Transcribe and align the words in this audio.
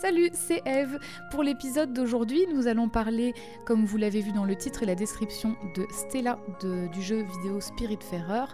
Salut, 0.00 0.30
c'est 0.32 0.62
Eve. 0.64 0.98
Pour 1.30 1.42
l'épisode 1.42 1.92
d'aujourd'hui, 1.92 2.40
nous 2.54 2.68
allons 2.68 2.88
parler, 2.88 3.34
comme 3.66 3.84
vous 3.84 3.98
l'avez 3.98 4.22
vu 4.22 4.32
dans 4.32 4.46
le 4.46 4.56
titre 4.56 4.82
et 4.82 4.86
la 4.86 4.94
description, 4.94 5.56
de 5.76 5.84
Stella 5.90 6.38
du 6.62 7.02
jeu 7.02 7.22
vidéo 7.22 7.60
Spiritfarer. 7.60 8.46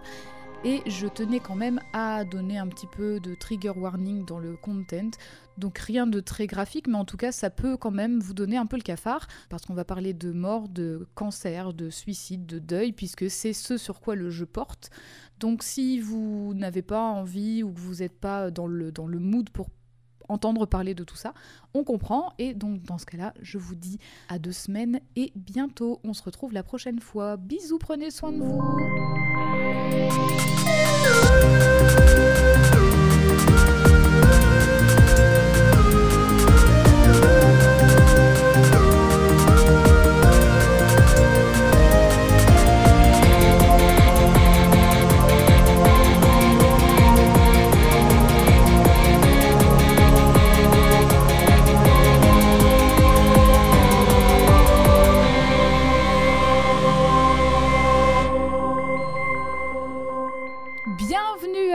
Et 0.65 0.81
je 0.87 1.07
tenais 1.07 1.39
quand 1.39 1.55
même 1.55 1.79
à 1.93 2.25
donner 2.25 2.57
un 2.57 2.67
petit 2.67 2.87
peu 2.87 3.19
de 3.21 3.35
trigger 3.35 3.73
warning 3.77 4.25
dans 4.25 4.39
le 4.39 4.57
content. 4.57 5.11
Donc 5.57 5.77
rien 5.77 6.05
de 6.05 6.19
très 6.19 6.47
graphique, 6.47 6.87
mais 6.87 6.97
en 6.97 7.05
tout 7.05 7.15
cas 7.15 7.31
ça 7.31 7.49
peut 7.49 7.77
quand 7.77 7.91
même 7.91 8.19
vous 8.19 8.33
donner 8.33 8.57
un 8.57 8.65
peu 8.65 8.75
le 8.75 8.81
cafard, 8.81 9.27
parce 9.49 9.65
qu'on 9.65 9.73
va 9.73 9.85
parler 9.85 10.13
de 10.13 10.31
mort, 10.31 10.67
de 10.67 11.07
cancer, 11.15 11.73
de 11.73 11.89
suicide, 11.89 12.45
de 12.45 12.59
deuil, 12.59 12.91
puisque 12.91 13.29
c'est 13.29 13.53
ce 13.53 13.77
sur 13.77 14.01
quoi 14.01 14.15
le 14.15 14.29
jeu 14.29 14.45
porte. 14.45 14.89
Donc 15.39 15.63
si 15.63 15.99
vous 15.99 16.53
n'avez 16.55 16.81
pas 16.81 17.01
envie 17.01 17.63
ou 17.63 17.71
que 17.71 17.79
vous 17.79 17.95
n'êtes 17.95 18.19
pas 18.19 18.51
dans 18.51 18.67
le, 18.67 18.91
dans 18.91 19.07
le 19.07 19.19
mood 19.19 19.49
pour 19.51 19.69
entendre 20.29 20.65
parler 20.65 20.93
de 20.93 21.03
tout 21.03 21.15
ça, 21.15 21.33
on 21.73 21.83
comprend. 21.83 22.33
Et 22.37 22.53
donc 22.53 22.81
dans 22.83 22.97
ce 22.97 23.05
cas-là, 23.05 23.33
je 23.41 23.57
vous 23.57 23.75
dis 23.75 23.99
à 24.29 24.39
deux 24.39 24.51
semaines 24.51 24.99
et 25.15 25.31
bientôt. 25.35 25.99
On 26.03 26.13
se 26.13 26.23
retrouve 26.23 26.53
la 26.53 26.63
prochaine 26.63 26.99
fois. 26.99 27.37
Bisous, 27.37 27.79
prenez 27.79 28.11
soin 28.11 28.31
de 28.31 28.43
vous. 28.43 28.61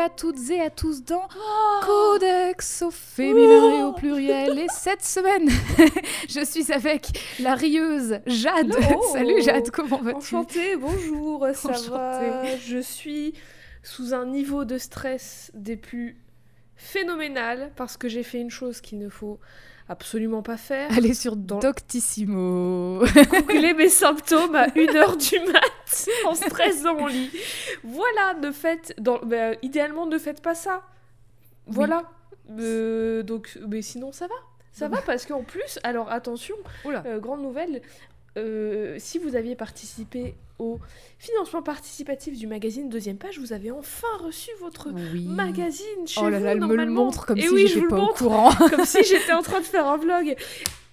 Toutes 0.08 0.50
et 0.50 0.60
à 0.60 0.70
tous 0.70 1.04
dans 1.04 1.28
Codex 1.82 2.82
au 2.82 2.90
féminin 2.90 3.78
et 3.78 3.82
au 3.82 3.92
pluriel. 3.92 4.58
Et 4.58 4.66
cette 4.72 5.04
semaine, 5.04 5.48
je 6.28 6.44
suis 6.44 6.72
avec 6.72 7.08
la 7.40 7.54
rieuse 7.54 8.20
Jade. 8.26 8.74
Salut 9.12 9.42
Jade, 9.42 9.70
comment 9.70 9.98
vas-tu? 9.98 10.16
Enchantée, 10.16 10.76
bonjour, 10.76 11.46
ça 11.54 11.72
va? 11.90 12.56
Je 12.56 12.78
suis 12.78 13.34
sous 13.82 14.14
un 14.14 14.26
niveau 14.26 14.64
de 14.64 14.78
stress 14.78 15.50
des 15.54 15.76
plus 15.76 16.16
phénoménal 16.76 17.70
parce 17.76 17.96
que 17.96 18.08
j'ai 18.08 18.22
fait 18.22 18.40
une 18.40 18.50
chose 18.50 18.80
qu'il 18.80 18.98
ne 18.98 19.08
faut 19.08 19.38
absolument 19.92 20.42
pas 20.42 20.56
faire. 20.56 20.90
Allez 20.96 21.14
sur 21.14 21.36
Doctissimo. 21.36 23.04
Googler 23.30 23.74
mes 23.74 23.88
symptômes 23.88 24.54
à 24.56 24.66
1h 24.68 25.30
du 25.30 25.52
mat 25.52 26.08
en 26.26 26.34
stress 26.34 26.82
dans 26.82 26.94
mon 26.94 27.06
lit. 27.06 27.30
Voilà, 27.84 28.34
ne 28.40 28.50
faites, 28.50 28.94
dans, 28.98 29.18
bah, 29.18 29.52
idéalement 29.62 30.06
ne 30.06 30.18
faites 30.18 30.42
pas 30.42 30.54
ça. 30.54 30.82
Voilà. 31.66 32.10
Euh, 32.58 33.22
donc, 33.22 33.58
mais 33.68 33.82
sinon 33.82 34.12
ça 34.12 34.26
va. 34.26 34.34
Ça 34.72 34.88
va 34.88 35.02
parce 35.02 35.26
qu'en 35.26 35.42
plus, 35.42 35.78
alors 35.82 36.10
attention, 36.10 36.56
euh, 36.86 37.18
grande 37.20 37.42
nouvelle, 37.42 37.82
euh, 38.38 38.96
si 38.98 39.18
vous 39.18 39.36
aviez 39.36 39.54
participé 39.54 40.34
au 40.62 40.78
financement 41.18 41.62
participatif 41.62 42.38
du 42.38 42.46
magazine 42.46 42.88
Deuxième 42.88 43.16
Page, 43.16 43.38
vous 43.38 43.52
avez 43.52 43.70
enfin 43.70 44.06
reçu 44.24 44.50
votre 44.60 44.90
magazine 44.90 46.06
chez 46.06 46.20
oh 46.22 46.28
là 46.28 46.38
là, 46.38 46.52
elle 46.52 46.60
me 46.60 46.76
le 46.76 46.86
montre 46.86 47.26
comme 47.26 47.38
Et 47.38 47.42
si 47.42 47.48
oui, 47.48 47.66
j'étais 47.66 47.88
pas 47.88 48.00
au 48.00 48.12
courant. 48.12 48.50
comme 48.70 48.84
si 48.84 49.02
j'étais 49.04 49.32
en 49.32 49.42
train 49.42 49.60
de 49.60 49.64
faire 49.64 49.86
un 49.86 49.96
vlog. 49.96 50.36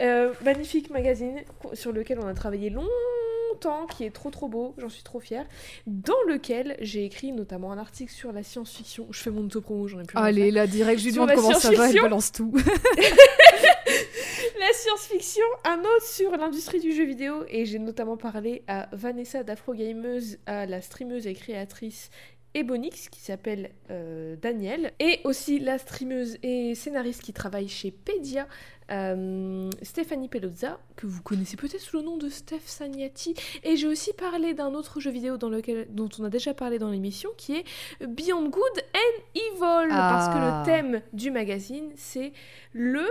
Euh, 0.01 0.33
magnifique 0.43 0.89
magazine 0.89 1.41
sur 1.73 1.91
lequel 1.91 2.19
on 2.19 2.27
a 2.27 2.33
travaillé 2.33 2.69
longtemps, 2.69 3.85
qui 3.87 4.05
est 4.05 4.11
trop 4.11 4.29
trop 4.29 4.47
beau, 4.47 4.73
j'en 4.77 4.87
suis 4.87 5.03
trop 5.03 5.19
fière, 5.19 5.45
dans 5.87 6.21
lequel 6.27 6.77
j'ai 6.79 7.03
écrit 7.03 7.33
notamment 7.33 7.71
un 7.71 7.77
article 7.77 8.11
sur 8.11 8.31
la 8.31 8.41
science-fiction. 8.41 9.07
Je 9.11 9.19
fais 9.19 9.29
mon 9.29 9.41
auto-promo, 9.41 9.87
j'en 9.87 9.99
ai 9.99 10.03
plus 10.03 10.17
Allez, 10.17 10.51
là, 10.51 10.67
direct, 10.67 11.01
je 11.01 11.05
lui 11.05 11.13
demande 11.13 11.33
comment 11.35 11.53
ça 11.53 11.71
va, 11.71 11.89
elle 11.89 12.01
balance 12.01 12.31
tout. 12.31 12.53
science-fiction, 14.99 15.45
un 15.63 15.79
autre 15.79 16.03
sur 16.03 16.35
l'industrie 16.35 16.79
du 16.79 16.91
jeu 16.91 17.05
vidéo, 17.05 17.45
et 17.47 17.65
j'ai 17.65 17.79
notamment 17.79 18.17
parlé 18.17 18.63
à 18.67 18.89
Vanessa 18.91 19.43
d'Afrogameuse, 19.43 20.37
à 20.45 20.65
la 20.65 20.81
streameuse 20.81 21.25
et 21.25 21.33
créatrice 21.33 22.09
Ebonix 22.53 23.09
qui 23.09 23.19
s'appelle 23.21 23.71
euh, 23.91 24.35
Daniel. 24.35 24.91
Et 24.99 25.21
aussi 25.23 25.59
la 25.59 25.77
streameuse 25.77 26.37
et 26.43 26.75
scénariste 26.75 27.21
qui 27.21 27.31
travaille 27.31 27.67
chez 27.67 27.91
Pedia 27.91 28.47
euh, 28.91 29.69
Stéphanie 29.83 30.27
Pelozza 30.27 30.79
que 30.95 31.05
vous 31.05 31.21
connaissez 31.21 31.55
peut-être 31.55 31.79
sous 31.79 31.97
le 31.97 32.03
nom 32.03 32.17
de 32.17 32.27
Steph 32.27 32.65
Sagnati. 32.65 33.35
Et 33.63 33.77
j'ai 33.77 33.87
aussi 33.87 34.13
parlé 34.13 34.53
d'un 34.53 34.73
autre 34.73 34.99
jeu 34.99 35.11
vidéo 35.11 35.37
dans 35.37 35.49
lequel, 35.49 35.87
dont 35.91 36.09
on 36.19 36.23
a 36.23 36.29
déjà 36.29 36.53
parlé 36.53 36.79
dans 36.79 36.89
l'émission 36.89 37.29
qui 37.37 37.55
est 37.55 37.63
Beyond 38.05 38.49
Good 38.49 38.83
and 38.95 39.23
Evil. 39.35 39.89
Parce 39.89 40.33
que 40.33 40.39
le 40.39 40.49
ah. 40.49 40.63
thème 40.65 41.01
du 41.13 41.29
magazine 41.31 41.91
c'est 41.95 42.33
le 42.73 43.05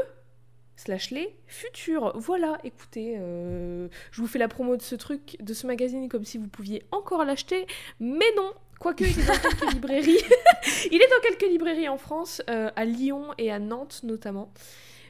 slash 0.79 1.11
les 1.11 1.37
futurs. 1.47 2.13
Voilà, 2.17 2.59
écoutez, 2.63 3.17
euh, 3.19 3.89
je 4.13 4.21
vous 4.23 4.29
fais 4.29 4.39
la 4.39 4.49
promo 4.49 4.77
de 4.77 4.83
ce 4.83 4.95
truc, 4.95 5.37
de 5.41 5.53
ce 5.53 5.67
magazine, 5.67 6.09
comme 6.09 6.25
si 6.25 6.39
vous 6.39 6.47
pouviez 6.47 6.85
encore 6.93 7.25
l'acheter, 7.25 7.67
mais 8.01 8.31
non, 8.37 8.53
Quoique, 8.79 9.03
il 9.03 9.19
est 9.19 9.27
dans 9.27 9.33
quelques 9.33 9.73
librairies. 9.75 10.25
il 10.93 11.03
est 11.03 11.09
dans 11.09 11.21
quelques 11.21 11.51
librairies 11.51 11.89
en 11.89 11.99
France, 11.99 12.43
euh, 12.49 12.71
à 12.77 12.85
Lyon 12.85 13.35
et 13.37 13.51
à 13.51 13.59
Nantes 13.59 14.03
notamment. 14.05 14.53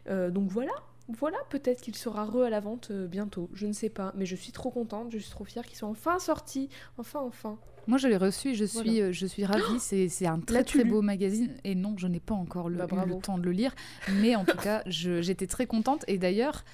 Euh, 0.08 0.30
donc 0.30 0.48
voilà, 0.48 0.72
voilà, 1.08 1.38
peut-être 1.48 1.80
qu'il 1.80 1.96
sera 1.96 2.24
re 2.24 2.42
à 2.42 2.50
la 2.50 2.60
vente 2.60 2.92
bientôt. 2.92 3.48
Je 3.54 3.66
ne 3.66 3.72
sais 3.72 3.88
pas, 3.88 4.12
mais 4.14 4.26
je 4.26 4.36
suis 4.36 4.52
trop 4.52 4.70
contente, 4.70 5.10
je 5.10 5.18
suis 5.18 5.30
trop 5.30 5.44
fière 5.44 5.64
qu'ils 5.64 5.76
soient 5.76 5.88
enfin 5.88 6.18
sortis. 6.18 6.68
Enfin, 6.98 7.20
enfin. 7.20 7.58
Moi, 7.86 7.96
je 7.96 8.06
l'ai 8.06 8.18
reçu 8.18 8.54
je 8.54 8.66
suis, 8.66 9.00
euh, 9.00 9.12
je 9.12 9.26
suis 9.26 9.46
ravie. 9.46 9.62
C'est 9.80 10.26
un 10.26 10.40
très 10.40 10.62
très 10.62 10.84
beau 10.84 11.00
magazine. 11.00 11.56
Et 11.64 11.74
non, 11.74 11.94
je 11.96 12.06
n'ai 12.06 12.20
pas 12.20 12.34
encore 12.34 12.68
le, 12.68 12.76
bah, 12.76 13.04
le, 13.06 13.18
temps 13.18 13.38
de 13.38 13.44
le 13.44 13.52
lire. 13.52 13.74
Mais 14.20 14.36
en 14.36 14.44
tout 14.44 14.56
cas, 14.62 14.82
j'étais 14.86 15.46
très 15.46 15.66
contente. 15.66 16.04
Et 16.06 16.18
d'ailleurs, 16.18 16.64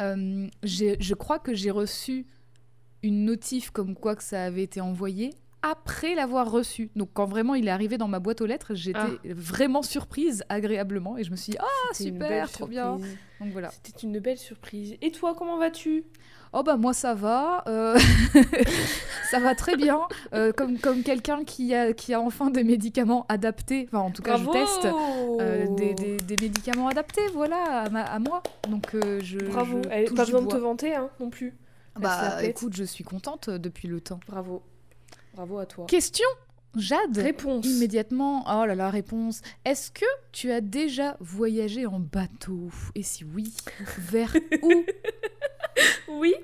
euh, 0.00 0.46
je 0.62 1.14
crois 1.14 1.40
que 1.40 1.52
j'ai 1.52 1.72
reçu 1.72 2.26
une 3.02 3.24
notif 3.24 3.70
comme 3.70 3.96
quoi 3.96 4.14
que 4.14 4.22
ça 4.22 4.44
avait 4.44 4.62
été 4.62 4.80
envoyé 4.80 5.34
après 5.62 6.14
l'avoir 6.14 6.50
reçu. 6.50 6.90
Donc 6.96 7.10
quand 7.12 7.26
vraiment 7.26 7.54
il 7.54 7.68
est 7.68 7.70
arrivé 7.70 7.98
dans 7.98 8.08
ma 8.08 8.18
boîte 8.18 8.40
aux 8.40 8.46
lettres, 8.46 8.74
j'étais 8.74 8.98
ah. 8.98 9.08
vraiment 9.24 9.82
surprise 9.82 10.44
agréablement 10.48 11.16
et 11.16 11.24
je 11.24 11.30
me 11.30 11.36
suis 11.36 11.52
dit 11.52 11.58
ah 11.60 11.94
super, 11.94 12.50
trop 12.50 12.66
bien. 12.66 12.98
Donc 13.40 13.52
voilà. 13.52 13.70
C'était 13.70 14.06
une 14.06 14.18
belle 14.18 14.38
surprise. 14.38 14.96
Et 15.00 15.10
toi, 15.10 15.34
comment 15.36 15.58
vas-tu? 15.58 16.04
Oh 16.54 16.62
bah 16.62 16.76
moi 16.76 16.92
ça 16.92 17.14
va, 17.14 17.64
euh, 17.66 17.98
ça 19.30 19.40
va 19.40 19.54
très 19.54 19.74
bien. 19.74 20.00
Euh, 20.34 20.52
comme 20.52 20.78
comme 20.78 21.02
quelqu'un 21.02 21.44
qui 21.44 21.74
a, 21.74 21.94
qui 21.94 22.12
a 22.12 22.20
enfin 22.20 22.50
des 22.50 22.62
médicaments 22.62 23.24
adaptés, 23.30 23.88
enfin 23.88 24.00
en 24.00 24.10
tout 24.10 24.20
cas 24.20 24.36
je 24.36 24.44
teste 24.50 24.86
euh, 25.40 25.66
des, 25.74 25.94
des, 25.94 26.18
des, 26.18 26.36
médicaments 26.36 26.88
adaptés, 26.88 27.26
voilà, 27.32 27.84
à, 27.84 28.00
à 28.00 28.18
moi. 28.18 28.42
Donc 28.68 28.90
je. 28.92 29.38
Bravo, 29.38 29.80
je 29.84 30.12
pas 30.12 30.26
besoin 30.26 30.42
de 30.42 30.48
te 30.48 30.56
vanter 30.56 30.94
hein, 30.94 31.08
non 31.20 31.30
plus. 31.30 31.54
Bah 31.98 32.44
écoute, 32.44 32.74
je 32.74 32.84
suis 32.84 33.04
contente 33.04 33.48
depuis 33.48 33.88
le 33.88 34.00
temps. 34.02 34.20
Bravo, 34.26 34.62
bravo 35.34 35.58
à 35.58 35.66
toi. 35.66 35.86
Question 35.86 36.28
Jade 36.76 37.18
Réponse. 37.18 37.66
Immédiatement. 37.66 38.44
Oh 38.46 38.64
là 38.64 38.74
là, 38.74 38.90
réponse. 38.90 39.42
Est-ce 39.64 39.90
que 39.90 40.06
tu 40.32 40.50
as 40.50 40.60
déjà 40.60 41.16
voyagé 41.20 41.86
en 41.86 42.00
bateau? 42.00 42.70
Et 42.94 43.02
si 43.02 43.24
oui, 43.24 43.52
vers 43.98 44.34
où? 44.62 44.84
Oui, 46.08 46.34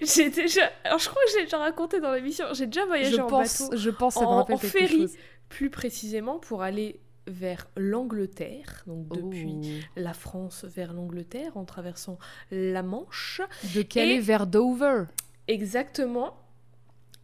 j'ai 0.00 0.30
déjà. 0.30 0.70
Alors, 0.84 0.98
je 0.98 1.08
crois 1.08 1.20
que 1.26 1.38
j'ai 1.38 1.44
déjà 1.44 1.58
raconté 1.58 2.00
dans 2.00 2.12
l'émission. 2.12 2.46
J'ai 2.54 2.66
déjà 2.66 2.86
voyagé 2.86 3.20
en 3.20 3.28
bateau. 3.28 3.76
Je 3.76 3.90
pense, 3.90 4.14
ça 4.14 4.26
en, 4.26 4.50
en 4.50 4.56
ferry, 4.56 5.10
plus 5.50 5.68
précisément 5.68 6.38
pour 6.38 6.62
aller 6.62 6.98
vers 7.26 7.68
l'Angleterre, 7.76 8.82
donc 8.86 9.06
oh. 9.10 9.16
depuis 9.16 9.84
la 9.96 10.14
France 10.14 10.64
vers 10.64 10.94
l'Angleterre, 10.94 11.56
en 11.56 11.64
traversant 11.64 12.18
la 12.50 12.82
Manche. 12.82 13.42
De 13.74 13.82
Calais 13.82 14.20
vers 14.20 14.46
Dover. 14.46 15.04
Exactement. 15.46 16.34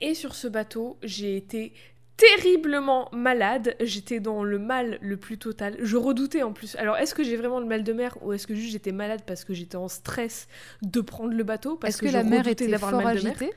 Et 0.05 0.13
sur 0.13 0.35
ce 0.35 0.49
bateau, 0.49 0.99
j'ai 1.03 1.35
été 1.35 1.73
terriblement 2.19 3.09
malade. 3.13 3.75
J'étais 3.81 4.21
dans 4.21 4.45
le 4.45 4.59
mal 4.59 4.99
le 5.01 5.17
plus 5.17 5.39
total. 5.39 5.79
Je 5.81 5.97
redoutais 5.97 6.43
en 6.43 6.53
plus. 6.53 6.77
Alors, 6.77 6.99
est-ce 6.99 7.15
que 7.15 7.25
j'ai 7.25 7.39
vraiment 7.39 7.59
le 7.59 7.65
mal 7.65 7.85
de 7.85 7.93
mer 7.95 8.19
ou 8.21 8.35
est-ce 8.35 8.47
que 8.47 8.55
juste 8.55 8.73
j'étais 8.73 8.93
malade 8.93 9.23
parce 9.27 9.45
que 9.45 9.55
j'étais 9.55 9.77
en 9.77 9.89
stress 9.89 10.47
de 10.83 11.01
prendre 11.01 11.33
le 11.33 11.43
bateau 11.43 11.81
Est-ce 11.87 12.03
que, 12.03 12.09
la 12.09 12.23
mer 12.23 12.47
était 12.47 12.77
fort 12.77 13.07
agitée? 13.07 13.55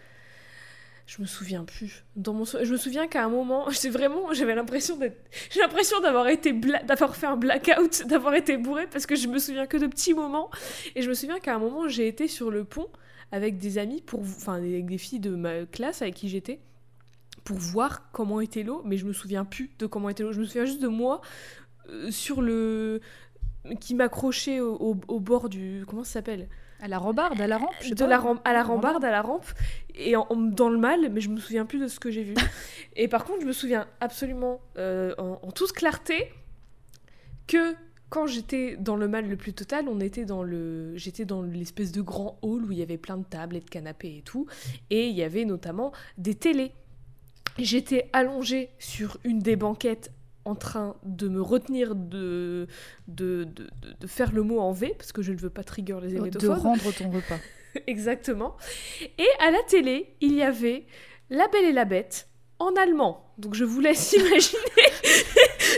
Je 1.05 1.21
me 1.21 1.27
souviens 1.27 1.65
plus. 1.65 2.05
Dans 2.15 2.33
mon 2.33 2.45
je 2.45 2.71
me 2.71 2.77
souviens 2.77 3.07
qu'à 3.07 3.25
un 3.25 3.29
moment, 3.29 3.69
c'est 3.71 3.89
vraiment, 3.89 4.31
j'avais 4.31 4.55
l'impression 4.55 4.95
d'être, 4.95 5.17
j'ai 5.51 5.59
l'impression 5.59 5.99
d'avoir 5.99 6.29
été 6.29 6.53
d'avoir 6.53 7.17
fait 7.17 7.27
un 7.27 7.35
blackout, 7.35 8.03
d'avoir 8.07 8.35
été 8.35 8.55
bourré 8.55 8.87
parce 8.87 9.05
que 9.05 9.15
je 9.15 9.27
me 9.27 9.37
souviens 9.37 9.67
que 9.67 9.75
de 9.75 9.87
petits 9.87 10.13
moments. 10.13 10.49
Et 10.95 11.01
je 11.01 11.09
me 11.09 11.13
souviens 11.13 11.39
qu'à 11.39 11.55
un 11.55 11.59
moment, 11.59 11.89
j'ai 11.89 12.07
été 12.07 12.29
sur 12.29 12.51
le 12.51 12.63
pont 12.63 12.87
avec 13.31 13.57
des 13.57 13.77
amis 13.77 14.01
pour, 14.01 14.21
enfin, 14.21 14.53
avec 14.55 14.85
des 14.85 14.97
filles 14.97 15.19
de 15.19 15.35
ma 15.35 15.65
classe 15.65 16.01
avec 16.01 16.15
qui 16.15 16.29
j'étais 16.29 16.59
pour 17.43 17.57
voir 17.57 18.09
comment 18.11 18.41
était 18.41 18.63
l'eau, 18.63 18.81
mais 18.85 18.97
je 18.97 19.05
me 19.05 19.13
souviens 19.13 19.45
plus 19.45 19.69
de 19.79 19.85
comment 19.85 20.09
était 20.09 20.23
l'eau. 20.23 20.31
Je 20.33 20.39
me 20.41 20.45
souviens 20.45 20.65
juste 20.65 20.81
de 20.81 20.87
moi 20.87 21.21
euh, 21.89 22.11
sur 22.11 22.41
le 22.41 22.99
qui 23.81 23.95
m'accrochait 23.95 24.59
au, 24.61 24.75
au- 24.75 24.97
au 25.07 25.19
bord 25.19 25.49
du. 25.49 25.83
Comment 25.87 26.03
ça 26.03 26.13
s'appelle? 26.13 26.47
À 26.79 26.87
la 26.87 26.99
rambarde, 26.99 27.41
à 27.41 27.47
la 27.47 27.57
rampe, 27.57 27.73
je 27.81 27.89
sais 27.89 27.95
de 27.95 27.99
pas. 27.99 28.07
la 28.07 28.19
ram- 28.19 28.39
à 28.45 28.53
la 28.53 28.63
Rambarde. 28.63 28.95
rambarde, 28.97 29.05
à 29.05 29.11
la 29.11 29.21
rampe, 29.21 29.45
et 29.95 30.15
en- 30.15 30.27
en- 30.29 30.35
dans 30.37 30.69
le 30.69 30.77
mal, 30.77 31.09
mais 31.11 31.21
je 31.21 31.29
me 31.29 31.37
souviens 31.39 31.65
plus 31.65 31.79
de 31.79 31.87
ce 31.87 31.99
que 31.99 32.11
j'ai 32.11 32.23
vu. 32.23 32.33
et 32.95 33.07
par 33.07 33.25
contre, 33.25 33.41
je 33.41 33.47
me 33.47 33.51
souviens 33.53 33.87
absolument, 33.99 34.61
euh, 34.77 35.13
en, 35.17 35.39
en 35.41 35.51
toute 35.51 35.71
clarté, 35.71 36.31
que 37.47 37.75
quand 38.09 38.25
j'étais 38.27 38.77
dans 38.77 38.95
le 38.95 39.07
mal 39.07 39.27
le 39.27 39.35
plus 39.35 39.53
total, 39.53 39.87
on 39.89 39.99
était 39.99 40.25
dans 40.25 40.43
le, 40.43 40.95
j'étais 40.95 41.25
dans 41.25 41.41
l'espèce 41.41 41.91
de 41.91 42.01
grand 42.01 42.37
hall 42.41 42.63
où 42.65 42.71
il 42.71 42.77
y 42.77 42.81
avait 42.81 42.97
plein 42.97 43.17
de 43.17 43.25
tables 43.25 43.55
et 43.55 43.59
de 43.59 43.69
canapés 43.69 44.17
et 44.17 44.21
tout, 44.21 44.47
et 44.89 45.07
il 45.07 45.15
y 45.15 45.23
avait 45.23 45.45
notamment 45.45 45.91
des 46.17 46.35
télés. 46.35 46.71
J'étais 47.57 48.09
allongée 48.13 48.69
sur 48.79 49.17
une 49.23 49.39
des 49.39 49.55
banquettes 49.55 50.11
en 50.45 50.55
train 50.55 50.95
de 51.03 51.27
me 51.27 51.41
retenir 51.41 51.95
de, 51.95 52.67
de, 53.09 53.43
de, 53.43 53.63
de- 53.63 53.93
de 53.99 54.07
faire 54.07 54.31
le 54.31 54.43
mot 54.43 54.59
en 54.59 54.71
V, 54.71 54.93
parce 54.97 55.11
que 55.11 55.21
je 55.21 55.33
ne 55.33 55.37
veux 55.37 55.49
pas 55.49 55.63
trigger 55.63 55.97
les 56.01 56.09
De 56.13 56.17
hémétophobes. 56.17 56.57
rendre 56.59 56.91
ton 56.93 57.09
repas. 57.09 57.39
Exactement. 57.87 58.55
Et 59.17 59.27
à 59.45 59.51
la 59.51 59.61
télé, 59.67 60.15
il 60.21 60.33
y 60.35 60.41
avait 60.43 60.85
La 61.29 61.47
Belle 61.49 61.65
et 61.65 61.73
la 61.73 61.83
Bête 61.85 62.29
en 62.59 62.75
allemand. 62.75 63.31
Donc 63.37 63.53
je 63.53 63.63
vous 63.63 63.79
laisse 63.79 64.13
imaginer. 64.17 64.59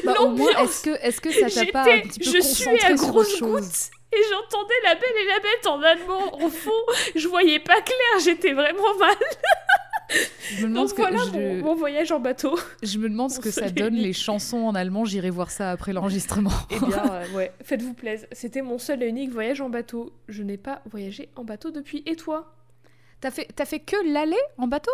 Bah, 0.05 0.13
au 0.21 0.29
moins, 0.29 0.51
est-ce 0.63 0.83
que, 0.83 0.89
est-ce 1.01 1.21
que 1.21 1.31
ça 1.31 1.49
t'a 1.49 1.71
pas 1.71 1.91
un 1.91 1.99
petit 2.01 2.19
peu 2.19 2.25
je 2.25 2.41
suis 2.41 2.67
à 2.85 2.93
grosses 2.93 3.39
gouttes 3.41 3.91
et 4.11 4.17
j'entendais 4.31 4.73
La 4.85 4.95
Belle 4.95 5.21
et 5.21 5.27
la 5.27 5.39
Bête 5.39 5.67
en 5.67 5.81
allemand 5.83 6.43
au 6.43 6.49
fond. 6.49 6.71
Je 7.15 7.27
voyais 7.27 7.59
pas 7.59 7.79
clair, 7.81 8.19
j'étais 8.23 8.53
vraiment 8.53 8.95
mal. 8.97 9.15
Je 10.55 10.65
me 10.65 10.69
demande 10.69 10.73
Donc 10.73 10.89
ce 10.89 10.93
que, 10.95 11.01
voilà 11.01 11.17
je, 11.25 11.31
mon, 11.31 11.55
mon 11.57 11.75
voyage 11.75 12.11
en 12.11 12.19
bateau. 12.19 12.57
je 12.81 12.97
me 12.97 13.07
demande 13.07 13.29
ce 13.29 13.39
que 13.39 13.51
ça 13.51 13.69
donne 13.69 13.93
les 13.93 14.13
chansons 14.13 14.65
en 14.65 14.73
allemand. 14.73 15.05
J'irai 15.05 15.29
voir 15.29 15.51
ça 15.51 15.69
après 15.69 15.93
l'enregistrement. 15.93 16.51
Eh 16.71 16.79
bien, 16.79 17.03
euh, 17.11 17.35
ouais, 17.35 17.51
faites-vous 17.63 17.93
plaisir. 17.93 18.27
C'était 18.31 18.63
mon 18.63 18.79
seul 18.79 19.03
et 19.03 19.07
unique 19.07 19.31
voyage 19.31 19.61
en 19.61 19.69
bateau. 19.69 20.11
Je 20.27 20.41
n'ai 20.41 20.57
pas 20.57 20.81
voyagé 20.89 21.29
en 21.35 21.43
bateau 21.43 21.69
depuis. 21.69 22.01
Et 22.07 22.15
toi? 22.15 22.51
T'as 23.21 23.29
fait, 23.29 23.47
t'as 23.55 23.65
fait 23.65 23.79
que 23.79 23.97
l'aller 24.11 24.41
en 24.57 24.67
bateau? 24.67 24.91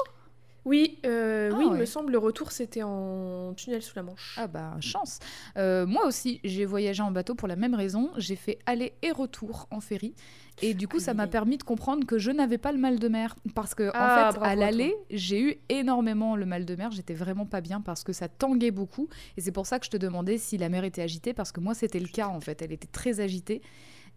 Oui, 0.66 0.98
euh, 1.06 1.52
Ah 1.54 1.58
oui, 1.58 1.68
il 1.70 1.78
me 1.78 1.86
semble 1.86 2.12
le 2.12 2.18
retour 2.18 2.52
c'était 2.52 2.82
en 2.82 3.54
tunnel 3.56 3.84
sous 3.84 3.96
la 3.96 4.02
Manche. 4.04 4.36
Ah 4.38 4.48
bah 4.48 4.76
chance. 4.82 5.20
Euh, 5.58 5.86
moi 5.86 6.06
aussi, 6.08 6.42
j'ai 6.44 6.66
voyagé 6.66 7.04
en 7.04 7.12
bateau 7.12 7.36
pour 7.36 7.48
la 7.48 7.56
même 7.56 7.76
raison. 7.76 8.10
J'ai 8.18 8.36
fait 8.36 8.58
aller 8.66 8.94
et 9.04 9.12
retour 9.12 9.68
en 9.70 9.80
ferry. 9.80 10.16
Et 10.62 10.74
du 10.74 10.88
coup, 10.88 11.00
ça 11.00 11.14
m'a 11.14 11.28
permis 11.28 11.58
de 11.58 11.64
comprendre 11.64 12.08
que 12.08 12.18
je 12.18 12.32
n'avais 12.32 12.58
pas 12.58 12.72
le 12.72 12.78
mal 12.80 12.98
de 12.98 13.08
mer. 13.08 13.36
Parce 13.54 13.76
que, 13.76 13.92
Ah, 13.94 14.30
en 14.30 14.32
fait, 14.32 14.40
bravo 14.40 14.52
à 14.52 14.56
l'aller, 14.56 14.96
j'ai 15.12 15.40
eu 15.42 15.56
énormément 15.70 16.36
le 16.36 16.46
mal 16.46 16.66
de 16.66 16.76
mer. 16.76 16.92
J'étais 16.92 17.14
vraiment 17.14 17.46
pas 17.46 17.62
bien 17.62 17.82
parce 17.82 18.04
que 18.04 18.14
ça 18.14 18.28
tanguait 18.28 18.72
beaucoup. 18.72 19.10
Et 19.38 19.42
c'est 19.42 19.52
pour 19.52 19.68
ça 19.68 19.80
que 19.80 19.86
je 19.86 19.92
te 19.92 19.98
demandais 19.98 20.38
si 20.38 20.58
la 20.58 20.70
mer 20.70 20.84
était 20.84 21.02
agitée. 21.02 21.34
Parce 21.34 21.52
que 21.52 21.60
moi, 21.60 21.74
c'était 21.76 22.00
le 22.00 22.08
cas, 22.08 22.28
en 22.28 22.40
fait. 22.40 22.62
Elle 22.62 22.72
était 22.72 22.88
très 22.88 23.20
agitée. 23.20 23.62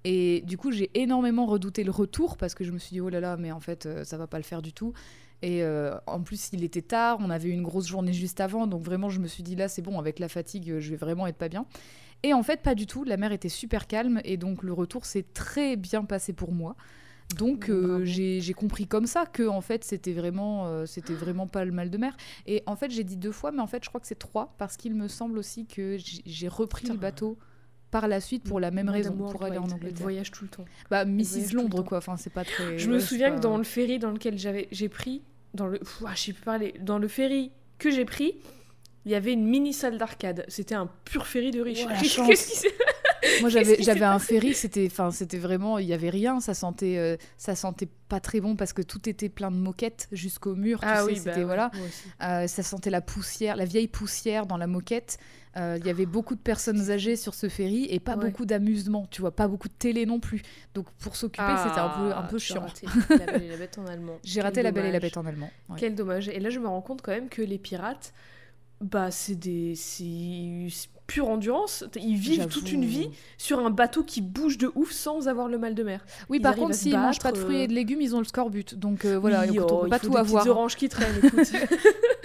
Et 0.04 0.42
du 0.46 0.56
coup, 0.56 0.70
j'ai 0.70 0.90
énormément 0.94 1.44
redouté 1.46 1.82
le 1.82 1.90
retour 1.90 2.36
parce 2.36 2.54
que 2.54 2.62
je 2.62 2.70
me 2.70 2.78
suis 2.78 2.94
dit, 2.94 3.00
oh 3.00 3.08
là 3.08 3.18
là, 3.20 3.36
mais 3.36 3.50
en 3.50 3.60
fait, 3.60 3.86
euh, 3.86 4.04
ça 4.04 4.16
va 4.16 4.28
pas 4.28 4.38
le 4.38 4.44
faire 4.44 4.62
du 4.62 4.72
tout. 4.72 4.92
Et 5.42 5.62
euh, 5.62 5.96
en 6.06 6.20
plus, 6.20 6.50
il 6.52 6.64
était 6.64 6.82
tard, 6.82 7.18
on 7.20 7.30
avait 7.30 7.48
eu 7.48 7.52
une 7.52 7.62
grosse 7.62 7.86
journée 7.86 8.12
juste 8.12 8.40
avant, 8.40 8.66
donc 8.66 8.82
vraiment, 8.82 9.08
je 9.08 9.20
me 9.20 9.28
suis 9.28 9.42
dit, 9.42 9.54
là, 9.56 9.68
c'est 9.68 9.82
bon, 9.82 9.98
avec 9.98 10.18
la 10.18 10.28
fatigue, 10.28 10.78
je 10.80 10.90
vais 10.90 10.96
vraiment 10.96 11.26
être 11.26 11.36
pas 11.36 11.48
bien. 11.48 11.64
Et 12.24 12.34
en 12.34 12.42
fait, 12.42 12.60
pas 12.62 12.74
du 12.74 12.86
tout, 12.86 13.04
la 13.04 13.16
mer 13.16 13.30
était 13.30 13.48
super 13.48 13.86
calme, 13.86 14.20
et 14.24 14.36
donc 14.36 14.64
le 14.64 14.72
retour 14.72 15.06
s'est 15.06 15.24
très 15.34 15.76
bien 15.76 16.04
passé 16.04 16.32
pour 16.32 16.50
moi. 16.52 16.74
Donc 17.36 17.68
euh, 17.68 18.04
j'ai 18.06 18.54
compris 18.54 18.86
comme 18.86 19.04
ça 19.06 19.26
que 19.26 19.46
en 19.46 19.60
fait 19.60 19.84
c'était 19.84 20.14
vraiment 20.14 20.66
euh, 20.66 20.86
c'était 20.86 21.12
vraiment 21.12 21.46
pas 21.46 21.66
le 21.66 21.72
mal 21.72 21.90
de 21.90 21.98
mer 21.98 22.16
et 22.46 22.62
en 22.64 22.74
fait 22.74 22.90
j'ai 22.90 23.04
dit 23.04 23.18
deux 23.18 23.32
fois 23.32 23.52
mais 23.52 23.60
en 23.60 23.66
fait 23.66 23.84
je 23.84 23.90
crois 23.90 24.00
que 24.00 24.06
c'est 24.06 24.18
trois 24.18 24.54
parce 24.56 24.78
qu'il 24.78 24.94
me 24.94 25.08
semble 25.08 25.36
aussi 25.36 25.66
que 25.66 25.98
j'ai- 25.98 26.22
j'ai 26.24 26.48
repris 26.48 26.84
Putain. 26.84 26.94
le 26.94 26.98
bateau 27.00 27.36
par 27.90 28.06
la 28.08 28.20
suite 28.20 28.44
pour 28.44 28.60
la 28.60 28.70
même 28.70 28.88
raison 28.88 29.12
pour 29.16 29.42
aller 29.44 29.58
en 29.58 29.64
Angleterre 29.70 30.02
voyage 30.02 30.30
tout 30.30 30.44
le 30.44 30.50
temps. 30.50 30.64
bah 30.90 31.04
Mrs 31.04 31.52
Londres 31.54 31.82
quoi 31.82 31.98
enfin 31.98 32.16
c'est 32.16 32.32
pas 32.32 32.44
très 32.44 32.78
Je 32.78 32.90
me 32.90 32.98
c'est 32.98 33.06
souviens 33.06 33.30
pas- 33.30 33.36
que 33.36 33.40
dans 33.40 33.56
le 33.56 33.64
ferry 33.64 33.98
dans 33.98 34.10
lequel 34.10 34.38
j'avais 34.38 34.68
j'ai 34.70 34.88
pris 34.88 35.22
dans 35.54 35.66
le 35.66 35.78
Pff, 35.78 36.02
ah, 36.06 36.12
je 36.14 36.20
sais 36.20 36.32
plus 36.32 36.42
parler 36.44 36.74
dans 36.80 36.98
le 36.98 37.08
ferry 37.08 37.50
que 37.78 37.90
j'ai 37.90 38.04
pris 38.04 38.34
il 39.04 39.12
y 39.12 39.14
avait 39.14 39.32
une 39.32 39.44
mini 39.46 39.72
salle 39.72 39.96
d'arcade. 39.96 40.44
C'était 40.48 40.74
un 40.74 40.90
pur 41.06 41.26
ferry 41.26 41.50
de 41.50 41.62
riches. 41.62 41.86
Qu'est-ce 42.26 42.60
qui 42.66 43.40
Moi 43.40 43.48
j'avais 43.48 43.80
j'avais 43.82 44.04
un 44.04 44.18
ferry, 44.18 44.52
c'était 44.52 44.86
enfin 44.90 45.10
c'était 45.10 45.38
vraiment 45.38 45.78
il 45.78 45.86
y 45.86 45.94
avait 45.94 46.10
rien, 46.10 46.40
ça 46.40 46.52
sentait 46.52 46.98
euh, 46.98 47.16
ça 47.38 47.54
sentait 47.54 47.88
pas 48.08 48.20
très 48.20 48.40
bon 48.40 48.54
parce 48.54 48.74
que 48.74 48.82
tout 48.82 49.08
était 49.08 49.30
plein 49.30 49.50
de 49.50 49.56
moquettes 49.56 50.08
jusqu'au 50.12 50.54
mur, 50.54 50.80
Ah 50.82 51.06
oui, 51.06 51.16
c'était 51.16 51.40
bah 51.40 51.44
voilà. 51.46 51.70
Euh, 52.22 52.46
ça 52.48 52.62
sentait 52.62 52.90
la 52.90 53.00
poussière, 53.00 53.56
la 53.56 53.64
vieille 53.64 53.88
poussière 53.88 54.44
dans 54.46 54.58
la 54.58 54.66
moquette. 54.66 55.16
Euh, 55.58 55.76
Il 55.80 55.86
y 55.86 55.90
avait 55.90 56.06
beaucoup 56.06 56.34
de 56.34 56.40
personnes 56.40 56.90
âgées 56.90 57.16
sur 57.16 57.34
ce 57.34 57.48
ferry 57.48 57.86
et 57.90 57.98
pas 58.00 58.16
Ouais. 58.16 58.26
beaucoup 58.26 58.46
d'amusement, 58.46 59.06
tu 59.10 59.20
vois, 59.20 59.34
pas 59.34 59.48
beaucoup 59.48 59.68
de 59.68 59.72
télé 59.74 60.06
non 60.06 60.20
plus. 60.20 60.42
Donc 60.74 60.90
pour 60.98 61.16
s'occuper, 61.16 61.42
c'était 61.66 61.80
un 61.80 61.88
peu 61.88 62.12
un 62.12 62.28
Ah, 62.32 62.38
chiant. 62.38 62.60
raté 62.62 62.86
La 63.18 63.26
Belle 63.26 63.42
et 63.42 63.48
la 63.48 63.56
Bête 63.56 63.78
en 63.78 63.86
allemand. 63.86 64.18
J'ai 64.24 64.40
raté 64.40 64.62
La 64.62 64.70
Belle 64.70 64.86
et 64.86 64.92
la. 64.92 65.00
Bête 65.00 65.16
en 65.16 65.26
allemand. 65.26 65.50
ouais. 65.70 65.76
Quel 65.78 65.94
dommage. 65.94 66.28
Et 66.28 66.38
là, 66.40 66.50
je 66.50 66.58
me 66.60 66.68
rends 66.68 66.80
compte 66.82 67.02
quand 67.02 67.12
même 67.12 67.28
que 67.28 67.42
les 67.42 67.58
pirates, 67.58 68.12
bah, 68.80 69.10
c'est 69.10 69.34
des. 69.34 69.74
Pure 71.08 71.28
endurance. 71.28 71.84
Ils 71.96 72.16
vivent 72.16 72.46
toute 72.46 72.70
une 72.70 72.84
vie 72.84 73.10
sur 73.38 73.58
un 73.58 73.70
bateau 73.70 74.04
qui 74.04 74.20
bouge 74.20 74.58
de 74.58 74.70
ouf 74.74 74.92
sans 74.92 75.26
avoir 75.26 75.48
le 75.48 75.58
mal 75.58 75.74
de 75.74 75.82
mer. 75.82 76.04
Oui, 76.28 76.36
Ils 76.36 76.42
par 76.42 76.54
contre, 76.54 76.74
s'ils 76.74 76.96
mangent 76.96 77.18
pas 77.18 77.32
de 77.32 77.38
fruits 77.38 77.56
euh. 77.56 77.62
et 77.62 77.66
de 77.66 77.72
légumes, 77.72 78.02
ils 78.02 78.14
ont 78.14 78.18
le 78.18 78.26
scorbut. 78.26 78.74
Donc 78.74 79.06
euh, 79.06 79.18
voilà, 79.18 79.46
Oui, 79.48 79.56
écoute, 79.56 79.72
on 79.72 79.78
oh, 79.78 79.82
peut 79.84 79.88
pas 79.88 79.98
tout 79.98 80.10
des 80.10 80.16
avoir. 80.18 80.42
petites 80.44 80.54
oranges 80.54 80.76
qui 80.76 80.88
traînent, 80.88 81.18
écoute. 81.22 81.40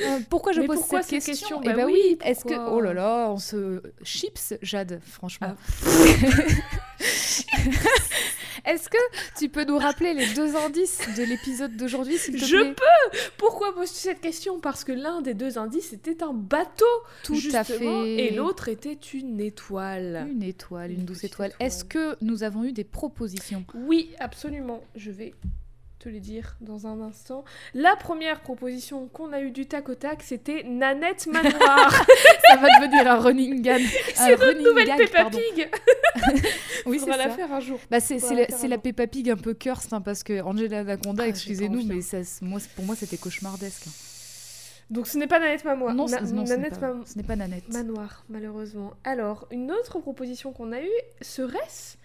Euh, 0.04 0.20
pourquoi 0.30 0.52
je 0.52 0.60
Mais 0.60 0.68
pose 0.68 0.80
pourquoi 0.80 1.02
cette 1.02 1.22
cette 1.22 1.38
question, 1.38 1.60
question 1.60 1.62
Eh 1.64 1.68
Bah 1.78 1.86
ben 1.86 1.86
oui, 1.86 2.18
est-ce 2.26 2.44
que 2.44 2.56
oh 2.72 2.82
là 2.82 2.94
là, 2.94 3.30
on 3.30 3.38
se 3.38 3.82
chips, 4.04 4.56
Jade, 4.62 5.00
franchement. 5.06 5.56
est-ce 8.66 8.90
que 8.90 8.98
tu 9.38 9.50
peux 9.50 9.64
nous 9.66 9.78
rappeler 9.78 10.14
les 10.14 10.28
deux 10.34 10.56
indices 10.56 11.00
de 11.18 11.24
l'épisode 11.24 11.76
d'aujourd'hui, 11.76 12.18
s'il 12.18 12.40
te 12.40 12.46
Je 12.46 12.58
plaît? 12.58 13.20
Pourquoi 13.38 13.74
poses-tu 13.74 13.98
cette 14.00 14.22
question? 14.22 14.60
Parce 14.60 14.84
que 14.84 14.92
l'un 14.92 15.22
des 15.22 15.34
deux 15.34 15.58
indices 15.58 15.94
était 15.94 16.24
un 16.24 16.34
bateau, 16.34 16.86
Tout 17.24 17.36
justement, 17.36 18.02
à 18.02 18.04
fait. 18.04 18.26
et 18.28 18.32
l'autre 18.34 18.70
était 18.70 18.94
une 19.14 19.40
étoile. 19.40 20.28
Une 20.30 20.44
étoile, 20.44 20.92
une, 20.92 21.00
Une 21.02 21.06
douce 21.06 21.24
étoile. 21.24 21.54
Est-ce 21.60 21.84
que 21.86 22.16
nous 22.22 22.44
avons 22.44 22.64
eu 22.64 22.72
des 22.72 22.84
propositions? 22.84 23.66
Oui, 23.74 24.12
absolument. 24.20 24.82
Je 24.96 25.12
vais 25.12 25.34
te 26.04 26.10
les 26.10 26.20
dire 26.20 26.58
dans 26.60 26.86
un 26.86 27.00
instant. 27.02 27.46
La 27.74 27.96
première 27.96 28.42
proposition 28.42 29.08
qu'on 29.08 29.32
a 29.32 29.40
eue 29.40 29.52
du 29.52 29.68
tac 29.68 29.88
au 29.88 29.96
tac, 29.96 30.22
c'était 30.22 30.64
Nanette 30.64 31.28
Manoir. 31.28 31.92
Ça 32.50 32.58
va 32.58 32.68
devenir 32.82 33.10
un 33.10 33.20
running 33.20 33.62
gag. 33.62 33.82
c'est 34.16 34.38
notre 34.38 34.60
nouvelle 34.62 34.88
gag, 34.88 34.98
Peppa 34.98 35.22
pardon. 35.24 35.40
Pig. 35.56 35.70
Oui, 36.86 37.00
c'est 37.00 37.08
la 37.18 37.30
faire 37.30 37.52
un 37.54 37.62
jour. 37.62 37.80
Bah, 37.90 38.02
c'est 38.02 38.20
la 38.20 38.68
la. 38.68 38.78
Peppa 38.78 39.08
Pig 39.08 39.30
un 39.30 39.38
peu 39.38 39.54
cursed, 39.54 39.94
hein, 39.94 40.02
parce 40.02 40.24
que 40.24 40.42
Angela 40.42 40.80
Anaconda, 40.80 41.24
Ah, 41.24 41.28
excusez-nous, 41.30 41.88
pas 41.88 41.94
mais 41.94 42.02
ça, 42.02 42.18
moi, 42.42 42.60
pour 42.76 42.84
moi 42.84 42.96
c'était 42.98 43.16
cauchemardesque. 43.18 43.86
Donc 44.90 45.08
ce 45.08 45.18
n'est 45.18 45.28
pas 45.28 45.40
Nanette 45.40 45.64
Manoir. 45.64 45.96
non, 45.96 46.06
Na- 46.08 46.20
non, 46.22 46.46
ce 46.46 46.52
n'est 46.52 46.58
Nanette 46.58 46.80
pas, 46.80 46.94
ce 47.06 47.18
n'est 47.18 47.24
pas 47.24 47.38
Nanette. 47.38 47.72
Manoir, 47.72 48.26
malheureusement. 48.28 48.92
Alors, 49.06 49.48
une 49.52 49.72
autre 49.72 50.00
proposition 50.00 50.52
qu'on 50.52 50.74
a 50.74 50.82
eue 50.82 50.90
serait-ce 51.22 51.96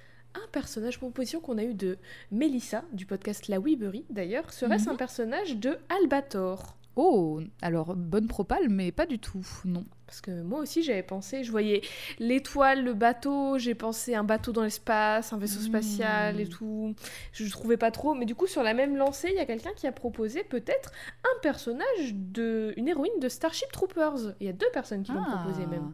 un 0.44 0.48
personnage, 0.52 0.98
proposition 0.98 1.40
qu'on 1.40 1.58
a 1.58 1.64
eue 1.64 1.74
de 1.74 1.98
Mélissa, 2.30 2.84
du 2.92 3.06
podcast 3.06 3.48
La 3.48 3.58
Weebery 3.60 4.04
d'ailleurs, 4.10 4.52
serait-ce 4.52 4.84
Mhm. 4.86 4.94
un 4.94 4.96
personnage 4.96 5.56
de 5.56 5.78
Albator? 5.88 6.74
Oh, 7.00 7.40
alors 7.62 7.94
bonne 7.94 8.26
propale, 8.26 8.68
mais 8.68 8.90
pas 8.90 9.06
du 9.06 9.20
tout, 9.20 9.46
non. 9.64 9.84
Parce 10.06 10.20
que 10.20 10.42
moi 10.42 10.58
aussi 10.60 10.82
j'avais 10.82 11.04
pensé, 11.04 11.44
je 11.44 11.50
voyais 11.52 11.82
l'étoile, 12.18 12.82
le 12.82 12.92
bateau, 12.94 13.56
j'ai 13.58 13.74
pensé 13.76 14.16
un 14.16 14.24
bateau 14.24 14.50
dans 14.52 14.64
l'espace, 14.64 15.32
un 15.32 15.38
vaisseau 15.38 15.60
spatial 15.60 16.40
et 16.40 16.48
tout. 16.48 16.94
Je 17.32 17.44
ne 17.44 17.50
trouvais 17.50 17.76
pas 17.76 17.92
trop, 17.92 18.14
mais 18.14 18.24
du 18.24 18.34
coup 18.34 18.48
sur 18.48 18.64
la 18.64 18.74
même 18.74 18.96
lancée, 18.96 19.28
il 19.30 19.36
y 19.36 19.38
a 19.40 19.46
quelqu'un 19.46 19.70
qui 19.76 19.86
a 19.86 19.92
proposé 19.92 20.42
peut-être 20.42 20.90
un 21.24 21.40
personnage 21.40 22.14
de, 22.14 22.72
une 22.76 22.88
héroïne 22.88 23.20
de 23.20 23.28
Starship 23.28 23.70
Troopers. 23.70 24.34
Il 24.40 24.46
y 24.46 24.50
a 24.50 24.52
deux 24.52 24.70
personnes 24.72 25.02
qui 25.04 25.12
l'ont 25.12 25.22
proposé 25.24 25.66
même. 25.66 25.92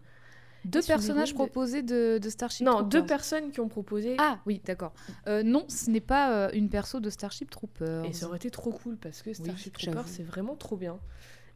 Deux 0.64 0.82
personnages 0.82 1.30
de- 1.30 1.34
proposés 1.34 1.82
de, 1.82 2.18
de 2.18 2.28
Starship 2.30 2.64
Non, 2.66 2.72
Troopers. 2.78 2.88
deux 2.88 3.06
personnes 3.06 3.50
qui 3.50 3.60
ont 3.60 3.68
proposé. 3.68 4.16
Ah 4.18 4.38
oui, 4.46 4.60
d'accord. 4.64 4.92
Euh, 5.26 5.42
non, 5.42 5.64
ce 5.68 5.90
n'est 5.90 6.00
pas 6.00 6.32
euh, 6.32 6.50
une 6.54 6.68
perso 6.68 7.00
de 7.00 7.10
Starship 7.10 7.50
Troopers. 7.50 8.04
Et 8.04 8.12
ça 8.12 8.26
aurait 8.26 8.36
été 8.38 8.50
trop 8.50 8.70
cool 8.72 8.96
parce 8.96 9.22
que 9.22 9.32
Starship 9.32 9.76
j'avoue. 9.78 9.92
Troopers 9.96 10.08
c'est 10.12 10.22
vraiment 10.22 10.56
trop 10.56 10.76
bien. 10.76 10.98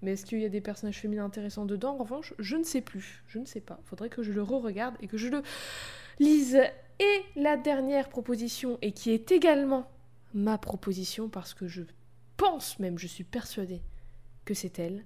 Mais 0.03 0.13
est-ce 0.13 0.25
qu'il 0.27 0.41
y 0.41 0.45
a 0.45 0.49
des 0.49 0.61
personnages 0.61 0.99
féminins 1.01 1.25
intéressants 1.25 1.65
dedans? 1.65 1.95
En 1.99 2.05
revanche, 2.05 2.33
je 2.39 2.57
ne 2.57 2.63
sais 2.63 2.81
plus. 2.81 3.25
Je 3.27 3.39
ne 3.41 3.45
sais 3.47 3.61
pas. 3.61 3.81
Faudrait 3.85 4.09
que 4.11 4.23
je 4.23 4.31
le 4.33 4.43
re-regarde 4.43 4.95
et 5.01 5.09
que 5.09 5.17
je 5.17 5.29
le 5.29 5.43
lise. 6.21 6.61
Et 7.01 7.23
la 7.35 7.57
dernière 7.57 8.09
proposition, 8.09 8.79
et 8.83 8.93
qui 8.93 9.11
est 9.11 9.33
également 9.33 9.91
ma 10.35 10.57
proposition 10.59 11.29
parce 11.29 11.53
que 11.55 11.67
je 11.67 11.83
pense 12.37 12.79
même, 12.79 12.99
je 12.99 13.07
suis 13.09 13.25
persuadée 13.25 13.83
que 14.45 14.55
c'est 14.55 14.79
elle. 14.79 15.05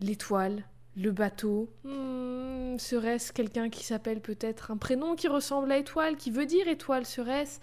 L'étoile, 0.00 0.64
le 0.96 1.10
bateau. 1.10 1.68
Hmm, 1.84 2.78
serait-ce 2.78 3.32
quelqu'un 3.32 3.68
qui 3.68 3.84
s'appelle 3.84 4.20
peut-être 4.20 4.70
un 4.70 4.76
prénom 4.76 5.14
qui 5.16 5.28
ressemble 5.28 5.70
à 5.72 5.78
étoile, 5.78 6.16
qui 6.16 6.30
veut 6.30 6.46
dire 6.46 6.68
étoile 6.68 7.04
Serait-ce 7.06 7.58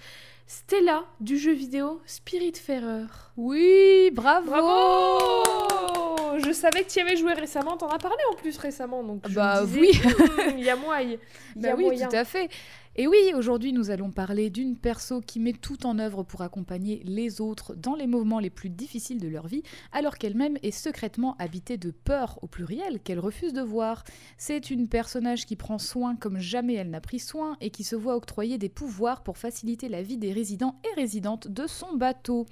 Stella 0.48 1.04
du 1.22 1.38
jeu 1.38 1.54
vidéo 1.54 2.02
Spiritfarer 2.06 3.06
Oui, 3.38 4.12
bravo, 4.14 4.52
Bravo 4.52 6.38
Je 6.40 6.52
savais 6.52 6.84
que 6.84 6.90
tu 6.90 7.00
y 7.00 7.02
avais 7.02 7.16
joué 7.16 7.34
récemment, 7.34 7.78
t'en 7.78 7.88
as 7.90 8.00
parlé 8.00 8.18
en 8.32 8.36
plus 8.36 8.58
récemment, 8.58 9.04
donc 9.04 9.22
je 9.28 9.34
Bah 9.36 9.62
me 9.62 9.68
disais, 9.68 9.80
oui. 9.80 9.92
Hmm, 9.98 10.58
il 10.58 10.64
y 10.66 10.70
a 10.70 10.76
moyen. 10.76 11.18
Y 11.56 11.60
Bah 11.62 11.72
a 11.72 11.76
oui, 11.76 11.86
moyen. 11.86 12.08
tout 12.10 12.16
à 12.16 12.26
fait. 12.26 12.50
Et 12.98 13.08
oui, 13.08 13.32
aujourd'hui 13.34 13.72
nous 13.72 13.90
allons 13.90 14.12
parler 14.12 14.50
d'une 14.50 14.76
perso 14.76 15.22
qui 15.22 15.40
met 15.40 15.54
tout 15.54 15.86
en 15.86 15.98
œuvre 15.98 16.24
pour 16.24 16.42
accompagner 16.42 17.02
les 17.06 17.40
autres 17.40 17.74
dans 17.74 17.96
les 17.96 18.06
moments 18.06 18.40
les 18.40 18.50
plus 18.50 18.70
difficiles 18.70 19.22
de 19.22 19.30
leur 19.30 19.48
vie, 19.48 19.64
alors 19.94 20.18
qu'elle-même 20.18 20.58
est 20.62 20.72
secrètement 20.72 21.38
habitée 21.40 21.78
de 21.78 21.92
peur 21.92 22.38
au 22.42 22.48
pluriel 22.48 23.00
qu'elle 23.00 23.20
refuse 23.20 23.54
de 23.54 23.62
voir. 23.62 24.04
C'est 24.38 24.72
une 24.72 24.90
personnage 24.90 25.46
qui 25.46 25.56
prend 25.56 25.78
soin 25.80 26.18
comme 26.18 26.40
jamais 26.40 26.74
elle 26.74 26.90
n'a 26.90 27.00
pris 27.00 27.20
soin 27.20 27.56
et 27.62 27.70
qui 27.70 27.86
se 27.86 27.96
voit 27.96 28.18
octroyer 28.18 28.58
des 28.58 28.68
pouvoirs 28.68 29.24
pour 29.24 29.38
faciliter 29.38 29.88
la 29.88 30.02
vie 30.02 30.18
des 30.18 30.34
résidents 30.34 30.76
et 30.84 31.00
résidentes 31.00 31.48
de 31.48 31.68
son 31.68 31.96
bateau. 31.96 32.46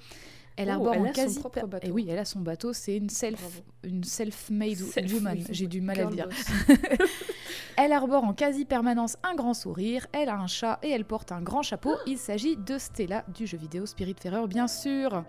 Elle 0.56 0.68
Oh, 0.68 0.72
arbore 0.72 0.94
elle 0.94 1.00
en 1.00 1.04
a 1.04 1.08
son 1.08 1.12
quasi 1.14 1.38
propre 1.40 1.66
bateau. 1.66 1.86
Et 1.88 1.90
oui, 1.90 2.06
elle 2.10 2.18
a 2.18 2.24
son 2.24 2.40
bateau, 2.40 2.72
c'est 2.72 2.96
une 2.96 3.08
self 3.08 3.40
Bravo. 3.40 3.60
une 3.84 4.04
self-made 4.04 4.76
Self-made 4.76 5.12
woman. 5.12 5.44
J'ai 5.50 5.66
du 5.66 5.80
mal 5.80 5.98
à 6.00 6.04
le 6.04 6.10
dire. 6.10 6.28
Elle 7.76 7.92
arbore 7.92 8.24
en 8.24 8.34
quasi-permanence 8.34 9.16
un 9.22 9.34
grand 9.34 9.54
sourire, 9.54 10.06
elle 10.12 10.28
a 10.28 10.36
un 10.36 10.46
chat 10.48 10.78
et 10.82 10.90
elle 10.90 11.06
porte 11.06 11.32
un 11.32 11.40
grand 11.40 11.62
chapeau. 11.62 11.94
Il 12.06 12.18
s'agit 12.18 12.56
de 12.56 12.76
Stella 12.76 13.24
du 13.34 13.46
jeu 13.46 13.56
vidéo 13.56 13.86
Spiritfarer, 13.86 14.46
bien 14.48 14.68
sûr. 14.68 15.24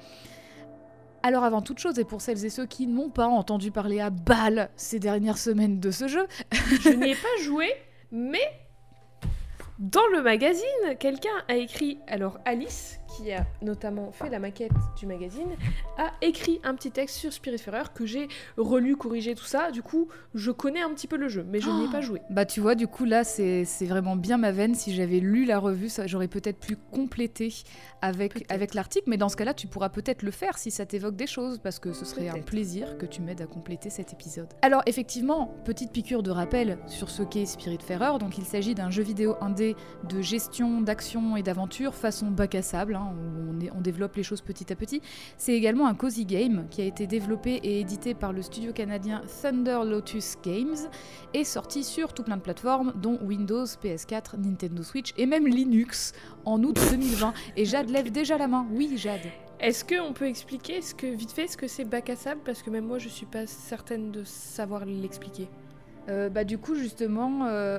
Alors 1.24 1.44
avant 1.46 1.62
toute 1.62 1.80
chose, 1.80 1.98
et 2.00 2.04
pour 2.04 2.20
celles 2.20 2.44
et 2.44 2.50
ceux 2.50 2.66
qui 2.66 2.88
n'ont 2.88 3.10
pas 3.10 3.28
entendu 3.28 3.72
parler 3.72 4.02
à 4.02 4.10
balle 4.10 4.70
ces 4.76 5.00
dernières 5.00 5.38
semaines 5.38 5.80
de 5.80 5.92
ce 5.92 6.08
jeu, 6.08 6.28
Je 6.52 6.90
n'y 6.90 7.12
ai 7.12 7.16
pas 7.16 7.44
joué, 7.44 7.68
mais 8.12 8.42
dans 9.80 10.08
le 10.14 10.22
magazine, 10.22 10.98
quelqu'un 11.00 11.30
a 11.48 11.56
écrit, 11.56 12.00
alors 12.08 12.40
Alice, 12.46 13.00
qui 13.18 13.32
a 13.32 13.46
notamment 13.62 14.12
fait 14.12 14.30
la 14.30 14.40
maquette 14.40 14.72
du 14.98 15.06
magazine, 15.06 15.50
a 15.98 16.12
écrit 16.22 16.60
un 16.64 16.76
petit 16.76 16.92
texte 16.92 17.16
sur 17.18 17.32
Spiritfarer 17.34 17.84
que 17.94 18.06
j'ai 18.06 18.28
relu, 18.58 18.96
corrigé, 18.96 19.36
tout 19.36 19.44
ça. 19.46 19.72
Du 19.72 19.82
coup, 19.82 20.08
je 20.34 20.52
connais 20.52 20.82
un 20.82 20.90
petit 20.94 21.08
peu 21.08 21.18
le 21.18 21.28
jeu, 21.30 21.46
mais 21.50 21.60
je 21.60 21.70
n'y 21.70 21.84
ai 21.84 21.88
Oh. 21.88 21.92
pas 21.92 22.02
joué. 22.02 22.22
bah 22.30 22.46
tu 22.46 22.60
vois, 22.62 22.76
du 22.76 22.88
coup 22.88 23.06
là 23.06 23.24
c'est 23.24 23.66
vraiment 23.82 24.16
bien 24.16 24.38
ma 24.38 24.52
veine. 24.52 24.76
Si 24.76 24.94
j'avais 24.94 25.20
lu 25.20 25.46
la 25.46 25.60
revue, 25.60 25.90
j'aurais 26.06 26.28
peut-être 26.28 26.60
pu 26.60 26.76
compléter 26.92 27.54
avec, 28.02 28.46
avec 28.52 28.74
l'article, 28.74 29.10
mais 29.10 29.18
dans 29.18 29.30
ce 29.30 29.36
cas-là, 29.36 29.54
tu 29.54 29.68
pourras 29.68 29.90
peut-être 29.90 30.24
le 30.24 30.32
faire 30.32 30.58
si 30.58 30.72
ça 30.72 30.86
t'évoque 30.86 31.16
des 31.16 31.28
choses, 31.28 31.60
parce 31.60 31.80
que 31.80 31.92
ce 31.94 32.06
serait 32.06 32.30
un 32.30 32.40
plaisir 32.42 32.98
que 32.98 33.06
tu 33.06 33.22
m'aides 33.22 33.42
à 33.42 33.46
compléter 33.48 33.90
cet 33.90 34.14
épisode. 34.14 34.48
Alors 34.62 34.82
effectivement, 34.86 35.54
petite 35.66 35.92
piqûre 35.92 36.24
de 36.24 36.32
rappel 36.32 36.78
sur 36.88 37.10
ce 37.10 37.24
qu'est 37.24 37.46
Spiritfarer, 37.46 38.18
donc 38.20 38.38
il 38.38 38.46
s'agit 38.46 38.76
d'un 38.76 38.90
jeu 38.90 39.04
vidéo 39.04 39.36
indé 39.42 39.76
de 40.08 40.22
gestion, 40.22 40.82
d'action 40.82 41.36
et 41.38 41.44
d'aventure 41.44 41.94
façon 41.94 42.28
bac 42.32 42.56
à 42.56 42.62
sable, 42.62 42.96
hein, 42.96 43.01
où 43.06 43.52
on, 43.56 43.60
est- 43.60 43.72
on 43.76 43.82
développe 43.82 44.16
les 44.16 44.24
choses 44.24 44.42
petit 44.42 44.72
à 44.72 44.76
petit. 44.76 45.02
C'est 45.38 45.54
également 45.54 45.88
un 45.88 45.94
cozy 45.96 46.26
game 46.26 46.66
qui 46.70 46.82
a 46.82 46.86
été 46.86 47.08
développé 47.08 47.56
et 47.64 47.80
édité 47.80 48.14
par 48.14 48.34
le 48.34 48.42
studio 48.42 48.72
canadien 48.74 49.22
Thunder 49.42 49.80
Lotus 49.86 50.38
Games 50.44 50.76
et 51.34 51.44
sorti 51.44 51.84
sur 51.84 52.14
tout 52.14 52.24
plein 52.24 52.38
de 52.38 52.42
plateformes 52.42 52.94
dont 52.96 53.18
Windows, 53.22 53.66
PS4, 53.66 54.38
Nintendo 54.38 54.84
Switch 54.84 55.14
et 55.18 55.26
même 55.26 55.48
Linux 55.48 56.14
en 56.46 56.62
août 56.64 56.80
2020. 56.92 57.34
Et 57.58 57.66
Jade 57.66 57.90
lève 57.90 58.12
déjà 58.12 58.38
la 58.38 58.48
main. 58.48 58.66
Oui, 58.72 58.94
Jade. 58.98 59.22
Est-ce 59.60 59.86
qu'on 59.86 60.14
peut 60.14 60.26
expliquer 60.28 60.82
ce 60.82 60.96
que, 60.96 61.06
vite 61.06 61.32
fait 61.32 61.48
ce 61.48 61.56
que 61.56 61.68
c'est 61.68 61.86
bac 61.86 62.10
à 62.10 62.16
sable? 62.16 62.42
Parce 62.44 62.64
que 62.64 62.70
même 62.72 62.86
moi, 62.86 62.98
je 62.98 63.08
suis 63.10 63.28
pas 63.28 63.46
certaine 63.46 64.12
de 64.12 64.24
savoir 64.24 64.86
l'expliquer. 64.86 65.48
Euh, 66.10 66.30
bah 66.30 66.44
du 66.44 66.58
coup 66.58 66.74
justement 66.74 67.46
euh, 67.46 67.78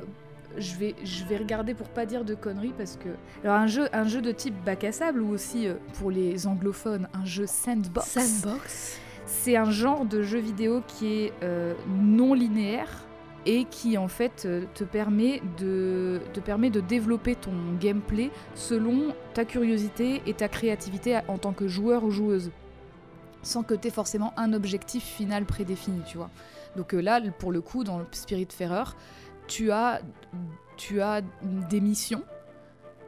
je 0.59 0.76
vais 0.76 0.94
je 1.04 1.25
vais 1.25 1.37
regarder 1.37 1.75
pour 1.75 1.88
pas 1.88 2.06
dire 2.06 2.25
de 2.25 2.35
conneries 2.35 2.75
parce 2.76 2.97
que 2.97 3.09
alors 3.44 3.56
un 3.56 3.66
jeu 3.66 3.88
un 3.92 4.04
jeu 4.04 4.21
de 4.21 4.32
type 4.32 4.54
bac 4.64 4.85
à 4.85 4.92
sable 4.92 5.21
ou 5.21 5.30
aussi 5.30 5.66
euh, 5.66 5.75
pour 5.99 6.11
les 6.11 6.47
anglophones 6.47 7.09
un 7.12 7.25
jeu 7.25 7.47
sandbox. 7.47 8.09
Sandbox 8.09 8.99
C'est 9.26 9.56
un 9.56 9.71
genre 9.71 10.04
de 10.04 10.23
jeu 10.23 10.38
vidéo 10.38 10.82
qui 10.87 11.06
est 11.14 11.32
euh, 11.42 11.75
non 11.88 12.35
linéaire 12.35 13.04
et 13.44 13.64
qui 13.64 13.99
en 13.99 14.09
fait 14.09 14.44
euh, 14.44 14.64
te 14.75 14.85
permet 14.85 15.42
de 15.59 16.21
te 16.32 16.40
permet 16.40 16.71
de 16.71 16.80
développer 16.80 17.35
ton 17.35 17.52
gameplay 17.80 18.30
selon 18.54 19.14
ta 19.35 19.44
curiosité 19.44 20.23
et 20.26 20.35
ta 20.35 20.49
créativité 20.49 21.18
en 21.28 21.38
tant 21.38 21.52
que 21.52 21.66
joueur 21.66 22.04
ou 22.04 22.11
joueuse 22.11 22.50
sans 23.42 23.62
que 23.62 23.75
tu 23.75 23.88
aies 23.88 23.90
forcément 23.90 24.32
un 24.37 24.52
objectif 24.52 25.04
final 25.04 25.44
prédéfini, 25.44 26.00
tu 26.06 26.16
vois. 26.16 26.30
Donc 26.76 26.92
là, 26.92 27.21
pour 27.38 27.52
le 27.52 27.61
coup, 27.61 27.85
dans 27.85 27.99
le 27.99 28.06
Spiritfarer, 28.12 28.90
tu 29.46 29.70
as, 29.70 30.00
tu 30.76 31.00
as 31.00 31.22
des 31.70 31.80
missions, 31.80 32.25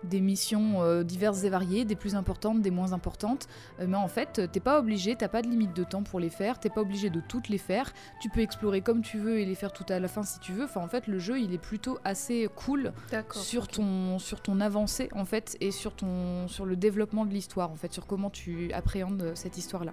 des 0.04 0.20
missions 0.20 0.82
euh, 0.82 1.02
diverses 1.02 1.44
et 1.44 1.50
variées, 1.50 1.84
des 1.84 1.96
plus 1.96 2.14
importantes, 2.14 2.60
des 2.60 2.70
moins 2.70 2.92
importantes, 2.92 3.48
euh, 3.80 3.86
mais 3.88 3.96
en 3.96 4.08
fait, 4.08 4.50
t'es 4.52 4.60
pas 4.60 4.78
obligé, 4.78 5.16
t'as 5.16 5.28
pas 5.28 5.42
de 5.42 5.48
limite 5.48 5.74
de 5.74 5.84
temps 5.84 6.02
pour 6.02 6.20
les 6.20 6.30
faire, 6.30 6.58
t'es 6.60 6.70
pas 6.70 6.82
obligé 6.82 7.10
de 7.10 7.20
toutes 7.20 7.48
les 7.48 7.58
faire, 7.58 7.92
tu 8.20 8.28
peux 8.28 8.40
explorer 8.40 8.80
comme 8.80 9.02
tu 9.02 9.18
veux 9.18 9.38
et 9.38 9.44
les 9.44 9.54
faire 9.54 9.72
tout 9.72 9.86
à 9.88 9.98
la 9.98 10.08
fin 10.08 10.22
si 10.22 10.38
tu 10.40 10.52
veux. 10.52 10.64
Enfin, 10.64 10.80
en 10.80 10.88
fait, 10.88 11.06
le 11.06 11.18
jeu, 11.18 11.40
il 11.40 11.52
est 11.52 11.58
plutôt 11.58 11.98
assez 12.04 12.48
cool 12.54 12.92
sur 13.32 13.68
ton 13.68 14.18
sur 14.18 14.40
ton 14.40 14.60
avancée 14.60 15.08
en 15.12 15.24
fait 15.24 15.56
et 15.60 15.70
sur 15.70 15.94
ton 15.94 16.48
sur 16.48 16.66
le 16.66 16.76
développement 16.76 17.24
de 17.24 17.32
l'histoire 17.32 17.70
en 17.70 17.76
fait 17.76 17.92
sur 17.92 18.06
comment 18.06 18.30
tu 18.30 18.72
appréhendes 18.72 19.22
euh, 19.22 19.34
cette 19.34 19.56
histoire 19.56 19.84
là 19.84 19.92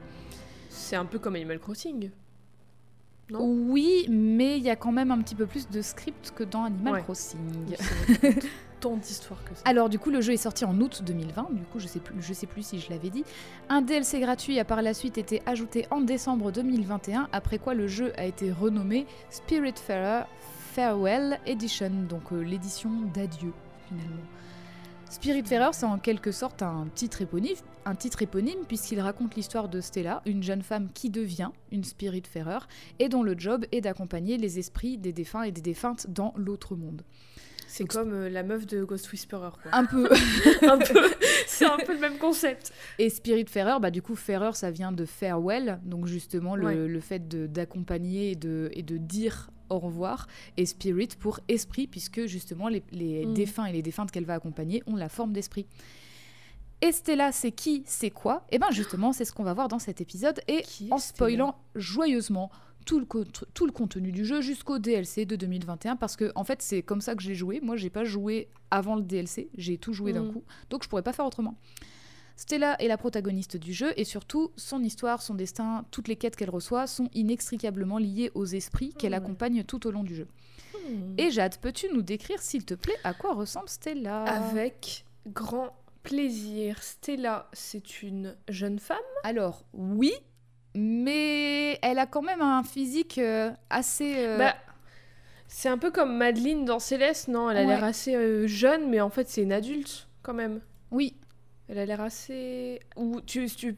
C'est 0.69 0.95
un 0.95 1.05
peu 1.05 1.19
comme 1.19 1.35
Animal 1.35 1.59
Crossing. 1.59 2.11
Non 3.31 3.39
oui 3.43 4.05
mais 4.09 4.57
il 4.57 4.63
y 4.63 4.69
a 4.69 4.75
quand 4.75 4.91
même 4.91 5.11
un 5.11 5.19
petit 5.19 5.35
peu 5.35 5.45
plus 5.45 5.69
de 5.69 5.81
script 5.81 6.31
que 6.35 6.43
dans 6.43 6.63
Animal 6.65 6.93
Ouais. 6.93 7.01
Crossing 7.01 7.39
tant 8.81 8.97
d'histoires 8.97 9.43
que 9.43 9.53
ça. 9.53 9.61
alors 9.65 9.89
du 9.89 9.99
coup 9.99 10.09
le 10.09 10.21
jeu 10.21 10.33
est 10.33 10.37
sorti 10.37 10.65
en 10.65 10.75
août 10.81 11.03
2020 11.05 11.49
du 11.51 11.61
coup 11.65 11.77
je 11.79 11.85
sais 11.87 11.99
plus 11.99 12.15
je 12.19 12.33
sais 12.33 12.47
plus 12.47 12.65
si 12.65 12.79
je 12.79 12.89
l'avais 12.89 13.11
dit 13.11 13.23
un 13.69 13.81
DLC 13.83 14.19
gratuit 14.19 14.57
a 14.59 14.65
par 14.65 14.81
la 14.81 14.95
suite 14.95 15.19
été 15.19 15.43
ajouté 15.45 15.85
en 15.91 16.01
décembre 16.01 16.51
2021 16.51 17.29
après 17.31 17.59
quoi 17.59 17.75
le 17.75 17.87
jeu 17.87 18.11
a 18.17 18.25
été 18.25 18.51
renommé 18.51 19.05
Spiritfarer 19.29 20.23
Farewell 20.73 21.39
Edition 21.45 21.91
donc 22.09 22.31
euh, 22.31 22.41
l'édition 22.41 22.89
d'adieu 23.13 23.53
finalement 23.87 24.23
Spiritfarer, 25.11 25.73
c'est 25.73 25.85
en 25.85 25.99
quelque 25.99 26.31
sorte 26.31 26.61
un 26.63 26.87
titre 26.95 27.21
éponyme, 27.21 27.55
un 27.85 27.95
titre 27.95 28.21
éponyme 28.21 28.59
puisqu'il 28.65 29.01
raconte 29.01 29.35
l'histoire 29.35 29.67
de 29.67 29.81
Stella, 29.81 30.21
une 30.25 30.41
jeune 30.41 30.61
femme 30.61 30.87
qui 30.93 31.09
devient 31.09 31.49
une 31.69 31.83
Spiritfarer 31.83 32.59
et 32.99 33.09
dont 33.09 33.21
le 33.21 33.35
job 33.37 33.65
est 33.73 33.81
d'accompagner 33.81 34.37
les 34.37 34.57
esprits 34.57 34.97
des 34.97 35.11
défunts 35.11 35.43
et 35.43 35.51
des 35.51 35.59
défuntes 35.59 36.07
dans 36.09 36.33
l'autre 36.37 36.77
monde. 36.77 37.01
C'est 37.67 37.85
comme 37.85 38.13
euh, 38.13 38.29
la 38.29 38.43
meuf 38.43 38.65
de 38.65 38.83
Ghost 38.85 39.11
Whisperer, 39.11 39.51
quoi. 39.61 39.71
Un 39.73 39.85
peu. 39.85 40.09
un 40.61 40.77
peu. 40.77 41.09
C'est 41.47 41.65
un 41.65 41.77
peu 41.77 41.93
le 41.93 41.99
même 41.99 42.17
concept. 42.17 42.73
Et 42.97 43.09
Spiritfarer, 43.09 43.79
bah 43.81 43.91
du 43.91 44.01
coup, 44.01 44.15
Farer, 44.15 44.53
ça 44.53 44.71
vient 44.71 44.91
de 44.93 45.05
farewell, 45.05 45.79
donc 45.83 46.05
justement 46.05 46.55
le, 46.57 46.65
Ouais. 46.65 46.75
le 46.75 46.99
fait 46.99 47.27
d'accompagner 47.51 48.31
et 48.31 48.35
de, 48.35 48.69
et 48.73 48.83
de 48.83 48.97
dire 48.97 49.49
au 49.71 49.79
revoir, 49.79 50.27
et 50.57 50.65
Spirit 50.65 51.09
pour 51.19 51.39
esprit, 51.47 51.87
puisque 51.87 52.25
justement 52.27 52.67
les, 52.67 52.83
les 52.91 53.25
Mm. 53.25 53.33
défunts 53.33 53.65
et 53.65 53.73
les 53.73 53.81
défuntes 53.81 54.11
qu'elle 54.11 54.25
va 54.25 54.35
accompagner 54.35 54.83
ont 54.87 54.95
la 54.95 55.09
forme 55.09 55.33
d'esprit. 55.33 55.65
Et 56.81 56.91
Stella, 56.91 57.31
c'est 57.31 57.51
qui, 57.51 57.83
c'est 57.85 58.09
quoi? 58.09 58.45
Et 58.51 58.57
bien 58.57 58.71
justement, 58.71 59.13
c'est 59.13 59.25
ce 59.25 59.31
qu'on 59.33 59.43
va 59.43 59.53
voir 59.53 59.67
dans 59.67 59.77
cet 59.79 60.01
épisode, 60.01 60.39
et 60.47 60.61
Qui 60.63 60.87
en 60.91 60.97
spoilant 60.97 61.55
joyeusement 61.75 62.49
tout 62.87 62.99
le, 62.99 63.05
tout 63.53 63.65
le 63.67 63.71
contenu 63.71 64.11
du 64.11 64.25
jeu 64.25 64.41
jusqu'au 64.41 64.79
DLC 64.79 65.25
de 65.25 65.35
2021, 65.35 65.95
parce 65.97 66.15
que 66.15 66.31
en 66.33 66.43
fait 66.43 66.63
c'est 66.63 66.81
comme 66.81 66.99
ça 67.01 67.13
que 67.15 67.21
j'ai 67.21 67.35
joué. 67.35 67.59
Moi, 67.61 67.75
j'ai 67.77 67.91
pas 67.91 68.03
joué 68.03 68.49
avant 68.71 68.95
le 68.95 69.03
DLC, 69.03 69.49
j'ai 69.55 69.77
tout 69.77 69.93
joué 69.93 70.13
d'un 70.13 70.23
Mm. 70.23 70.33
coup, 70.33 70.43
donc 70.71 70.83
je 70.83 70.89
pourrais 70.89 71.03
pas 71.03 71.13
faire 71.13 71.25
autrement. 71.27 71.55
Stella 72.35 72.75
est 72.81 72.87
la 72.87 72.97
protagoniste 72.97 73.57
du 73.57 73.73
jeu 73.73 73.93
et 73.97 74.03
surtout 74.03 74.51
son 74.55 74.83
histoire, 74.83 75.21
son 75.21 75.35
destin, 75.35 75.85
toutes 75.91 76.07
les 76.07 76.15
quêtes 76.15 76.35
qu'elle 76.35 76.49
reçoit 76.49 76.87
sont 76.87 77.09
inextricablement 77.13 77.97
liées 77.97 78.31
aux 78.33 78.45
esprits 78.45 78.93
qu'elle 78.93 79.11
Ouais. 79.11 79.17
accompagne 79.17 79.63
tout 79.63 79.85
au 79.87 79.91
long 79.91 80.03
du 80.03 80.15
jeu. 80.15 80.27
Hmm. 80.73 81.13
Et 81.17 81.29
Jade, 81.31 81.57
peux-tu 81.57 81.87
nous 81.93 82.01
décrire 82.01 82.41
s'il 82.41 82.65
te 82.65 82.73
plaît 82.73 82.97
à 83.03 83.13
quoi 83.13 83.33
ressemble 83.33 83.69
Stella? 83.69 84.23
Avec 84.23 85.05
grand 85.27 85.75
plaisir. 86.03 86.81
Stella, 86.81 87.47
c'est 87.53 88.01
une 88.01 88.35
jeune 88.49 88.79
femme? 88.79 88.97
Alors 89.23 89.63
oui, 89.73 90.13
mais 90.73 91.77
elle 91.81 91.99
a 91.99 92.07
quand 92.07 92.21
même 92.23 92.41
un 92.41 92.63
physique 92.63 93.17
euh, 93.17 93.51
assez... 93.69 94.15
euh, 94.17 94.37
Bah, 94.37 94.55
c'est 95.47 95.69
un 95.69 95.77
peu 95.77 95.91
comme 95.91 96.15
Madeline 96.17 96.63
dans 96.65 96.79
Céleste, 96.79 97.27
non? 97.27 97.49
Elle 97.49 97.57
a 97.57 97.61
Ouais. 97.61 97.67
l'air 97.67 97.83
assez 97.83 98.15
euh, 98.15 98.47
jeune, 98.47 98.89
mais 98.89 99.01
en 99.01 99.09
fait, 99.09 99.27
c'est 99.29 99.43
une 99.43 99.51
adulte 99.51 100.07
quand 100.23 100.33
même. 100.33 100.61
oui, 100.91 101.15
Elle 101.71 101.79
a 101.79 101.85
l'air 101.85 102.01
assez. 102.01 102.81
Ou 102.97 103.21
tu, 103.21 103.45
tu- 103.47 103.77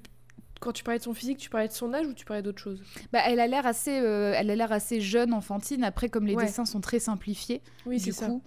quand 0.60 0.72
tu 0.72 0.84
parlais 0.84 0.98
de 0.98 1.04
son 1.04 1.14
physique, 1.14 1.38
tu 1.38 1.50
parlais 1.52 1.68
de 1.68 1.74
son 1.74 1.94
âge 1.94 2.08
ou 2.08 2.14
tu 2.14 2.26
parlais 2.26 2.42
d'autre 2.42 2.58
chose? 2.60 2.82
Bah, 3.12 3.20
elle 3.28 3.40
a 3.40 3.46
l'air 3.46 3.68
assez, 3.68 4.00
euh, 4.00 4.34
elle 4.36 4.50
a 4.50 4.56
l'air 4.56 4.72
assez 4.72 5.00
jeune, 5.00 5.32
enfantine. 5.32 5.84
Après, 5.84 6.10
comme 6.10 6.26
les 6.26 6.34
Ouais. 6.36 6.46
dessins 6.46 6.66
sont 6.66 6.82
très 6.82 6.98
simplifiés, 7.00 7.62
Oui, 7.86 8.00
du 8.02 8.12
ça. 8.12 8.26
coup, 8.26 8.42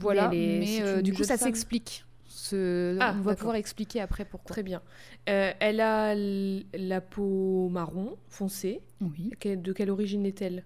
voilà. 0.00 0.28
Mais 0.30 0.64
c'est 0.64 0.82
euh, 0.82 1.02
du 1.02 1.12
coup, 1.12 1.24
ça 1.24 1.36
s'explique. 1.36 2.06
Ce... 2.26 2.96
Ah, 3.00 3.14
On 3.18 3.20
va 3.20 3.34
pouvoir 3.34 3.56
expliquer 3.56 4.00
après 4.00 4.24
pourquoi. 4.24 4.54
Très 4.54 4.62
bien. 4.62 4.80
Euh, 5.28 5.52
elle 5.60 5.80
a 5.80 6.14
la 6.14 7.00
peau 7.02 7.68
marron 7.68 8.16
foncée. 8.28 8.80
Oui. 9.02 9.30
De 9.44 9.72
quelle 9.74 9.90
origine 9.90 10.24
est-elle? 10.24 10.64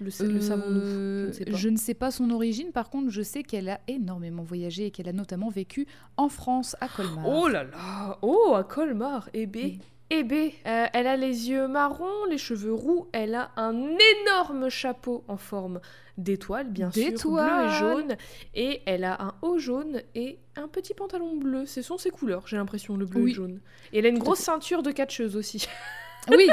Le, 0.00 0.10
sa- 0.10 0.24
le 0.24 0.40
savons-nous? 0.40 0.80
Euh, 0.82 1.24
Je 1.24 1.28
ne 1.28 1.32
sais 1.32 1.44
pas. 1.46 1.56
je 1.56 1.68
ne 1.68 1.76
sais 1.76 1.94
pas 1.94 2.10
son 2.10 2.30
origine, 2.30 2.70
par 2.72 2.90
contre, 2.90 3.10
je 3.10 3.22
sais 3.22 3.42
qu'elle 3.42 3.68
a 3.68 3.80
énormément 3.88 4.42
voyagé 4.42 4.86
et 4.86 4.90
qu'elle 4.90 5.08
a 5.08 5.12
notamment 5.12 5.48
vécu 5.48 5.86
en 6.16 6.28
France, 6.28 6.76
à 6.80 6.88
Colmar. 6.88 7.26
Oh 7.28 7.48
là 7.48 7.64
là! 7.64 8.18
Oh, 8.22 8.52
à 8.54 8.62
Colmar. 8.64 9.30
Eh 9.32 9.46
ben, 9.46 9.64
Et- 9.66 9.78
Et 10.18 10.22
B, 10.22 10.32
euh, 10.66 10.86
elle 10.92 11.06
a 11.08 11.16
les 11.16 11.48
yeux 11.50 11.66
marrons, 11.66 12.26
les 12.30 12.38
cheveux 12.38 12.72
roux, 12.72 13.08
elle 13.12 13.34
a 13.34 13.50
un 13.56 13.74
énorme 13.74 14.68
chapeau 14.68 15.24
en 15.26 15.36
forme 15.36 15.80
d'étoile, 16.16 16.68
bien 16.70 16.92
sûr, 16.92 17.02
bleu 17.02 17.66
et 17.66 17.70
jaune, 17.80 18.16
et 18.54 18.82
elle 18.86 19.02
a 19.02 19.20
un 19.20 19.34
haut 19.42 19.58
jaune 19.58 20.02
et 20.14 20.38
un 20.54 20.68
petit 20.68 20.94
pantalon 20.94 21.36
bleu. 21.36 21.66
Ce 21.66 21.82
sont 21.82 21.98
ses 21.98 22.10
couleurs, 22.10 22.46
j'ai 22.46 22.56
l'impression, 22.56 22.96
le 22.96 23.04
bleu 23.04 23.22
et 23.22 23.24
le 23.24 23.34
jaune. 23.34 23.60
Et 23.92 23.98
elle 23.98 24.06
a 24.06 24.08
une 24.10 24.18
Tout 24.18 24.24
grosse 24.26 24.38
ceinture 24.38 24.82
de 24.84 24.92
catcheuse 24.92 25.36
aussi. 25.36 25.66
Oui, 26.30 26.48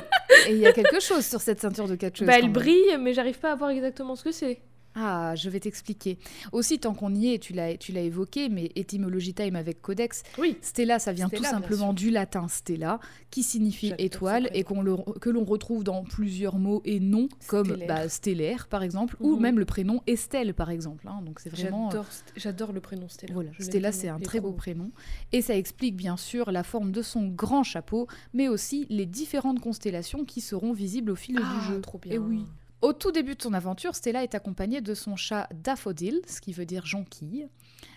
et 0.47 0.51
il 0.51 0.57
y 0.57 0.67
a 0.67 0.73
quelque 0.73 0.99
chose 0.99 1.25
sur 1.25 1.41
cette 1.41 1.59
ceinture 1.59 1.87
de 1.87 1.95
catcheuse. 1.95 2.27
bah, 2.27 2.35
elle 2.37 2.51
brille, 2.51 2.97
mais 2.99 3.13
j'arrive 3.13 3.39
pas 3.39 3.51
à 3.51 3.55
voir 3.55 3.69
exactement 3.71 4.15
ce 4.15 4.23
que 4.23 4.31
c'est. 4.31 4.59
Ah, 4.95 5.33
je 5.35 5.49
vais 5.49 5.59
t'expliquer. 5.59 6.19
Aussi, 6.51 6.77
tant 6.79 6.93
qu'on 6.93 7.13
y 7.15 7.33
est, 7.33 7.39
tu 7.39 7.53
l'as, 7.53 7.77
tu 7.77 7.91
l'as 7.91 8.01
évoqué, 8.01 8.49
mais 8.49 8.71
étymologie 8.75 9.33
time 9.33 9.55
avec 9.55 9.81
Codex, 9.81 10.23
Oui. 10.37 10.57
Stella, 10.61 10.99
ça 10.99 11.13
vient 11.13 11.27
Stella, 11.27 11.41
tout 11.41 11.49
simplement 11.49 11.93
du 11.93 12.11
latin 12.11 12.47
stella, 12.47 12.99
qui 13.31 13.41
signifie 13.43 13.93
étoile 13.97 14.49
et 14.53 14.63
qu'on 14.63 14.81
le, 14.81 14.95
que 15.19 15.29
l'on 15.29 15.43
retrouve 15.45 15.83
dans 15.83 16.03
plusieurs 16.03 16.57
mots 16.59 16.81
et 16.85 16.99
noms, 16.99 17.27
comme 17.47 17.65
Stellaire. 17.67 17.87
bah, 17.87 18.09
stellaire, 18.09 18.67
par 18.67 18.83
exemple, 18.83 19.15
ou 19.19 19.35
Mhm. 19.35 19.41
même 19.41 19.59
le 19.59 19.65
prénom 19.65 20.01
Estelle, 20.05 20.53
par 20.53 20.69
exemple. 20.69 21.07
hein. 21.07 21.21
donc 21.25 21.39
c'est 21.39 21.49
vraiment. 21.49 21.89
J'adore, 21.89 22.05
j'adore 22.35 22.71
le 22.73 22.79
prénom 22.81 23.07
Stella. 23.09 23.33
Voilà, 23.33 23.49
Stella, 23.59 23.91
c'est 23.91 24.09
un 24.09 24.19
très 24.19 24.39
beau 24.41 24.51
prénom. 24.53 24.91
Et 25.31 25.41
ça 25.41 25.55
explique 25.55 25.95
bien 25.95 26.17
sûr 26.17 26.51
la 26.51 26.63
forme 26.63 26.91
de 26.91 27.01
son 27.01 27.27
grand 27.29 27.63
chapeau, 27.63 28.07
mais 28.33 28.47
aussi 28.47 28.85
les 28.89 29.05
différentes 29.05 29.59
constellations 29.59 30.23
qui 30.25 30.39
seront 30.41 30.73
visibles 30.73 31.09
au 31.11 31.15
fil 31.15 31.39
Ah, 31.43 31.59
du 31.67 31.73
jeu. 31.73 31.81
trop 31.81 31.97
bien. 31.97 32.13
Et 32.13 32.17
oui. 32.19 32.43
Au 32.83 32.91
tout 32.91 33.13
début 33.13 33.35
de 33.35 33.41
son 33.41 33.53
aventure, 33.53 33.95
Stella 33.95 34.23
est 34.23 34.35
accompagnée 34.35 34.81
de 34.81 34.93
son 34.93 35.15
chat 35.15 35.47
Daffodil, 35.53 36.19
ce 36.27 36.41
qui 36.41 36.51
veut 36.51 36.65
dire 36.65 36.85
jonquille. 36.85 37.47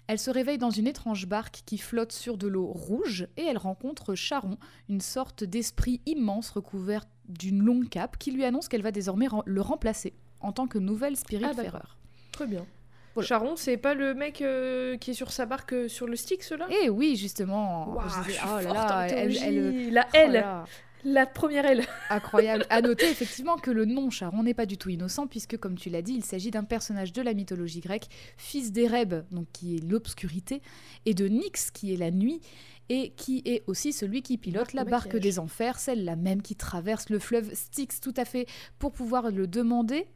Elle 0.07 0.21
se 0.21 0.31
réveille 0.31 0.59
dans 0.59 0.71
une 0.71 0.87
étrange 0.87 1.26
barque 1.26 1.62
qui 1.66 1.76
flotte 1.76 2.12
sur 2.12 2.38
de 2.38 2.47
l'eau 2.47 2.69
rouge 2.69 3.26
et 3.37 3.43
elle 3.43 3.59
rencontre 3.59 4.14
Charon, 4.14 4.59
une 4.88 5.00
sorte 5.00 5.43
d'esprit 5.43 6.00
immense 6.07 6.50
recouvert 6.50 7.02
d'une 7.28 7.64
longue 7.64 7.88
cape 7.88 8.16
qui 8.16 8.31
lui 8.31 8.45
annonce 8.45 8.69
qu'elle 8.69 8.83
va 8.83 8.93
désormais 8.93 9.26
le 9.45 9.61
remplacer 9.61 10.14
en 10.38 10.52
tant 10.52 10.69
que 10.69 10.78
nouvelle 10.78 11.16
Spirit 11.16 11.47
Ah. 11.50 11.52
Farer. 11.55 11.83
Très 12.31 12.47
bien. 12.47 12.64
Voilà. 13.16 13.26
Charon, 13.26 13.57
c'est 13.57 13.78
pas 13.78 13.95
le 13.95 14.14
mec 14.14 14.40
euh, 14.43 14.97
qui 14.99 15.11
est 15.12 15.14
sur 15.14 15.33
sa 15.33 15.47
barque 15.47 15.73
euh, 15.73 15.88
sur 15.88 16.07
le 16.07 16.14
stick, 16.14 16.45
cela 16.45 16.69
Et 16.71 16.90
oui, 16.90 17.16
justement, 17.16 17.99
je 18.07 18.31
je 18.31 18.37
suis 18.37 18.40
oh 18.47 18.61
là 18.61 18.73
là, 18.73 19.07
elle- 19.09 19.93
La 19.93 20.07
oh 20.12 20.16
L. 20.16 20.47
la 21.07 21.25
première 21.25 21.65
L. 21.65 21.85
Incroyable. 22.11 22.67
À 22.69 22.83
noter 22.83 23.09
effectivement 23.09 23.57
que 23.57 23.71
le 23.71 23.85
nom 23.85 24.11
Charon 24.11 24.43
n'est 24.43 24.55
pas 24.55 24.67
du 24.67 24.77
tout 24.77 24.91
innocent, 24.91 25.27
puisque, 25.27 25.57
comme 25.57 25.77
tu 25.77 25.89
l'as 25.89 26.03
dit, 26.03 26.15
il 26.15 26.25
s'agit 26.25 26.51
d'un 26.51 26.65
personnage 26.65 27.13
de 27.13 27.23
la 27.23 27.33
mythologie 27.33 27.81
grecque, 27.81 28.09
fils 28.37 28.73
d'Ereb, 28.73 29.15
donc 29.31 29.47
qui 29.53 29.77
est 29.77 29.85
l'obscurité, 29.85 30.63
et 31.05 31.15
de 31.15 31.29
Nyx, 31.29 31.71
qui 31.71 31.95
est 31.95 31.97
la 31.97 32.11
nuit, 32.11 32.41
et 32.89 33.11
qui 33.11 33.43
est 33.45 33.63
aussi 33.67 33.93
celui 33.93 34.23
qui 34.23 34.37
pilote 34.37 34.73
la 34.73 34.85
barque 34.85 35.07
maquillage. 35.07 35.23
des 35.23 35.39
enfers, 35.39 35.79
celle-là 35.79 36.17
même 36.17 36.43
qui 36.43 36.57
traverse 36.57 37.09
le 37.09 37.19
fleuve 37.19 37.55
Styx, 37.55 38.01
tout 38.01 38.15
à 38.17 38.25
fait, 38.25 38.47
pour 38.79 38.93
pouvoir 38.93 39.31
le 39.31 39.47
demander. 39.47 40.07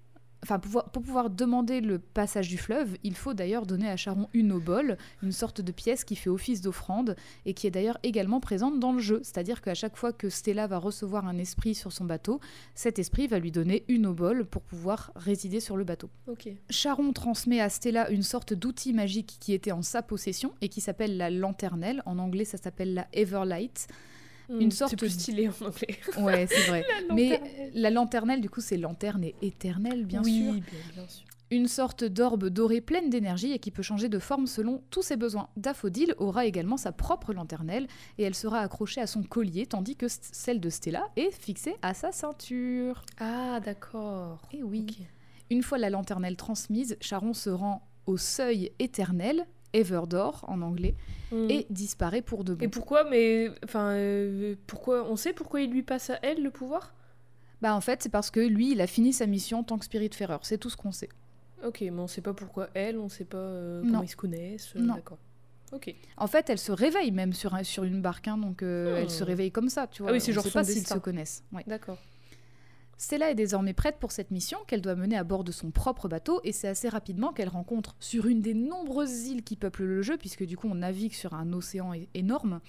Enfin, 0.42 0.58
pour 0.58 1.02
pouvoir 1.02 1.28
demander 1.28 1.80
le 1.80 1.98
passage 1.98 2.48
du 2.48 2.56
fleuve, 2.56 2.96
il 3.04 3.14
faut 3.14 3.34
d'ailleurs 3.34 3.66
donner 3.66 3.90
à 3.90 3.96
Charon 3.96 4.28
une 4.32 4.52
obole, 4.52 4.96
une 5.22 5.32
sorte 5.32 5.60
de 5.60 5.70
pièce 5.70 6.02
qui 6.02 6.16
fait 6.16 6.30
office 6.30 6.62
d'offrande 6.62 7.14
et 7.44 7.52
qui 7.52 7.66
est 7.66 7.70
d'ailleurs 7.70 7.98
également 8.02 8.40
présente 8.40 8.80
dans 8.80 8.92
le 8.92 9.00
jeu. 9.00 9.20
C'est-à-dire 9.22 9.60
qu'à 9.60 9.74
chaque 9.74 9.96
fois 9.96 10.12
que 10.12 10.30
Stella 10.30 10.66
va 10.66 10.78
recevoir 10.78 11.26
un 11.26 11.36
esprit 11.36 11.74
sur 11.74 11.92
son 11.92 12.06
bateau, 12.06 12.40
cet 12.74 12.98
esprit 12.98 13.26
va 13.26 13.38
lui 13.38 13.52
donner 13.52 13.84
une 13.88 14.06
obole 14.06 14.46
pour 14.46 14.62
pouvoir 14.62 15.12
résider 15.14 15.60
sur 15.60 15.76
le 15.76 15.84
bateau. 15.84 16.08
Ok. 16.26 16.48
Charon 16.70 17.12
transmet 17.12 17.60
à 17.60 17.68
Stella 17.68 18.08
une 18.10 18.22
sorte 18.22 18.54
d'outil 18.54 18.94
magique 18.94 19.36
qui 19.40 19.52
était 19.52 19.72
en 19.72 19.82
sa 19.82 20.02
possession 20.02 20.54
et 20.62 20.68
qui 20.68 20.80
s'appelle 20.80 21.18
la 21.18 21.30
lanternelle. 21.30 22.02
En 22.06 22.18
anglais, 22.18 22.46
ça 22.46 22.56
s'appelle 22.56 22.94
la 22.94 23.06
Everlight. 23.12 23.88
Une 24.58 24.66
Hmm, 24.66 24.70
sorte 24.72 24.90
C'est 24.90 24.96
plus 24.96 25.14
de- 25.16 25.20
stylé 25.20 25.48
en 25.48 25.64
anglais. 25.66 25.98
Ouais, 26.18 26.46
c'est 26.48 26.66
vrai. 26.66 26.84
Mais 27.14 27.40
la 27.74 27.90
lanternelle, 27.90 28.40
du 28.40 28.50
coup, 28.50 28.60
c'est 28.60 28.76
lanterne 28.76 29.22
et 29.24 29.34
éternelle, 29.42 30.04
bien 30.04 30.22
oui, 30.22 30.42
sûr. 30.42 30.52
bien, 30.52 30.62
bien 30.94 31.08
sûr. 31.08 31.24
Une 31.52 31.66
sorte 31.66 32.04
d'orbe 32.04 32.46
dorée 32.48 32.80
pleine 32.80 33.10
d'énergie 33.10 33.50
et 33.52 33.58
qui 33.58 33.72
peut 33.72 33.82
changer 33.82 34.08
de 34.08 34.18
forme 34.20 34.46
selon 34.46 34.82
tous 34.90 35.02
ses 35.02 35.16
besoins. 35.16 35.48
Daffodil 35.56 36.14
aura 36.18 36.46
également 36.46 36.76
sa 36.76 36.92
propre 36.92 37.32
lanternelle 37.32 37.88
et 38.18 38.22
elle 38.22 38.36
sera 38.36 38.60
accrochée 38.60 39.00
à 39.00 39.08
son 39.08 39.24
collier 39.24 39.66
tandis 39.66 39.96
que 39.96 40.06
celle 40.08 40.60
de 40.60 40.70
Stella 40.70 41.08
est 41.16 41.32
fixée 41.32 41.74
à 41.82 41.92
sa 41.92 42.12
ceinture. 42.12 43.04
Ah, 43.18 43.58
d'accord. 43.64 44.42
Et 44.52 44.62
oui. 44.62 44.86
Ok. 44.88 45.06
Une 45.50 45.64
fois 45.64 45.78
la 45.78 45.90
lanternelle 45.90 46.36
transmise, 46.36 46.96
Charon 47.00 47.34
se 47.34 47.50
rend 47.50 47.84
au 48.06 48.16
seuil 48.16 48.70
éternel, 48.78 49.44
Everdor 49.72 50.44
en 50.48 50.62
anglais, 50.62 50.94
Hmm. 51.32 51.48
et 51.48 51.66
disparaît 51.70 52.22
pour 52.22 52.42
de 52.44 52.54
bon. 52.54 52.64
Et 52.64 52.68
pourquoi 52.68 53.04
Mais 53.08 53.50
enfin, 53.64 53.90
euh, 53.92 54.56
pourquoi 54.66 55.08
On 55.08 55.14
sait 55.16 55.32
pourquoi 55.32 55.60
il 55.60 55.70
lui 55.70 55.82
passe 55.82 56.10
à 56.10 56.18
elle 56.22 56.42
le 56.42 56.50
pouvoir? 56.50 56.92
Bah 57.62 57.74
en 57.76 57.80
fait, 57.80 58.02
c'est 58.02 58.08
parce 58.08 58.30
que 58.30 58.40
lui, 58.40 58.72
il 58.72 58.80
a 58.80 58.86
fini 58.86 59.12
sa 59.12 59.26
mission 59.26 59.60
en 59.60 59.62
tant 59.62 59.78
que 59.78 59.84
Spiritfarer, 59.84 60.38
c'est 60.42 60.58
tout 60.58 60.70
ce 60.70 60.76
qu'on 60.76 60.92
sait. 60.92 61.08
Ok, 61.64 61.82
mais 61.82 61.90
on 61.90 62.06
sait 62.06 62.22
pas 62.22 62.32
pourquoi 62.34 62.68
elle, 62.74 62.98
on 62.98 63.08
sait 63.08 63.24
pas 63.26 63.36
euh, 63.38 63.82
Non. 63.82 63.90
comment 63.90 64.02
ils 64.02 64.08
se 64.08 64.16
connaissent. 64.16 64.74
euh, 64.76 64.80
Non. 64.80 64.94
D'accord. 64.94 65.18
Ok. 65.72 65.94
En 66.16 66.26
fait, 66.26 66.50
elle 66.50 66.58
se 66.58 66.72
réveille 66.72 67.12
même 67.12 67.32
sur, 67.32 67.54
un- 67.54 67.62
sur 67.62 67.84
une 67.84 68.00
barque, 68.02 68.26
hein, 68.26 68.38
donc 68.38 68.62
euh, 68.64 68.94
Hmm. 68.94 69.02
elle 69.02 69.10
se 69.10 69.22
réveille 69.22 69.52
comme 69.52 69.68
ça, 69.68 69.86
tu 69.86 70.02
vois. 70.02 70.10
Ah 70.10 70.14
oui, 70.14 70.20
c'est 70.20 70.32
genre 70.32 70.50
pas 70.52 70.64
s'ils 70.64 70.86
se 70.86 70.98
connaissent. 70.98 71.44
Ouais. 71.52 71.62
D'accord. 71.66 71.98
Stella 73.00 73.30
est 73.30 73.34
désormais 73.34 73.72
prête 73.72 73.96
pour 73.98 74.12
cette 74.12 74.30
mission 74.30 74.58
qu'elle 74.66 74.82
doit 74.82 74.94
mener 74.94 75.16
à 75.16 75.24
bord 75.24 75.42
de 75.42 75.52
son 75.52 75.70
propre 75.70 76.06
bateau 76.06 76.42
et 76.44 76.52
c'est 76.52 76.68
assez 76.68 76.86
rapidement 76.86 77.32
qu'elle 77.32 77.48
rencontre 77.48 77.96
sur 77.98 78.26
une 78.26 78.42
des 78.42 78.52
nombreuses 78.52 79.26
îles 79.28 79.42
qui 79.42 79.56
peuplent 79.56 79.86
le 79.86 80.02
jeu 80.02 80.18
puisque 80.18 80.44
du 80.44 80.58
coup 80.58 80.68
on 80.70 80.74
navigue 80.74 81.14
sur 81.14 81.32
un 81.32 81.50
océan 81.54 81.92
énorme. 82.12 82.60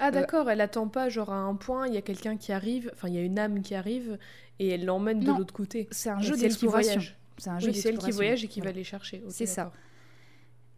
Ah 0.00 0.10
d'accord, 0.10 0.50
elle 0.50 0.60
attend 0.60 0.88
pas 0.88 1.08
genre 1.08 1.32
à 1.32 1.36
un 1.36 1.54
point, 1.54 1.86
il 1.86 1.94
y 1.94 1.98
a 1.98 2.02
quelqu'un 2.02 2.36
qui 2.36 2.50
arrive, 2.50 2.90
enfin 2.94 3.06
il 3.06 3.14
y 3.14 3.18
a 3.18 3.22
une 3.22 3.38
âme 3.38 3.62
qui 3.62 3.76
arrive 3.76 4.18
et 4.58 4.70
elle 4.70 4.86
l'emmène 4.86 5.20
de 5.20 5.30
l'autre 5.30 5.54
côté. 5.54 5.86
C'est 5.92 6.10
un 6.10 6.18
jeu 6.18 6.36
d'exploration. 6.36 7.00
C'est 7.38 7.50
un 7.50 7.60
jeu 7.60 7.68
Oui, 7.68 7.74
c'est 7.76 7.90
elle 7.90 7.98
qui 7.98 8.10
voyage 8.10 8.42
et 8.42 8.48
qui 8.48 8.58
Voilà. 8.58 8.72
va 8.72 8.78
les 8.78 8.84
chercher. 8.84 9.22
C'est 9.28 9.46
ça. 9.46 9.70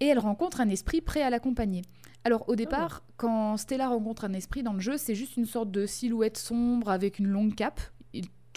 Et 0.00 0.06
elle 0.06 0.18
rencontre 0.18 0.60
un 0.60 0.68
esprit 0.68 1.00
prêt 1.00 1.22
à 1.22 1.30
l'accompagner. 1.30 1.80
Alors 2.24 2.46
au 2.46 2.56
départ, 2.56 3.04
quand 3.16 3.56
Stella 3.56 3.88
rencontre 3.88 4.26
un 4.26 4.34
esprit 4.34 4.62
dans 4.62 4.74
le 4.74 4.80
jeu, 4.80 4.98
c'est 4.98 5.14
juste 5.14 5.38
une 5.38 5.46
sorte 5.46 5.70
de 5.70 5.86
silhouette 5.86 6.36
sombre 6.36 6.90
avec 6.90 7.18
une 7.18 7.28
longue 7.28 7.54
cape. 7.54 7.80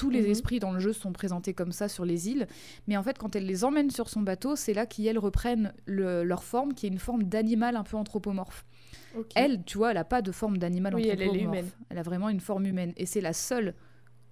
Tous 0.02 0.10
les 0.10 0.22
Mhm. 0.24 0.32
esprits 0.32 0.60
dans 0.60 0.72
le 0.72 0.80
jeu 0.80 0.94
sont 0.94 1.12
présentés 1.12 1.54
comme 1.54 1.72
ça 1.72 1.88
sur 1.88 2.06
les 2.06 2.28
îles. 2.28 2.48
Mais 2.88 2.98
en 2.98 3.04
fait, 3.04 3.20
quand 3.20 3.36
elle 3.36 3.46
les 3.46 3.64
emmène 3.64 3.92
sur 3.92 4.10
son 4.10 4.22
bateau, 4.22 4.56
c'est 4.56 4.74
là 4.74 4.88
qu'elles 4.88 5.20
reprennent 5.20 5.74
le- 5.86 6.24
leur 6.24 6.44
forme, 6.44 6.74
qui 6.74 6.88
est 6.88 6.90
une 6.90 6.98
forme 6.98 7.24
d'animal 7.24 7.76
un 7.76 7.84
peu 7.84 7.98
anthropomorphe. 7.98 8.66
Elle, 9.36 9.64
tu 9.64 9.78
vois, 9.78 9.90
elle 9.92 9.98
n'a 9.98 10.04
pas 10.04 10.24
de 10.24 10.32
forme 10.32 10.58
d'animal 10.58 10.96
Oui, 10.96 11.04
elle, 11.04 11.22
elle 11.22 11.22
est 11.22 11.26
anthropomorphe. 11.30 11.60
humaine. 11.60 11.72
Elle 11.90 11.98
a 12.00 12.02
vraiment 12.04 12.30
une 12.30 12.40
forme 12.40 12.66
humaine. 12.66 12.94
Et 12.98 13.06
c'est 13.06 13.22
la 13.22 13.34
seule 13.34 13.76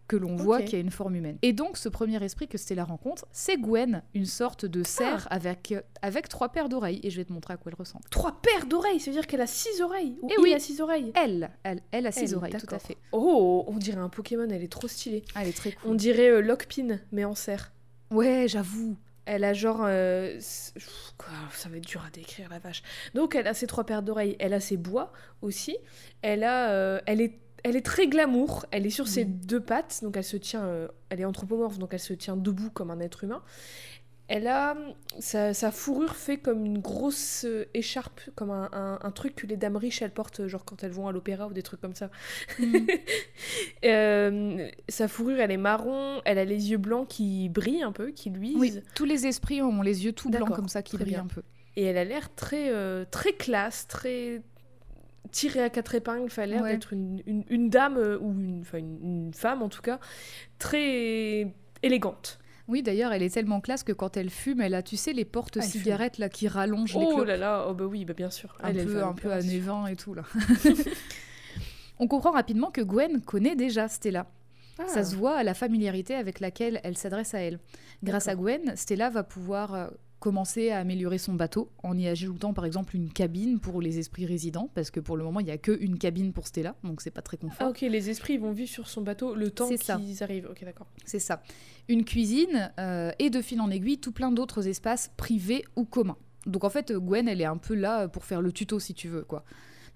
que 0.10 0.18
l'on 0.18 0.36
voit 0.36 0.58
Ok. 0.58 0.66
qui 0.66 0.76
a 0.76 0.80
une 0.80 0.92
forme 0.92 1.16
humaine. 1.16 1.38
Et 1.42 1.54
donc, 1.54 1.78
ce 1.78 1.88
premier 1.88 2.22
esprit 2.22 2.50
que 2.50 2.58
Stella 2.58 2.84
rencontre, 2.84 3.26
c'est 3.32 3.56
Gwen, 3.58 4.04
une 4.14 4.26
sorte 4.26 4.66
de 4.66 4.84
cerf 4.84 5.28
Ah. 5.30 5.36
avec, 5.36 5.72
euh, 5.72 5.82
avec 6.02 6.28
trois 6.28 6.50
paires 6.50 6.68
d'oreilles. 6.68 7.00
Et 7.04 7.10
je 7.10 7.16
vais 7.18 7.24
te 7.26 7.32
montrer 7.32 7.54
à 7.54 7.58
quoi 7.58 7.72
elle 7.72 7.78
ressemble. 7.80 8.04
Trois 8.10 8.42
paires 8.42 8.66
d'oreilles, 8.66 9.00
ça 9.00 9.12
veut 9.12 9.16
dire 9.16 9.28
qu'elle 9.28 9.40
a 9.40 9.48
six 9.48 9.80
oreilles. 9.82 10.18
Ou 10.22 10.28
Eh 10.30 10.34
il 10.38 10.42
oui. 10.42 10.54
a 10.54 10.60
six 10.60 10.82
oreilles? 10.82 11.14
Elle, 11.16 11.50
elle, 11.64 11.82
elle 11.92 12.08
a 12.08 12.12
six 12.12 12.32
Elle, 12.32 12.36
oreilles, 12.36 12.54
tout 12.60 12.76
à 12.76 12.80
fait. 12.80 12.98
Oh, 13.14 13.64
on 13.68 13.78
dirait 13.78 14.02
un 14.02 14.10
Pokémon, 14.10 14.48
elle 14.50 14.64
est 14.64 14.68
trop 14.72 14.88
stylée. 14.90 15.24
Elle 15.40 15.48
est 15.48 15.56
très 15.56 15.72
cool. 15.72 15.92
On 15.92 15.94
dirait 15.96 16.30
euh, 16.32 16.42
Lockpin, 16.42 17.00
mais 17.14 17.24
en 17.24 17.36
cerf. 17.36 17.72
Ouais, 18.12 18.46
j'avoue. 18.50 18.98
Elle 19.26 19.44
a 19.44 19.54
genre... 19.54 19.82
euh, 19.84 20.40
ça 20.40 21.70
va 21.70 21.78
être 21.78 21.86
dur 21.88 22.04
à 22.04 22.10
décrire, 22.10 22.50
la 22.50 22.58
vache. 22.58 22.82
Donc 23.14 23.36
elle 23.36 23.46
a 23.48 23.54
ses 23.54 23.68
trois 23.68 23.84
paires 23.84 24.02
d'oreilles, 24.02 24.36
elle 24.40 24.54
a 24.56 24.60
ses 24.60 24.76
bois 24.78 25.12
aussi. 25.44 25.78
Elle, 26.24 26.44
a, 26.44 26.72
euh, 26.72 27.00
elle, 27.06 27.22
est, 27.22 27.38
elle 27.64 27.76
est 27.76 27.86
très 27.86 28.08
glamour, 28.08 28.66
elle 28.72 28.86
est 28.86 28.90
sur 28.92 29.08
ses 29.08 29.24
Oui. 29.24 29.30
deux 29.30 29.60
pattes, 29.62 30.00
donc 30.04 30.18
elle 30.18 30.24
se 30.24 30.38
tient... 30.38 30.64
euh, 30.64 30.88
elle 31.10 31.20
est 31.22 31.26
anthropomorphe, 31.26 31.78
donc 31.80 31.94
elle 31.94 32.00
se 32.00 32.14
tient 32.14 32.36
debout 32.38 32.70
comme 32.72 32.92
un 32.92 33.00
être 33.00 33.24
humain. 33.24 33.42
Elle 34.32 34.46
a... 34.46 34.78
Sa, 35.18 35.56
sa 35.56 35.72
fourrure 35.72 36.16
fait 36.16 36.38
comme 36.38 36.64
une 36.64 36.78
grosse 36.78 37.46
euh, 37.46 37.66
écharpe, 37.74 38.22
comme 38.36 38.52
un, 38.52 38.70
un- 38.74 39.00
un 39.02 39.12
truc 39.12 39.34
que 39.36 39.48
les 39.48 39.58
dames 39.58 39.76
riches, 39.76 40.04
elles 40.04 40.14
portent, 40.14 40.48
genre 40.48 40.66
quand 40.66 40.84
elles 40.84 40.92
vont 40.92 41.08
à 41.08 41.12
l'opéra 41.12 41.48
ou 41.48 41.54
des 41.54 41.64
trucs 41.64 41.82
comme 41.82 41.96
ça. 41.96 42.10
Mm. 42.60 42.78
Euh, 43.86 44.68
sa 44.90 45.08
fourrure, 45.08 45.40
elle 45.40 45.52
est 45.52 45.58
marron, 45.58 46.22
elle 46.26 46.38
a 46.38 46.46
les 46.46 46.72
yeux 46.72 46.78
blancs 46.78 47.08
qui 47.08 47.50
brillent 47.50 47.84
un 47.84 47.92
peu, 47.92 48.12
qui 48.12 48.30
luisent. 48.30 48.58
oui, 48.58 48.80
tous 48.96 49.06
les 49.06 49.26
esprits 49.26 49.62
ont 49.62 49.82
les 49.82 50.06
yeux 50.06 50.12
tout 50.12 50.30
blancs 50.30 50.54
comme 50.56 50.68
ça 50.68 50.82
qui 50.82 50.98
brillent 50.98 51.14
bien. 51.14 51.24
un 51.24 51.28
peu. 51.28 51.42
Et 51.76 51.84
elle 51.84 51.98
a 51.98 52.04
l'air 52.04 52.34
très, 52.36 52.72
très 53.06 53.34
classe, 53.34 53.88
très 53.88 54.42
tirée 55.32 55.64
à 55.64 55.70
quatre 55.70 55.96
épingles. 55.96 56.32
A 56.38 56.46
l'air 56.46 56.62
Ouais. 56.64 56.74
d'être 56.74 56.94
une, 56.94 57.22
une- 57.26 57.46
une 57.50 57.70
dame, 57.70 57.98
euh, 57.98 58.18
ou 58.20 58.32
une, 58.40 59.32
femme 59.34 59.62
en 59.62 59.70
tout 59.70 59.82
cas, 59.82 60.00
très 60.58 61.54
élégante. 61.84 62.40
Oui, 62.68 62.84
d'ailleurs, 62.84 63.12
elle 63.14 63.24
est 63.24 63.34
tellement 63.34 63.62
classe 63.62 63.82
que 63.84 63.92
quand 63.94 64.16
elle 64.16 64.30
fume, 64.30 64.62
elle 64.62 64.76
a, 64.76 64.84
tu 64.84 64.96
sais, 64.96 65.12
les 65.14 65.26
portes 65.26 65.58
Ah, 65.58 65.62
fume. 65.62 65.72
cigarettes 65.82 66.18
là 66.20 66.30
qui 66.30 66.48
rallongent 66.48 66.94
les 66.96 67.04
Oh 67.04 67.16
clopes. 67.16 67.28
là 67.28 67.36
là, 67.38 67.66
oh 67.68 67.74
bah 67.74 67.86
oui, 67.86 68.06
bah 68.06 68.14
bien 68.14 68.30
sûr. 68.30 68.56
un 68.62 68.70
Elle, 68.70 68.86
peu, 68.86 68.98
un 69.04 69.14
peu 69.14 69.24
l'opération. 69.24 69.52
Névin 69.52 69.88
et 69.88 69.96
tout 69.96 70.14
là. 70.14 70.22
On 72.00 72.08
comprend 72.08 72.32
rapidement 72.32 72.72
que 72.72 72.82
Gwen 72.82 73.22
connaît 73.22 73.56
déjà 73.56 73.88
Stella. 73.88 74.28
Ah, 74.78 74.88
Ça 74.88 75.04
se 75.04 75.16
voit 75.16 75.36
à 75.36 75.44
la 75.44 75.54
familiarité 75.54 76.16
avec 76.16 76.40
laquelle 76.40 76.80
elle 76.84 76.96
s'adresse 76.98 77.34
à 77.34 77.40
elle. 77.40 77.60
Grâce 78.04 78.28
à 78.30 78.36
Gwen, 78.36 78.74
Stella 78.76 79.10
va 79.10 79.24
pouvoir 79.24 79.74
euh, 79.74 79.88
commencer 80.20 80.70
à 80.72 80.80
améliorer 80.80 81.18
son 81.18 81.34
bateau 81.34 81.72
en 81.84 81.98
y 81.98 82.08
ajoutant 82.08 82.54
par 82.54 82.66
exemple 82.66 82.96
une 82.96 83.12
cabine 83.12 83.60
pour 83.60 83.82
les 83.82 84.00
esprits 84.00 84.26
résidents, 84.26 84.70
parce 84.74 84.92
que 84.92 85.00
pour 85.00 85.18
le 85.18 85.24
moment 85.24 85.40
il 85.40 85.46
n'y 85.46 85.52
a 85.52 85.58
qu'une 85.58 85.98
cabine 85.98 86.34
pour 86.34 86.48
Stella, 86.48 86.76
donc 86.84 87.02
c'est 87.02 87.12
pas 87.12 87.22
très 87.22 87.38
confort. 87.38 87.68
Ah 87.68 87.70
ok, 87.70 87.82
les 87.82 88.10
esprits 88.10 88.38
vont 88.38 88.52
vivre 88.52 88.70
sur 88.70 88.88
son 88.88 89.02
bateau 89.02 89.36
le 89.36 89.52
temps 89.52 89.70
qu'ils 89.70 90.24
arrivent. 90.24 90.48
Ok, 90.50 90.64
d'accord. 90.64 90.88
C'est 91.06 91.20
ça. 91.20 91.42
Une 91.88 92.06
cuisine 92.06 92.72
euh, 92.80 93.12
et 93.20 93.30
de 93.30 93.42
fil 93.42 93.62
en 93.62 93.70
aiguille 93.70 93.98
tout 93.98 94.12
plein 94.12 94.32
d'autres 94.32 94.68
espaces 94.68 95.12
privés 95.18 95.64
ou 95.76 95.86
communs. 95.86 96.18
Donc 96.46 96.64
en 96.64 96.70
fait 96.70 96.92
Gwen 96.92 97.28
elle 97.28 97.42
est 97.42 97.46
un 97.46 97.58
peu 97.58 97.76
là 97.76 98.08
pour 98.08 98.26
faire 98.26 98.42
le 98.42 98.52
tuto 98.52 98.80
si 98.80 98.94
tu 98.94 99.08
veux 99.08 99.24
quoi. 99.24 99.44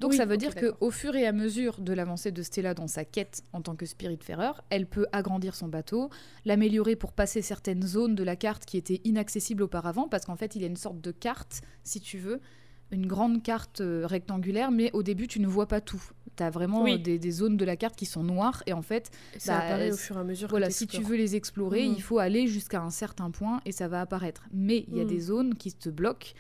Donc 0.04 0.14
ça 0.14 0.26
veut 0.26 0.38
dire 0.38 0.54
qu'au 0.56 0.92
fur 0.92 1.16
et 1.16 1.26
à 1.26 1.32
mesure 1.32 1.80
de 1.80 1.94
l'avancée 1.94 2.32
de 2.32 2.42
Stella 2.42 2.74
dans 2.74 2.88
sa 2.88 3.06
quête 3.06 3.44
en 3.54 3.62
tant 3.62 3.76
que 3.76 3.86
Spiritfarer, 3.86 4.52
elle 4.70 4.86
peut 4.86 5.08
agrandir 5.12 5.56
son 5.56 5.68
bateau, 5.68 6.10
l'améliorer 6.46 6.96
pour 6.96 7.14
passer 7.14 7.42
certaines 7.42 7.84
zones 7.84 8.16
de 8.16 8.24
la 8.24 8.36
carte 8.36 8.66
qui 8.66 8.78
étaient 8.78 9.02
inaccessibles 9.04 9.64
auparavant, 9.64 10.08
parce 10.08 10.26
qu'en 10.26 10.36
fait 10.36 10.56
il 10.56 10.62
y 10.62 10.66
a 10.66 10.68
une 10.68 10.76
sorte 10.76 11.00
de 11.00 11.12
carte, 11.12 11.62
si 11.84 12.02
tu 12.02 12.18
veux, 12.18 12.42
une 12.92 13.08
grande 13.08 13.42
carte 13.42 13.82
euh, 13.82 14.06
rectangulaire, 14.06 14.72
mais 14.72 14.92
au 14.94 15.04
début 15.04 15.28
tu 15.28 15.40
ne 15.40 15.48
vois 15.48 15.68
pas 15.68 15.82
tout. 15.82 16.04
Tu 16.36 16.44
as 16.44 16.50
vraiment 16.50 16.84
des, 16.98 17.32
zones 17.32 17.58
de 17.58 17.66
la 17.66 17.76
carte 17.76 17.96
qui 17.96 18.06
sont 18.06 18.24
noires 18.24 18.64
et 18.66 18.74
en 18.74 18.82
fait 18.82 19.12
ça 19.38 19.58
bah, 19.58 19.66
apparaît 19.66 19.92
au 19.92 19.98
fur 19.98 20.18
et 20.18 20.20
à 20.20 20.24
mesure. 20.24 20.50
Voilà, 20.50 20.70
si 20.70 20.88
tu 20.88 21.02
veux 21.02 21.16
les 21.16 21.36
explorer, 21.36 21.88
mhm. 21.88 21.94
il 21.96 22.02
faut 22.02 22.20
aller 22.20 22.48
jusqu'à 22.48 22.82
un 22.82 22.90
certain 22.90 23.32
point 23.32 23.62
et 23.66 23.72
ça 23.72 23.88
va 23.88 24.02
apparaître. 24.02 24.44
Mais 24.52 24.86
il 24.88 24.98
y 24.98 25.00
a 25.00 25.04
mhm. 25.04 25.10
des 25.10 25.20
zones 25.20 25.56
qui 25.56 25.74
te 25.74 25.90
bloquent 25.90 26.34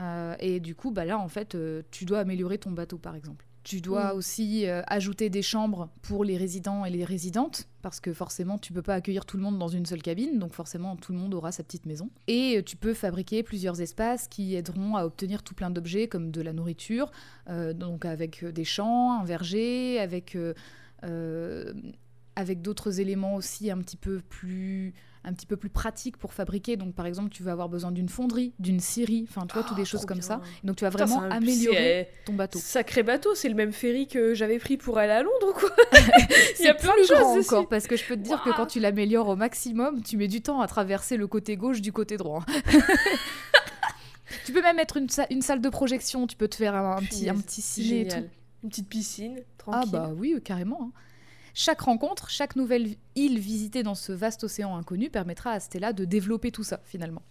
euh, 0.00 0.34
et 0.40 0.60
du 0.60 0.74
coup, 0.74 0.90
bah 0.90 1.04
là, 1.04 1.18
en 1.18 1.28
fait, 1.28 1.54
euh, 1.54 1.82
tu 1.90 2.04
dois 2.04 2.20
améliorer 2.20 2.58
ton 2.58 2.70
bateau, 2.70 2.98
par 2.98 3.14
exemple. 3.14 3.44
Tu 3.64 3.80
dois 3.80 4.14
mm. 4.14 4.16
aussi 4.16 4.66
euh, 4.66 4.82
ajouter 4.86 5.28
des 5.28 5.42
chambres 5.42 5.90
pour 6.02 6.24
les 6.24 6.36
résidents 6.36 6.84
et 6.84 6.90
les 6.90 7.04
résidentes, 7.04 7.68
parce 7.82 8.00
que 8.00 8.12
forcément, 8.12 8.58
tu 8.58 8.72
peux 8.72 8.82
pas 8.82 8.94
accueillir 8.94 9.26
tout 9.26 9.36
le 9.36 9.42
monde 9.42 9.58
dans 9.58 9.68
une 9.68 9.84
seule 9.84 10.02
cabine, 10.02 10.38
donc 10.38 10.54
forcément, 10.54 10.96
tout 10.96 11.12
le 11.12 11.18
monde 11.18 11.34
aura 11.34 11.52
sa 11.52 11.64
petite 11.64 11.84
maison. 11.84 12.10
Et 12.28 12.62
tu 12.64 12.76
peux 12.76 12.94
fabriquer 12.94 13.42
plusieurs 13.42 13.80
espaces 13.80 14.28
qui 14.28 14.54
aideront 14.54 14.96
à 14.96 15.04
obtenir 15.04 15.42
tout 15.42 15.54
plein 15.54 15.70
d'objets, 15.70 16.08
comme 16.08 16.30
de 16.30 16.40
la 16.40 16.52
nourriture, 16.52 17.10
donc 17.74 18.04
avec 18.04 18.44
des 18.44 18.64
champs, 18.64 19.20
un 19.20 19.24
verger, 19.24 19.98
avec, 20.00 20.38
avec 22.36 22.62
d'autres 22.62 23.00
éléments 23.00 23.34
aussi 23.34 23.70
un 23.70 23.78
petit 23.78 23.98
peu 23.98 24.20
plus 24.20 24.94
un 25.28 25.32
petit 25.32 25.46
peu 25.46 25.56
plus 25.56 25.68
pratique 25.68 26.16
pour 26.16 26.32
fabriquer. 26.32 26.76
Donc, 26.76 26.94
par 26.94 27.06
exemple, 27.06 27.30
tu 27.30 27.42
vas 27.42 27.52
avoir 27.52 27.68
besoin 27.68 27.92
d'une 27.92 28.08
fonderie, 28.08 28.52
d'une 28.58 28.80
scierie, 28.80 29.26
enfin, 29.28 29.46
toi, 29.46 29.62
toutes 29.62 29.76
des 29.76 29.82
ah, 29.82 29.84
choses 29.84 30.06
comme 30.06 30.22
ça. 30.22 30.40
donc, 30.64 30.76
tu 30.76 30.84
vas 30.84 30.90
vraiment 30.90 31.22
améliorer 31.22 32.08
ton 32.24 32.32
bateau. 32.32 32.58
Sacré 32.58 33.02
bateau, 33.02 33.34
c'est 33.34 33.48
le 33.48 33.54
même 33.54 33.72
ferry 33.72 34.08
que 34.08 34.34
j'avais 34.34 34.58
pris 34.58 34.76
pour 34.76 34.98
aller 34.98 35.12
à 35.12 35.22
Londres, 35.22 35.52
quoi. 35.54 35.70
Il 36.58 36.64
y 36.64 36.68
a 36.68 36.74
plein 36.74 36.94
de 37.00 37.06
choses 37.06 37.46
encore, 37.46 37.68
parce 37.68 37.86
que 37.86 37.96
je 37.96 38.04
peux 38.04 38.16
te 38.16 38.22
dire 38.22 38.42
que 38.42 38.50
quand 38.50 38.66
tu 38.66 38.80
l'améliores 38.80 39.28
au 39.28 39.36
maximum, 39.36 40.02
tu 40.02 40.16
mets 40.16 40.28
du 40.28 40.40
temps 40.40 40.60
à 40.60 40.66
traverser 40.66 41.16
le 41.16 41.26
côté 41.26 41.56
gauche 41.56 41.80
du 41.80 41.92
côté 41.92 42.16
droit. 42.16 42.44
tu 44.46 44.52
peux 44.52 44.62
même 44.62 44.76
mettre 44.76 44.96
une, 44.96 45.08
une, 45.30 45.42
salle 45.42 45.60
de 45.60 45.68
projection, 45.68 46.26
tu 46.26 46.36
peux 46.36 46.48
te 46.48 46.56
faire 46.56 46.74
un, 46.74 47.02
petit, 47.02 47.28
un 47.28 47.36
petit 47.36 47.60
ciné 47.60 48.00
et 48.00 48.08
tout. 48.08 48.24
Une 48.64 48.70
petite 48.70 48.88
piscine, 48.88 49.36
tranquille. 49.56 49.90
Ah 49.94 50.08
bah 50.08 50.10
oui, 50.16 50.34
carrément. 50.42 50.78
Hein. 50.82 50.92
Chaque 51.60 51.80
rencontre, 51.80 52.30
chaque 52.30 52.54
nouvelle 52.54 52.94
île 53.16 53.40
visitée 53.40 53.82
dans 53.82 53.96
ce 53.96 54.12
vaste 54.12 54.44
océan 54.44 54.76
inconnu 54.76 55.10
permettra 55.10 55.50
à 55.50 55.58
Stella 55.58 55.92
de 55.92 56.04
développer 56.04 56.52
tout 56.52 56.62
ça 56.62 56.80
finalement. 56.84 57.22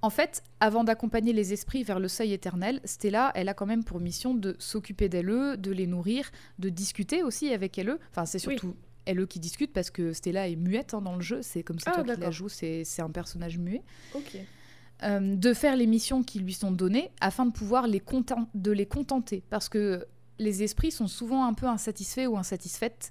En 0.00 0.10
fait, 0.10 0.44
avant 0.60 0.84
d'accompagner 0.84 1.32
les 1.32 1.52
esprits 1.52 1.82
vers 1.82 1.98
le 1.98 2.06
seuil 2.06 2.32
éternel, 2.32 2.80
Stella, 2.84 3.32
elle 3.34 3.48
a 3.48 3.54
quand 3.54 3.66
même 3.66 3.82
pour 3.82 3.98
mission 3.98 4.32
de 4.32 4.54
s'occuper 4.60 5.08
d'elle, 5.08 5.56
de 5.60 5.72
les 5.72 5.88
nourrir, 5.88 6.30
de 6.60 6.68
discuter 6.68 7.24
aussi 7.24 7.52
avec 7.52 7.76
elle. 7.78 7.98
Enfin, 8.12 8.26
c'est 8.26 8.38
surtout 8.38 8.76
elle 9.06 9.26
qui 9.26 9.40
discute 9.40 9.72
parce 9.72 9.90
que 9.90 10.12
Stella 10.12 10.46
est 10.46 10.54
muette 10.54 10.94
hein, 10.94 11.02
dans 11.02 11.16
le 11.16 11.22
jeu. 11.22 11.40
C'est 11.42 11.64
comme 11.64 11.80
ça 11.80 11.90
ah, 11.96 12.04
toi 12.04 12.14
qui 12.14 12.20
la 12.20 12.30
joues, 12.30 12.48
c'est 12.48 13.00
un 13.00 13.10
personnage 13.10 13.58
muet. 13.58 13.82
Euh, 15.02 15.34
de 15.34 15.52
faire 15.52 15.74
les 15.74 15.88
missions 15.88 16.22
qui 16.22 16.38
lui 16.38 16.54
sont 16.54 16.70
données 16.70 17.10
afin 17.20 17.44
de 17.44 17.50
pouvoir 17.50 17.88
les, 17.88 18.00
de 18.54 18.70
les 18.70 18.86
contenter. 18.86 19.42
Parce 19.50 19.68
que 19.68 20.06
les 20.38 20.62
esprits 20.62 20.92
sont 20.92 21.08
souvent 21.08 21.44
un 21.44 21.54
peu 21.54 21.66
insatisfaits 21.66 22.28
ou 22.28 22.38
insatisfaites 22.38 23.10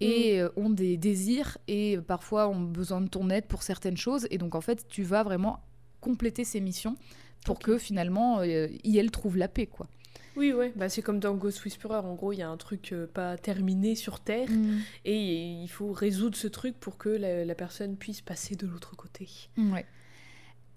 et 0.00 0.38
mm. 0.38 0.40
euh, 0.40 0.48
ont 0.56 0.70
des 0.70 0.96
désirs 0.96 1.58
et 1.68 1.98
parfois 1.98 2.48
ont 2.48 2.60
besoin 2.60 3.00
de 3.00 3.08
ton 3.08 3.30
aide 3.30 3.46
pour 3.46 3.62
certaines 3.62 3.96
choses. 3.96 4.26
Et 4.30 4.38
donc 4.38 4.54
en 4.54 4.60
fait, 4.60 4.86
tu 4.88 5.02
vas 5.02 5.22
vraiment 5.22 5.60
compléter 6.00 6.44
ces 6.44 6.60
missions 6.60 6.96
pour 7.44 7.58
que 7.58 7.78
finalement, 7.78 8.40
euh, 8.40 8.68
IL 8.84 9.10
trouve 9.10 9.36
la 9.36 9.48
paix, 9.48 9.66
quoi. 9.66 9.86
Oui, 10.36 10.52
ouais, 10.52 10.72
bah, 10.74 10.88
c'est 10.88 11.02
comme 11.02 11.20
dans 11.20 11.34
Ghost 11.34 11.64
Whisperer, 11.64 11.98
en 11.98 12.14
gros, 12.14 12.32
il 12.32 12.38
y 12.40 12.42
a 12.42 12.48
un 12.48 12.56
truc 12.56 12.92
euh, 12.92 13.06
pas 13.06 13.36
terminé 13.36 13.94
sur 13.94 14.18
Terre, 14.18 14.50
mm. 14.50 14.78
et 15.04 15.62
il 15.62 15.68
faut 15.68 15.92
résoudre 15.92 16.36
ce 16.36 16.48
truc 16.48 16.74
pour 16.80 16.98
que 16.98 17.08
la, 17.08 17.44
la 17.44 17.54
personne 17.54 17.96
puisse 17.96 18.20
passer 18.20 18.56
de 18.56 18.66
l'autre 18.66 18.96
côté. 18.96 19.28
Ouais. 19.56 19.86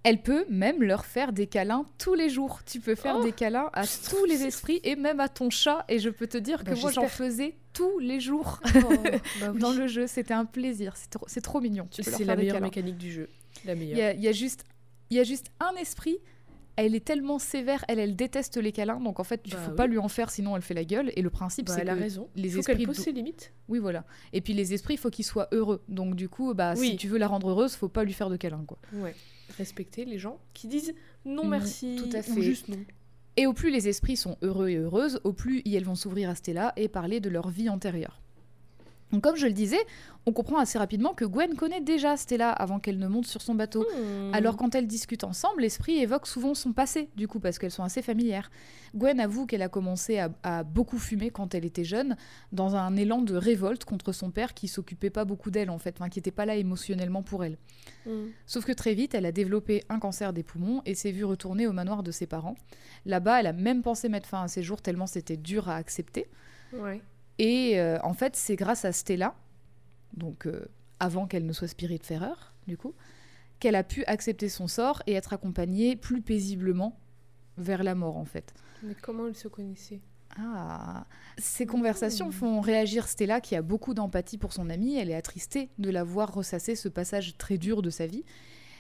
Elle 0.04 0.22
peut 0.22 0.46
même 0.50 0.82
leur 0.84 1.06
faire 1.06 1.34
des 1.34 1.48
câlins 1.48 1.86
tous 1.98 2.14
les 2.14 2.30
jours. 2.30 2.62
Tu 2.66 2.80
peux 2.80 2.96
faire 2.96 3.20
des 3.20 3.30
oh. 3.30 3.36
câlins 3.36 3.70
à 3.74 3.84
tous 3.86 4.24
les 4.26 4.44
esprits 4.44 4.80
et 4.84 4.96
même 4.96 5.20
à 5.20 5.28
ton 5.28 5.50
chat. 5.50 5.84
Et 5.90 6.00
je 6.00 6.10
peux 6.10 6.28
te 6.28 6.38
dire 6.38 6.64
que 6.64 6.72
bah, 6.72 6.80
moi, 6.82 6.92
j'en 6.92 7.08
faisais 7.08 7.56
tous 7.74 8.00
les 8.00 8.20
jours 8.20 8.62
oh, 8.76 8.94
bah 9.42 9.54
dans 9.60 9.72
le 9.72 9.88
jeu. 9.88 10.08
C'était 10.08 10.34
un 10.34 10.46
plaisir. 10.46 10.96
C'est 11.28 11.42
trop, 11.42 11.62
mignon. 11.62 11.88
C'est 11.92 12.24
la 12.24 12.36
meilleure 12.36 12.62
mécanique 12.62 12.98
du 12.98 13.12
jeu. 13.12 13.30
La 13.66 13.76
meilleure. 13.76 14.14
Il 14.16 14.22
y, 14.24 14.28
a, 14.28 14.32
juste, 14.32 14.66
il 15.10 15.18
y 15.18 15.20
a 15.20 15.24
juste 15.24 15.52
un 15.60 15.76
esprit. 15.76 16.18
Elle 16.78 16.94
est 16.94 17.04
tellement 17.04 17.40
sévère, 17.40 17.84
elle, 17.88 17.98
elle 17.98 18.16
déteste 18.16 18.58
les 18.58 18.72
câlins, 18.72 19.00
donc 19.00 19.20
en 19.20 19.24
fait, 19.24 19.42
il 19.46 19.54
ne 19.54 19.58
bah 19.58 19.64
faut 19.64 19.72
pas 19.72 19.88
lui 19.88 19.98
en 19.98 20.08
faire, 20.08 20.30
sinon 20.30 20.56
elle 20.56 20.62
fait 20.62 20.76
la 20.76 20.86
gueule. 20.86 21.12
Et 21.16 21.24
le 21.24 21.32
principe, 21.32 21.70
c'est 21.70 21.84
que 21.84 21.90
raison. 21.90 22.30
les 22.36 22.52
faut 22.52 22.60
esprits 22.60 22.86
pose 22.86 22.98
ses 22.98 23.12
limites. 23.12 23.52
Oui, 23.68 23.80
voilà. 23.80 24.06
Et 24.32 24.42
puis 24.42 24.54
les 24.54 24.76
esprits, 24.76 24.94
il 24.94 24.98
faut 24.98 25.10
qu'ils 25.10 25.26
soient 25.26 25.48
heureux. 25.52 25.82
Donc 25.90 26.14
du 26.14 26.30
coup, 26.30 26.54
bah, 26.54 26.76
si 26.76 26.96
tu 26.96 27.08
veux 27.08 27.18
la 27.18 27.28
rendre 27.28 27.50
heureuse, 27.50 27.76
faut 27.76 27.90
pas 27.90 28.04
lui 28.04 28.14
faire 28.14 28.30
de 28.30 28.38
câlins, 28.38 28.64
quoi. 28.68 28.78
Ouais 28.94 29.16
respecter 29.58 30.06
les 30.06 30.20
gens 30.20 30.40
qui 30.54 30.68
disent 30.68 30.94
non 31.26 31.46
mm, 31.46 31.50
merci 31.50 31.96
tout 31.98 32.16
à 32.16 32.22
fait. 32.22 32.42
juste 32.42 32.70
non. 32.70 32.78
Et 33.36 33.46
au 33.46 33.54
plus 33.54 33.70
les 33.70 33.88
esprits 33.88 34.18
sont 34.18 34.38
heureux 34.42 34.70
et 34.70 34.78
heureuses, 34.78 35.20
au 35.24 35.34
plus 35.34 35.62
elles 35.66 35.84
vont 35.84 35.96
s'ouvrir 35.96 36.30
à 36.30 36.36
Stella 36.36 36.74
et 36.76 36.88
parler 36.88 37.20
de 37.20 37.30
leur 37.30 37.50
vie 37.50 37.70
antérieure. 37.70 38.22
Donc 39.12 39.24
comme 39.24 39.38
je 39.38 39.46
le 39.46 39.54
disais, 39.54 39.80
on 40.26 40.34
comprend 40.34 40.58
assez 40.58 40.78
rapidement 40.78 41.14
que 41.14 41.24
Gwen 41.24 41.56
connaît 41.56 41.80
déjà 41.80 42.18
Stella 42.18 42.52
avant 42.52 42.80
qu'elle 42.80 43.00
ne 43.00 43.08
monte 43.08 43.28
sur 43.28 43.42
son 43.42 43.56
bateau. 43.56 43.86
Hmm. 43.98 44.34
Alors 44.34 44.58
quand 44.58 44.76
elles 44.76 44.88
discutent 44.88 45.24
ensemble, 45.24 45.62
l'esprit 45.62 46.00
évoque 46.00 46.28
souvent 46.28 46.54
son 46.54 46.74
passé, 46.74 47.10
du 47.16 47.28
coup, 47.28 47.40
parce 47.40 47.58
qu'elles 47.58 47.72
sont 47.72 47.84
assez 47.84 48.02
familières. 48.02 48.52
Gwen 48.94 49.20
avoue 49.20 49.46
qu'elle 49.46 49.62
a 49.62 49.70
commencé 49.70 50.20
à, 50.20 50.64
beaucoup 50.64 50.98
fumer 50.98 51.30
quand 51.30 51.56
elle 51.56 51.64
était 51.64 51.86
jeune, 51.86 52.18
dans 52.52 52.76
un 52.76 52.96
élan 52.98 53.22
de 53.22 53.36
révolte 53.36 53.86
contre 53.86 54.12
son 54.12 54.32
père 54.32 54.54
qui 54.54 54.68
s'occupait 54.68 55.10
pas 55.10 55.24
beaucoup 55.24 55.52
d'elle 55.52 55.70
en 55.70 55.80
fait, 55.80 55.96
enfin, 55.98 56.10
qui 56.10 56.20
n'était 56.20 56.32
pas 56.32 56.46
là 56.46 56.56
émotionnellement 56.56 57.24
pour 57.24 57.46
elle. 57.46 57.58
Hmm. 58.06 58.28
Sauf 58.46 58.66
que 58.66 58.74
très 58.74 58.94
vite, 58.94 59.16
elle 59.16 59.26
a 59.26 59.32
développé 59.32 59.84
un 59.88 60.00
cancer 60.00 60.34
des 60.34 60.44
poumons 60.44 60.82
et 60.86 60.96
s'est 60.96 61.12
vue 61.12 61.24
retourner 61.26 61.68
au 61.68 61.72
manoir 61.72 62.04
de 62.04 62.12
ses 62.12 62.28
parents. 62.28 62.56
Là-bas, 63.06 63.40
elle 63.40 63.48
a 63.48 63.54
même 63.54 63.82
pensé 63.82 64.10
mettre 64.10 64.28
fin 64.28 64.44
à 64.44 64.48
ses 64.50 64.64
jours 64.64 64.82
tellement 64.82 65.08
c'était 65.08 65.38
dur 65.38 65.70
à 65.70 65.76
accepter. 65.76 66.28
Ouais. 66.74 67.02
Et 67.40 67.80
euh, 67.80 67.98
en 68.04 68.14
fait, 68.14 68.36
c'est 68.36 68.56
grâce 68.56 68.86
à 68.86 68.92
Stella, 68.92 69.36
donc 70.16 70.48
euh, 70.48 70.66
avant 71.00 71.28
qu'elle 71.28 71.46
ne 71.46 71.54
soit 71.54 71.68
Spiritfarer, 71.68 72.34
du 72.68 72.78
coup, 72.78 72.94
qu'elle 73.60 73.76
a 73.76 73.84
pu 73.84 74.04
accepter 74.06 74.50
son 74.50 74.68
sort 74.68 75.02
et 75.08 75.14
être 75.14 75.34
accompagnée 75.34 75.96
plus 75.96 76.22
paisiblement 76.22 76.98
vers 77.58 77.84
la 77.84 77.96
mort, 77.96 78.18
en 78.18 78.26
fait. 78.26 78.54
Mais 78.84 78.96
comment 79.02 79.28
elle 79.28 79.36
se 79.36 79.48
connaissait? 79.48 80.00
Ah, 80.40 81.06
ces 81.38 81.66
conversations 81.66 82.32
font 82.32 82.62
réagir 82.62 83.08
Stella 83.08 83.42
qui 83.42 83.56
a 83.56 83.62
beaucoup 83.62 83.94
d'empathie 83.94 84.38
pour 84.38 84.54
son 84.54 84.70
amie. 84.70 84.96
Elle 84.96 85.10
est 85.10 85.16
attristée 85.16 85.70
de 85.80 85.90
la 85.90 86.04
voir 86.04 86.34
ressasser 86.34 86.76
ce 86.76 86.90
passage 86.90 87.38
très 87.38 87.58
dur 87.58 87.82
de 87.82 87.90
sa 87.90 88.06
vie. 88.06 88.24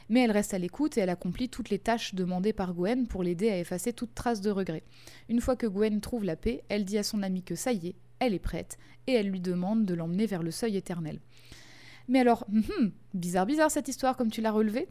Mais 0.10 0.24
elle 0.24 0.32
reste 0.32 0.54
à 0.54 0.60
l'écoute 0.60 0.98
et 0.98 1.02
elle 1.02 1.10
accomplit 1.10 1.50
toutes 1.50 1.70
les 1.70 1.80
tâches 1.80 2.14
demandées 2.14 2.54
par 2.54 2.74
Gwen 2.74 3.08
pour 3.08 3.24
l'aider 3.24 3.50
à 3.50 3.58
effacer 3.58 3.92
toute 3.92 4.14
trace 4.14 4.40
de 4.40 4.52
regret. 4.52 4.84
Une 5.30 5.42
fois 5.42 5.56
que 5.56 5.68
Gwen 5.68 6.00
trouve 6.00 6.24
la 6.24 6.36
paix, 6.36 6.64
elle 6.70 6.86
dit 6.86 6.98
à 6.98 7.04
son 7.04 7.24
amie 7.24 7.44
que 7.44 7.56
ça 7.56 7.74
y 7.74 7.88
est, 7.88 7.96
elle 8.20 8.34
est 8.34 8.40
prête, 8.40 8.78
et 9.08 9.14
elle 9.14 9.30
lui 9.30 9.40
demande 9.40 9.86
de 9.86 9.94
l'emmener 9.94 10.26
vers 10.26 10.44
le 10.44 10.52
seuil 10.52 10.78
éternel. 10.78 11.20
Mais 12.08 12.20
alors, 12.20 12.46
hmm, 12.50 12.90
bizarre, 13.14 13.46
bizarre 13.46 13.72
cette 13.72 13.88
histoire 13.88 14.16
comme 14.18 14.32
tu 14.32 14.42
l'as 14.42 14.52
relevé, 14.52 14.88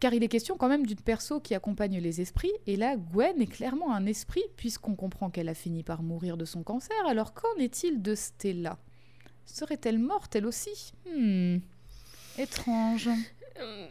car 0.00 0.14
il 0.14 0.22
est 0.22 0.28
question 0.28 0.56
quand 0.56 0.68
même 0.68 0.86
d'une 0.86 1.00
perso 1.00 1.40
qui 1.40 1.54
accompagne 1.54 1.98
les 1.98 2.20
esprits, 2.20 2.52
et 2.66 2.76
là, 2.76 2.96
Gwen 2.96 3.40
est 3.40 3.46
clairement 3.46 3.94
un 3.94 4.06
esprit, 4.06 4.42
puisqu'on 4.56 4.96
comprend 4.96 5.30
qu'elle 5.30 5.48
a 5.48 5.54
fini 5.54 5.82
par 5.82 6.02
mourir 6.02 6.36
de 6.36 6.44
son 6.44 6.62
cancer, 6.62 6.96
alors 7.06 7.34
qu'en 7.34 7.56
est-il 7.58 8.02
de 8.02 8.14
Stella? 8.14 8.78
Serait-elle 9.44 9.98
morte 9.98 10.36
elle 10.36 10.46
aussi? 10.46 10.92
Hmm. 11.06 11.58
Étrange. 12.38 13.10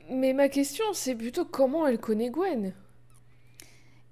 Mais 0.10 0.34
ma 0.34 0.50
question, 0.50 0.86
c'est 0.94 1.16
plutôt 1.16 1.46
comment 1.46 1.88
elle 1.88 2.00
connaît 2.00 2.30
Gwen? 2.30 2.74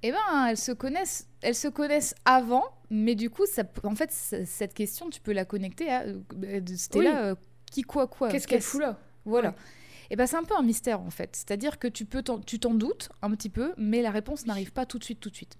Eh 0.04 0.12
ben, 0.12 0.46
elles 0.48 0.58
se 0.58 0.72
connaissent, 0.72 1.28
elles 1.42 1.56
se 1.56 1.68
connaissent 1.68 2.16
avant, 2.26 2.64
mais 2.90 3.16
du 3.16 3.30
coup, 3.30 3.46
ça, 3.46 3.64
en 3.84 3.96
fait, 3.96 4.12
cette 4.12 4.74
question, 4.74 5.10
tu 5.10 5.20
peux 5.20 5.34
la 5.34 5.46
connecter 5.46 5.90
à 5.90 6.04
euh, 6.04 6.62
c'était 6.76 7.02
là 7.02 7.24
euh, 7.26 7.36
qui 7.72 7.82
quoi 7.82 8.08
quoi. 8.08 8.30
Qu'est-ce 8.30 8.48
qu'elle 8.48 8.62
fout 8.62 8.82
là? 8.82 9.00
Voilà. 9.26 9.50
Et 9.50 10.14
eh 10.14 10.16
ben, 10.16 10.26
c'est 10.26 10.38
un 10.38 10.44
peu 10.44 10.56
un 10.58 10.64
mystère 10.64 11.02
en 11.02 11.12
fait. 11.12 11.36
C'est-à-dire 11.36 11.78
que 11.78 11.88
tu 11.88 12.06
peux, 12.06 12.24
tu 12.46 12.60
t'en 12.60 12.74
doutes 12.74 13.10
un 13.22 13.30
petit 13.32 13.50
peu, 13.50 13.74
mais 13.78 14.02
la 14.02 14.10
réponse 14.10 14.48
n'arrive 14.48 14.72
pas 14.72 14.88
tout 14.88 14.98
de 14.98 15.04
suite, 15.04 15.20
tout 15.20 15.30
de 15.30 15.36
suite. 15.36 15.58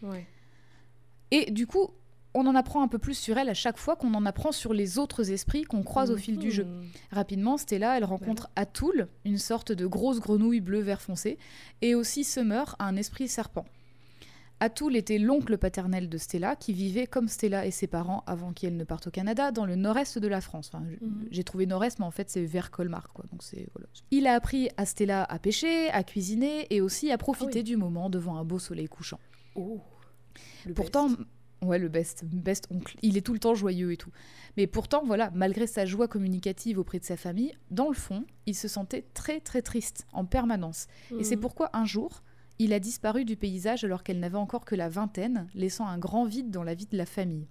Ouais. 0.00 0.26
Et 1.30 1.50
du 1.50 1.66
coup, 1.66 1.90
on 2.32 2.46
en 2.46 2.54
apprend 2.54 2.82
un 2.82 2.88
peu 2.88 2.98
plus 2.98 3.14
sur 3.14 3.36
elle 3.38 3.48
à 3.48 3.54
chaque 3.54 3.76
fois 3.76 3.96
qu'on 3.96 4.14
en 4.14 4.24
apprend 4.24 4.52
sur 4.52 4.72
les 4.72 4.98
autres 4.98 5.30
esprits 5.30 5.64
qu'on 5.64 5.82
croise 5.82 6.10
au 6.10 6.16
fil 6.16 6.38
du 6.38 6.50
jeu. 6.50 6.64
Mhm. 6.64 6.86
Rapidement, 7.10 7.56
Stella, 7.58 7.96
elle 7.96 8.04
rencontre 8.04 8.48
Atul, 8.56 9.08
une 9.24 9.38
sorte 9.38 9.72
de 9.72 9.86
grosse 9.86 10.20
grenouille 10.20 10.60
bleu 10.60 10.80
vert 10.80 11.02
foncé, 11.02 11.38
et 11.82 11.94
aussi 11.94 12.24
Summer, 12.24 12.76
un 12.78 12.96
esprit 12.96 13.28
serpent. 13.28 13.64
Atul 14.60 14.94
était 14.94 15.18
l'oncle 15.18 15.56
paternel 15.58 16.08
de 16.08 16.18
Stella, 16.18 16.54
qui 16.54 16.72
vivait 16.74 17.06
comme 17.06 17.28
Stella 17.28 17.64
et 17.66 17.70
ses 17.70 17.86
parents 17.86 18.22
avant 18.26 18.52
qu'elle 18.52 18.76
ne 18.76 18.84
parte 18.84 19.06
au 19.06 19.10
Canada, 19.10 19.52
dans 19.52 19.64
le 19.64 19.74
nord-est 19.74 20.18
de 20.18 20.28
la 20.28 20.40
France. 20.40 20.70
Enfin, 20.72 20.84
Mhm. 21.00 21.28
J'ai 21.30 21.44
trouvé 21.44 21.66
nord-est, 21.66 21.98
mais 21.98 22.04
en 22.04 22.10
fait 22.10 22.28
c'est 22.30 22.44
vers 22.44 22.70
Colmar. 22.70 23.12
Quoi. 23.12 23.24
Donc 23.32 23.42
voilà. 23.74 23.88
Il 24.10 24.26
a 24.26 24.34
appris 24.34 24.68
à 24.76 24.84
Stella 24.86 25.24
à 25.24 25.38
pêcher, 25.38 25.88
à 25.90 26.04
cuisiner 26.04 26.66
et 26.74 26.80
aussi 26.80 27.10
à 27.10 27.18
profiter 27.18 27.50
Ah 27.50 27.56
oui. 27.58 27.62
du 27.64 27.76
moment 27.76 28.10
devant 28.10 28.36
un 28.36 28.44
beau 28.44 28.58
soleil 28.58 28.86
couchant. 28.88 29.18
Oh. 29.54 29.80
Le 30.66 30.74
Pourtant, 30.74 31.08
best. 31.08 31.20
ouais, 31.62 31.78
le 31.78 31.88
best, 31.88 32.24
best 32.26 32.66
oncle. 32.70 32.96
Il 33.02 33.16
est 33.16 33.22
tout 33.22 33.32
le 33.32 33.38
temps 33.38 33.54
joyeux 33.54 33.92
et 33.92 33.96
tout. 33.96 34.10
Mais 34.58 34.66
pourtant, 34.66 35.02
voilà, 35.06 35.30
malgré 35.34 35.66
sa 35.66 35.86
joie 35.86 36.06
communicative 36.06 36.78
auprès 36.78 36.98
de 36.98 37.04
sa 37.04 37.16
famille, 37.16 37.52
dans 37.70 37.88
le 37.88 37.94
fond, 37.94 38.24
il 38.46 38.54
se 38.54 38.68
sentait 38.68 39.06
très 39.14 39.40
très 39.40 39.62
triste 39.62 40.06
en 40.12 40.24
permanence. 40.26 40.86
Et 41.18 41.24
c'est 41.24 41.36
Mhm. 41.36 41.40
pourquoi 41.42 41.70
un 41.72 41.84
jour, 41.86 42.22
il 42.62 42.72
a 42.72 42.78
disparu 42.78 43.24
du 43.24 43.36
paysage 43.36 43.84
alors 43.84 44.02
qu'elle 44.02 44.20
n'avait 44.20 44.36
encore 44.36 44.64
que 44.64 44.74
la 44.74 44.88
vingtaine, 44.88 45.48
laissant 45.54 45.86
un 45.86 45.98
grand 45.98 46.24
vide 46.26 46.50
dans 46.50 46.62
la 46.62 46.74
vie 46.74 46.86
de 46.86 46.96
la 46.96 47.06
famille. 47.06 47.46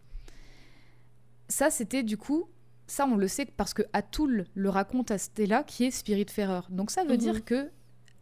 Ça, 1.47 1.69
c'était 1.71 2.03
du 2.03 2.15
coup, 2.17 2.47
ça 2.87 3.05
on 3.07 3.17
le 3.17 3.27
sait 3.27 3.45
parce 3.45 3.73
que 3.73 3.81
Atul 3.93 4.45
le 4.53 4.69
raconte 4.69 5.11
à 5.11 5.17
Stella 5.17 5.63
qui 5.63 5.85
est 5.85 5.91
Spiritfarer. 5.91 6.61
Donc 6.69 6.91
ça 6.91 7.03
veut 7.03 7.13
Mhm. 7.13 7.17
dire 7.17 7.43
que 7.45 7.71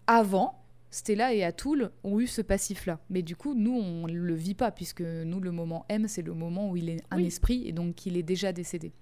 avant, 0.08 0.64
Stella 0.90 1.34
et 1.34 1.44
Atul 1.44 1.92
ont 2.06 2.20
eu 2.22 2.28
ce 2.28 2.42
passif-là. 2.42 3.00
Mais 3.10 3.22
du 3.22 3.36
coup, 3.36 3.54
nous, 3.54 3.74
on 3.78 4.08
le 4.08 4.34
vit 4.34 4.56
pas 4.56 4.72
puisque 4.72 5.02
nous, 5.02 5.42
le 5.42 5.52
moment 5.52 5.86
M, 5.90 6.08
c'est 6.08 6.22
le 6.22 6.34
moment 6.34 6.70
où 6.72 6.78
il 6.78 6.88
est 6.90 7.04
un 7.12 7.18
Oui. 7.18 7.26
esprit 7.26 7.68
et 7.68 7.74
donc 7.74 7.96
qu'il 7.96 8.16
est 8.16 8.24
déjà 8.24 8.54
décédé. 8.54 8.94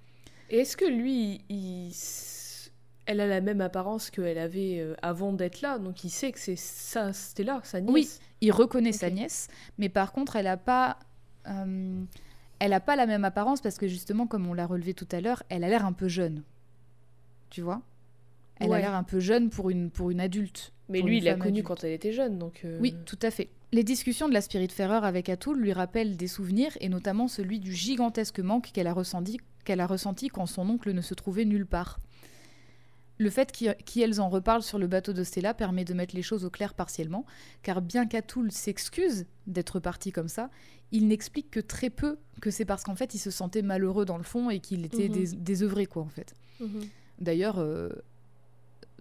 Et 0.49 0.57
est-ce 0.59 0.75
que 0.75 0.85
lui, 0.85 1.41
il... 1.49 1.91
elle 3.05 3.19
a 3.21 3.27
la 3.27 3.41
même 3.41 3.61
apparence 3.61 4.09
qu'elle 4.09 4.37
avait 4.37 4.79
euh, 4.79 4.95
avant 5.01 5.31
d'être 5.33 5.61
là 5.61 5.77
Donc 5.79 6.03
il 6.03 6.09
sait 6.09 6.31
que 6.31 6.39
c'est 6.39 6.55
ça, 6.55 7.13
c'était 7.13 7.43
là, 7.43 7.61
sa 7.63 7.81
nièce 7.81 7.93
Oui. 7.93 8.09
Il 8.41 8.51
reconnaît 8.51 8.91
sa 8.91 9.09
nièce, 9.09 9.47
mais 9.77 9.89
par 9.89 10.11
contre, 10.11 10.35
elle 10.35 10.47
a 10.47 10.57
pas, 10.57 10.97
euh, 11.47 12.03
elle 12.59 12.73
a 12.73 12.79
pas 12.79 12.95
la 12.95 13.05
même 13.05 13.25
apparence 13.25 13.61
parce 13.61 13.77
que 13.77 13.87
justement, 13.87 14.27
comme 14.27 14.47
on 14.47 14.53
l'a 14.53 14.65
relevé 14.65 14.93
tout 14.93 15.07
à 15.11 15.21
l'heure, 15.21 15.43
elle 15.49 15.63
a 15.63 15.69
l'air 15.69 15.85
un 15.85 15.93
peu 15.93 16.07
jeune. 16.07 16.43
Tu 17.49 17.61
vois? 17.61 17.81
Elle 18.57 18.73
a 18.73 18.79
l'air 18.79 18.95
un 18.95 19.03
peu 19.03 19.19
jeune 19.19 19.49
pour 19.49 19.69
une 19.69 19.89
pour 19.89 20.11
une 20.11 20.19
adulte. 20.21 20.71
Mais 20.87 21.01
lui, 21.01 21.17
il 21.17 21.23
l'a 21.23 21.35
connue 21.35 21.63
quand 21.63 21.83
elle 21.83 21.91
était 21.93 22.13
jeune, 22.13 22.37
donc... 22.37 22.61
euh, 22.63 22.77
Oui, 22.79 22.95
tout 23.05 23.17
à 23.21 23.31
fait. 23.31 23.49
Les 23.71 23.83
discussions 23.83 24.29
de 24.29 24.33
la 24.33 24.41
Spiritfarer 24.41 25.05
avec 25.05 25.27
Atul 25.29 25.59
lui 25.59 25.73
rappellent 25.73 26.15
des 26.15 26.27
souvenirs 26.27 26.77
et 26.79 26.87
notamment 26.87 27.27
celui 27.27 27.59
du 27.59 27.73
gigantesque 27.73 28.39
manque 28.39 28.71
qu'elle 28.71 28.87
a 28.87 28.93
ressenti 28.93 29.39
qu'elle 29.65 29.79
a 29.81 29.87
ressenti 29.87 30.27
quand 30.27 30.45
son 30.45 30.69
oncle 30.69 30.93
ne 30.93 31.01
se 31.01 31.15
trouvait 31.15 31.43
nulle 31.43 31.65
part. 31.65 31.99
Le 33.17 33.29
fait 33.29 33.51
qu'elles 33.51 34.19
en 34.19 34.27
reparlent 34.29 34.61
sur 34.63 34.77
le 34.77 34.87
bateau 34.87 35.13
de 35.13 35.23
Stella 35.23 35.53
permet 35.53 35.85
de 35.85 35.93
mettre 35.93 36.15
les 36.15 36.21
choses 36.21 36.43
au 36.43 36.49
clair 36.49 36.73
partiellement, 36.73 37.25
car 37.63 37.81
bien 37.81 38.05
qu'Atul 38.05 38.51
s'excuse 38.51 39.25
d'être 39.47 39.79
parti 39.79 40.11
comme 40.11 40.27
ça, 40.27 40.49
il 40.91 41.07
n'explique 41.07 41.49
que 41.49 41.61
très 41.61 41.89
peu 41.89 42.17
que 42.41 42.51
c'est 42.51 42.65
parce 42.65 42.83
qu'en 42.83 42.95
fait 42.95 43.13
il 43.13 43.19
se 43.19 43.31
sentait 43.31 43.61
malheureux 43.61 44.03
dans 44.05 44.17
le 44.17 44.23
fond 44.23 44.49
et 44.49 44.59
qu'il 44.59 44.83
était 44.85 45.07
Mhm. 45.07 45.13
dés- 45.13 45.35
désœuvré 45.37 45.85
quoi 45.85 46.03
en 46.03 46.09
fait. 46.09 46.33
Mhm. 46.59 46.81
D'ailleurs, 47.19 47.59
euh, 47.59 47.87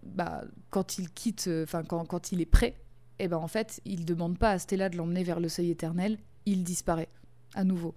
bah, 0.04 0.44
quand 0.70 0.98
il 0.98 1.10
quitte, 1.10 1.46
euh, 1.48 1.64
enfin 1.64 1.82
quand, 1.82 2.04
quand 2.04 2.30
il 2.32 2.40
est 2.40 2.46
prêt, 2.46 2.74
et 3.18 3.26
ben 3.28 3.36
en 3.38 3.48
fait, 3.48 3.80
il 3.84 4.04
demande 4.04 4.38
pas 4.38 4.50
à 4.50 4.58
Stella 4.58 4.88
de 4.88 4.96
l'emmener 4.96 5.24
vers 5.24 5.40
le 5.40 5.48
seuil 5.48 5.70
éternel, 5.70 6.18
il 6.46 6.62
disparaît 6.64 7.08
à 7.54 7.64
nouveau. 7.64 7.94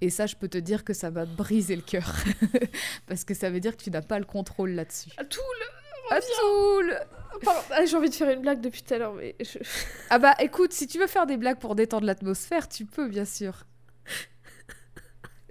Et 0.00 0.10
ça, 0.10 0.26
je 0.26 0.34
peux 0.36 0.48
te 0.48 0.58
dire 0.58 0.84
que 0.84 0.92
ça 0.92 1.10
m'a 1.10 1.24
brisé 1.24 1.76
le 1.76 1.82
cœur, 1.82 2.12
parce 3.06 3.24
que 3.24 3.34
ça 3.34 3.50
veut 3.50 3.60
dire 3.60 3.76
que 3.76 3.82
tu 3.82 3.90
n'as 3.90 4.02
pas 4.02 4.18
le 4.18 4.24
contrôle 4.24 4.70
là-dessus. 4.72 5.10
Atul 5.16 5.40
Atul 6.10 6.98
Pardon, 7.42 7.60
ah, 7.70 7.84
J'ai 7.86 7.96
envie 7.96 8.10
de 8.10 8.14
faire 8.14 8.30
une 8.30 8.42
blague 8.42 8.60
depuis 8.60 8.82
tout 8.82 8.94
à 8.94 8.98
l'heure, 8.98 9.14
mais... 9.14 9.34
je- 9.40 9.58
Ah 10.10 10.18
bah 10.18 10.34
écoute, 10.40 10.72
si 10.72 10.86
tu 10.86 10.98
veux 10.98 11.06
faire 11.06 11.26
des 11.26 11.36
blagues 11.36 11.58
pour 11.58 11.74
détendre 11.74 12.06
l'atmosphère, 12.06 12.68
tu 12.68 12.84
peux 12.84 13.08
bien 13.08 13.24
sûr. 13.24 13.64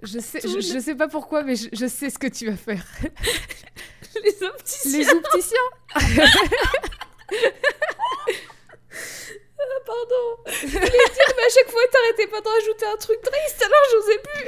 Je 0.02 0.18
sais, 0.18 0.40
je 0.42 0.78
sais 0.80 0.94
pas 0.94 1.08
pourquoi, 1.08 1.42
mais 1.44 1.56
je, 1.56 1.68
je 1.72 1.86
sais 1.86 2.10
ce 2.10 2.18
que 2.18 2.26
tu 2.26 2.46
vas 2.48 2.56
faire. 2.56 2.84
Les 4.22 4.42
opticiens 4.46 4.98
Les 4.98 5.08
opticiens 5.10 5.58
Pardon 9.86 10.26
Je 10.46 10.66
voulais 10.66 10.80
dire, 10.80 11.34
mais 11.36 11.42
à 11.44 11.48
chaque 11.54 11.70
fois, 11.70 11.80
t'arrêtais 11.92 12.26
pas 12.28 12.40
de 12.40 12.48
rajouter 12.48 12.86
un 12.86 12.96
truc 12.96 13.20
triste, 13.22 13.62
alors 13.62 13.84
j'osais 13.92 14.18
plus 14.18 14.44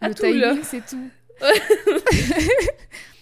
Le 0.00 0.06
Atul. 0.10 0.30
timing, 0.32 0.62
c'est 0.64 0.86
tout. 0.86 1.10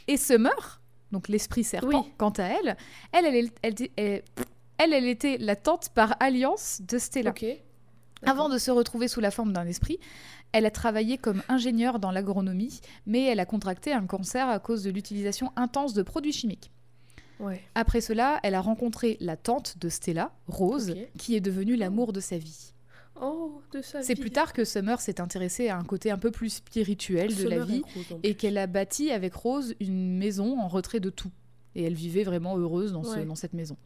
Et 0.09 0.17
Summer, 0.17 0.81
donc 1.13 1.29
l'esprit 1.29 1.65
serpent, 1.65 2.03
Oui. 2.05 2.13
quant 2.19 2.31
à 2.31 2.45
elle, 2.45 2.77
elle, 3.13 3.27
elle, 3.27 3.51
elle, 3.63 3.75
elle, 4.79 4.93
elle- 4.93 5.07
était 5.09 5.37
la 5.39 5.57
tante 5.57 5.89
par 5.91 6.17
alliance 6.21 6.81
de 6.83 6.99
Stella. 6.99 7.35
Avant 8.25 8.49
de 8.49 8.57
se 8.59 8.71
retrouver 8.71 9.09
sous 9.09 9.21
la 9.21 9.31
forme 9.31 9.53
d'un 9.53 9.67
esprit, 9.67 9.99
elle 10.53 10.65
a 10.65 10.71
travaillé 10.71 11.19
comme 11.19 11.43
ingénieure 11.49 11.99
dans 11.99 12.11
l'agronomie, 12.11 12.81
mais 13.07 13.25
elle 13.25 13.41
a 13.41 13.47
contracté 13.47 13.93
un 13.93 14.07
cancer 14.07 14.49
à 14.49 14.59
cause 14.59 14.83
de 14.83 14.91
l'utilisation 14.91 15.53
intense 15.57 15.93
de 15.93 16.03
produits 16.03 16.33
chimiques. 16.33 16.71
Ouais. 17.41 17.61
Après 17.75 18.01
cela, 18.01 18.41
elle 18.43 18.55
a 18.55 18.61
rencontré 18.61 19.17
la 19.21 19.37
tante 19.37 19.77
de 19.79 19.89
Stella, 19.89 20.33
Rose, 20.49 20.95
qui 21.19 21.37
est 21.37 21.41
devenue 21.41 21.77
l'amour 21.77 22.13
de 22.13 22.21
sa 22.21 22.39
vie. 22.39 22.73
Oh, 23.21 23.61
de 23.73 23.81
sa 23.83 24.03
C'est 24.03 24.15
plus 24.15 24.31
tard 24.31 24.53
que 24.53 24.65
Summer 24.65 25.01
s'est 25.01 25.21
intéressée 25.21 25.69
à 25.69 25.79
un 25.79 25.85
côté 25.85 26.11
un 26.11 26.19
peu 26.19 26.31
plus 26.31 26.51
spirituel 26.51 27.29
de 27.35 27.49
la 27.49 27.57
vie 27.65 27.83
et 28.23 28.35
qu'elle 28.35 28.59
a 28.59 28.67
bâti 28.67 29.11
avec 29.11 29.35
Rose 29.35 29.75
une 29.81 30.19
maison 30.19 30.59
en 30.61 30.69
retrait 30.69 31.01
de 31.01 31.09
tout. 31.11 31.31
Et 31.75 31.83
elle 31.85 31.95
vivait 31.95 32.25
vraiment 32.25 32.59
heureuse 32.59 32.93
dans, 32.93 33.03
ce- 33.05 33.19
dans 33.27 33.35
cette 33.35 33.53
maison. 33.55 33.77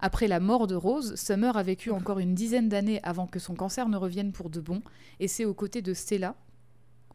Après 0.00 0.28
la 0.28 0.40
mort 0.40 0.66
de 0.66 0.74
Rose, 0.74 1.14
Summer 1.14 1.56
a 1.56 1.62
vécu 1.62 1.90
encore 1.90 2.18
une 2.18 2.34
dizaine 2.34 2.68
d'années 2.68 3.00
avant 3.02 3.26
que 3.26 3.38
son 3.38 3.54
cancer 3.54 3.88
ne 3.88 3.96
revienne 3.96 4.32
pour 4.32 4.50
de 4.50 4.60
bon. 4.60 4.82
Et 5.20 5.28
c'est 5.28 5.44
aux 5.44 5.54
côtés 5.54 5.80
de 5.82 5.94
Stella, 5.94 6.34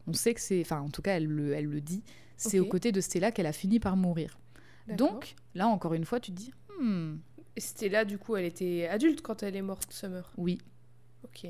on 0.06 0.12
sait 0.12 0.34
que 0.34 0.40
c'est, 0.40 0.60
enfin 0.60 0.80
en 0.80 0.88
tout 0.90 1.02
cas 1.02 1.16
elle 1.16 1.26
le, 1.26 1.52
elle 1.52 1.66
le 1.66 1.80
dit, 1.80 2.02
c'est 2.36 2.58
aux 2.58 2.64
côtés 2.70 2.90
de 2.92 3.00
Stella 3.00 3.30
qu'elle 3.32 3.46
a 3.46 3.52
fini 3.52 3.78
par 3.80 3.96
mourir. 3.96 4.38
Donc 4.88 5.34
là 5.54 5.68
encore 5.68 5.94
une 5.94 6.04
fois 6.04 6.20
tu 6.20 6.32
te 6.32 6.36
dis, 6.36 6.52
hmm, 6.80 7.16
là, 7.90 8.04
du 8.04 8.18
coup, 8.18 8.36
elle 8.36 8.44
était 8.44 8.86
adulte 8.88 9.22
quand 9.22 9.42
elle 9.42 9.56
est 9.56 9.62
morte, 9.62 9.92
Summer? 9.92 10.30
oui, 10.36 10.58
Ok. 11.24 11.46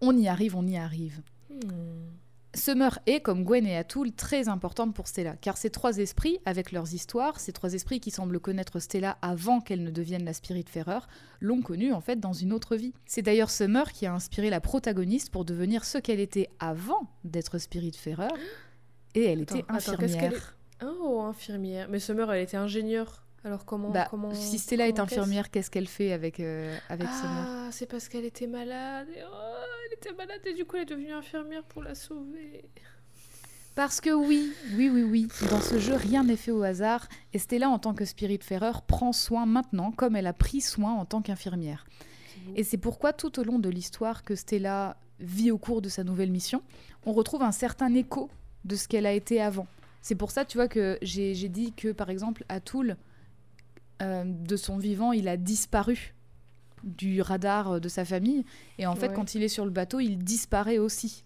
on 0.00 0.16
y 0.16 0.28
arrive, 0.28 0.56
on 0.56 0.66
y 0.66 0.76
arrive. 0.76 1.20
Hmm. 1.50 2.08
Summer 2.52 2.98
est, 3.06 3.20
comme 3.20 3.44
Gwen 3.44 3.64
et 3.64 3.76
Atul, 3.76 4.12
très 4.12 4.48
importante 4.48 4.92
pour 4.92 5.06
Stella, 5.06 5.36
car 5.36 5.56
ces 5.56 5.70
trois 5.70 5.98
esprits, 5.98 6.38
avec 6.44 6.72
leurs 6.72 6.92
histoires, 6.94 7.38
ces 7.38 7.52
trois 7.52 7.74
esprits 7.74 8.00
qui 8.00 8.10
semblent 8.10 8.40
connaître 8.40 8.80
Stella 8.80 9.18
avant 9.22 9.60
qu'elle 9.60 9.84
ne 9.84 9.90
devienne 9.92 10.24
la 10.24 10.32
Spiritfarer, 10.32 10.98
l'ont 11.40 11.62
connue 11.62 11.92
en 11.92 12.00
fait 12.00 12.18
dans 12.18 12.32
une 12.32 12.52
autre 12.52 12.74
vie. 12.74 12.92
C'est 13.06 13.22
d'ailleurs 13.22 13.50
Summer 13.50 13.92
qui 13.92 14.06
a 14.06 14.12
inspiré 14.12 14.50
la 14.50 14.60
protagoniste 14.60 15.30
pour 15.30 15.44
devenir 15.44 15.84
ce 15.84 15.98
qu'elle 15.98 16.18
était 16.18 16.48
avant 16.58 17.08
d'être 17.22 17.58
Spiritfarer, 17.58 18.34
et 19.14 19.24
elle 19.26 19.42
était 19.42 19.64
Attends, 19.68 19.92
infirmière. 19.92 20.56
Oh, 20.82 21.20
infirmière. 21.22 21.88
Mais 21.88 21.98
Summer, 21.98 22.32
elle 22.32 22.42
était 22.42 22.56
ingénieure. 22.56 23.24
Alors 23.42 23.64
comment, 23.64 23.90
Bah, 23.90 24.06
comment 24.10 24.34
si 24.34 24.58
Stella 24.58 24.86
est 24.86 24.92
comment 24.92 25.04
infirmière, 25.04 25.50
qu'est-ce 25.50 25.70
qu'elle 25.70 25.88
fait 25.88 26.12
avec, 26.12 26.40
euh, 26.40 26.76
avec 26.90 27.08
Summer? 27.08 27.46
Ah, 27.48 27.68
c'est 27.70 27.86
parce 27.86 28.08
qu'elle 28.08 28.26
était 28.26 28.46
malade. 28.46 29.08
Et, 29.14 29.22
oh, 29.24 29.64
elle 29.86 29.96
était 29.96 30.12
malade 30.12 30.40
et 30.44 30.52
du 30.52 30.64
coup, 30.66 30.76
elle 30.76 30.82
est 30.82 30.86
devenue 30.86 31.12
infirmière 31.12 31.64
pour 31.64 31.82
la 31.82 31.94
sauver. 31.94 32.68
Parce 33.74 34.00
que 34.00 34.10
oui, 34.10 34.52
oui, 34.74 34.90
oui, 34.90 35.02
oui, 35.04 35.28
dans 35.48 35.60
ce 35.60 35.78
jeu, 35.78 35.94
rien 35.94 36.24
n'est 36.24 36.36
fait 36.36 36.50
au 36.50 36.62
hasard, 36.62 37.08
et 37.32 37.38
Stella, 37.38 37.70
en 37.70 37.78
tant 37.78 37.94
que 37.94 38.04
Spiritfarer, 38.04 38.72
prend 38.86 39.12
soin 39.12 39.46
maintenant, 39.46 39.92
comme 39.92 40.16
elle 40.16 40.26
a 40.26 40.32
pris 40.32 40.60
soin 40.60 40.92
en 40.92 41.04
tant 41.04 41.22
qu'infirmière. 41.22 41.86
Et 42.56 42.64
c'est 42.64 42.78
pourquoi 42.78 43.12
tout 43.12 43.38
au 43.38 43.44
long 43.44 43.58
de 43.58 43.68
l'histoire 43.68 44.24
que 44.24 44.34
Stella 44.34 44.96
vit 45.20 45.50
au 45.50 45.56
cours 45.56 45.80
de 45.82 45.88
sa 45.88 46.04
nouvelle 46.04 46.30
mission, 46.30 46.62
on 47.06 47.12
retrouve 47.12 47.42
un 47.42 47.52
certain 47.52 47.94
écho 47.94 48.28
de 48.64 48.76
ce 48.76 48.88
qu'elle 48.88 49.06
a 49.06 49.12
été 49.12 49.40
avant. 49.40 49.66
C'est 50.02 50.14
pour 50.14 50.30
ça, 50.30 50.44
tu 50.44 50.56
vois, 50.58 50.68
que 50.68 50.98
j'ai 51.02 51.34
dit 51.48 51.72
que, 51.72 51.92
par 51.92 52.08
exemple, 52.10 52.44
Atul, 52.48 52.96
euh, 54.02 54.24
de 54.24 54.56
son 54.56 54.78
vivant, 54.78 55.12
il 55.12 55.28
a 55.28 55.36
disparu 55.36 56.14
du 56.84 57.20
radar 57.20 57.80
de 57.80 57.88
sa 57.88 58.04
famille. 58.06 58.44
Et 58.78 58.86
en 58.86 58.96
fait, 58.96 59.08
Ouais. 59.08 59.14
quand 59.14 59.34
il 59.34 59.42
est 59.42 59.48
sur 59.48 59.64
le 59.66 59.70
bateau, 59.70 60.00
il 60.00 60.16
disparaît 60.18 60.78
aussi. 60.78 61.24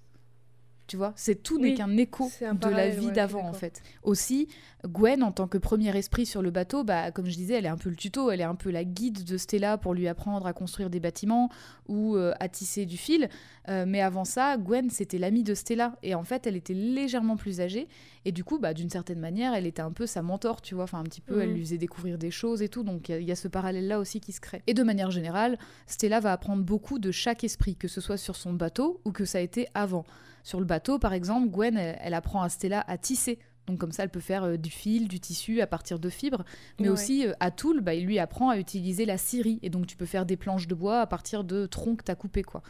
Tu 0.87 0.99
vois, 0.99 1.15
c'est 1.17 1.43
tout 1.43 1.59
n'est 1.59 1.71
Oui, 1.71 1.75
qu'un 1.75 1.97
écho 1.97 2.31
de 2.43 2.69
la 2.69 2.91
vie 2.91 3.07
ouais, 3.07 3.13
d'avant 3.13 3.49
en 3.49 3.55
fait. 3.55 3.83
Aussi, 4.03 4.49
Gwen 4.87 5.23
en 5.23 5.33
tant 5.33 5.49
que 5.49 5.57
premier 5.57 5.97
esprit 5.97 6.27
sur 6.27 6.43
le 6.43 6.51
bateau, 6.51 6.85
bah 6.85 7.11
comme 7.11 7.25
je 7.25 7.35
disais, 7.35 7.55
elle 7.55 7.65
est 7.65 7.69
un 7.71 7.79
peu 7.79 7.89
le 7.89 7.97
tuto, 7.97 8.31
elle 8.31 8.43
est 8.43 8.45
un 8.45 8.55
peu 8.55 8.71
la 8.71 8.85
guide 8.85 9.25
de 9.25 9.39
Stella 9.39 9.79
pour 9.79 9.95
lui 9.95 10.09
apprendre 10.09 10.47
à 10.47 10.53
construire 10.53 10.91
des 10.91 11.01
bâtiments 11.01 11.49
ou 11.89 12.17
euh, 12.17 12.35
à 12.39 12.51
tisser 12.51 12.85
du 12.85 12.99
fil. 12.99 13.31
Euh, 13.71 13.87
mais 13.89 14.03
avant 14.03 14.27
ça, 14.27 14.59
Gwen 14.59 14.91
c'était 14.91 15.17
l'amie 15.17 15.43
de 15.43 15.55
Stella 15.55 15.97
et 16.03 16.15
en 16.15 16.23
fait, 16.23 16.47
elle 16.47 16.57
était 16.57 16.75
légèrement 16.75 17.37
plus 17.37 17.63
âgée 17.63 17.89
et 18.27 18.33
du 18.33 18.45
coup, 18.45 18.59
bah 18.59 18.75
d'une 18.75 18.91
certaine 18.91 19.21
manière, 19.21 19.55
elle 19.55 19.67
était 19.67 19.81
un 19.83 19.93
peu 19.93 20.07
sa 20.07 20.21
mentor, 20.21 20.61
tu 20.61 20.75
vois, 20.75 20.85
enfin 20.85 20.99
un 21.01 21.05
petit 21.05 21.23
peu, 21.23 21.41
elle 21.41 21.49
Mhm. 21.49 21.55
lui 21.55 21.65
faisait 21.65 21.79
découvrir 21.79 22.19
des 22.19 22.31
choses 22.31 22.61
et 22.61 22.69
tout. 22.69 22.83
Donc 22.83 23.09
il 23.09 23.23
y 23.23 23.25
y, 23.25 23.33
a 23.33 23.37
ce 23.37 23.49
parallèle 23.49 23.89
là 23.89 23.99
aussi 23.99 24.21
qui 24.21 24.33
se 24.33 24.41
crée. 24.41 24.63
Et 24.67 24.75
de 24.75 24.83
manière 24.83 25.11
générale, 25.11 25.59
Stella 25.87 26.21
va 26.21 26.33
apprendre 26.33 26.63
beaucoup 26.63 26.99
de 26.99 27.11
chaque 27.11 27.43
esprit, 27.43 27.75
que 27.75 27.89
ce 27.89 28.03
soit 28.03 28.19
sur 28.19 28.37
son 28.37 28.53
bateau 28.53 29.01
ou 29.07 29.13
que 29.13 29.25
ça 29.25 29.39
a 29.39 29.41
été 29.41 29.67
avant. 29.73 30.05
Sur 30.45 30.61
le 30.61 30.67
bateau, 30.67 31.01
par 31.01 31.13
exemple, 31.13 31.49
Gwen, 31.49 31.77
elle, 31.77 31.99
elle 32.01 32.15
apprend 32.15 32.43
à 32.43 32.49
Stella 32.49 32.85
à 32.87 32.97
tisser. 32.99 33.41
Donc 33.67 33.79
comme 33.79 33.93
ça, 33.93 34.03
elle 34.03 34.11
peut 34.11 34.21
faire 34.21 34.45
euh, 34.45 34.57
du 34.59 34.69
fil, 34.71 35.09
du 35.09 35.19
tissu 35.19 35.61
à 35.63 35.67
partir 35.67 35.99
de 35.99 36.11
fibres. 36.11 36.45
Mais 36.79 36.89
Ouais. 36.89 36.93
aussi, 36.93 37.27
euh, 37.27 37.33
Atul, 37.41 37.81
bah, 37.81 37.95
il 37.95 38.05
lui 38.05 38.19
apprend 38.19 38.51
à 38.51 38.59
utiliser 38.59 39.07
la 39.07 39.17
scierie. 39.19 39.59
Et 39.63 39.71
donc 39.71 39.87
tu 39.87 39.97
peux 39.97 40.05
faire 40.07 40.27
des 40.27 40.37
planches 40.37 40.69
de 40.69 40.75
bois 40.75 41.01
à 41.01 41.07
partir 41.07 41.43
de 41.45 41.65
troncs 41.67 41.99
que 42.01 42.05
tu 42.05 42.11
as 42.13 42.15
coupés. 42.15 42.43
Quoi. 42.43 42.63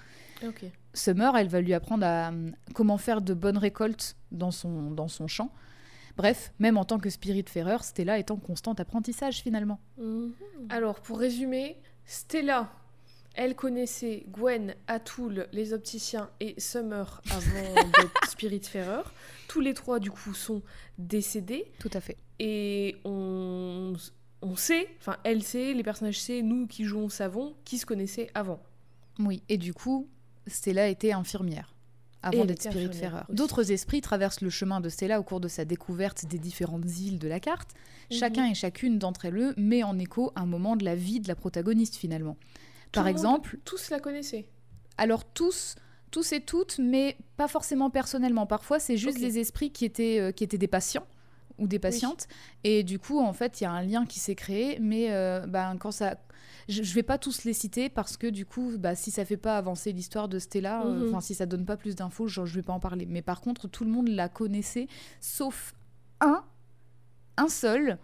Summer, 0.92 1.36
elle 1.36 1.48
va 1.48 1.60
lui 1.60 1.74
apprendre 1.74 2.06
à, 2.06 2.30
euh, 2.30 2.50
comment 2.74 2.96
faire 2.96 3.20
de 3.22 3.34
bonnes 3.34 3.58
récoltes 3.58 4.16
dans 4.30 4.52
son, 4.52 4.92
dans 4.92 5.08
son 5.08 5.26
champ. 5.26 5.50
Bref, 6.16 6.52
même 6.60 6.76
en 6.78 6.84
tant 6.84 6.98
que 7.00 7.10
spiritfarer, 7.10 7.78
Stella 7.82 8.20
est 8.20 8.30
en 8.30 8.36
constant 8.36 8.72
apprentissage 8.74 9.40
finalement. 9.42 9.80
Alors, 10.68 11.00
pour 11.00 11.18
résumer, 11.18 11.76
Stella, 12.04 12.70
elle 13.34 13.54
connaissait 13.54 14.24
Gwen, 14.30 14.74
Atul, 14.86 15.48
les 15.52 15.72
opticiens 15.72 16.30
et 16.40 16.54
Summer 16.58 17.20
avant 17.30 17.74
d'être 17.74 18.30
Spiritfarer. 18.30 19.02
Tous 19.48 19.60
les 19.60 19.74
trois, 19.74 19.98
du 19.98 20.10
coup, 20.10 20.34
sont 20.34 20.62
décédés. 20.98 21.66
Tout 21.78 21.90
à 21.92 22.00
fait. 22.00 22.16
Et 22.38 22.96
on, 23.04 23.94
on 24.42 24.56
sait, 24.56 24.88
enfin, 25.00 25.16
elle 25.24 25.42
sait, 25.42 25.74
les 25.74 25.82
personnages 25.82 26.20
sait, 26.20 26.42
nous 26.42 26.66
qui 26.66 26.84
jouons 26.84 27.08
savons, 27.08 27.54
qui 27.64 27.78
se 27.78 27.86
connaissaient 27.86 28.30
avant. 28.34 28.62
Oui, 29.18 29.42
et 29.48 29.58
du 29.58 29.74
coup, 29.74 30.08
Stella 30.46 30.88
était 30.88 31.12
infirmière 31.12 31.74
avant 32.22 32.44
d'être 32.44 32.62
spiritfarer. 32.62 33.22
aussi. 33.28 33.36
D'autres 33.36 33.70
esprits 33.70 34.00
traversent 34.00 34.40
le 34.40 34.50
chemin 34.50 34.80
de 34.80 34.88
Stella 34.88 35.20
au 35.20 35.22
cours 35.22 35.40
de 35.40 35.48
sa 35.48 35.64
découverte 35.64 36.24
des 36.26 36.38
différentes 36.38 36.98
îles 36.98 37.18
de 37.18 37.28
la 37.28 37.38
carte. 37.38 37.70
Mhm. 38.10 38.16
Chacun 38.18 38.46
et 38.46 38.54
chacune 38.54 38.98
d'entre 38.98 39.26
elles 39.26 39.54
met 39.56 39.82
en 39.82 39.98
écho 39.98 40.32
un 40.34 40.46
moment 40.46 40.76
de 40.76 40.84
la 40.84 40.94
vie 40.94 41.20
de 41.20 41.28
la 41.28 41.34
protagoniste 41.34 41.96
finalement. 41.96 42.36
Tout 42.94 43.00
Par 43.00 43.08
exemple, 43.08 43.58
Tous 43.64 43.90
la 43.90 44.00
connaissaient. 44.00 44.46
alors 44.98 45.24
tous, 45.24 45.74
tous 46.10 46.32
et 46.32 46.40
toutes, 46.40 46.78
mais 46.78 47.16
pas 47.36 47.48
forcément 47.48 47.90
personnellement. 47.90 48.46
Parfois, 48.46 48.78
c'est 48.78 48.96
juste 48.96 49.16
Ok. 49.18 49.22
des 49.22 49.38
esprits 49.38 49.70
qui 49.72 49.84
étaient, 49.84 50.20
euh, 50.20 50.30
qui 50.32 50.44
étaient 50.44 50.58
des 50.58 50.68
patients 50.68 51.06
ou 51.58 51.66
des 51.66 51.78
patientes. 51.78 52.26
Et 52.64 52.82
du 52.84 52.98
coup, 52.98 53.18
en 53.20 53.32
fait, 53.32 53.60
il 53.60 53.64
y 53.64 53.66
a 53.66 53.72
un 53.72 53.82
lien 53.82 54.06
qui 54.06 54.18
s'est 54.20 54.34
créé. 54.34 54.78
Mais 54.80 55.12
euh, 55.12 55.46
ben, 55.46 55.76
quand 55.78 55.90
ça... 55.90 56.16
Je 56.68 56.94
vais 56.94 57.02
pas 57.02 57.18
tous 57.18 57.44
les 57.44 57.52
citer 57.52 57.90
parce 57.90 58.16
que 58.16 58.26
du 58.26 58.46
coup, 58.46 58.72
bah, 58.78 58.94
si 58.94 59.10
ça 59.10 59.24
fait 59.26 59.36
pas 59.36 59.58
avancer 59.58 59.92
l'histoire 59.92 60.28
de 60.28 60.38
Stella, 60.38 60.84
euh, 60.86 61.00
Mhm. 61.00 61.08
enfin 61.08 61.20
si 61.20 61.34
ça 61.34 61.44
donne 61.46 61.66
pas 61.66 61.76
plus 61.76 61.94
d'infos, 61.94 62.26
je 62.28 62.40
vais 62.42 62.62
pas 62.62 62.72
en 62.72 62.80
parler. 62.80 63.04
Mais 63.06 63.20
par 63.22 63.40
contre, 63.42 63.68
tout 63.68 63.84
le 63.84 63.90
monde 63.90 64.08
la 64.08 64.28
connaissait, 64.30 64.86
sauf 65.20 65.74
un, 66.20 66.42
un 67.36 67.48
seul, 67.48 67.98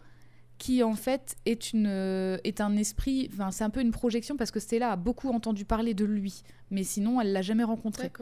qui 0.60 0.82
en 0.82 0.94
fait 0.94 1.36
est, 1.46 1.72
une, 1.72 1.86
euh, 1.88 2.36
est 2.44 2.60
un 2.60 2.76
esprit, 2.76 3.30
enfin 3.32 3.50
c'est 3.50 3.64
un 3.64 3.70
peu 3.70 3.80
une 3.80 3.92
projection 3.92 4.36
parce 4.36 4.50
que 4.50 4.60
Stella 4.60 4.92
a 4.92 4.96
beaucoup 4.96 5.30
entendu 5.30 5.64
parler 5.64 5.94
de 5.94 6.04
lui, 6.04 6.42
mais 6.70 6.84
sinon 6.84 7.18
elle 7.18 7.32
l'a 7.32 7.40
jamais 7.40 7.64
rencontré. 7.64 8.12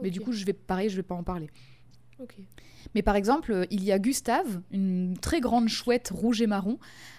Mais 0.00 0.10
du 0.10 0.20
coup, 0.20 0.32
je 0.32 0.46
vais 0.46 0.52
pareil, 0.52 0.88
je 0.88 0.96
vais 0.96 1.02
pas 1.02 1.16
en 1.16 1.24
parler. 1.24 1.50
Mais 2.94 3.02
par 3.02 3.16
exemple, 3.16 3.52
euh, 3.52 3.64
il 3.70 3.82
y 3.82 3.90
a 3.90 3.98
Gustave, 3.98 4.62
une 4.70 5.18
très 5.20 5.40
grande 5.40 5.68
chouette 5.68 6.10
rouge 6.14 6.40
et 6.40 6.46
marron. 6.46 6.78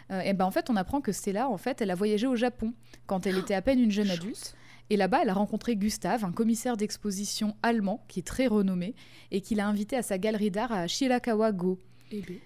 Euh, 0.09 0.21
et 0.21 0.33
ben 0.33 0.45
en 0.45 0.51
fait, 0.51 0.69
on 0.69 0.75
apprend 0.77 1.01
que 1.01 1.11
Stella, 1.11 1.49
en 1.49 1.57
fait, 1.57 1.81
elle 1.81 1.91
a 1.91 1.95
voyagé 1.95 2.25
au 2.25 2.37
Japon 2.37 2.73
quand 3.07 3.27
elle 3.27 3.37
était 3.37 3.53
à 3.53 3.61
peine 3.61 3.79
une 3.79 3.91
jeune 3.91 4.07
Chance. 4.07 4.17
adulte. 4.19 4.55
Et 4.89 4.95
là-bas, 4.97 5.19
elle 5.23 5.29
a 5.29 5.33
rencontré 5.33 5.75
Gustave, 5.75 6.23
un 6.23 6.31
commissaire 6.31 6.77
d'exposition 6.77 7.55
allemand 7.61 8.05
qui 8.07 8.19
est 8.19 8.27
très 8.27 8.47
renommé 8.47 8.95
et 9.31 9.41
qui 9.41 9.55
l'a 9.55 9.67
invité 9.67 9.97
à 9.97 10.01
sa 10.01 10.17
galerie 10.17 10.51
d'art 10.51 10.71
à 10.71 10.87
Shirakawa-go. 10.87 11.77
Eh 12.11 12.21
ben. 12.21 12.37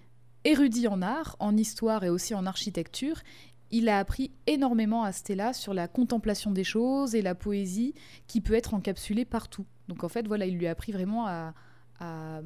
Érudit 0.46 0.88
en 0.88 1.02
art, 1.02 1.36
en 1.40 1.58
histoire 1.58 2.04
et 2.04 2.10
aussi 2.10 2.34
en 2.34 2.46
architecture, 2.46 3.22
il 3.72 3.90
a 3.90 3.98
appris 4.00 4.32
énormément 4.48 5.04
à 5.04 5.12
Stella 5.12 5.52
sur 5.54 5.74
la 5.74 5.88
contemplation 5.88 6.52
des 6.52 6.64
choses 6.64 7.16
et 7.16 7.22
la 7.22 7.36
poésie 7.36 7.94
qui 8.28 8.40
peut 8.40 8.54
être 8.54 8.74
encapsulée 8.74 9.26
partout. 9.26 9.66
Donc 9.88 10.04
en 10.04 10.10
fait, 10.10 10.28
voilà, 10.28 10.46
il 10.46 10.56
lui 10.58 10.68
a 10.68 10.72
appris 10.72 10.92
vraiment 10.92 11.26
à, 11.28 11.54
à 12.00 12.42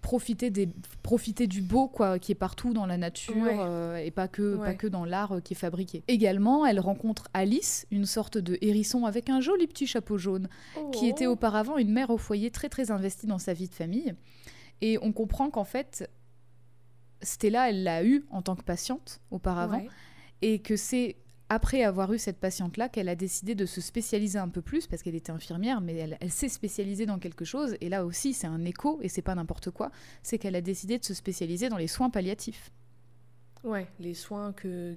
profiter, 0.00 0.50
des, 0.50 0.68
profiter 1.02 1.46
du 1.46 1.62
beau 1.62 1.88
quoi, 1.88 2.18
qui 2.18 2.32
est 2.32 2.36
partout 2.36 2.72
dans 2.72 2.86
la 2.86 2.96
nature 2.96 3.36
Ouais. 3.36 3.56
euh, 3.58 3.96
et 3.96 4.10
pas 4.10 4.28
que, 4.28 4.56
pas 4.56 4.74
que 4.74 4.86
dans 4.86 5.04
l'art 5.04 5.32
euh, 5.32 5.40
qui 5.40 5.54
est 5.54 5.56
fabriqué. 5.56 6.04
Également, 6.08 6.64
elle 6.64 6.78
rencontre 6.80 7.28
Alice, 7.34 7.86
une 7.90 8.06
sorte 8.06 8.38
de 8.38 8.56
hérisson 8.60 9.04
avec 9.04 9.28
un 9.30 9.40
joli 9.40 9.66
petit 9.66 9.86
chapeau 9.86 10.16
jaune 10.16 10.48
qui 10.92 11.08
était 11.08 11.26
Oh. 11.26 11.32
auparavant 11.32 11.76
une 11.76 11.90
mère 11.92 12.10
au 12.10 12.18
foyer 12.18 12.50
très 12.50 12.68
très 12.68 12.90
investie 12.90 13.26
dans 13.26 13.38
sa 13.38 13.52
vie 13.52 13.68
de 13.68 13.74
famille. 13.74 14.14
Et 14.80 14.98
on 15.02 15.10
comprend 15.12 15.50
qu'en 15.50 15.64
fait, 15.64 16.08
Stella, 17.22 17.70
elle 17.70 17.82
l'a 17.82 18.04
eu 18.04 18.24
en 18.30 18.42
tant 18.42 18.56
que 18.56 18.62
patiente 18.62 19.20
auparavant, 19.30 19.78
Ouais. 19.80 19.88
et 20.42 20.58
que 20.60 20.76
c'est 20.76 21.16
après 21.48 21.84
avoir 21.84 22.12
eu 22.12 22.18
cette 22.18 22.38
patiente-là 22.40 22.88
qu'elle 22.88 23.08
a 23.08 23.14
décidé 23.14 23.54
de 23.54 23.66
se 23.66 23.80
spécialiser 23.80 24.38
un 24.38 24.48
peu 24.48 24.62
plus, 24.62 24.86
parce 24.88 25.02
qu'elle 25.02 25.14
était 25.14 25.30
infirmière, 25.30 25.80
mais 25.80 25.94
elle, 25.94 26.16
elle 26.20 26.32
s'est 26.32 26.48
spécialisée 26.48 27.06
dans 27.06 27.18
quelque 27.20 27.44
chose, 27.44 27.76
et 27.80 27.88
là 27.88 28.04
aussi 28.04 28.32
c'est 28.32 28.48
un 28.48 28.64
écho, 28.64 28.98
et 29.02 29.08
c'est 29.08 29.22
pas 29.22 29.34
n'importe 29.36 29.70
quoi, 29.70 29.90
c'est 30.24 30.38
qu'elle 30.38 30.56
a 30.56 30.60
décidé 30.60 30.98
de 30.98 31.04
se 31.04 31.14
spécialiser 31.14 31.68
dans 31.68 31.76
les 31.76 31.86
soins 31.86 32.10
palliatifs. 32.10 32.70
Ouais, 33.64 33.86
les 34.00 34.14
soins 34.14 34.52
que 34.52 34.94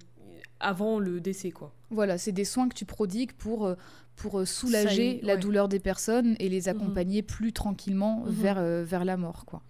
avant 0.60 1.00
le 1.00 1.22
décès 1.22 1.52
quoi. 1.52 1.74
Voilà, 1.92 2.18
c'est 2.18 2.32
des 2.32 2.46
soins 2.46 2.68
que 2.68 2.76
tu 2.76 2.86
prodigues 2.86 3.32
pour, 3.34 3.66
euh, 3.66 3.76
pour 4.16 4.40
euh, 4.40 4.46
soulager 4.46 5.20
la 5.24 5.36
ouais. 5.36 5.40
douleur 5.40 5.70
des 5.70 5.80
personnes 5.80 6.36
et 6.40 6.50
les 6.50 6.62
Mhm. 6.62 6.68
accompagner 6.70 7.22
plus 7.22 7.54
tranquillement 7.54 8.22
Mhm. 8.26 8.32
vers, 8.32 8.58
euh, 8.58 8.84
vers 8.84 9.06
la 9.06 9.18
mort, 9.18 9.46
quoi. 9.46 9.62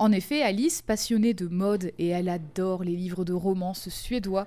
En 0.00 0.12
effet, 0.12 0.42
Alice, 0.42 0.80
passionnée 0.82 1.34
de 1.34 1.46
mode 1.46 1.92
et 1.98 2.08
elle 2.08 2.28
adore 2.30 2.82
les 2.84 2.96
livres 2.96 3.24
de 3.24 3.32
romance 3.34 3.88
suédois, 3.90 4.46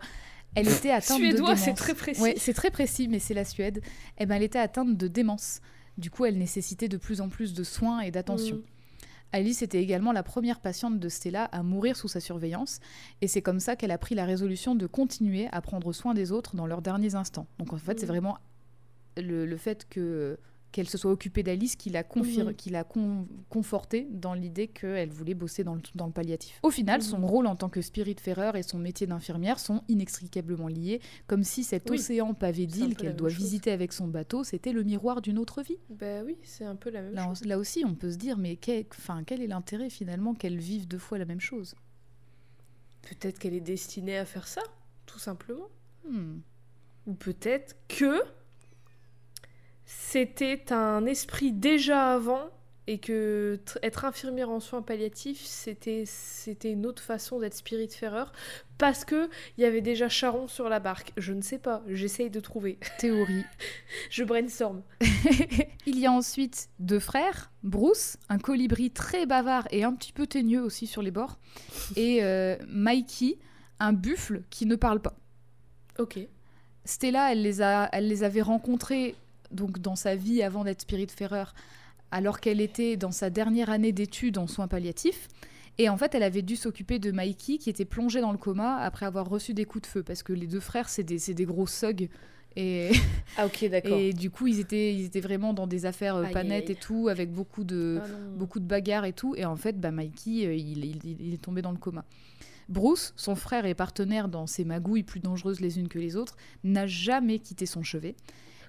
elle 0.55 0.67
était 0.67 0.89
atteinte 0.91 1.19
de 1.19 1.25
Suédois, 1.27 1.49
démence. 1.53 1.59
c'est 1.59 1.73
très 1.73 1.93
précis. 1.93 2.21
Ouais, 2.21 2.33
c'est 2.37 2.53
très 2.53 2.71
précis, 2.71 3.07
mais 3.07 3.19
c'est 3.19 3.33
la 3.35 3.45
Suède. 3.45 3.81
Eh 4.17 4.25
ben, 4.25 4.35
elle 4.35 4.43
était 4.43 4.59
atteinte 4.59 4.97
de 4.97 5.07
démence. 5.07 5.61
Du 5.97 6.09
coup, 6.09 6.25
elle 6.25 6.37
nécessitait 6.39 6.89
de 6.89 6.97
plus 6.97 7.21
en 7.21 7.29
plus 7.29 7.53
de 7.53 7.63
soins 7.63 7.99
et 8.01 8.09
d'attention. 8.09 8.55
Mhm. 8.57 8.63
Alice 9.31 9.61
était 9.61 9.81
également 9.81 10.11
la 10.11 10.23
première 10.23 10.59
patiente 10.59 10.99
de 10.99 11.09
Stella 11.09 11.45
à 11.45 11.61
mourir 11.63 11.95
sous 11.97 12.07
sa 12.07 12.19
surveillance, 12.19 12.79
et 13.21 13.27
c'est 13.27 13.41
comme 13.43 13.59
ça 13.59 13.75
qu'elle 13.75 13.91
a 13.91 13.97
pris 13.97 14.13
la 14.15 14.25
résolution 14.25 14.73
de 14.75 14.85
continuer 14.87 15.47
à 15.51 15.61
prendre 15.61 15.91
soin 15.93 16.13
des 16.15 16.31
autres 16.31 16.55
dans 16.55 16.65
leurs 16.67 16.81
derniers 16.83 17.15
instants. 17.15 17.47
Donc 17.59 17.73
en 17.73 17.77
fait, 17.77 17.99
c'est 17.99 18.05
Mhm. 18.05 18.11
vraiment 18.11 18.37
le, 19.17 19.45
le 19.45 19.57
fait 19.57 19.87
que 19.89 20.37
qu'elle 20.73 20.89
se 20.89 20.97
soit 20.97 21.11
occupée 21.11 21.43
d'Alice 21.43 21.77
qui 21.77 21.89
l'a 21.89 22.03
confir- 22.03 22.47
Mhm. 22.47 22.55
qui 22.55 22.69
l'a 22.69 22.83
con- 22.83 23.27
confortée 23.47 24.07
dans 24.11 24.33
l'idée 24.33 24.67
qu'elle 24.67 25.09
voulait 25.11 25.33
bosser 25.35 25.63
dans 25.63 25.75
le, 25.75 25.81
dans 25.95 26.07
le 26.07 26.11
palliatif. 26.11 26.59
Au 26.63 26.69
final, 26.71 26.99
Mhm. 26.99 27.05
son 27.07 27.25
rôle 27.25 27.47
en 27.47 27.55
tant 27.55 27.69
que 27.69 27.81
spiritfarer 27.81 28.59
et 28.59 28.63
son 28.63 28.77
métier 28.79 29.07
d'infirmière 29.07 29.59
sont 29.59 29.83
inextricablement 29.87 30.67
liés, 30.67 30.99
comme 31.27 31.43
si 31.43 31.63
cet 31.63 31.89
Oui, 31.89 31.97
océan 31.99 32.33
pavé 32.33 32.65
d'îles 32.65 32.97
qu'elle 32.97 33.15
doit 33.15 33.29
chose. 33.29 33.37
visiter 33.37 33.71
avec 33.71 33.93
son 33.93 34.07
bateau, 34.09 34.43
c'était 34.43 34.73
le 34.73 34.83
miroir 34.83 35.21
d'une 35.21 35.37
autre 35.39 35.61
vie. 35.61 35.77
Bah 35.89 36.23
oui, 36.25 36.37
c'est 36.43 36.65
un 36.65 36.75
peu 36.75 36.89
la 36.89 37.01
même 37.03 37.13
Là, 37.13 37.25
chose. 37.27 37.45
là 37.45 37.57
aussi, 37.57 37.85
on 37.85 37.95
peut 37.95 38.11
se 38.11 38.17
dire, 38.17 38.37
mais 38.37 38.57
quel, 38.57 38.85
enfin, 38.91 39.23
quel 39.23 39.41
est 39.41 39.47
l'intérêt 39.47 39.89
finalement 39.89 40.33
qu'elle 40.33 40.57
vive 40.57 40.87
deux 40.87 40.97
fois 40.97 41.17
la 41.19 41.25
même 41.25 41.39
chose? 41.41 41.75
Peut-être 43.03 43.37
qu'elle 43.39 43.53
est 43.53 43.59
destinée 43.61 44.17
à 44.17 44.25
faire 44.25 44.47
ça, 44.47 44.61
tout 45.05 45.19
simplement. 45.19 45.67
Hmm. 46.09 46.39
Ou 47.05 47.13
peut-être 47.13 47.75
que 47.87 48.21
c'était 49.85 50.71
un 50.71 51.05
esprit 51.05 51.51
déjà 51.51 52.13
avant 52.13 52.49
et 52.85 52.97
que 52.99 53.61
tr- 53.65 53.77
être 53.81 54.03
infirmière 54.03 54.49
en 54.49 54.59
soins 54.59 54.81
palliatifs, 54.81 55.41
c'était 55.45 56.03
c'était 56.05 56.71
une 56.71 56.85
autre 56.85 57.01
façon 57.01 57.39
d'être 57.39 57.53
spiritfarer 57.53 58.25
parce 58.77 59.05
que 59.05 59.29
il 59.57 59.61
y 59.61 59.65
avait 59.65 59.79
déjà 59.79 60.09
Charon 60.09 60.49
sur 60.49 60.67
la 60.67 60.81
barque. 60.81 61.13
Je 61.15 61.31
ne 61.31 61.41
sais 61.41 61.59
pas, 61.59 61.81
j'essaye 61.87 62.29
de 62.29 62.41
trouver. 62.41 62.79
Théorie. 62.99 63.45
Je 64.09 64.25
brainstorm. 64.25 64.81
Il 65.85 65.97
y 65.97 66.05
a 66.05 66.11
ensuite 66.11 66.67
deux 66.79 66.99
frères, 66.99 67.51
Bruce, 67.63 68.17
un 68.27 68.37
colibri 68.37 68.91
très 68.91 69.25
bavard 69.25 69.65
et 69.71 69.85
un 69.85 69.93
petit 69.93 70.11
peu 70.11 70.27
teigneux 70.27 70.61
aussi 70.61 70.85
sur 70.85 71.01
les 71.01 71.11
bords, 71.11 71.39
et 71.95 72.21
euh, 72.23 72.57
Mikey, 72.67 73.37
un 73.79 73.93
buffle 73.93 74.43
qui 74.49 74.65
ne 74.65 74.75
parle 74.75 75.01
pas. 75.01 75.15
Ok. 75.99 76.19
Stella, 76.85 77.31
elle 77.31 77.41
les, 77.43 77.61
a, 77.61 77.87
elle 77.93 78.09
les 78.09 78.23
avait 78.23 78.41
rencontrés 78.41 79.15
donc 79.53 79.79
dans 79.79 79.95
sa 79.95 80.15
vie 80.15 80.41
avant 80.43 80.63
d'être 80.63 80.81
spiritfarer, 80.81 81.43
alors 82.11 82.39
qu'elle 82.39 82.61
était 82.61 82.97
dans 82.97 83.11
sa 83.11 83.29
dernière 83.29 83.69
année 83.69 83.91
d'études 83.91 84.37
en 84.37 84.47
soins 84.47 84.67
palliatifs. 84.67 85.27
Et 85.79 85.89
en 85.89 85.97
fait, 85.97 86.13
elle 86.13 86.21
avait 86.23 86.43
dû 86.43 86.55
s'occuper 86.55 86.99
de 86.99 87.11
Mikey 87.11 87.57
qui 87.57 87.69
était 87.69 87.85
plongé 87.85 88.21
dans 88.21 88.31
le 88.31 88.37
coma 88.37 88.77
après 88.77 89.07
avoir 89.07 89.27
reçu 89.27 89.53
des 89.55 89.65
coups 89.65 89.81
de 89.83 89.87
feu, 89.87 90.03
parce 90.03 90.21
que 90.21 90.31
les 90.33 90.45
deux 90.45 90.59
frères, 90.59 90.87
c'est 90.89 91.03
des, 91.03 91.17
des 91.33 91.45
gros 91.45 91.65
thugs 91.65 92.09
Et, 92.55 92.91
Ah 93.37 93.47
ok, 93.47 93.67
d'accord. 93.71 93.97
et 93.97 94.13
du 94.13 94.29
coup, 94.29 94.45
ils 94.45 94.59
étaient, 94.59 94.93
ils 94.93 95.05
étaient 95.05 95.19
vraiment 95.21 95.55
dans 95.55 95.65
des 95.65 95.87
affaires 95.87 96.17
euh, 96.17 96.23
Aïe, 96.25 96.33
pas 96.33 96.41
aïe, 96.41 96.47
nettes 96.49 96.69
aïe. 96.69 96.73
et 96.73 96.79
tout, 96.79 97.07
avec 97.07 97.31
beaucoup 97.31 97.63
de, 97.63 97.99
Ah 98.03 98.07
beaucoup 98.37 98.59
de 98.59 98.65
bagarres 98.67 99.05
et 99.05 99.13
tout. 99.13 99.33
Et 99.35 99.45
en 99.45 99.55
fait, 99.55 99.79
bah, 99.81 99.89
Mikey, 99.89 100.45
euh, 100.45 100.53
il, 100.53 100.85
il- 100.85 101.17
il 101.19 101.33
est 101.33 101.41
tombé 101.41 101.63
dans 101.63 101.71
le 101.71 101.79
coma. 101.79 102.05
Bruce, 102.69 103.13
son 103.17 103.33
frère 103.35 103.65
et 103.65 103.73
partenaire 103.73 104.27
dans 104.29 104.45
ces 104.45 104.63
magouilles 104.65 105.01
plus 105.03 105.19
dangereuses 105.19 105.59
les 105.59 105.79
unes 105.79 105.87
que 105.87 105.97
les 105.99 106.15
autres, 106.15 106.37
n'a 106.63 106.85
jamais 106.85 107.39
quitté 107.39 107.65
son 107.65 107.81
chevet. 107.81 108.15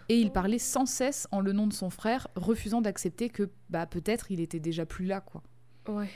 Et 0.08 0.18
il 0.18 0.30
parlait 0.30 0.58
sans 0.58 0.86
cesse 0.86 1.26
en 1.30 1.40
le 1.40 1.52
nom 1.52 1.66
de 1.66 1.72
son 1.72 1.90
frère, 1.90 2.28
refusant 2.36 2.80
d'accepter 2.80 3.28
que 3.30 3.48
bah, 3.70 3.86
peut-être 3.86 4.30
il 4.30 4.40
était 4.40 4.60
déjà 4.60 4.84
plus 4.86 5.06
là. 5.06 5.20
quoi. 5.20 5.42
Ouais. 5.88 6.08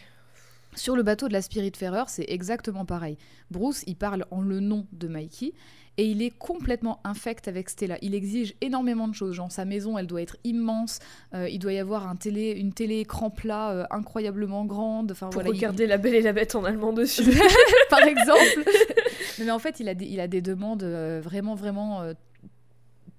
Sur 0.75 0.95
le 0.95 1.03
bateau 1.03 1.29
de 1.29 1.33
la 1.33 1.41
Spiritfarer, 1.43 2.05
c'est 2.09 2.27
exactement 2.29 2.85
pareil. 2.85 3.17
Bruce, 3.51 3.83
il 3.87 3.97
parle 3.97 4.27
en 4.31 4.43
le 4.43 4.61
nom 4.61 4.87
de 4.93 5.09
Mikey 5.09 5.53
et 5.97 6.05
il 6.05 6.21
est 6.23 6.31
complètement 6.31 7.01
infect 7.05 7.49
avec 7.49 7.71
Stella. 7.71 7.97
Il 8.03 8.15
exige 8.15 8.55
énormément 8.61 9.09
de 9.09 9.15
choses. 9.15 9.35
Genre, 9.35 9.51
sa 9.51 9.65
maison, 9.65 9.97
elle 9.99 10.07
doit 10.07 10.21
être 10.23 10.37
immense. 10.45 10.99
euh, 11.35 11.49
il 11.49 11.59
doit 11.59 11.73
y 11.73 11.79
avoir 11.79 12.07
un 12.07 12.15
télé, 12.15 12.51
une 12.53 12.73
télé-écran 12.75 13.31
plat 13.31 13.71
euh, 13.71 13.85
incroyablement 13.91 14.67
grande. 14.67 15.11
Enfin, 15.11 15.27
Pour 15.31 15.41
voilà, 15.41 15.49
il- 15.49 15.55
regarder 15.55 15.87
La 15.87 15.97
Belle 15.97 16.15
et 16.15 16.23
la 16.23 16.35
Bête 16.35 16.55
en 16.55 16.63
allemand 16.65 16.93
dessus. 16.93 17.25
par 17.91 18.03
exemple. 18.07 18.65
mais, 19.41 19.51
en 19.51 19.59
fait, 19.59 19.81
il 19.81 19.89
a 19.89 19.95
des, 19.95 20.05
il 20.05 20.21
a 20.21 20.29
des 20.29 20.43
demandes 20.43 20.83
euh, 20.85 21.21
vraiment, 21.25 21.55
vraiment 21.57 22.03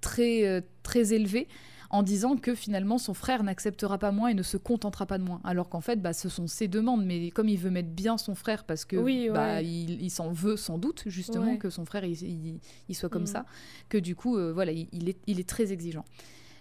très, 0.00 0.46
euh, 0.46 0.60
très 0.82 1.12
élevées 1.12 1.48
en 1.92 2.04
disant 2.04 2.36
que 2.36 2.54
finalement 2.54 2.98
son 2.98 3.14
frère 3.14 3.42
n'acceptera 3.42 3.98
pas 3.98 4.12
moins 4.12 4.28
et 4.28 4.34
ne 4.34 4.44
se 4.44 4.56
contentera 4.56 5.06
pas 5.06 5.18
de 5.18 5.24
moins. 5.24 5.40
Alors 5.42 5.68
qu'en 5.68 5.80
fait, 5.80 6.00
bah, 6.00 6.12
ce 6.12 6.28
sont 6.28 6.46
ses 6.46 6.68
demandes. 6.68 7.04
Mais 7.04 7.30
comme 7.30 7.48
il 7.48 7.58
veut 7.58 7.70
mettre 7.70 7.88
bien 7.88 8.16
son 8.16 8.36
frère 8.36 8.62
parce 8.62 8.84
que 8.84 8.96
Oui, 8.96 9.28
bah, 9.28 9.60
il, 9.60 10.00
il 10.00 10.10
s'en 10.10 10.30
veut 10.30 10.56
sans 10.56 10.78
doute 10.78 11.02
justement 11.06 11.46
Ouais. 11.52 11.58
que 11.58 11.68
son 11.68 11.84
frère 11.84 12.04
il, 12.04 12.12
il- 12.22 12.60
il 12.88 12.94
soit 12.94 13.08
comme 13.08 13.22
Mm. 13.24 13.26
ça, 13.26 13.44
que 13.88 13.98
du 13.98 14.14
coup, 14.14 14.36
euh, 14.36 14.52
voilà, 14.52 14.70
il, 14.70 14.86
il 14.92 15.08
est, 15.08 15.18
il 15.26 15.40
est 15.40 15.48
très 15.48 15.72
exigeant. 15.72 16.04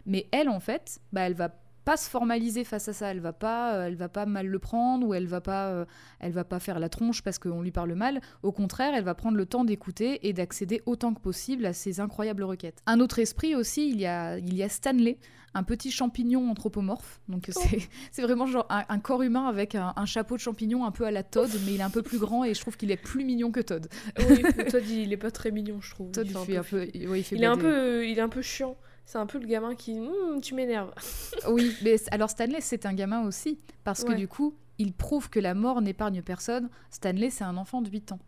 Mais 0.08 0.26
elle, 0.32 0.50
en 0.50 0.60
fait, 0.60 1.00
bah, 1.14 1.22
elle 1.22 1.36
va 1.36 1.54
pas 1.90 1.98
se 1.98 2.08
formaliser 2.08 2.66
face 2.66 2.88
à 2.88 2.94
ça. 2.94 3.08
Elle 3.08 3.20
va 3.20 3.34
pas, 3.34 3.74
euh, 3.74 3.88
elle 3.88 3.96
va 3.96 4.10
pas 4.10 4.28
mal 4.28 4.46
le 4.46 4.60
prendre 4.60 5.08
ou 5.08 5.16
elle 5.16 5.26
va 5.26 5.42
pas, 5.42 5.70
euh, 5.70 5.86
elle 6.20 6.32
va 6.32 6.44
pas 6.44 6.60
faire 6.60 6.78
la 6.78 6.88
tronche 6.88 7.24
parce 7.24 7.40
qu'on 7.40 7.64
lui 7.64 7.72
parle 7.72 7.96
mal. 7.96 8.22
Au 8.44 8.52
contraire, 8.52 8.94
elle 8.94 9.04
va 9.04 9.16
prendre 9.16 9.38
le 9.38 9.48
temps 9.48 9.64
d'écouter 9.64 10.28
et 10.28 10.32
d'accéder 10.32 10.84
autant 10.86 11.16
que 11.16 11.20
possible 11.20 11.66
à 11.66 11.74
ces 11.74 12.00
incroyables 12.00 12.44
requêtes. 12.44 12.84
Un 12.86 13.00
autre 13.00 13.18
esprit 13.18 13.56
aussi, 13.56 13.90
il 13.90 14.00
y 14.00 14.06
a, 14.06 14.38
il 14.38 14.56
y 14.56 14.62
a 14.62 14.70
Stanley, 14.70 15.18
un 15.56 15.64
petit 15.64 15.90
champignon 15.90 16.52
anthropomorphe. 16.52 17.22
Donc 17.28 17.48
c'est, 17.50 17.80
c'est 18.12 18.22
vraiment 18.22 18.46
genre 18.46 18.68
un, 18.70 18.84
un 18.88 19.00
corps 19.00 19.24
humain 19.24 19.48
avec 19.48 19.74
un, 19.74 19.94
un 19.96 20.06
chapeau 20.06 20.36
de 20.36 20.42
champignon 20.42 20.86
un 20.86 20.92
peu 20.92 21.06
à 21.06 21.12
la 21.12 21.24
Todd, 21.24 21.50
mais 21.66 21.74
il 21.74 21.80
est 21.80 21.84
un 21.84 21.90
peu 21.90 22.04
plus 22.04 22.20
grand 22.20 22.44
et 22.44 22.54
je 22.54 22.62
trouve 22.62 22.78
qu'il 22.78 22.92
est 22.92 22.98
plus 22.98 23.26
mignon 23.26 23.52
que 23.52 23.62
Todd. 23.62 23.88
oui, 24.30 24.44
Todd, 24.70 24.88
il 24.88 25.12
est 25.12 25.18
pas 25.18 25.32
très 25.32 25.50
mignon, 25.50 25.82
je 25.82 25.90
trouve. 25.90 26.12
Todd, 26.12 26.28
Il 26.28 26.34
il, 26.34 26.38
fait 26.38 26.46
fait 26.52 26.58
un 26.58 26.64
peu, 26.64 26.78
ouais, 27.10 27.20
il 27.20 27.24
fait 27.24 27.36
Il 27.36 27.44
est 27.44 27.48
un 27.48 27.58
peu, 27.58 28.06
il 28.06 28.20
est 28.20 28.22
un 28.22 28.30
peu 28.30 28.44
chiant. 28.44 28.78
C'est 29.12 29.18
un 29.18 29.26
peu 29.26 29.40
le 29.40 29.48
gamin 29.48 29.74
qui, 29.74 29.98
Hum, 30.00 30.40
tu 30.40 30.54
m'énerves. 30.54 30.94
Oui, 31.50 31.76
mais 31.84 31.96
alors 32.12 32.30
Stanley, 32.30 32.62
c'est 32.62 32.86
un 32.86 32.94
gamin 32.94 33.26
aussi, 33.26 33.58
parce 33.84 34.04
que 34.04 34.14
du 34.14 34.28
coup, 34.28 34.54
il 34.78 34.94
prouve 34.94 35.32
que 35.32 35.40
la 35.40 35.56
mort 35.56 35.82
n'épargne 35.82 36.22
personne. 36.22 36.70
Stanley, 36.92 37.32
c'est 37.32 37.44
un 37.44 37.58
enfant 37.58 37.82
de 37.82 37.90
8 37.90 38.12
ans. 38.12 38.20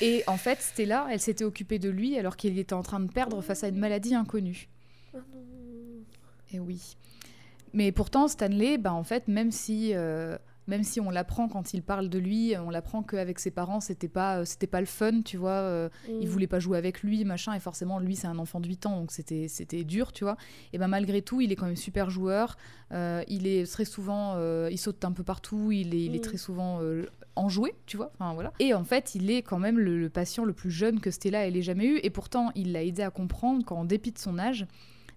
Et 0.00 0.24
en 0.26 0.36
fait, 0.36 0.60
Stella, 0.60 1.06
elle 1.08 1.20
s'était 1.20 1.44
occupée 1.44 1.78
de 1.78 1.88
lui 1.88 2.18
alors 2.18 2.36
qu'il 2.36 2.58
était 2.58 2.72
en 2.72 2.82
train 2.82 2.98
de 2.98 3.08
perdre 3.08 3.40
face 3.42 3.62
à 3.62 3.68
une 3.68 3.78
maladie 3.78 4.16
inconnue. 4.16 4.68
Et 6.52 6.58
oui. 6.58 6.96
Mais 7.74 7.92
pourtant, 7.92 8.26
Stanley, 8.26 8.76
bah, 8.76 8.92
en 8.92 9.04
fait, 9.04 9.28
même 9.28 9.52
si, 9.52 9.92
euh, 9.94 10.36
même 10.66 10.82
si 10.82 11.00
on 11.00 11.10
l'apprend 11.10 11.48
quand 11.48 11.74
il 11.74 11.82
parle 11.82 12.08
de 12.08 12.18
lui, 12.18 12.54
on 12.58 12.70
l'apprend 12.70 13.02
qu'avec 13.02 13.38
ses 13.38 13.50
parents, 13.50 13.80
c'était 13.80 14.08
pas, 14.08 14.38
euh, 14.38 14.44
c'était 14.44 14.66
pas 14.66 14.80
le 14.80 14.86
fun, 14.86 15.22
tu 15.22 15.36
vois. 15.36 15.50
euh, 15.50 15.88
il 16.08 16.28
voulait 16.28 16.46
pas 16.46 16.58
jouer 16.58 16.76
avec 16.78 17.02
lui, 17.02 17.24
machin, 17.24 17.52
et 17.54 17.60
forcément, 17.60 17.98
lui, 18.00 18.16
c'est 18.16 18.26
un 18.26 18.38
enfant 18.38 18.60
de 18.60 18.68
8 18.68 18.86
ans, 18.86 18.96
donc 18.98 19.12
c'était, 19.12 19.48
c'était 19.48 19.84
dur, 19.84 20.12
tu 20.12 20.24
vois. 20.24 20.36
Et 20.72 20.78
ben 20.78 20.88
malgré 20.88 21.22
tout, 21.22 21.40
il 21.40 21.52
est 21.52 21.56
quand 21.56 21.66
même 21.66 21.76
super 21.76 22.10
joueur. 22.10 22.56
euh, 22.92 23.22
il 23.28 23.46
est 23.46 23.70
très 23.70 23.84
souvent, 23.84 24.34
euh, 24.36 24.68
il 24.70 24.78
saute 24.78 25.04
un 25.04 25.12
peu 25.12 25.22
partout, 25.24 25.72
il 25.72 25.94
est, 25.94 26.04
il 26.04 26.14
est 26.14 26.18
Mm. 26.18 26.20
très 26.20 26.36
souvent 26.36 26.80
enjoué, 27.36 27.74
tu 27.86 27.96
vois. 27.96 28.10
Enfin, 28.14 28.32
voilà. 28.34 28.52
Et 28.60 28.72
en 28.74 28.84
fait, 28.84 29.14
il 29.14 29.30
est 29.30 29.42
quand 29.42 29.58
même 29.58 29.78
le, 29.78 29.98
le 29.98 30.08
patient 30.08 30.44
le 30.44 30.52
plus 30.52 30.70
jeune 30.70 31.00
que 31.00 31.10
Stella 31.10 31.46
elle 31.46 31.56
ait 31.56 31.62
jamais 31.62 31.86
eu, 31.86 31.98
et 32.02 32.10
pourtant, 32.10 32.50
il 32.54 32.72
l'a 32.72 32.82
aidé 32.82 33.02
à 33.02 33.10
comprendre 33.10 33.64
qu'en 33.64 33.84
dépit 33.84 34.12
de 34.12 34.18
son 34.18 34.38
âge, 34.38 34.66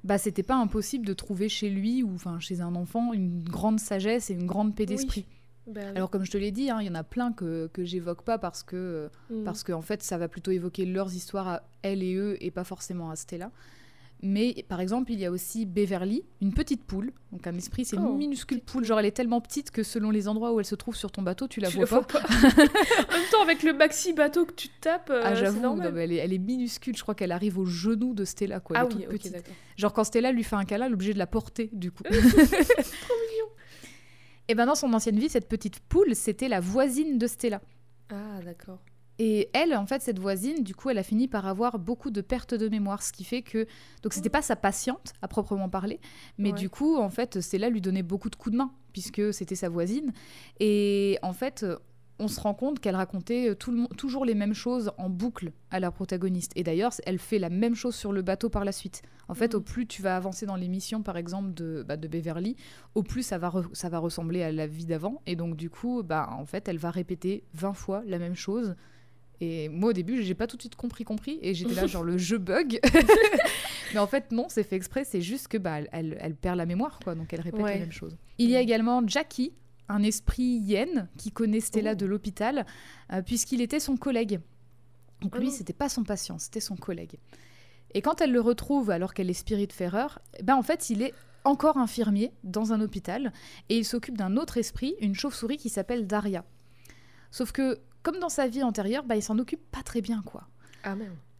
bah 0.04 0.18
c'était 0.18 0.44
pas 0.44 0.56
impossible 0.56 1.06
de 1.06 1.14
trouver 1.14 1.50
chez 1.50 1.70
lui 1.70 2.04
ou 2.04 2.14
enfin 2.16 2.40
chez 2.40 2.62
un 2.62 2.74
enfant 2.76 3.12
une 3.14 3.44
grande 3.44 3.80
sagesse 3.82 4.30
et 4.30 4.34
une 4.34 4.46
grande 4.46 4.74
paix 4.74 4.86
d'esprit. 4.86 5.26
Oui. 5.76 5.82
Alors 5.96 6.10
comme 6.10 6.26
je 6.26 6.32
te 6.32 6.38
l'ai 6.38 6.52
dit, 6.52 6.70
hein, 6.70 6.80
il 6.82 6.88
y 6.88 6.90
en 6.90 6.96
a 6.96 7.04
plein 7.04 7.32
que, 7.32 7.68
que 7.74 7.84
j'évoque 7.84 8.24
pas 8.24 8.38
parce 8.38 8.64
que 8.64 9.10
Hum. 9.32 9.44
parce 9.44 9.64
qu'en 9.64 9.82
fait 9.82 10.04
ça 10.04 10.18
va 10.18 10.28
plutôt 10.28 10.52
évoquer 10.52 10.86
leurs 10.86 11.14
histoires 11.14 11.48
à 11.48 11.64
elle 11.82 12.04
et 12.04 12.16
eux 12.16 12.38
et 12.44 12.52
pas 12.52 12.64
forcément 12.64 13.10
à 13.12 13.16
Stella. 13.16 13.52
Mais 14.22 14.66
par 14.68 14.82
exemple, 14.82 15.14
il 15.14 15.20
y 15.20 15.26
a 15.26 15.32
aussi 15.32 15.66
Beverly, 15.66 16.26
une 16.42 16.54
petite 16.54 16.84
poule. 16.84 17.14
Donc 17.32 17.48
un 17.48 17.56
esprit, 17.56 17.86
c'est 17.86 17.98
Oh, 17.98 18.02
une 18.02 18.18
minuscule 18.18 18.58
petite 18.60 18.70
poule. 18.70 18.84
Genre 18.84 19.00
elle 19.00 19.06
est 19.06 19.12
tellement 19.12 19.40
petite 19.40 19.72
que 19.72 19.82
selon 19.82 20.12
les 20.12 20.28
endroits 20.28 20.52
où 20.52 20.60
elle 20.60 20.66
se 20.66 20.76
trouve 20.76 20.94
sur 20.94 21.10
ton 21.10 21.22
bateau, 21.22 21.48
tu 21.48 21.62
la 21.62 21.70
Tu 21.70 21.78
vois 21.78 22.00
la 22.00 22.02
pas. 22.02 22.20
en 22.28 23.14
même 23.14 23.30
temps, 23.32 23.42
avec 23.42 23.64
le 23.64 23.72
maxi 23.72 24.12
bateau 24.12 24.46
que 24.46 24.52
tu 24.52 24.68
tapes, 24.68 25.10
euh, 25.10 25.22
Ah 25.24 25.36
j'avoue, 25.36 25.82
elle, 25.82 26.12
est, 26.12 26.18
elle 26.18 26.34
est 26.34 26.38
minuscule. 26.38 26.98
Je 26.98 27.02
crois 27.02 27.16
qu'elle 27.16 27.32
arrive 27.32 27.58
au 27.58 27.66
genou 27.66 28.14
de 28.14 28.26
Stella. 28.26 28.60
Quoi. 28.60 28.76
Elle 28.78 28.84
ah 28.84 28.90
est 28.92 28.96
oui, 28.96 29.04
toute 29.04 29.32
petite. 29.32 29.52
Genre 29.78 29.94
quand 29.94 30.04
Stella 30.04 30.34
lui 30.34 30.44
fait 30.44 30.58
un 30.58 30.66
câlin, 30.66 30.88
elle 30.88 30.92
est 30.92 30.96
obligée 30.96 31.14
de 31.14 31.20
la 31.20 31.28
porter 31.28 31.70
du 31.72 31.92
coup. 31.92 32.04
Et 34.50 34.56
ben 34.56 34.66
dans 34.66 34.76
son 34.76 34.92
ancienne 34.94 35.18
vie, 35.20 35.30
cette 35.30 35.48
petite 35.48 35.80
poule, 35.80 36.16
c'était 36.16 36.50
la 36.50 36.60
voisine 36.60 37.18
de 37.18 37.28
Stella. 37.28 37.62
Ah 38.10 38.42
d'accord. 38.44 38.80
Et 39.22 39.50
elle, 39.54 39.76
en 39.76 39.86
fait, 39.86 40.02
cette 40.02 40.18
voisine, 40.18 40.64
du 40.64 40.74
coup, 40.74 40.90
elle 40.90 40.98
a 40.98 41.04
fini 41.04 41.28
par 41.28 41.46
avoir 41.46 41.78
beaucoup 41.78 42.10
de 42.10 42.22
pertes 42.22 42.54
de 42.56 42.68
mémoire, 42.70 43.04
ce 43.04 43.12
qui 43.12 43.26
fait 43.26 43.42
que 43.44 43.68
donc 44.02 44.14
c'était 44.14 44.30
pas 44.30 44.42
sa 44.42 44.56
patiente 44.56 45.12
à 45.22 45.28
proprement 45.28 45.70
parler, 45.70 46.00
mais 46.38 46.52
Ouais. 46.52 46.58
du 46.58 46.70
coup, 46.70 46.96
en 46.98 47.10
fait, 47.10 47.42
Stella 47.42 47.70
lui 47.70 47.82
donnait 47.82 48.02
beaucoup 48.02 48.30
de 48.30 48.36
coups 48.38 48.54
de 48.54 48.58
main 48.58 48.72
puisque 48.94 49.34
c'était 49.34 49.56
sa 49.56 49.70
voisine. 49.70 50.14
Et 50.60 51.20
en 51.22 51.34
fait, 51.34 51.64
on 52.20 52.28
se 52.28 52.40
rend 52.40 52.54
compte 52.54 52.80
qu'elle 52.80 52.96
racontait 52.96 53.50
euh, 53.50 53.56
tout 53.56 53.72
le 53.72 53.78
mon- 53.78 53.88
toujours 53.88 54.26
les 54.26 54.36
mêmes 54.36 54.54
choses 54.54 54.92
en 54.98 55.10
boucle 55.10 55.52
à 55.72 55.80
la 55.80 55.90
protagoniste. 55.92 56.52
Et 56.56 56.64
d'ailleurs, 56.64 56.92
elle 57.06 57.18
fait 57.20 57.40
la 57.40 57.50
même 57.50 57.76
chose 57.76 57.96
sur 57.96 58.12
le 58.12 58.22
bateau 58.22 58.50
par 58.50 58.66
la 58.66 58.72
suite. 58.72 59.02
En 59.28 59.34
fait, 59.34 59.56
au 59.56 59.62
plus 59.62 59.86
tu 59.88 60.02
vas 60.02 60.16
avancer 60.16 60.46
dans 60.46 60.56
l'émission, 60.56 61.02
par 61.02 61.18
exemple, 61.18 61.54
de, 61.54 61.84
bah, 61.88 61.98
de 61.98 62.08
Beverly, 62.08 62.56
au 62.96 63.04
plus 63.04 63.24
ça 63.24 63.38
va, 63.38 63.52
ça 63.74 63.90
va 63.90 64.00
ressembler 64.00 64.44
à 64.44 64.52
la 64.52 64.68
vie 64.68 64.86
d'avant. 64.86 65.22
Et 65.26 65.36
donc, 65.36 65.56
du 65.56 65.70
coup, 65.70 66.04
bah, 66.04 66.30
en 66.32 66.46
fait, 66.46 66.68
elle 66.68 66.78
va 66.78 66.92
répéter 66.92 67.44
20 67.54 67.74
fois 67.74 68.04
la 68.06 68.20
même 68.20 68.36
chose. 68.36 68.76
Et 69.42 69.70
moi, 69.70 69.92
au 69.92 69.94
début, 69.94 70.22
j'ai 70.22 70.36
pas 70.36 70.48
tout 70.48 70.58
de 70.58 70.62
suite 70.62 70.76
compris, 70.76 71.06
compris. 71.06 71.40
Et 71.42 71.54
j'étais 71.54 71.74
là, 71.74 71.88
genre, 71.88 72.04
le 72.04 72.18
jeu 72.18 72.38
bug. 72.40 72.80
Mais 73.94 74.00
en 74.00 74.08
fait, 74.08 74.32
non, 74.32 74.48
c'est 74.50 74.64
fait 74.64 74.76
exprès. 74.76 75.04
C'est 75.06 75.22
juste 75.22 75.48
que 75.48 75.58
bah, 75.58 75.78
elle, 75.80 75.88
elle- 75.92 76.18
elle 76.20 76.36
perd 76.36 76.58
la 76.58 76.66
mémoire, 76.66 77.00
quoi. 77.04 77.16
Donc, 77.16 77.32
elle 77.34 77.42
répète 77.42 77.62
Ouais. 77.62 77.74
la 77.76 77.80
même 77.80 77.92
chose. 77.92 78.18
Il 78.38 78.50
y 78.50 78.56
a 78.56 78.62
également 78.62 79.02
Jackie, 79.08 79.54
un 79.90 80.04
esprit 80.04 80.44
yen 80.44 81.10
qui 81.18 81.32
connaît 81.32 81.60
Stella 81.60 81.92
Oh. 81.92 81.96
de 81.96 82.06
l'hôpital, 82.06 82.66
euh, 83.12 83.22
puisqu'il 83.22 83.62
était 83.62 83.80
son 83.80 83.98
collègue. 83.98 84.40
Donc, 85.22 85.36
lui, 85.38 85.48
non. 85.48 85.52
c'était 85.52 85.74
pas 85.74 85.90
son 85.90 86.04
patient, 86.04 86.40
c'était 86.40 86.62
son 86.62 86.76
collègue. 86.78 87.18
Et 87.94 88.02
quand 88.02 88.22
elle 88.22 88.32
le 88.32 88.40
retrouve 88.40 88.92
alors 88.92 89.14
qu'elle 89.14 89.30
est 89.30 89.34
Spiritfarer, 89.34 90.08
ben 90.44 90.56
en 90.56 90.62
fait, 90.62 90.90
il 90.90 91.02
est 91.02 91.14
encore 91.44 91.78
infirmier 91.78 92.32
dans 92.44 92.72
un 92.72 92.82
hôpital 92.82 93.34
et 93.70 93.78
il 93.78 93.86
s'occupe 93.86 94.18
d'un 94.18 94.38
autre 94.38 94.58
esprit, 94.58 94.96
une 95.02 95.16
chauve-souris 95.16 95.58
qui 95.58 95.70
s'appelle 95.70 96.06
Daria. 96.06 96.46
Sauf 97.32 97.52
que, 97.52 97.80
comme 98.04 98.20
dans 98.20 98.30
sa 98.30 98.48
vie 98.48 98.64
antérieure, 98.64 99.04
bah, 99.04 99.16
il 99.16 99.24
s'en 99.24 99.40
occupe 99.40 99.66
pas 99.72 99.82
très 99.84 100.02
bien, 100.02 100.22
quoi. 100.24 100.48
Ah. 100.84 100.96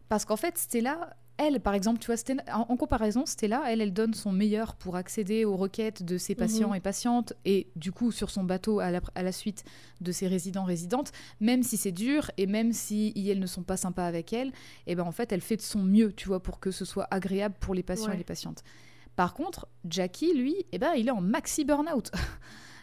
Parce 0.08 0.24
qu'en 0.24 0.36
fait, 0.36 0.58
Stella, 0.58 1.16
elle, 1.40 1.60
par 1.60 1.74
exemple, 1.74 1.98
tu 1.98 2.06
vois, 2.06 2.16
Stella- 2.16 2.44
en, 2.52 2.66
en 2.72 2.76
comparaison, 2.76 3.24
Stella, 3.26 3.62
elle, 3.66 3.80
elle 3.80 3.92
donne 3.92 4.14
son 4.14 4.30
meilleur 4.32 4.74
pour 4.74 4.96
accéder 4.96 5.44
aux 5.44 5.56
requêtes 5.56 6.02
de 6.02 6.18
ses 6.18 6.34
patients 6.34 6.70
Mhm. 6.70 6.74
et 6.76 6.80
patientes, 6.80 7.32
et 7.44 7.68
du 7.76 7.92
coup, 7.92 8.12
sur 8.12 8.28
son 8.30 8.44
bateau, 8.44 8.80
à 8.80 8.90
la, 8.90 9.00
à 9.14 9.22
la 9.22 9.32
suite 9.32 9.64
de 10.00 10.12
ses 10.12 10.28
résidents 10.28 10.64
résidentes, 10.64 11.12
même 11.40 11.62
si 11.62 11.76
c'est 11.76 11.92
dur, 11.92 12.30
et 12.36 12.46
même 12.46 12.72
si 12.72 13.12
elles 13.16 13.38
ne 13.40 13.46
sont 13.46 13.62
pas 13.62 13.76
sympas 13.76 14.06
avec 14.06 14.32
elle, 14.32 14.52
et 14.86 14.94
ben 14.94 15.04
en 15.04 15.12
fait, 15.12 15.32
elle 15.32 15.40
fait 15.40 15.56
de 15.56 15.62
son 15.62 15.82
mieux, 15.82 16.12
tu 16.12 16.28
vois, 16.28 16.40
pour 16.42 16.60
que 16.60 16.70
ce 16.70 16.84
soit 16.84 17.08
agréable 17.10 17.54
pour 17.60 17.74
les 17.74 17.82
patients 17.82 18.08
Ouais. 18.08 18.14
et 18.14 18.18
les 18.18 18.24
patientes. 18.24 18.62
Par 19.16 19.34
contre, 19.34 19.66
Jackie, 19.88 20.34
lui, 20.34 20.54
eh 20.72 20.78
ben, 20.78 20.92
il 20.96 21.08
est 21.08 21.10
en 21.12 21.20
maxi 21.20 21.64
burn-out. 21.64 22.10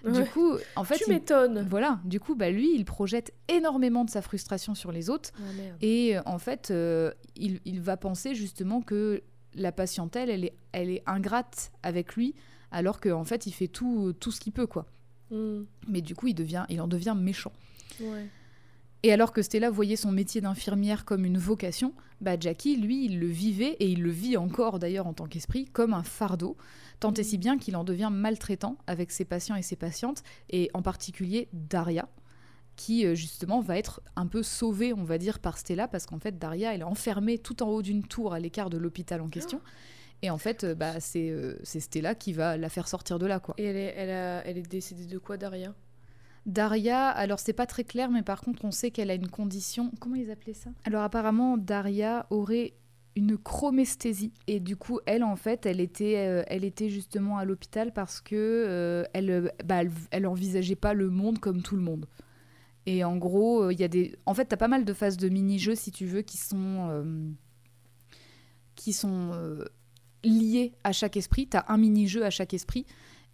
du 0.06 0.24
coup, 0.26 0.54
en 0.76 0.84
fait, 0.84 0.98
tu 0.98 1.10
m'étonnes. 1.10 1.66
voilà, 1.70 2.00
du 2.04 2.20
coup, 2.20 2.36
bah, 2.36 2.50
lui, 2.50 2.74
il 2.76 2.86
projette 2.86 3.34
énormément 3.48 4.06
de 4.06 4.10
sa 4.10 4.22
frustration 4.22 4.76
sur 4.76 4.92
les 4.92 5.10
autres, 5.10 5.32
Ah 5.40 5.42
et 5.82 6.18
euh, 6.18 6.22
en 6.26 6.38
fait, 6.40 6.72
euh, 6.72 7.12
il, 7.36 7.60
il 7.66 7.82
va 7.82 7.98
penser 7.98 8.36
justement 8.36 8.82
que 8.82 9.22
la 9.54 9.72
patientèle, 9.72 10.30
elle 10.30 10.46
est, 10.46 10.56
elle 10.72 10.90
est 10.90 11.04
ingrate 11.08 11.72
avec 11.84 12.16
lui, 12.16 12.36
alors 12.72 13.00
qu'en 13.00 13.24
fait, 13.24 13.48
il 13.48 13.52
fait 13.52 13.68
tout, 13.68 14.14
tout 14.20 14.32
ce 14.32 14.40
qu'il 14.40 14.54
peut, 14.54 14.68
quoi. 14.68 14.86
Hum, 15.32 15.66
Mais 15.88 16.02
du 16.02 16.16
coup, 16.16 16.28
il, 16.28 16.34
devient, 16.36 16.66
il 16.70 16.80
en 16.82 16.88
devient 16.88 17.16
méchant. 17.18 17.52
Ouais. 18.00 18.28
Et 19.04 19.12
alors 19.14 19.32
que 19.32 19.42
Stella 19.42 19.70
voyait 19.70 19.96
son 19.96 20.12
métier 20.12 20.42
d'infirmière 20.42 21.06
comme 21.06 21.24
une 21.24 21.38
vocation, 21.38 21.94
bah 22.20 22.36
Jackie, 22.40 22.76
lui, 22.78 23.06
il 23.06 23.20
le 23.20 23.28
vivait, 23.28 23.78
et 23.80 23.88
il 23.88 24.02
le 24.02 24.10
vit 24.10 24.38
encore 24.38 24.80
d'ailleurs 24.80 25.06
en 25.08 25.14
tant 25.14 25.28
qu'esprit, 25.28 25.66
comme 25.66 25.94
un 25.94 26.04
fardeau, 26.04 26.58
tant 27.00 27.14
et 27.14 27.24
si 27.24 27.38
bien 27.38 27.58
qu'il 27.60 27.76
en 27.76 27.84
devient 27.84 28.10
maltraitant 28.12 28.78
avec 28.88 29.12
ses 29.12 29.24
patients 29.26 29.56
et 29.56 29.62
ses 29.62 29.76
patientes, 29.76 30.24
et 30.50 30.70
en 30.74 30.82
particulier 30.82 31.48
Daria. 31.54 32.10
qui 32.76 33.06
euh, 33.06 33.16
justement 33.16 33.60
va 33.62 33.78
être 33.78 34.02
un 34.16 34.28
peu 34.28 34.44
sauvée, 34.44 34.94
on 34.94 35.04
va 35.04 35.18
dire, 35.18 35.40
par 35.40 35.58
Stella, 35.58 35.88
parce 35.88 36.06
qu'en 36.06 36.20
fait, 36.20 36.38
Daria, 36.38 36.74
elle 36.74 36.82
est 36.82 36.84
enfermée 36.84 37.38
tout 37.40 37.62
en 37.64 37.70
haut 37.70 37.82
d'une 37.82 38.04
tour 38.04 38.34
à 38.34 38.40
l'écart 38.40 38.70
de 38.70 38.78
l'hôpital 38.78 39.22
en 39.22 39.30
question. 39.30 39.62
Et 40.24 40.30
en 40.32 40.38
fait, 40.40 40.64
euh, 40.64 40.76
bah, 40.76 41.00
c'est 41.00 41.30
euh, 41.30 41.58
c'est 41.64 41.80
Stella 41.80 42.14
qui 42.16 42.34
va 42.34 42.58
la 42.58 42.70
faire 42.70 42.88
sortir 42.88 43.20
de 43.20 43.26
là, 43.28 43.40
quoi. 43.40 43.54
Et 43.60 43.64
elle 43.66 43.76
est, 43.78 43.94
elle, 43.96 44.10
a- 44.10 44.46
elle 44.46 44.58
est 44.58 44.68
décédée 44.70 45.06
de 45.06 45.18
quoi, 45.20 45.38
Daria? 45.38 45.74
Daria, 46.48 47.10
alors 47.10 47.40
c'est 47.40 47.54
pas 47.54 47.66
très 47.66 47.84
clair, 47.84 48.10
mais 48.10 48.24
par 48.24 48.42
contre, 48.42 48.64
on 48.64 48.72
sait 48.72 48.90
qu'elle 48.90 49.12
a 49.12 49.16
une 49.16 49.28
condition. 49.28 49.92
Comment 50.00 50.16
ils 50.16 50.32
appelaient 50.32 50.54
ça? 50.54 50.70
Alors 50.86 51.04
apparemment, 51.04 51.58
Daria 51.58 52.26
aurait 52.30 52.74
une 53.18 53.38
chromesthésie. 53.38 54.32
Et 54.48 54.60
du 54.62 54.78
coup, 54.78 55.00
elle, 55.06 55.24
en 55.24 55.36
fait, 55.36 55.66
elle 55.66 55.82
était, 55.82 56.28
euh, 56.28 56.44
elle 56.48 56.64
était 56.64 56.90
justement 56.90 57.38
à 57.38 57.46
l'hôpital 57.46 57.92
parce 57.92 58.22
que 58.22 58.36
euh, 58.36 59.04
elle, 59.14 59.30
euh, 59.30 59.50
bah, 59.66 59.82
elle, 60.12 60.28
envisageait 60.28 60.76
pas 60.76 60.94
le 60.94 61.10
monde 61.10 61.40
comme 61.40 61.62
tout 61.62 61.76
le 61.76 61.82
monde. 61.82 62.06
Et 62.86 63.04
en 63.04 63.18
gros, 63.18 63.70
il 63.70 63.80
y 63.80 63.84
a 63.84 63.90
des. 63.90 64.16
En 64.26 64.34
fait, 64.34 64.46
t'as 64.46 64.56
pas 64.56 64.70
mal 64.70 64.86
de 64.86 64.94
phases 64.94 65.18
de 65.18 65.28
mini-jeux, 65.28 65.76
si 65.76 65.92
tu 65.92 66.06
veux, 66.06 66.22
qui 66.22 66.38
sont. 66.38 67.26
qui 68.76 68.94
sont 68.94 69.32
liées 70.24 70.72
à 70.86 70.94
chaque 70.94 71.18
esprit. 71.18 71.48
T'as 71.48 71.66
un 71.68 71.78
mini-jeu 71.78 72.24
à 72.24 72.30
chaque 72.30 72.54
esprit. 72.54 72.86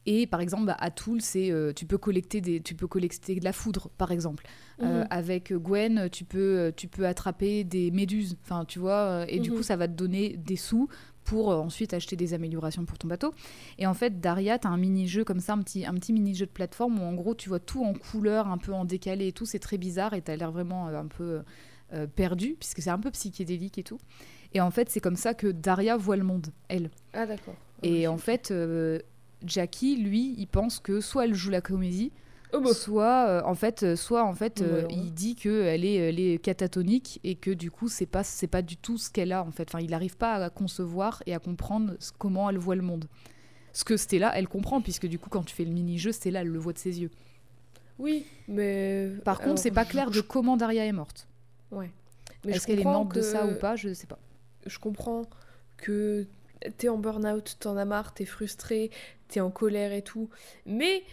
Et 0.06 0.28
par 0.28 0.42
exemple, 0.42 0.66
bah, 0.66 0.76
à 0.80 0.92
Toul, 0.92 1.22
c'est 1.22 1.50
euh, 1.52 1.72
tu 1.74 1.86
peux 1.86 1.98
collecter 1.98 2.42
des, 2.42 2.60
tu 2.62 2.76
peux 2.76 2.88
collecter 2.88 3.36
de 3.40 3.44
la 3.44 3.54
foudre, 3.54 3.90
par 3.98 4.12
exemple. 4.12 4.46
Euh, 4.82 5.02
Mhm. 5.02 5.08
avec 5.10 5.54
Gwen, 5.54 6.10
tu 6.12 6.26
peux, 6.26 6.74
tu 6.76 6.88
peux 6.88 7.06
attraper 7.08 7.64
des 7.64 7.90
méduses. 7.92 8.36
Enfin, 8.44 8.66
tu 8.66 8.80
vois. 8.80 8.92
euh, 9.22 9.26
Et 9.30 9.40
du 9.40 9.52
Mhm. 9.52 9.58
coup, 9.58 9.64
ça 9.64 9.76
va 9.78 9.88
te 9.88 9.94
donner 9.94 10.36
des 10.38 10.56
sous 10.58 10.90
pour 11.24 11.52
euh, 11.54 11.56
ensuite 11.58 11.94
acheter 11.94 12.18
des 12.18 12.34
améliorations 12.34 12.84
pour 12.84 12.98
ton 12.98 13.08
bateau. 13.08 13.34
Et 13.78 13.88
en 13.88 13.94
fait, 13.94 14.20
Daria, 14.20 14.60
t'as 14.60 14.68
un 14.68 14.78
mini-jeu 14.78 15.24
comme 15.24 15.40
ça, 15.40 15.54
un 15.54 15.62
petit, 15.62 15.86
un 15.86 15.94
petit 15.94 16.12
mini-jeu 16.12 16.48
de 16.48 16.52
plateforme 16.52 17.00
où 17.00 17.04
en 17.04 17.14
gros, 17.14 17.34
tu 17.34 17.48
vois 17.48 17.60
tout 17.62 17.84
en 17.86 17.94
couleur, 17.94 18.48
un 18.48 18.58
peu 18.58 18.74
en 18.74 18.84
décalé 18.84 19.28
et 19.28 19.32
tout. 19.32 19.46
C'est 19.46 19.60
très 19.60 19.78
bizarre 19.78 20.14
et 20.14 20.22
t'as 20.22 20.36
l'air 20.36 20.52
vraiment 20.52 20.90
euh, 20.90 21.00
un 21.00 21.08
peu 21.08 21.44
euh, 21.94 22.08
perdu, 22.08 22.58
puisque 22.60 22.82
c'est 22.82 22.90
un 22.90 23.00
peu 23.00 23.12
psychédélique 23.12 23.78
et 23.78 23.84
tout. 23.84 24.00
Et 24.54 24.60
en 24.60 24.70
fait, 24.72 24.90
c'est 24.90 25.00
comme 25.00 25.16
ça 25.16 25.34
que 25.34 25.48
Daria 25.48 25.96
voit 25.96 26.18
le 26.18 26.24
monde, 26.24 26.48
elle. 26.68 26.90
Ah, 27.14 27.26
d'accord. 27.26 27.56
Et 27.84 28.08
en 28.08 28.18
fait, 28.18 28.52
euh, 28.52 29.00
Jackie, 29.46 29.98
lui, 29.98 30.36
il 30.38 30.48
pense 30.48 30.80
que 30.80 31.02
soit 31.02 31.26
elle 31.26 31.34
joue 31.34 31.50
la 31.50 31.62
comédie, 31.62 32.12
Oh, 32.56 32.62
bah. 32.62 32.74
soit 32.74 33.26
euh, 33.28 33.42
en 33.46 33.56
fait, 33.56 33.82
euh, 33.82 33.96
soit 33.96 34.24
en 34.24 34.36
fait, 34.36 34.62
euh, 34.62 34.80
alors 34.80 34.92
là. 34.92 34.96
il 34.98 35.12
dit 35.14 35.36
que 35.36 35.64
elle 35.64 35.84
est, 35.86 35.96
elle 35.96 36.20
est 36.20 36.38
catatonique 36.38 37.20
et 37.24 37.34
que 37.36 37.50
du 37.50 37.72
coup, 37.72 37.88
c'est 37.90 38.06
pas, 38.06 38.24
c'est 38.24 38.46
pas 38.48 38.62
du 38.62 38.78
tout 38.78 38.98
ce 39.00 39.10
qu'elle 39.10 39.32
a 39.32 39.44
en 39.44 39.50
fait. 39.52 39.68
Enfin, 39.70 39.80
il 39.84 39.90
n'arrive 39.90 40.18
pas 40.18 40.36
à 40.36 40.50
concevoir 40.52 41.24
et 41.26 41.34
à 41.34 41.40
comprendre 41.40 41.96
comment 42.20 42.48
elle 42.52 42.60
voit 42.60 42.76
le 42.76 42.84
monde. 42.84 43.06
Ce 43.74 43.84
que 43.84 43.98
Stella, 43.98 44.32
elle 44.38 44.48
comprend 44.48 44.82
puisque 44.82 45.08
du 45.08 45.18
coup, 45.18 45.30
quand 45.32 45.42
tu 45.44 45.56
fais 45.56 45.66
le 45.66 45.72
mini-jeu, 45.72 46.12
Stella, 46.12 46.42
elle 46.42 46.48
le 46.50 46.60
voit 46.60 46.74
de 46.74 46.78
ses 46.78 47.02
yeux. 47.02 47.10
Oui, 47.98 48.26
mais. 48.48 49.10
Par 49.26 49.40
contre, 49.40 49.60
c'est 49.60 49.72
pas 49.72 49.84
je- 49.84 49.90
clair 49.90 50.12
de 50.12 50.22
comment 50.22 50.56
Daria 50.56 50.86
est 50.86 50.92
morte. 50.92 51.28
Ouais. 51.72 51.90
Mais 52.46 52.52
Est-ce 52.54 52.68
qu'elle 52.68 52.80
est 52.80 52.84
morte 52.84 53.16
de 53.16 53.22
ça 53.22 53.48
ou 53.48 53.56
pas? 53.56 53.76
Je 53.76 53.94
sais 53.94 54.06
pas. 54.08 54.20
Je 54.68 54.78
comprends 54.78 55.24
que 55.78 56.28
t'es 56.78 56.88
en 56.90 56.98
burn-out, 56.98 57.58
t'en 57.60 57.78
as 57.78 57.86
marre, 57.86 58.14
t'es 58.14 58.26
frustré, 58.26 58.92
t'es 59.34 59.40
en 59.42 59.52
colère 59.52 59.94
et 59.94 60.02
tout. 60.02 60.30
Mais 60.66 61.04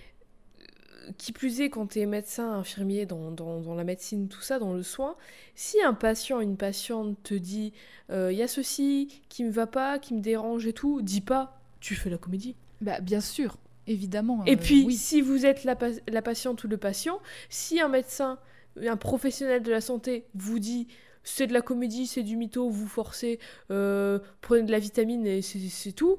euh, 0.61 1.13
qui 1.19 1.33
plus 1.33 1.61
est, 1.61 1.71
quand 1.71 1.87
t'es 1.87 2.07
médecin, 2.07 2.53
infirmier 2.53 3.07
dans, 3.07 3.31
dans- 3.31 3.61
dans 3.61 3.75
la 3.75 3.85
médecine, 3.85 4.29
tout 4.29 4.43
ça, 4.43 4.59
dans 4.59 4.73
le 4.73 4.83
soin, 4.83 5.17
si 5.55 5.83
un 5.83 5.95
patient, 5.95 6.41
une 6.41 6.57
patiente 6.57 7.17
te 7.23 7.35
dit 7.35 7.73
il 8.11 8.33
y 8.33 8.43
a 8.43 8.49
ceci 8.49 9.23
qui 9.29 9.45
me 9.45 9.51
va 9.51 9.67
pas, 9.69 9.99
qui 10.01 10.15
me 10.15 10.21
dérange 10.21 10.67
et 10.67 10.73
tout, 10.73 11.01
dis 11.03 11.21
pas 11.21 11.61
tu 11.81 11.95
fais 11.95 12.11
la 12.11 12.19
comédie. 12.19 12.57
Bah, 12.81 13.01
bien 13.01 13.21
sûr, 13.21 13.57
évidemment. 13.87 14.45
Et 14.47 14.55
euh, 14.55 14.57
puis, 14.57 14.85
oui. 14.85 14.95
si 14.95 15.21
vous 15.21 15.47
êtes 15.47 15.65
la, 15.65 15.77
la 16.09 16.23
patiente 16.23 16.65
ou 16.65 16.69
le 16.69 16.77
patient, 16.77 17.21
si 17.49 17.81
un 17.81 17.89
médecin, 17.89 18.39
un 18.85 18.97
professionnel 18.97 19.63
de 19.63 19.71
la 19.71 19.81
santé 19.81 20.27
vous 20.35 20.59
dit 20.59 20.89
c'est 21.23 21.47
de 21.47 21.53
la 21.53 21.61
comédie, 21.63 22.07
c'est 22.07 22.23
du 22.23 22.37
mytho, 22.37 22.69
vous 22.71 22.87
forcez, 22.89 23.39
euh, 23.71 24.19
prenez 24.41 24.63
de 24.63 24.73
la 24.73 24.79
vitamine 24.79 25.27
et 25.27 25.43
c'est 25.43 25.93
tout, 25.93 26.19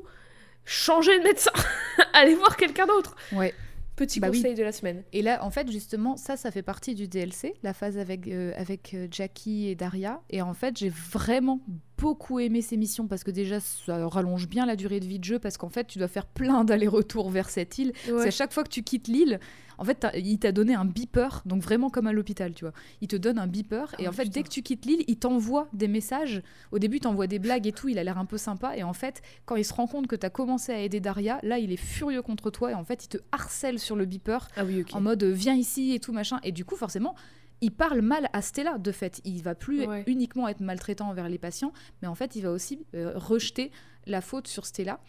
changez 0.66 1.18
de 1.20 1.24
médecin, 1.24 1.52
allez 2.14 2.36
voir 2.36 2.56
quelqu'un 2.58 2.88
d'autre. 2.88 3.16
Ouais. 3.34 3.54
Petit 3.98 4.20
Bah 4.20 4.30
oui. 4.32 4.38
conseil 4.42 4.56
de 4.56 4.64
la 4.64 4.72
semaine. 4.72 5.04
Et 5.14 5.22
là, 5.22 5.44
en 5.44 5.52
fait, 5.52 5.70
justement, 5.70 6.18
ça, 6.18 6.36
ça 6.38 6.50
fait 6.50 6.64
partie 6.64 6.96
du 6.96 7.08
DLC, 7.08 7.54
la 7.62 7.74
phase 7.74 7.98
avec, 7.98 8.28
euh, 8.28 8.52
avec 8.56 8.94
euh, 8.94 9.08
Jackie 9.12 9.68
et 9.68 9.76
Daria. 9.76 10.22
Et 10.30 10.42
en 10.42 10.54
fait, 10.54 10.78
j'ai 10.78 10.90
vraiment 10.90 11.60
beaucoup 12.02 12.40
aimé 12.40 12.62
ces 12.62 12.78
missions 12.78 13.08
parce 13.08 13.24
que 13.24 13.30
déjà, 13.32 13.60
ça 13.60 14.08
rallonge 14.08 14.48
bien 14.48 14.66
la 14.66 14.76
durée 14.76 15.00
de 15.00 15.06
vie 15.06 15.20
de 15.20 15.24
jeu 15.24 15.38
parce 15.38 15.58
qu'en 15.58 15.70
fait, 15.70 15.86
tu 15.86 16.00
dois 16.00 16.08
faire 16.08 16.26
plein 16.26 16.64
d'allers-retours 16.64 17.30
vers 17.30 17.50
cette 17.50 17.78
île. 17.78 17.94
C'est 18.06 18.28
à 18.28 18.32
chaque 18.32 18.54
fois 18.54 18.64
que 18.64 18.70
tu 18.70 18.82
quittes 18.82 19.08
l'île, 19.08 19.40
en 19.78 19.84
fait, 19.84 20.06
il 20.16 20.38
t'a 20.40 20.52
donné 20.52 20.74
un 20.74 20.86
beeper, 20.86 21.42
donc 21.46 21.62
vraiment 21.62 21.90
comme 21.90 22.08
à 22.08 22.14
l'hôpital, 22.14 22.54
tu 22.54 22.66
vois. 22.66 22.74
Il 23.02 23.08
te 23.08 23.16
donne 23.16 23.38
un 23.40 23.48
beeper 23.48 23.96
et 24.00 24.06
Ah, 24.06 24.10
en 24.10 24.12
fait, 24.12 24.26
dès 24.26 24.42
que 24.44 24.50
tu 24.50 24.62
quittes 24.64 24.86
l'île, 24.86 25.04
il 25.08 25.18
t'envoie 25.18 25.68
des 25.74 25.88
messages. 25.88 26.42
Au 26.72 26.80
début, 26.80 26.98
il 26.98 27.02
t'envoie 27.02 27.28
des 27.28 27.40
blagues 27.40 27.68
et 27.68 27.72
tout, 27.72 27.88
il 27.88 28.00
a 28.00 28.04
l'air 28.04 28.18
un 28.18 28.26
peu 28.26 28.38
sympa. 28.38 28.76
Et 28.76 28.84
en 28.84 28.94
fait, 28.94 29.22
quand 29.46 29.56
il 29.56 29.66
se 29.66 29.74
rend 29.74 29.88
compte 29.88 30.08
que 30.08 30.16
tu 30.16 30.26
as 30.26 30.30
commencé 30.30 30.72
à 30.72 30.80
aider 30.80 31.00
Daria, 31.00 31.40
là, 31.44 31.60
il 31.60 31.72
est 31.72 31.78
furieux 31.78 32.22
contre 32.22 32.50
toi 32.50 32.72
et 32.72 32.74
en 32.74 32.84
fait, 32.84 33.06
il 33.06 33.10
te 33.10 33.18
harcèle 33.32 33.80
sur 33.80 33.96
le 33.96 34.06
beeper 34.06 34.48
Ah 34.56 34.66
oui, 34.66 34.86
en 34.92 35.02
mode 35.02 35.24
viens 35.24 35.56
ici 35.56 35.94
et 35.94 36.00
tout 36.00 36.14
machin. 36.14 36.40
Et 36.44 36.52
du 36.52 36.66
coup, 36.66 36.76
forcément, 36.76 37.16
il 37.62 37.72
parle 37.72 38.02
mal 38.02 38.30
à 38.34 38.42
Stella 38.42 38.78
de 38.78 38.92
fait. 38.92 39.22
Il 39.24 39.42
va 39.44 39.56
plus 39.56 39.86
Ouais. 39.86 40.04
uniquement 40.08 40.48
être 40.48 40.62
maltraitant 40.62 41.10
envers 41.10 41.30
les 41.30 41.38
patients, 41.38 41.74
mais 42.02 42.08
en 42.08 42.16
fait, 42.16 42.36
il 42.36 42.42
va 42.42 42.52
aussi 42.52 42.86
euh, 42.96 43.14
rejeter 43.16 43.72
la 44.08 44.22
faute 44.22 44.48
sur 44.48 44.66
Stella. 44.66 45.00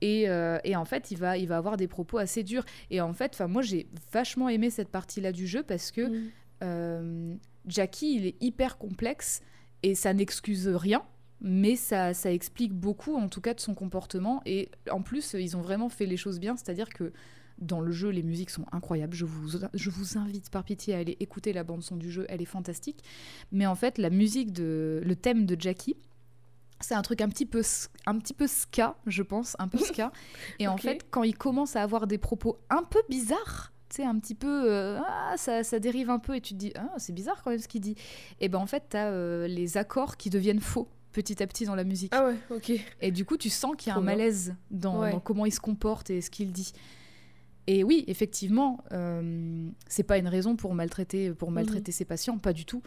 Et, 0.00 0.28
euh, 0.28 0.58
et 0.64 0.76
en 0.76 0.84
fait, 0.84 1.10
il 1.10 1.18
va, 1.18 1.38
il 1.38 1.48
va 1.48 1.56
avoir 1.56 1.76
des 1.76 1.88
propos 1.88 2.18
assez 2.18 2.42
durs. 2.44 2.64
Et 2.90 3.00
en 3.00 3.12
fait, 3.14 3.40
moi, 3.40 3.62
j'ai 3.62 3.88
vachement 4.12 4.48
aimé 4.48 4.70
cette 4.70 4.90
partie-là 4.90 5.32
du 5.32 5.46
jeu 5.46 5.62
parce 5.62 5.90
que 5.90 6.02
Mm. 6.08 6.30
euh, 6.62 7.34
Jackie, 7.66 8.14
il 8.16 8.26
est 8.26 8.36
hyper 8.42 8.78
complexe 8.78 9.40
et 9.82 9.94
ça 9.94 10.12
n'excuse 10.14 10.68
rien. 10.68 11.02
Mais 11.40 11.76
ça, 11.76 12.14
ça 12.14 12.32
explique 12.32 12.72
beaucoup, 12.74 13.14
en 13.14 13.28
tout 13.28 13.40
cas, 13.40 13.54
de 13.54 13.60
son 13.60 13.74
comportement. 13.74 14.42
Et 14.44 14.70
en 14.90 15.02
plus, 15.02 15.34
ils 15.34 15.56
ont 15.56 15.60
vraiment 15.62 15.88
fait 15.88 16.06
les 16.06 16.16
choses 16.16 16.40
bien. 16.40 16.56
C'est-à-dire 16.56 16.88
que 16.88 17.12
dans 17.58 17.80
le 17.80 17.92
jeu, 17.92 18.10
les 18.10 18.22
musiques 18.22 18.50
sont 18.50 18.64
incroyables. 18.72 19.14
Je 19.14 19.24
vous, 19.24 19.58
je 19.74 19.90
vous 19.90 20.18
invite 20.18 20.50
par 20.50 20.64
pitié 20.64 20.94
à 20.94 20.98
aller 20.98 21.16
écouter 21.20 21.52
la 21.52 21.64
bande-son 21.64 21.96
du 21.96 22.10
jeu. 22.10 22.26
Elle 22.28 22.42
est 22.42 22.46
fantastique. 22.46 23.02
Mais 23.52 23.66
en 23.66 23.74
fait, 23.74 23.98
la 23.98 24.10
musique, 24.10 24.52
de, 24.52 25.02
le 25.04 25.16
thème 25.16 25.46
de 25.46 25.60
Jackie, 25.60 25.96
c'est 26.80 26.94
un 26.94 27.02
truc 27.02 27.20
un 27.20 27.28
petit 27.28 27.46
peu, 27.46 27.62
un 28.06 28.18
petit 28.18 28.34
peu 28.34 28.46
ska, 28.46 28.96
je 29.06 29.22
pense, 29.22 29.56
un 29.58 29.68
peu 29.68 29.78
ska. 29.84 30.12
Et 30.58 30.68
en 30.68 30.76
fait, 30.76 31.06
quand 31.10 31.24
il 31.24 31.36
commence 31.36 31.76
à 31.76 31.82
avoir 31.82 32.06
des 32.06 32.18
propos 32.18 32.58
un 32.70 32.82
peu 32.82 33.00
bizarres, 33.08 33.72
tu 33.88 33.96
sais, 33.96 34.04
un 34.04 34.18
petit 34.18 34.34
peu, 34.34 34.70
euh, 34.70 35.00
ah, 35.04 35.34
ça, 35.36 35.64
ça 35.64 35.78
dérive 35.78 36.10
un 36.10 36.18
peu, 36.18 36.36
et 36.36 36.40
tu 36.40 36.52
te 36.54 36.58
dis, 36.58 36.72
ah, 36.76 36.92
c'est 36.98 37.14
bizarre 37.14 37.42
quand 37.42 37.50
même 37.50 37.58
ce 37.58 37.68
qu'il 37.68 37.80
dit. 37.80 37.96
Et 38.38 38.48
ben 38.48 38.58
en 38.58 38.66
fait, 38.66 38.84
t'as 38.90 39.06
euh, 39.06 39.46
les 39.48 39.78
accords 39.78 40.16
qui 40.18 40.28
deviennent 40.30 40.60
faux 40.60 40.88
petit 41.12 41.42
à 41.42 41.46
petit 41.46 41.64
dans 41.64 41.74
la 41.74 41.84
musique. 41.84 42.12
Ah 42.14 42.26
ouais, 42.26 42.36
ok. 42.50 42.72
Et 43.00 43.10
du 43.10 43.24
coup, 43.24 43.36
tu 43.38 43.48
sens 43.48 43.74
qu'il 43.76 43.88
y 43.88 43.90
a 43.90 43.94
Trop 43.94 44.02
un 44.02 44.04
malaise 44.04 44.54
dans, 44.70 45.00
Ouais. 45.00 45.10
dans 45.10 45.20
comment 45.20 45.46
il 45.46 45.52
se 45.52 45.60
comporte 45.60 46.10
et 46.10 46.20
ce 46.20 46.30
qu'il 46.30 46.52
dit. 46.52 46.72
Et 47.68 47.84
oui, 47.84 48.02
effectivement, 48.06 48.82
euh, 48.92 49.68
c'est 49.88 50.02
pas 50.02 50.16
une 50.16 50.26
raison 50.26 50.56
pour 50.56 50.74
maltraiter, 50.74 51.32
pour 51.34 51.50
maltraiter 51.50 51.92
ses 51.92 52.06
patients, 52.06 52.38
pas 52.38 52.54
du 52.54 52.64
tout. 52.64 52.82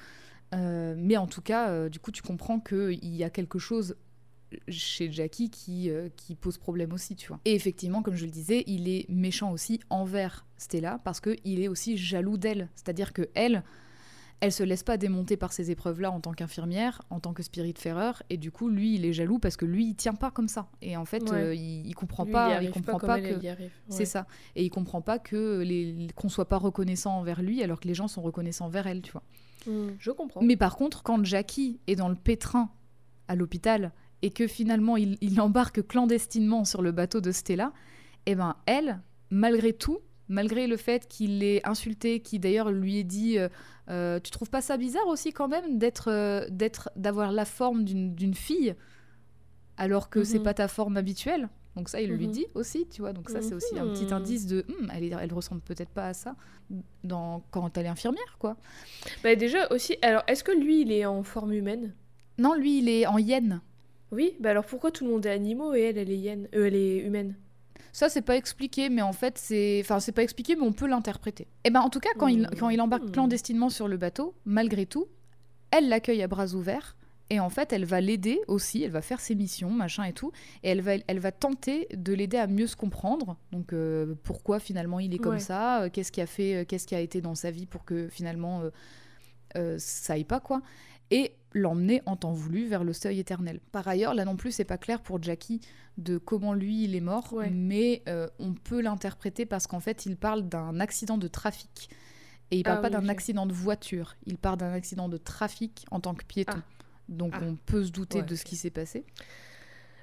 Euh, 0.56 0.96
mais 0.98 1.18
en 1.18 1.28
tout 1.28 1.44
cas, 1.44 1.70
euh, 1.70 1.88
du 1.88 2.00
coup, 2.00 2.12
tu 2.12 2.24
comprends 2.24 2.60
qu'il 2.60 3.16
y 3.16 3.24
a 3.24 3.30
quelque 3.30 3.60
chose 3.60 3.96
chez 4.68 5.12
Jackie 5.12 5.52
qui, 5.52 5.92
euh, 5.92 6.10
qui 6.18 6.34
pose 6.34 6.58
problème 6.58 6.94
aussi, 6.94 7.16
tu 7.16 7.28
vois. 7.28 7.40
Et 7.46 7.54
effectivement, 7.54 8.02
comme 8.02 8.16
je 8.16 8.26
le 8.26 8.32
disais, 8.32 8.64
il 8.66 8.90
est 8.90 9.08
méchant 9.08 9.52
aussi 9.52 9.80
envers 9.92 10.48
Stella 10.58 11.00
parce 11.04 11.22
qu'il 11.22 11.62
est 11.62 11.68
aussi 11.68 11.96
jaloux 11.96 12.38
d'elle. 12.38 12.68
C'est-à-dire 12.74 13.14
que 13.14 13.30
elle, 13.36 13.64
elle 14.42 14.52
se 14.52 14.64
laisse 14.64 14.82
pas 14.84 14.98
démonter 14.98 15.38
par 15.38 15.54
ces 15.54 15.70
épreuves-là 15.72 16.12
en 16.12 16.20
tant 16.20 16.32
qu'infirmière, 16.34 17.02
en 17.12 17.20
tant 17.20 17.32
que 17.34 17.44
spirit 17.44 17.74
ferreur, 17.78 18.24
et 18.30 18.38
du 18.38 18.52
coup, 18.52 18.70
lui, 18.70 18.96
il 18.96 19.06
est 19.06 19.14
jaloux 19.14 19.38
parce 19.40 19.56
que 19.56 19.66
lui, 19.66 19.86
il 19.90 19.96
tient 19.96 20.16
pas 20.16 20.32
comme 20.32 20.48
ça. 20.48 20.68
Et 20.82 20.98
en 20.98 21.06
fait, 21.06 21.24
Ouais. 21.30 21.38
euh, 21.38 21.56
il, 21.56 21.86
il 21.88 21.94
comprend 21.96 22.26
Lui, 22.26 22.32
pas, 22.34 22.50
il, 22.50 22.54
arrive 22.56 22.72
comprend 22.72 22.98
pas, 23.00 23.22
que 23.22 23.40
c'est 23.88 24.06
ça, 24.06 24.26
et 24.56 24.66
il 24.66 24.70
comprend 24.70 25.02
pas 25.02 25.20
que 25.20 25.62
les 25.62 26.08
qu'on 26.16 26.28
soit 26.30 26.48
pas 26.50 26.58
reconnaissant 26.58 27.18
envers 27.20 27.42
lui 27.42 27.62
alors 27.64 27.80
que 27.80 27.88
les 27.88 27.94
gens 27.94 28.08
sont 28.08 28.22
reconnaissants 28.22 28.66
envers 28.66 28.88
elle, 28.88 29.02
tu 29.02 29.12
vois. 29.12 29.24
Mm, 29.68 29.90
Je 30.00 30.12
comprends. 30.12 30.42
Mais 30.42 30.58
par 30.58 30.76
contre, 30.76 31.04
quand 31.04 31.24
Jackie 31.24 31.80
est 31.88 31.96
dans 31.96 32.10
le 32.10 32.16
pétrin 32.16 32.70
à 33.28 33.36
l'hôpital 33.36 33.92
et 34.24 34.32
que 34.32 34.48
finalement 34.48 34.98
il, 34.98 35.18
il 35.22 35.40
embarque 35.40 35.86
clandestinement 35.88 36.66
sur 36.66 36.82
le 36.82 36.92
bateau 36.92 37.22
de 37.22 37.32
Stella, 37.32 37.74
eh 38.26 38.34
ben 38.36 38.56
elle, 38.66 39.00
malgré 39.30 39.72
tout, 39.74 40.00
malgré 40.32 40.66
le 40.68 40.78
fait 40.78 41.08
qu'il 41.08 41.40
l'ait 41.40 41.62
insulté, 41.68 42.20
qui 42.22 42.40
d'ailleurs 42.40 42.72
lui 42.72 42.98
ait 42.98 43.04
dit 43.04 43.38
euh, 43.38 43.50
Euh, 43.90 44.20
Tu 44.20 44.32
trouves 44.32 44.50
pas 44.50 44.62
ça 44.62 44.78
bizarre 44.78 45.08
aussi 45.08 45.32
quand 45.34 45.48
même 45.50 45.78
d'être, 45.78 46.08
euh, 46.10 46.48
d'être, 46.50 46.90
d'avoir 46.96 47.32
la 47.32 47.46
forme 47.46 47.84
d'une, 47.84 48.16
d'une 48.16 48.34
fille 48.36 48.74
alors 49.78 50.10
que 50.10 50.24
c'est 50.24 50.38
Mhm. 50.38 50.44
pas 50.44 50.54
ta 50.54 50.68
forme 50.68 50.98
habituelle? 50.98 51.50
Donc 51.76 51.88
ça, 51.90 52.02
il 52.02 52.10
lui 52.10 52.28
Mhm. 52.28 52.32
dit 52.32 52.46
aussi, 52.54 52.88
tu 52.90 53.02
vois. 53.02 53.14
Donc 53.14 53.30
ça, 53.30 53.42
c'est 53.42 53.56
aussi 53.56 53.80
un 53.80 53.88
petit 53.88 54.06
Mhm. 54.06 54.18
indice 54.18 54.46
de, 54.46 54.66
Hum, 54.70 54.92
elle, 54.94 55.34
ressemble 55.34 55.62
peut-être 55.62 55.90
pas 55.90 56.08
à 56.08 56.14
ça 56.14 56.36
dans, 57.04 57.44
quand 57.52 57.78
elle 57.78 57.86
est 57.86 57.90
infirmière, 57.90 58.36
quoi. 58.40 58.58
Bah 59.24 59.36
déjà 59.36 59.68
aussi, 59.72 59.96
alors 60.02 60.24
est-ce 60.28 60.44
que 60.44 60.52
lui 60.52 60.82
il 60.82 60.92
est 60.92 61.06
en 61.06 61.24
forme 61.24 61.54
humaine? 61.54 61.94
Non, 62.38 62.54
lui, 62.56 62.80
il 62.80 62.90
est 62.90 63.06
en 63.08 63.18
hyène. 63.18 63.62
Oui, 64.12 64.36
bah 64.40 64.50
alors 64.52 64.66
pourquoi 64.66 64.92
tout 64.92 65.06
le 65.06 65.12
monde 65.12 65.26
est 65.26 65.32
animaux 65.32 65.74
et 65.74 65.82
elle 65.82 65.98
elle 65.98 66.12
est 66.12 66.18
hyène, 66.18 66.48
euh, 66.56 66.68
elle 66.68 66.76
est 66.76 66.98
humaine 66.98 67.36
Ça, 67.92 68.10
c'est 68.10 68.22
pas 68.22 68.36
expliqué, 68.36 68.90
mais 68.90 69.02
en 69.02 69.14
fait, 69.14 69.38
c'est. 69.38 69.80
Enfin, 69.84 70.00
c'est 70.00 70.12
pas 70.12 70.24
expliqué, 70.24 70.56
mais 70.56 70.64
on 70.64 70.74
peut 70.74 70.88
l'interpréter. 70.88 71.48
Et 71.64 71.70
ben, 71.70 71.82
en 71.82 71.90
tout 71.90 72.00
cas, 72.00 72.10
quand, 72.18 72.28
il, 72.28 72.48
quand 72.60 72.70
il 72.70 72.80
embarque 72.82 73.04
Hmm. 73.06 73.12
clandestinement 73.12 73.70
sur 73.70 73.88
le 73.88 73.98
bateau, 73.98 74.34
malgré 74.46 74.86
tout, 74.86 75.08
elle 75.72 75.90
l'accueille 75.90 76.22
à 76.24 76.28
bras 76.28 76.54
ouverts. 76.54 76.96
Et 77.30 77.40
en 77.40 77.50
fait, 77.50 77.72
elle 77.72 77.86
va 77.86 78.02
l'aider 78.02 78.42
aussi, 78.50 78.84
elle 78.84 78.92
va 78.92 79.02
faire 79.02 79.22
ses 79.22 79.36
missions, 79.36 79.70
machin 79.70 80.04
et 80.04 80.12
tout. 80.12 80.34
Et 80.64 80.70
elle 80.70 80.82
va, 80.82 80.96
elle 81.08 81.20
va 81.20 81.32
tenter 81.32 81.88
de 81.94 82.12
l'aider 82.14 82.36
à 82.38 82.46
mieux 82.48 82.68
se 82.68 82.76
comprendre. 82.76 83.38
Donc, 83.54 83.72
euh, 83.72 84.16
pourquoi 84.24 84.60
finalement 84.60 85.00
il 85.00 85.14
est 85.14 85.18
comme 85.18 85.36
Ouais. 85.36 85.40
ça 85.40 85.84
euh, 85.84 85.90
Qu'est-ce 85.90 86.12
qui 86.12 86.20
a 86.20 86.26
fait, 86.26 86.56
euh, 86.56 86.66
qu'est-ce 86.66 86.86
qui 86.86 86.94
a 86.96 87.00
été 87.00 87.22
dans 87.22 87.36
sa 87.36 87.50
vie 87.50 87.66
pour 87.66 87.86
que 87.86 88.10
finalement 88.10 88.64
ça 89.78 90.14
aille 90.14 90.24
pas, 90.24 90.40
quoi 90.40 90.62
et 91.10 91.34
l'emmener 91.54 92.02
en 92.06 92.16
temps 92.16 92.32
voulu 92.34 92.66
vers 92.68 92.84
le 92.84 92.94
seuil 92.94 93.20
éternel. 93.20 93.60
Par 93.72 93.88
ailleurs, 93.88 94.14
là 94.14 94.26
non 94.26 94.36
plus, 94.36 94.52
c'est 94.52 94.64
pas 94.66 94.78
clair 94.78 95.02
pour 95.02 95.22
Jackie 95.22 95.60
de 95.98 96.18
comment 96.18 96.54
lui 96.54 96.84
il 96.86 96.96
est 96.96 97.02
mort, 97.02 97.34
Ouais. 97.34 97.50
mais 97.52 98.02
euh, 98.08 98.28
on 98.40 98.54
peut 98.54 98.82
l'interpréter 98.82 99.46
parce 99.46 99.68
qu'en 99.68 99.80
fait, 99.80 100.06
il 100.06 100.16
parle 100.18 100.48
d'un 100.48 100.80
accident 100.80 101.18
de 101.18 101.28
trafic. 101.28 101.90
Et 102.52 102.58
il 102.58 102.64
parle 102.64 102.80
Ah 102.80 102.90
pas 102.90 102.98
oui, 102.98 103.04
d'un 103.04 103.10
accident 103.10 103.46
de 103.46 103.54
voiture, 103.54 104.16
il 104.26 104.38
parle 104.38 104.58
d'un 104.58 104.74
accident 104.74 105.08
de 105.10 105.18
trafic 105.18 105.86
en 105.92 106.00
tant 106.00 106.14
que 106.16 106.26
piéton. 106.26 106.58
Ah. 106.58 106.84
Donc 107.10 107.34
Ah. 107.36 107.42
on 107.44 107.56
peut 107.56 107.84
se 107.84 107.92
douter 107.92 108.20
Ouais, 108.20 108.26
de 108.26 108.36
ce 108.36 108.44
qui 108.46 108.56
s'est 108.56 108.70
passé. 108.70 109.06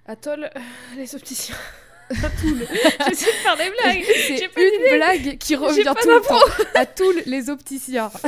Atoll, 0.06 0.44
euh, 0.44 0.60
les 0.96 1.14
opticiens. 1.14 1.56
Atoll. 2.10 2.66
J'essaie 3.08 3.26
de 3.26 3.36
faire 3.38 3.56
des 3.58 3.70
blagues. 3.70 4.04
C'est 4.06 4.44
une 4.56 4.96
blague 4.96 5.38
qui 5.38 5.56
revient 5.56 5.82
tout 6.00 6.08
le 6.08 6.20
temps 6.26 7.24
à 7.24 7.28
les 7.28 7.50
opticiens. 7.50 8.10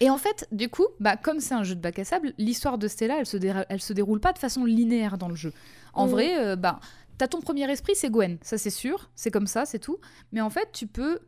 Et 0.00 0.10
en 0.10 0.18
fait, 0.18 0.46
du 0.52 0.68
coup, 0.68 0.86
bah, 1.00 1.16
comme 1.16 1.40
c'est 1.40 1.54
un 1.54 1.62
jeu 1.64 1.74
de 1.74 1.80
bac 1.80 1.98
à 1.98 2.04
sable, 2.04 2.34
l'histoire 2.38 2.78
de 2.78 2.88
Stella, 2.88 3.18
elle 3.18 3.26
se, 3.26 3.36
elle 3.68 3.80
se 3.80 3.92
déroule 3.92 4.20
pas 4.20 4.32
de 4.32 4.38
façon 4.38 4.64
linéaire 4.64 5.18
dans 5.18 5.28
le 5.28 5.34
jeu. 5.36 5.52
En 5.92 6.06
Mhm. 6.06 6.10
vrai, 6.10 6.38
euh, 6.44 6.56
bah, 6.56 6.80
t'as 7.18 7.28
ton 7.28 7.40
premier 7.40 7.70
esprit, 7.70 7.94
c'est 7.94 8.10
Gwen, 8.10 8.38
ça 8.42 8.58
c'est 8.58 8.70
sûr, 8.70 9.10
c'est 9.14 9.30
comme 9.30 9.46
ça, 9.46 9.64
c'est 9.66 9.78
tout. 9.78 9.98
Mais 10.32 10.40
en 10.40 10.50
fait, 10.50 10.70
tu 10.72 10.86
peux, 10.86 11.20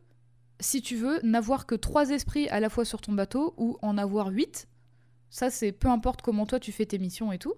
si 0.59 0.81
tu 0.81 0.95
veux, 0.95 1.19
n'avoir 1.23 1.65
que 1.65 1.75
trois 1.75 2.09
esprits 2.09 2.49
à 2.49 2.59
la 2.59 2.69
fois 2.69 2.83
sur 2.85 2.99
ton 3.01 3.13
bateau 3.13 3.53
ou 3.57 3.77
en 3.81 3.97
avoir 3.97 4.27
huit. 4.27 4.67
Ça, 5.29 5.49
c'est 5.49 5.71
peu 5.71 5.87
importe 5.87 6.21
comment 6.21 6.45
toi 6.45 6.59
tu 6.59 6.71
fais 6.71 6.85
tes 6.85 6.99
missions 6.99 7.31
et 7.31 7.37
tout. 7.37 7.53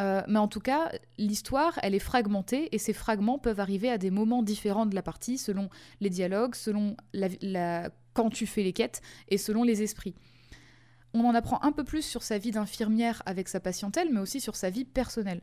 Euh, 0.00 0.22
mais 0.28 0.38
en 0.40 0.48
tout 0.48 0.58
cas, 0.60 0.90
l'histoire, 1.18 1.78
elle 1.82 1.94
est 1.94 2.00
fragmentée 2.00 2.68
et 2.74 2.78
ces 2.78 2.92
fragments 2.92 3.38
peuvent 3.38 3.60
arriver 3.60 3.88
à 3.90 3.98
des 3.98 4.10
moments 4.10 4.42
différents 4.42 4.86
de 4.86 4.94
la 4.96 5.02
partie 5.02 5.38
selon 5.38 5.68
les 6.00 6.10
dialogues, 6.10 6.56
selon 6.56 6.96
la, 7.12 7.28
la- 7.40 7.90
quand 8.12 8.30
tu 8.30 8.46
fais 8.46 8.62
les 8.64 8.72
quêtes 8.72 9.02
et 9.28 9.38
selon 9.38 9.62
les 9.62 9.82
esprits. 9.82 10.14
On 11.14 11.24
en 11.24 11.34
apprend 11.34 11.62
un 11.62 11.72
peu 11.72 11.84
plus 11.84 12.02
sur 12.02 12.22
sa 12.22 12.38
vie 12.38 12.50
d'infirmière 12.50 13.22
avec 13.24 13.48
sa 13.48 13.60
patientèle, 13.60 14.08
mais 14.12 14.20
aussi 14.20 14.40
sur 14.40 14.56
sa 14.56 14.68
vie 14.68 14.84
personnelle. 14.84 15.40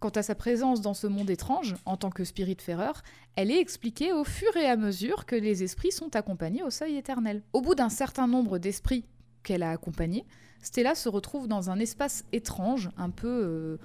Quant 0.00 0.10
à 0.10 0.22
sa 0.22 0.36
présence 0.36 0.80
dans 0.80 0.94
ce 0.94 1.08
monde 1.08 1.28
étrange, 1.28 1.74
en 1.84 1.96
tant 1.96 2.10
que 2.10 2.22
spirit 2.22 2.56
ferreur, 2.60 3.02
elle 3.34 3.50
est 3.50 3.60
expliquée 3.60 4.12
au 4.12 4.22
fur 4.22 4.56
et 4.56 4.66
à 4.66 4.76
mesure 4.76 5.26
que 5.26 5.34
les 5.34 5.64
esprits 5.64 5.90
sont 5.90 6.14
accompagnés 6.14 6.62
au 6.62 6.70
seuil 6.70 6.96
éternel. 6.96 7.42
Au 7.52 7.60
bout 7.60 7.74
d'un 7.74 7.88
certain 7.88 8.28
nombre 8.28 8.58
d'esprits 8.58 9.04
qu'elle 9.42 9.64
a 9.64 9.72
accompagnés, 9.72 10.24
Stella 10.62 10.94
se 10.94 11.08
retrouve 11.08 11.48
dans 11.48 11.68
un 11.68 11.80
espace 11.80 12.24
étrange, 12.32 12.90
un 12.96 13.10
peu... 13.10 13.28
euh, 13.28 13.76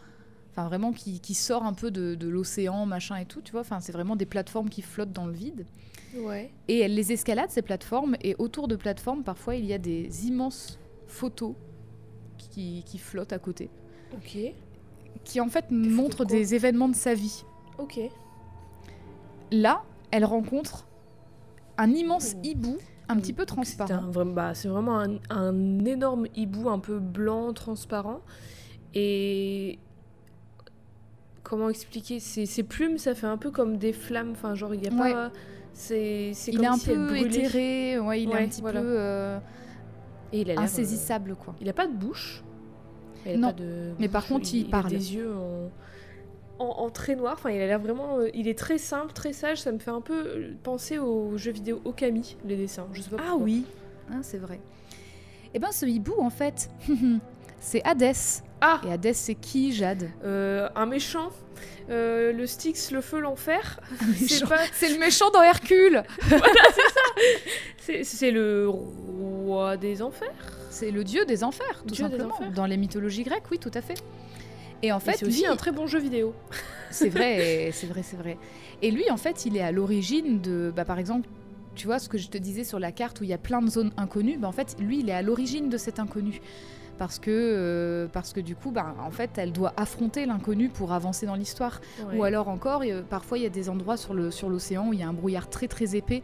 Enfin, 0.55 0.67
vraiment 0.67 0.93
qui, 0.93 1.19
qui 1.19 1.33
sort 1.33 1.63
un 1.63 1.73
peu 1.73 1.89
de, 1.89 2.13
de 2.13 2.27
l'océan, 2.27 2.85
machin 2.85 3.15
et 3.15 3.25
tout, 3.25 3.41
tu 3.41 3.53
vois. 3.53 3.61
Enfin, 3.61 3.79
c'est 3.79 3.91
vraiment 3.91 4.15
des 4.15 4.27
plateformes 4.27 4.69
qui 4.69 4.83
flottent 4.83 5.11
dans 5.11 5.25
le 5.25 5.33
vide. 5.33 5.65
Ouais. 6.15 6.51
Et 6.67 6.77
elle 6.81 6.93
les 6.93 7.11
escalade, 7.11 7.49
ces 7.49 7.63
plateformes, 7.63 8.15
et 8.21 8.35
autour 8.37 8.67
de 8.67 8.75
plateformes, 8.75 9.23
parfois, 9.23 9.55
il 9.55 9.65
y 9.65 9.73
a 9.73 9.79
des 9.79 10.27
immenses 10.27 10.77
photos 11.13 11.53
qui, 12.37 12.83
qui 12.85 12.97
flottent 12.97 13.33
à 13.33 13.39
côté, 13.39 13.69
Ok. 14.13 14.37
qui 15.23 15.39
en 15.41 15.47
fait 15.47 15.65
de 15.71 16.15
quoi 16.15 16.25
des 16.25 16.55
événements 16.55 16.89
de 16.89 16.95
sa 16.95 17.13
vie. 17.13 17.43
Ok. 17.77 17.99
Là, 19.51 19.83
elle 20.11 20.25
rencontre 20.25 20.87
un 21.77 21.89
immense 21.91 22.33
Oh. 22.35 22.39
hibou, 22.43 22.77
un 23.09 23.17
petit 23.17 23.33
peu 23.33 23.43
c'est 23.43 23.47
transparent. 23.47 23.93
un 23.93 24.09
vrai- 24.11 24.25
bah, 24.25 24.53
c'est 24.53 24.67
vraiment 24.67 24.99
un, 24.99 25.17
un 25.29 25.85
énorme 25.85 26.25
hibou 26.35 26.69
un 26.69 26.79
peu 26.79 26.99
blanc, 26.99 27.53
transparent. 27.53 28.21
Et. 28.95 29.79
Comment 31.43 31.69
expliquer? 31.69 32.19
Ses, 32.19 32.63
plumes, 32.63 32.97
ça 32.97 33.13
fait 33.15 33.27
un 33.27 33.37
peu 33.37 33.51
comme 33.51 33.77
des 33.77 33.91
flammes. 33.93 34.31
Enfin, 34.31 34.55
genre, 34.55 34.73
il 34.73 34.81
n'y 34.81 34.87
a 34.87 34.93
Ouais. 34.93 35.11
pas. 35.13 35.31
C'est 35.73 36.31
c'est 36.33 36.51
Il 36.51 36.63
est 36.63 36.67
un 36.67 36.77
si 36.77 36.87
peu 36.87 37.17
éthéré, 37.17 37.99
ouais, 37.99 38.21
il 38.23 38.29
est 38.31 38.35
un 38.43 38.47
petit 38.47 38.61
voilà. 38.61 38.79
peu 38.81 38.87
euh, 38.99 39.39
Et 40.33 40.41
il 40.41 40.49
a 40.51 40.53
l'air, 40.55 40.61
euh, 40.61 40.65
insaisissable, 40.65 41.35
quoi. 41.35 41.55
Il 41.61 41.69
a 41.69 41.73
pas 41.73 41.87
de 41.87 41.93
bouche. 41.93 42.43
Il 43.25 43.31
a 43.33 43.37
Non. 43.37 43.47
pas 43.47 43.53
de 43.53 43.93
Mais 43.99 44.09
par 44.09 44.27
contre, 44.27 44.53
il 44.53 44.65
a 44.67 44.69
parle. 44.69 44.89
des 44.89 45.15
yeux 45.15 45.33
en, 45.33 45.69
en, 46.59 46.65
en 46.85 46.89
très 46.89 47.15
noir. 47.15 47.33
Enfin, 47.37 47.51
il 47.51 47.61
a 47.61 47.67
l'air 47.67 47.79
vraiment. 47.79 48.17
euh, 48.17 48.29
il 48.33 48.47
est 48.49 48.57
très 48.57 48.77
simple, 48.77 49.13
très 49.13 49.31
sage. 49.31 49.61
Ça 49.61 49.71
me 49.71 49.79
fait 49.79 49.91
un 49.91 50.01
peu 50.01 50.13
euh, 50.27 50.53
penser 50.63 50.97
aux 50.99 51.37
jeux 51.37 51.51
vidéo 51.51 51.79
Okami, 51.85 52.35
les 52.45 52.57
dessins. 52.57 52.87
Je 52.93 53.01
sais 53.01 53.09
pas 53.09 53.17
Ah 53.19 53.23
pourquoi. 53.29 53.43
oui, 53.45 53.65
Hein, 54.11 54.19
c'est 54.21 54.37
vrai. 54.39 54.59
Eh 55.53 55.59
ben, 55.59 55.71
ce 55.71 55.85
hibou, 55.85 56.15
en 56.19 56.29
fait, 56.31 56.69
c'est 57.63 57.81
Hadès. 57.85 58.43
Ah 58.61 58.81
Et 58.85 58.91
Hadès, 58.91 59.13
c'est 59.13 59.35
qui, 59.35 59.71
Jade 59.73 60.09
euh, 60.25 60.69
Un 60.75 60.85
méchant. 60.85 61.29
Euh, 61.89 62.33
le 62.33 62.45
Styx, 62.45 62.91
le 62.91 63.01
feu, 63.01 63.19
l'enfer. 63.19 63.79
C'est 64.17 64.47
pas. 64.47 64.59
Le 64.81 64.99
méchant 64.99 65.29
dans 65.31 65.41
Hercule 65.41 66.03
C'est 67.77 68.03
c'est 68.03 68.31
le 68.31 68.69
roi 68.69 69.75
des 69.75 70.01
enfers. 70.01 70.29
C'est 70.69 70.91
le 70.91 71.03
dieu 71.03 71.25
des 71.25 71.43
enfers, 71.43 71.83
tout 71.85 71.93
Dieu 71.93 72.05
simplement. 72.05 72.33
enfers. 72.33 72.51
Dans 72.51 72.65
les 72.65 72.77
mythologies 72.77 73.23
grecques, 73.23 73.49
oui, 73.51 73.59
tout 73.59 73.71
à 73.73 73.81
fait. 73.81 74.01
Et 74.81 74.91
en 74.91 74.99
fait, 74.99 75.17
c'est 75.17 75.25
aussi 75.25 75.41
lui, 75.41 75.47
un 75.47 75.55
très 75.55 75.71
bon 75.71 75.87
jeu 75.87 75.99
vidéo. 75.99 76.33
c'est 76.89 77.09
vrai, 77.09 77.71
c'est 77.73 77.87
vrai, 77.87 78.01
c'est 78.03 78.17
vrai. 78.17 78.37
Et 78.81 78.91
lui, 78.91 79.09
en 79.11 79.17
fait, 79.17 79.45
il 79.45 79.57
est 79.57 79.61
à 79.61 79.71
l'origine 79.71 80.41
de, 80.41 80.71
bah, 80.73 80.85
par 80.85 80.99
exemple, 80.99 81.27
tu 81.75 81.87
vois 81.87 81.99
ce 81.99 82.07
que 82.07 82.17
je 82.17 82.29
te 82.29 82.37
disais 82.37 82.63
sur 82.63 82.79
la 82.79 82.91
carte 82.91 83.19
où 83.19 83.23
il 83.23 83.29
y 83.29 83.33
a 83.33 83.37
plein 83.37 83.61
de 83.61 83.69
zones 83.69 83.91
inconnues. 83.97 84.37
Bah, 84.37 84.47
en 84.47 84.53
fait, 84.53 84.75
lui, 84.79 84.99
il 84.99 85.09
est 85.09 85.13
à 85.13 85.21
l'origine 85.21 85.69
de 85.69 85.77
cet 85.77 85.99
inconnu. 85.99 86.41
Parce 86.97 87.17
que, 87.19 87.31
euh, 87.31 88.07
parce 88.07 88.33
que 88.33 88.39
du 88.39 88.55
coup, 88.55 88.71
bah, 88.71 88.95
en 88.99 89.09
fait, 89.11 89.31
elle 89.37 89.51
doit 89.51 89.73
affronter 89.77 90.25
l'inconnu 90.25 90.69
pour 90.69 90.93
avancer 90.93 91.25
dans 91.25 91.35
l'histoire. 91.35 91.81
Ouais. 92.07 92.17
Ou 92.17 92.23
alors 92.23 92.47
encore, 92.49 92.83
euh, 92.85 93.01
parfois 93.01 93.37
il 93.39 93.43
y 93.43 93.47
a 93.47 93.49
des 93.49 93.67
endroits 93.69 93.97
sur 93.97 94.13
le 94.13 94.29
sur 94.31 94.47
l'océan 94.49 94.87
où 94.89 94.93
il 94.93 94.99
y 94.99 95.03
a 95.03 95.07
un 95.07 95.13
brouillard 95.13 95.49
très 95.49 95.67
très 95.67 95.95
épais, 95.95 96.21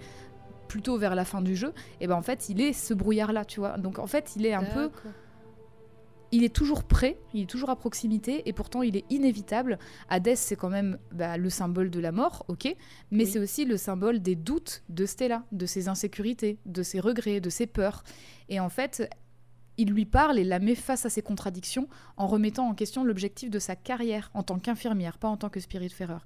plutôt 0.68 0.98
vers 0.98 1.16
la 1.16 1.26
fin 1.26 1.42
du 1.42 1.56
jeu. 1.56 1.74
Et 2.02 2.08
ben 2.08 2.16
en 2.16 2.22
fait, 2.22 2.50
il 2.50 2.62
est 2.62 2.74
ce 2.74 2.94
brouillard 2.94 3.34
là, 3.34 3.46
tu 3.46 3.60
vois. 3.60 3.78
Donc 3.78 3.98
en 3.98 4.06
fait, 4.08 4.34
il 4.36 4.46
est 4.46 4.54
un 4.54 4.64
peu, 4.64 4.92
il 6.32 6.44
est 6.44 6.54
toujours 6.54 6.84
prêt, 6.84 7.18
il 7.34 7.42
est 7.42 7.50
toujours 7.50 7.72
à 7.72 7.76
proximité, 7.76 8.48
et 8.48 8.54
pourtant 8.54 8.84
il 8.84 8.96
est 8.96 9.06
inévitable. 9.10 9.80
Hadès, 10.10 10.36
c'est 10.36 10.56
quand 10.56 10.70
même 10.70 11.00
bah, 11.12 11.38
le 11.38 11.50
symbole 11.50 11.90
de 11.90 12.00
la 12.00 12.12
mort, 12.12 12.46
ok, 12.48 12.76
mais 13.10 13.24
Oui. 13.24 13.26
c'est 13.26 13.40
aussi 13.40 13.66
le 13.66 13.78
symbole 13.78 14.20
des 14.20 14.36
doutes 14.36 14.84
de 14.90 15.08
Stella, 15.08 15.44
de 15.52 15.66
ses 15.66 15.88
insécurités, 15.88 16.60
de 16.68 16.84
ses 16.84 17.00
regrets, 17.00 17.40
de 17.42 17.50
ses 17.50 17.66
peurs. 17.66 18.04
Et 18.50 18.60
en 18.60 18.70
fait. 18.70 19.10
Il 19.80 19.92
lui 19.92 20.04
parle 20.04 20.38
et 20.38 20.44
la 20.44 20.60
met 20.60 20.76
face 20.76 21.06
à 21.06 21.10
ses 21.10 21.22
contradictions 21.22 21.88
en 22.18 22.28
remettant 22.28 22.68
en 22.68 22.74
question 22.74 23.06
l'objectif 23.06 23.50
de 23.50 23.60
sa 23.60 23.78
carrière 23.78 24.30
en 24.34 24.44
tant 24.44 24.60
qu'infirmière, 24.60 25.18
pas 25.18 25.30
en 25.30 25.38
tant 25.38 25.48
que 25.48 25.62
spiritfarer. 25.62 26.18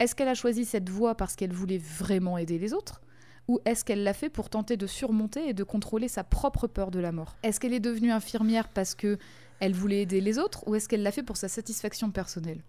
Est-ce 0.00 0.16
qu'elle 0.16 0.26
a 0.26 0.34
choisi 0.34 0.64
cette 0.64 0.88
voie 0.88 1.14
parce 1.14 1.36
qu'elle 1.36 1.52
voulait 1.52 1.78
vraiment 1.78 2.36
aider 2.36 2.58
les 2.58 2.74
autres 2.74 3.00
ou 3.46 3.60
est-ce 3.64 3.84
qu'elle 3.84 4.02
l'a 4.02 4.12
fait 4.12 4.28
pour 4.28 4.50
tenter 4.50 4.76
de 4.76 4.88
surmonter 4.88 5.48
et 5.48 5.54
de 5.54 5.62
contrôler 5.62 6.08
sa 6.08 6.24
propre 6.24 6.66
peur 6.66 6.90
de 6.90 6.98
la 6.98 7.12
mort? 7.12 7.36
Est-ce 7.44 7.60
qu'elle 7.60 7.74
est 7.74 7.78
devenue 7.78 8.10
infirmière 8.10 8.66
parce 8.66 8.96
que 8.96 9.18
elle 9.60 9.72
voulait 9.72 10.02
aider 10.02 10.20
les 10.20 10.40
autres 10.40 10.66
ou 10.66 10.74
est-ce 10.74 10.88
qu'elle 10.88 11.04
l'a 11.04 11.12
fait 11.12 11.22
pour 11.22 11.36
sa 11.36 11.46
satisfaction 11.46 12.10
personnelle? 12.10 12.64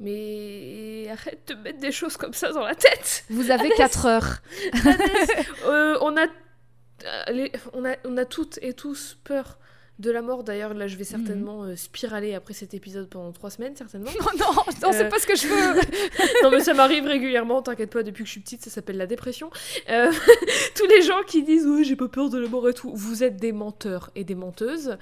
Mais 0.00 1.08
arrête 1.08 1.46
de 1.46 1.54
mettre 1.54 1.78
des 1.78 1.92
choses 1.92 2.16
comme 2.16 2.34
ça 2.34 2.50
dans 2.50 2.64
la 2.64 2.74
tête. 2.74 3.24
Vous 3.30 3.52
avez 3.52 3.70
4 3.70 4.06
heures. 4.06 4.42
Euh, 5.64 5.98
on, 6.00 6.16
a, 6.16 6.26
les- 7.32 7.52
on, 7.72 7.84
a, 7.84 7.96
on 8.04 8.16
a 8.16 8.24
toutes 8.24 8.58
et 8.62 8.72
tous 8.72 9.18
peur 9.24 9.58
de 9.98 10.10
la 10.10 10.20
mort. 10.20 10.44
D'ailleurs, 10.44 10.74
là, 10.74 10.88
je 10.88 10.96
vais 10.96 11.04
certainement 11.04 11.64
euh, 11.64 11.74
spiraler 11.74 12.34
après 12.34 12.52
cet 12.52 12.74
épisode 12.74 13.08
pendant 13.08 13.32
trois 13.32 13.48
semaines, 13.50 13.74
certainement. 13.76 14.10
Non, 14.20 14.26
non, 14.38 14.52
non, 14.82 14.92
c'est 14.92 15.06
Euh. 15.06 15.08
pas 15.08 15.18
ce 15.18 15.26
que 15.26 15.34
je 15.36 15.46
veux. 15.46 15.80
non, 16.42 16.50
mais 16.50 16.60
ça 16.60 16.74
m'arrive 16.74 17.04
régulièrement, 17.06 17.62
t'inquiète 17.62 17.90
pas, 17.90 18.02
depuis 18.02 18.22
que 18.24 18.26
je 18.26 18.32
suis 18.32 18.40
petite, 18.42 18.62
ça 18.62 18.68
s'appelle 18.68 18.98
la 18.98 19.06
dépression. 19.06 19.48
Euh, 19.88 20.12
tous 20.76 20.86
les 20.86 21.00
gens 21.00 21.22
qui 21.26 21.42
disent 21.42 21.66
Oui, 21.66 21.82
j'ai 21.84 21.96
pas 21.96 22.08
peur 22.08 22.28
de 22.28 22.38
la 22.38 22.46
mort 22.48 22.68
et 22.68 22.74
tout, 22.74 22.92
vous 22.94 23.24
êtes 23.24 23.36
des 23.38 23.52
menteurs 23.52 24.10
et 24.14 24.24
des 24.24 24.34
menteuses. 24.34 24.98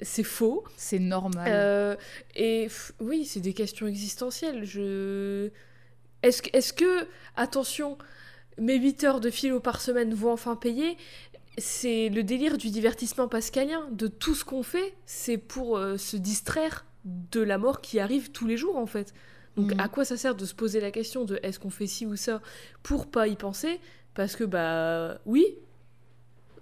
C'est 0.00 0.22
faux. 0.24 0.64
C'est 0.78 0.98
normal. 0.98 1.46
Euh, 1.50 1.96
et 2.34 2.68
f- 2.68 2.92
oui, 3.00 3.26
c'est 3.26 3.40
des 3.40 3.52
questions 3.52 3.86
existentielles. 3.86 4.64
Je... 4.64 5.50
Est-ce 6.22 6.40
que, 6.40 6.56
est-ce 6.56 6.72
que, 6.72 7.06
attention, 7.36 7.98
mes 8.58 8.76
8 8.78 9.04
heures 9.04 9.20
de 9.20 9.30
philo 9.30 9.60
par 9.60 9.80
semaine 9.80 10.14
vont 10.14 10.32
enfin 10.32 10.56
payer 10.56 10.96
C'est 11.58 12.08
le 12.08 12.22
délire 12.22 12.56
du 12.58 12.70
divertissement 12.70 13.28
pascalien, 13.28 13.86
de 13.90 14.06
tout 14.08 14.34
ce 14.34 14.44
qu'on 14.44 14.62
fait, 14.62 14.94
c'est 15.06 15.36
pour 15.38 15.76
euh, 15.76 15.98
se 15.98 16.16
distraire 16.16 16.86
de 17.04 17.40
la 17.42 17.58
mort 17.58 17.80
qui 17.82 18.00
arrive 18.00 18.30
tous 18.32 18.46
les 18.46 18.56
jours 18.56 18.76
en 18.78 18.86
fait. 18.86 19.12
Donc 19.56 19.72
Mhm. 19.72 19.80
à 19.80 19.88
quoi 19.88 20.04
ça 20.06 20.16
sert 20.16 20.34
de 20.34 20.46
se 20.46 20.54
poser 20.54 20.80
la 20.80 20.90
question 20.90 21.24
de 21.24 21.38
est-ce 21.42 21.58
qu'on 21.58 21.70
fait 21.70 21.86
ci 21.86 22.06
ou 22.06 22.16
ça 22.16 22.40
pour 22.82 23.06
pas 23.10 23.28
y 23.28 23.36
penser? 23.36 23.80
Parce 24.14 24.34
que 24.36 24.44
bah 24.44 25.18
oui, 25.26 25.44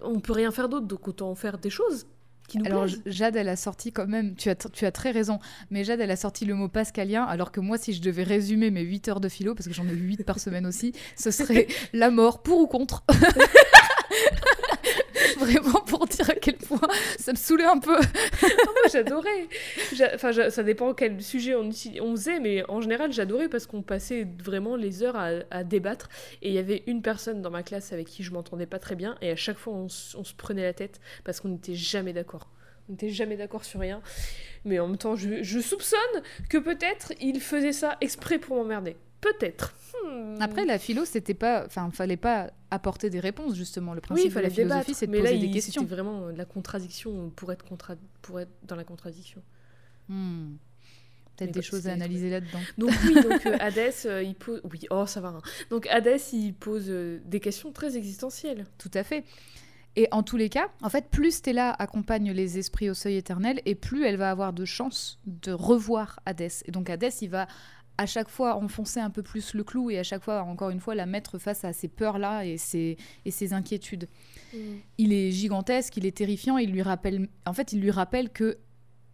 on 0.01 0.19
peut 0.19 0.33
rien 0.33 0.51
faire 0.51 0.67
d'autre, 0.69 0.87
donc 0.87 1.07
autant 1.07 1.33
faire 1.35 1.57
des 1.57 1.69
choses 1.69 2.05
qui 2.51 2.57
nous 2.57 2.65
Alors. 2.65 2.87
Jade, 3.05 3.37
elle 3.37 3.47
a 3.47 3.55
sorti 3.55 3.93
quand 3.93 4.07
même, 4.07 4.35
tu 4.35 4.49
as, 4.49 4.55
tu 4.55 4.85
as 4.85 4.91
très 4.91 5.11
raison, 5.11 5.39
mais 5.69 5.85
Jade, 5.85 6.01
elle 6.01 6.11
a 6.11 6.17
sorti 6.17 6.43
le 6.45 6.53
mot 6.53 6.67
pascalien, 6.67 7.23
alors 7.23 7.51
que 7.51 7.61
moi, 7.61 7.77
si 7.77 7.93
je 7.93 8.01
devais 8.01 8.23
résumer 8.23 8.71
mes 8.71 8.81
8 8.81 9.07
heures 9.07 9.19
de 9.21 9.29
philo, 9.29 9.55
parce 9.55 9.67
que 9.67 9.73
j'en 9.73 9.87
ai 9.87 9.93
8 9.93 10.25
par 10.25 10.39
semaine 10.39 10.65
aussi, 10.65 10.93
ce 11.15 11.31
serait 11.31 11.67
la 11.93 12.11
mort, 12.11 12.43
pour 12.43 12.59
ou 12.59 12.67
contre 12.67 13.03
Vraiment 15.37 15.81
pour 15.81 16.05
dire 16.07 16.29
à 16.29 16.33
quel 16.35 16.57
point 16.57 16.79
ça 17.19 17.31
me 17.31 17.37
saoulait 17.37 17.65
un 17.65 17.79
peu. 17.79 17.95
Moi, 17.95 18.83
j'adorais. 18.91 19.47
J'a- 19.93 20.11
Enfin, 20.15 20.31
ça 20.49 20.63
dépend 20.63 20.93
quel 20.93 21.21
sujet 21.21 21.55
on, 21.55 21.69
on 22.01 22.11
faisait, 22.15 22.39
mais 22.39 22.63
en 22.69 22.81
général, 22.81 23.11
j'adorais 23.11 23.49
parce 23.49 23.65
qu'on 23.65 23.81
passait 23.81 24.27
vraiment 24.43 24.75
les 24.75 25.03
heures 25.03 25.15
à, 25.17 25.63
débattre. 25.63 26.09
Et 26.41 26.49
il 26.49 26.53
y 26.53 26.59
avait 26.59 26.83
une 26.87 27.01
personne 27.01 27.41
dans 27.41 27.51
ma 27.51 27.63
classe 27.63 27.93
avec 27.93 28.07
qui 28.07 28.23
je 28.23 28.31
m'entendais 28.31 28.65
pas 28.65 28.79
très 28.79 28.95
bien, 28.95 29.15
et 29.21 29.31
à 29.31 29.35
chaque 29.35 29.57
fois, 29.57 29.73
on 29.73 29.89
se 29.89 30.33
prenait 30.35 30.63
la 30.63 30.73
tête 30.73 30.99
parce 31.23 31.39
qu'on 31.39 31.49
n'était 31.49 31.75
jamais 31.75 32.13
d'accord. 32.13 32.49
On 32.89 32.93
n'était 32.93 33.09
jamais 33.09 33.37
d'accord 33.37 33.63
sur 33.63 33.79
rien. 33.79 34.01
Mais 34.65 34.79
en 34.79 34.87
même 34.87 34.97
temps, 34.97 35.15
je, 35.15 35.43
je 35.43 35.59
soupçonne 35.59 35.99
que 36.49 36.57
peut-être 36.57 37.13
il 37.21 37.39
faisait 37.39 37.73
ça 37.73 37.97
exprès 38.01 38.39
pour 38.39 38.57
m'emmerder. 38.57 38.95
Peut-être. 39.21 39.73
Hmm. 40.05 40.37
Après, 40.41 40.65
la 40.65 40.79
philo, 40.79 41.05
c'était 41.05 41.33
pas, 41.35 41.63
enfin, 41.65 41.89
fallait 41.91 42.17
pas 42.17 42.51
apporter 42.71 43.09
des 43.09 43.19
réponses 43.19 43.55
justement. 43.55 43.93
Le 43.93 43.97
oui, 43.97 44.01
principe 44.01 44.25
il 44.25 44.29
de 44.29 44.33
fallait 44.33 44.47
la 44.49 44.53
philosophie, 44.53 44.93
c'est 44.95 45.05
de 45.07 45.11
Mais 45.11 45.19
poser 45.19 45.33
là, 45.33 45.39
des 45.39 45.45
il- 45.45 45.53
questions. 45.53 45.81
c'était 45.83 45.93
vraiment 45.95 46.27
de 46.31 46.37
la 46.37 46.45
contradiction 46.45 47.29
pour 47.35 47.51
être, 47.51 47.63
contra- 47.63 47.95
pour 48.21 48.39
être 48.39 48.51
dans 48.63 48.75
la 48.75 48.83
contradiction. 48.83 49.41
Hmm. 50.09 50.55
Peut-être 51.37 51.51
des 51.53 51.61
choses 51.61 51.87
à 51.87 51.93
analyser 51.93 52.29
là-dedans. 52.29 52.59
Donc 52.77 52.91
oui, 53.05 53.13
donc 53.15 53.45
euh, 53.45 53.57
Hadès, 53.59 53.93
euh, 54.05 54.21
il 54.23 54.35
pose... 54.35 54.61
Oui, 54.71 54.81
oh, 54.89 55.05
ça 55.05 55.21
va. 55.21 55.29
hein. 55.29 55.41
Donc 55.69 55.87
Hadès, 55.87 56.19
il 56.33 56.53
pose 56.53 56.85
euh, 56.89 57.19
des 57.25 57.39
questions 57.39 57.71
très 57.71 57.95
existentielles. 57.97 58.65
Tout 58.77 58.91
à 58.93 59.03
fait. 59.03 59.23
Et 59.95 60.07
en 60.11 60.23
tous 60.23 60.37
les 60.37 60.49
cas, 60.49 60.69
en 60.81 60.89
fait, 60.89 61.07
plus 61.09 61.31
Stella 61.35 61.71
accompagne 61.71 62.31
les 62.31 62.57
esprits 62.57 62.89
au 62.89 62.93
seuil 62.93 63.17
éternel, 63.17 63.61
et 63.65 63.75
plus 63.75 64.05
elle 64.05 64.15
va 64.17 64.29
avoir 64.31 64.53
de 64.53 64.63
chances 64.65 65.19
de 65.25 65.51
revoir 65.51 66.19
Hadès. 66.25 66.63
Et 66.65 66.71
donc 66.71 66.89
Hadès, 66.89 67.09
il 67.21 67.29
va 67.29 67.47
à 68.01 68.07
chaque 68.07 68.29
fois 68.29 68.55
enfoncer 68.55 68.99
un 68.99 69.11
peu 69.11 69.21
plus 69.21 69.53
le 69.53 69.63
clou 69.63 69.91
et 69.91 69.99
à 69.99 70.03
chaque 70.03 70.23
fois, 70.23 70.41
encore 70.41 70.71
une 70.71 70.79
fois, 70.79 70.95
la 70.95 71.05
mettre 71.05 71.37
face 71.37 71.63
à 71.63 71.71
ces 71.71 71.87
peurs-là 71.87 72.45
et 72.45 72.57
ses 72.57 72.97
inquiétudes. 73.53 74.07
Il 74.97 75.13
est 75.13 75.31
gigantesque, 75.31 75.97
il 75.97 76.05
est 76.05 76.17
terrifiant, 76.17 76.57
il 76.57 76.71
lui 76.71 76.81
rappelle, 76.81 77.29
en 77.45 77.53
fait, 77.53 77.73
il 77.73 77.79
lui 77.79 77.91
rappelle 77.91 78.31
que, 78.31 78.57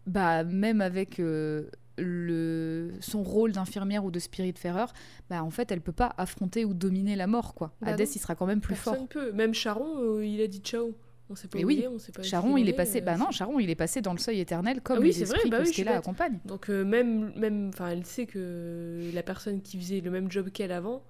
bah, 0.06 0.46
même 0.46 0.80
avec 0.80 1.20
euh, 1.20 1.70
le, 1.98 2.94
son 3.02 3.24
rôle 3.24 3.52
d'infirmière 3.52 4.06
ou 4.06 4.12
de 4.12 4.20
spiritfarer, 4.20 4.86
bah, 5.30 5.44
en 5.44 5.50
fait, 5.50 5.70
elle 5.70 5.82
peut 5.82 5.92
pas 5.92 6.14
affronter 6.18 6.64
ou 6.64 6.74
dominer 6.74 7.18
la 7.18 7.28
mort, 7.28 7.54
quoi. 7.54 7.74
Bah 7.82 7.90
Hadès, 7.90 8.06
non. 8.06 8.12
il 8.16 8.20
sera 8.20 8.36
quand 8.36 8.46
même 8.46 8.62
plus 8.62 8.76
fort. 8.76 9.06
Peut. 9.10 9.34
Même 9.34 9.54
Charon, 9.54 9.98
euh, 9.98 10.26
il 10.26 10.42
a 10.42 10.48
dit 10.48 10.60
ciao. 10.60 10.96
On 11.30 11.36
sait 11.36 11.48
pas 11.50 11.58
Mais 11.58 11.66
où 11.66 11.68
oui, 11.68 11.86
on 11.90 12.00
sait 12.00 12.12
pas 12.14 12.24
Charon, 12.24 12.56
il 12.58 12.70
est 12.70 12.74
passé. 12.74 13.00
euh, 13.00 13.02
Bah 13.06 13.18
non, 13.18 13.32
Charon, 13.32 13.60
il 13.60 13.70
est 13.70 13.76
passé 13.76 14.02
dans 14.02 14.14
le 14.14 14.18
seuil 14.20 14.40
éternel 14.40 14.80
comme 14.82 14.98
Ah 14.98 15.02
oui, 15.02 15.08
les 15.08 15.14
c'est 15.14 15.26
vrai, 15.26 15.36
esprits 15.38 15.50
bah 15.50 15.60
oui. 15.62 16.38
Donc 16.46 16.70
euh, 16.70 16.84
même, 16.86 17.34
même, 17.36 17.70
enfin, 17.74 17.90
elle 17.90 18.06
sait 18.06 18.26
que 18.26 19.10
la 19.14 19.24
personne 19.24 19.62
qui 19.62 19.78
faisait 19.78 20.00
le 20.00 20.10
même 20.10 20.32
job 20.32 20.50
qu'elle 20.52 20.72
avant, 20.72 21.04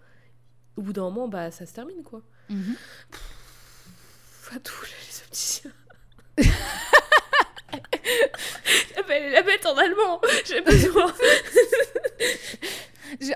au 0.76 0.82
bout 0.82 0.93
d'un 0.93 1.03
moment, 1.03 1.28
bah 1.28 1.51
ça 1.51 1.65
se 1.68 1.74
termine 1.74 2.01
quoi. 2.03 2.24
Pff, 3.11 4.51
À 4.55 4.59
tous 4.59 4.84
les 4.86 5.22
opticiens. 5.26 5.72
La 9.09 9.41
bête 9.43 9.65
en 9.65 9.76
allemand. 9.78 10.22
J'ai 10.45 10.61
besoin. 10.61 11.13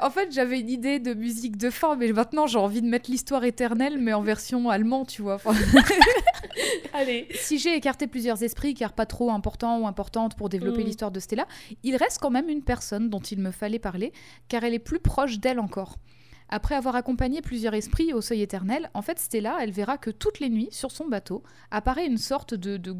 En 0.02 0.10
fait, 0.10 0.32
j'avais 0.32 0.60
une 0.60 0.70
idée 0.70 1.00
de 1.00 1.14
musique 1.14 1.58
de 1.58 1.70
fin, 1.70 1.96
mais 1.96 2.12
maintenant 2.12 2.48
j'ai 2.48 2.58
envie 2.58 2.82
de 2.82 2.88
mettre 2.88 3.10
l'histoire 3.10 3.44
éternelle, 3.44 3.98
mais 4.00 4.14
en 4.14 4.22
version 4.22 4.70
allemand, 4.70 5.06
tu 5.06 5.22
vois. 5.22 5.36
Enfin, 5.36 5.54
Allez. 6.94 7.28
si 7.34 7.58
j'ai 7.60 7.76
écarté 7.76 8.08
plusieurs 8.08 8.44
esprits, 8.44 8.74
car 8.74 8.94
pas 8.94 9.06
trop 9.06 9.32
importants 9.32 9.80
ou 9.80 9.88
importantes 9.88 10.36
pour 10.36 10.50
développer 10.50 10.82
Mm. 10.84 10.86
l'histoire 10.86 11.12
de 11.12 11.20
Stella, 11.20 11.48
il 11.84 11.96
reste 11.96 12.20
quand 12.20 12.30
même 12.32 12.50
une 12.50 12.64
personne 12.64 13.10
dont 13.10 13.20
il 13.20 13.40
me 13.40 13.52
fallait 13.52 13.80
parler, 13.80 14.12
car 14.48 14.64
elle 14.64 14.74
est 14.74 14.80
plus 14.80 15.00
proche 15.00 15.40
d'elle 15.40 15.60
encore. 15.60 15.98
Après 16.54 16.76
avoir 16.76 16.98
accompagné 16.98 17.42
plusieurs 17.42 17.74
esprits 17.74 18.12
au 18.12 18.20
seuil 18.20 18.42
éternel, 18.42 18.90
en 18.94 19.02
fait, 19.02 19.20
Stella, 19.20 19.58
elle 19.62 19.72
verra 19.72 19.98
que 19.98 20.10
toutes 20.10 20.42
les 20.42 20.50
nuits, 20.50 20.68
sur 20.72 20.92
son 20.92 21.08
bateau, 21.08 21.44
apparaît 21.72 22.06
une 22.06 22.18
sorte 22.18 22.54
de, 22.54 22.76
de 22.76 22.94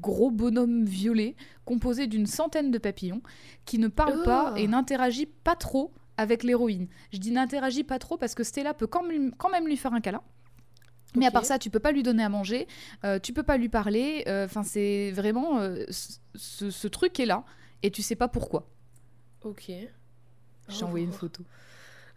gros 0.00 0.30
bonhomme 0.30 0.84
violet, 0.84 1.34
composé 1.64 2.06
d'une 2.06 2.26
centaine 2.26 2.70
de 2.70 2.78
papillons, 2.78 3.22
qui 3.64 3.78
ne 3.78 3.88
parle 3.88 4.22
pas 4.22 4.52
Oh. 4.52 4.56
et 4.56 4.68
n'interagit 4.68 5.26
pas 5.26 5.56
trop 5.56 5.92
avec 6.16 6.42
l'héroïne. 6.42 6.88
Je 7.12 7.18
dis 7.18 7.30
n'interagit 7.32 7.84
pas 7.84 7.98
trop 7.98 8.16
parce 8.16 8.34
que 8.34 8.44
Stella 8.44 8.74
peut 8.74 8.86
quand 8.86 9.02
même, 9.02 9.34
quand 9.36 9.50
même 9.50 9.66
lui 9.66 9.76
faire 9.76 9.92
un 9.94 10.00
câlin. 10.00 10.22
Mais 11.16 11.26
à 11.26 11.30
part 11.30 11.44
ça, 11.44 11.58
tu 11.60 11.70
peux 11.70 11.78
pas 11.78 11.92
lui 11.92 12.02
donner 12.02 12.24
à 12.24 12.28
manger, 12.28 12.66
euh, 13.04 13.20
tu 13.20 13.32
peux 13.32 13.44
pas 13.44 13.56
lui 13.56 13.68
parler. 13.68 14.24
euh, 14.26 14.46
Enfin, 14.46 14.64
c'est 14.64 15.12
vraiment 15.12 15.60
euh, 15.60 15.84
ce, 15.88 16.70
ce- 16.70 16.88
truc 16.88 17.20
est 17.20 17.26
là 17.26 17.44
et 17.84 17.90
tu 17.92 18.02
sais 18.02 18.16
pas 18.16 18.26
pourquoi. 18.28 18.68
Ok. 19.44 19.70
J'ai 20.68 20.84
envoyé 20.84 21.04
une 21.04 21.12
photo. 21.12 21.44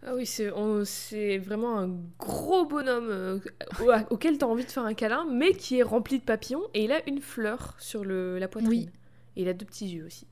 Ah 0.04 0.14
oui, 0.14 0.26
c'est 0.26 1.38
vraiment 1.38 1.78
un 1.78 1.90
gros 2.18 2.64
bonhomme 2.66 3.40
au- 3.80 3.92
auquel 4.14 4.38
tu 4.38 4.44
as 4.44 4.48
envie 4.48 4.64
de 4.64 4.70
faire 4.70 4.84
un 4.84 4.94
câlin, 4.94 5.26
mais 5.30 5.52
qui 5.54 5.78
est 5.78 5.82
rempli 5.82 6.18
de 6.18 6.24
papillons 6.24 6.62
et 6.74 6.84
il 6.84 6.92
a 6.92 7.06
une 7.08 7.20
fleur 7.20 7.76
sur 7.78 8.04
le, 8.04 8.38
la 8.38 8.48
poitrine. 8.48 8.70
Oui. 8.70 8.88
Et 9.36 9.42
il 9.42 9.48
a 9.48 9.52
deux 9.54 9.66
petits 9.66 9.88
yeux 9.88 10.06
aussi. 10.06 10.26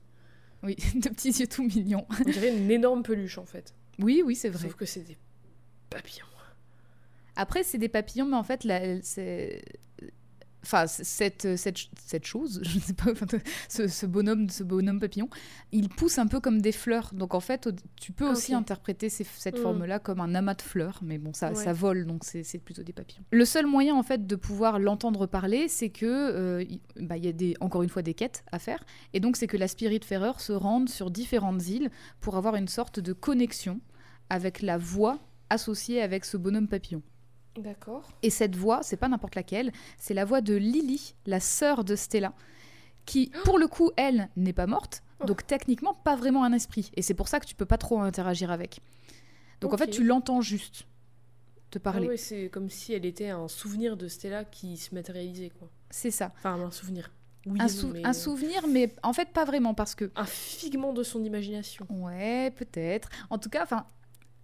Oui, 0.63 0.75
de 0.95 1.09
petits 1.09 1.29
yeux 1.29 1.47
tout 1.47 1.63
mignons. 1.63 2.05
On 2.19 2.29
dirait 2.29 2.55
une 2.55 2.71
énorme 2.71 3.03
peluche 3.03 3.37
en 3.37 3.45
fait. 3.45 3.73
Oui, 3.99 4.21
oui, 4.25 4.35
c'est 4.35 4.49
vrai. 4.49 4.63
Sauf 4.63 4.75
que 4.75 4.85
c'est 4.85 5.01
des 5.01 5.17
papillons. 5.89 6.25
Après, 7.37 7.63
c'est 7.63 7.77
des 7.77 7.87
papillons, 7.87 8.25
mais 8.25 8.35
en 8.35 8.43
fait, 8.43 8.63
là, 8.63 8.99
c'est. 9.03 9.61
Enfin, 10.63 10.87
cette, 10.87 11.55
cette, 11.55 11.77
cette 12.05 12.25
chose, 12.25 12.59
je 12.63 12.75
ne 12.75 12.81
sais 12.81 12.93
pas, 12.93 13.05
ce, 13.69 13.87
ce 13.87 14.05
bonhomme, 14.05 14.49
ce 14.49 14.63
bonhomme 14.63 14.99
papillon, 14.99 15.29
il 15.71 15.87
pousse 15.87 16.17
un 16.17 16.27
peu 16.27 16.39
comme 16.39 16.61
des 16.61 16.71
fleurs. 16.71 17.11
Donc 17.13 17.33
en 17.35 17.39
fait, 17.39 17.69
tu 17.95 18.11
peux 18.11 18.27
Ah, 18.27 18.31
aussi 18.31 18.53
interpréter 18.53 19.07
ces- 19.09 19.23
cette 19.37 19.59
Mm. 19.59 19.61
forme-là 19.61 19.99
comme 19.99 20.19
un 20.19 20.33
amas 20.35 20.55
de 20.55 20.61
fleurs, 20.63 20.99
mais 21.03 21.19
bon, 21.19 21.31
ça, 21.33 21.49
Ouais. 21.49 21.55
ça 21.63 21.73
vole, 21.73 22.05
donc 22.05 22.23
c'est 22.25 22.57
plutôt 22.57 22.83
des 22.83 22.91
papillons. 22.91 23.23
Le 23.31 23.45
seul 23.45 23.65
moyen 23.67 23.95
en 23.95 24.03
fait 24.03 24.25
de 24.27 24.35
pouvoir 24.35 24.79
l'entendre 24.79 25.25
parler, 25.27 25.67
c'est 25.69 25.89
que 25.89 26.05
euh, 26.05 26.63
il 26.67 26.81
bah, 27.07 27.17
y 27.17 27.27
a 27.27 27.31
des, 27.31 27.55
encore 27.61 27.83
une 27.83 27.89
fois 27.89 28.01
des 28.01 28.15
quêtes 28.15 28.43
à 28.51 28.59
faire, 28.59 28.83
et 29.13 29.19
donc 29.19 29.37
c'est 29.37 29.47
que 29.47 29.57
la 29.57 29.67
Spiritfarer 29.67 30.33
se 30.39 30.53
rende 30.53 30.89
sur 30.89 31.11
différentes 31.11 31.65
îles 31.67 31.91
pour 32.19 32.35
avoir 32.35 32.55
une 32.55 32.67
sorte 32.67 32.99
de 32.99 33.13
connexion 33.13 33.79
avec 34.29 34.61
la 34.61 34.77
voix 34.77 35.19
associée 35.49 36.01
avec 36.01 36.25
ce 36.25 36.35
bonhomme 36.35 36.67
papillon. 36.67 37.01
D'accord. 37.57 38.07
Et 38.21 38.29
cette 38.29 38.55
voix, 38.55 38.81
c'est 38.83 38.97
pas 38.97 39.07
n'importe 39.07 39.35
laquelle, 39.35 39.71
c'est 39.97 40.13
la 40.13 40.25
voix 40.25 40.41
de 40.41 40.55
Lily, 40.55 41.15
la 41.25 41.39
sœur 41.39 41.83
de 41.83 41.95
Stella, 41.95 42.33
qui, 43.05 43.31
pour 43.45 43.57
le 43.57 43.67
coup, 43.67 43.91
elle, 43.97 44.29
n'est 44.35 44.53
pas 44.53 44.67
morte, 44.67 45.03
Oh. 45.19 45.25
donc 45.25 45.47
techniquement 45.47 45.95
pas 45.95 46.15
vraiment 46.15 46.43
un 46.43 46.53
esprit. 46.53 46.91
Et 46.95 47.01
c'est 47.01 47.15
pour 47.15 47.27
ça 47.27 47.39
que 47.39 47.45
tu 47.47 47.55
peux 47.55 47.65
pas 47.65 47.79
trop 47.79 47.99
interagir 48.01 48.51
avec. 48.51 48.81
Donc 49.61 49.73
en 49.73 49.77
fait, 49.77 49.87
tu 49.89 50.03
l'entends 50.03 50.41
juste 50.41 50.85
te 51.71 51.79
Ah 51.79 51.81
parler. 51.81 52.07
ouais, 52.07 52.17
c'est 52.17 52.49
comme 52.49 52.69
si 52.69 52.93
elle 52.93 53.03
était 53.05 53.29
un 53.29 53.47
souvenir 53.47 53.97
de 53.97 54.07
Stella 54.07 54.43
qui 54.45 54.77
se 54.77 54.93
matérialisait 54.93 55.49
quoi. 55.49 55.69
C'est 55.89 56.11
ça. 56.11 56.31
Enfin 56.37 56.53
un 56.61 56.69
souvenir. 56.69 57.09
Oui, 57.47 57.57
Un, 57.59 57.67
sou- 57.67 57.87
mais- 57.87 58.05
un 58.05 58.13
souvenir, 58.13 58.67
mais 58.67 58.93
en 59.01 59.11
fait 59.13 59.29
pas 59.29 59.43
vraiment 59.45 59.73
parce 59.73 59.95
que. 59.95 60.11
Un 60.15 60.25
figment 60.25 60.93
de 60.93 61.01
son 61.01 61.23
imagination. 61.23 61.87
Ouais, 61.89 62.51
peut-être. 62.51 63.09
En 63.31 63.39
tout 63.39 63.49
cas, 63.49 63.63
enfin, 63.63 63.87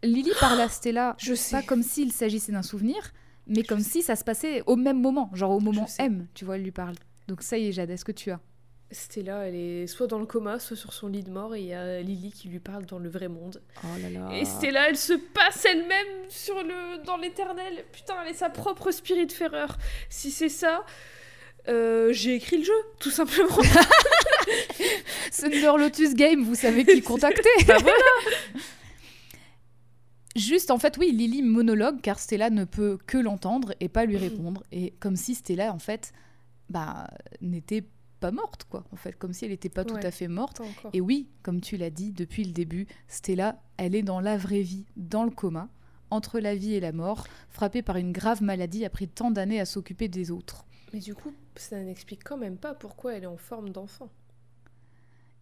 Lily 0.03 0.31
parle 0.39 0.61
à 0.61 0.69
Stella 0.69 1.15
Je 1.19 1.33
sais. 1.33 1.57
pas 1.57 1.63
comme 1.63 1.83
s'il 1.83 2.11
s'agissait 2.11 2.51
d'un 2.51 2.61
souvenir, 2.61 3.11
mais 3.47 3.63
comme 3.63 3.79
si 3.79 4.03
ça 4.03 4.15
se 4.15 4.23
passait 4.23 4.63
au 4.67 4.75
même 4.75 5.01
moment, 5.01 5.29
genre 5.33 5.51
au 5.51 5.59
moment. 5.59 5.87
M, 5.99 6.27
tu 6.33 6.45
vois, 6.45 6.55
elle 6.57 6.63
lui 6.63 6.71
parle. 6.71 6.95
Donc 7.27 7.41
ça 7.41 7.57
y 7.57 7.67
est, 7.67 7.71
Jade, 7.71 7.89
est-ce 7.89 8.05
que 8.05 8.11
tu 8.11 8.31
as? 8.31 8.39
Stella, 8.91 9.47
elle 9.47 9.55
est 9.55 9.87
soit 9.87 10.05
dans 10.05 10.19
le 10.19 10.25
coma, 10.27 10.59
soit 10.59 10.77
sur 10.77 10.93
son 10.93 11.07
lit 11.07 11.23
de 11.23 11.31
mort, 11.31 11.55
et 11.55 11.61
il 11.61 11.67
y 11.67 11.73
a 11.73 12.01
Lily 12.01 12.31
qui 12.31 12.47
lui 12.47 12.59
parle 12.59 12.85
dans 12.85 12.99
le 12.99 13.09
vrai 13.09 13.27
monde. 13.27 13.61
Oh 13.83 13.87
là 13.99 14.09
là. 14.09 14.37
Et 14.37 14.45
Stella, 14.45 14.89
elle 14.89 14.97
se 14.97 15.13
passe 15.13 15.65
elle-même 15.65 16.29
sur 16.29 16.61
le 16.61 17.03
dans 17.03 17.17
l'éternel. 17.17 17.85
Putain, 17.91 18.15
elle 18.23 18.31
est 18.31 18.37
sa 18.37 18.49
propre 18.49 18.91
spirit 18.91 19.29
ferreur. 19.29 19.77
Si 20.09 20.29
c'est 20.29 20.49
ça, 20.49 20.85
euh, 21.69 22.11
j'ai 22.11 22.35
écrit 22.35 22.57
le 22.57 22.65
jeu, 22.65 22.73
tout 22.99 23.09
simplement. 23.09 23.57
Thunder 25.31 25.73
Lotus 25.77 26.13
Game, 26.13 26.43
vous 26.43 26.55
savez 26.55 26.85
qui 26.85 27.01
contacter. 27.01 27.49
Bah 27.67 27.77
voilà. 27.81 27.97
Juste, 30.35 30.71
en 30.71 30.79
fait, 30.79 30.97
oui, 30.97 31.11
Lily 31.11 31.43
monologue, 31.43 32.01
car 32.01 32.19
Stella 32.19 32.49
ne 32.49 32.65
peut 32.65 32.97
que 33.05 33.17
l'entendre 33.17 33.73
et 33.79 33.89
pas 33.89 34.05
lui 34.05 34.17
répondre. 34.17 34.63
Et 34.71 34.91
comme 34.99 35.15
si 35.15 35.35
Stella, 35.35 35.73
en 35.73 35.79
fait, 35.79 36.11
bah, 36.69 37.07
n'était 37.41 37.85
pas 38.19 38.31
morte, 38.31 38.63
quoi. 38.69 38.83
En 38.91 38.95
fait, 38.95 39.13
comme 39.13 39.33
si 39.33 39.45
elle 39.45 39.51
n'était 39.51 39.69
pas 39.69 39.85
tout 39.85 39.99
à 40.01 40.09
fait 40.09 40.27
morte. 40.27 40.61
Et 40.93 41.01
oui, 41.01 41.29
comme 41.43 41.61
tu 41.61 41.77
l'as 41.77 41.91
dit 41.91 42.11
depuis 42.11 42.43
le 42.43 42.51
début, 42.51 42.87
Stella, 43.07 43.61
elle 43.77 43.95
est 43.95 44.01
dans 44.01 44.19
la 44.19 44.37
vraie 44.37 44.61
vie, 44.61 44.85
dans 44.95 45.23
le 45.23 45.29
coma, 45.29 45.69
entre 46.09 46.39
la 46.39 46.55
vie 46.55 46.73
et 46.73 46.79
la 46.79 46.93
mort, 46.93 47.27
frappée 47.49 47.81
par 47.81 47.97
une 47.97 48.11
grave 48.11 48.41
maladie 48.41 48.85
après 48.85 49.07
tant 49.07 49.29
d'années 49.29 49.59
à 49.59 49.65
s'occuper 49.65 50.07
des 50.07 50.31
autres. 50.31 50.65
Mais 50.93 50.99
du 50.99 51.13
coup, 51.15 51.33
ça 51.55 51.81
n'explique 51.81 52.23
quand 52.23 52.37
même 52.37 52.57
pas 52.57 52.73
pourquoi 52.73 53.13
elle 53.13 53.23
est 53.23 53.27
en 53.27 53.37
forme 53.37 53.69
d'enfant. 53.69 54.09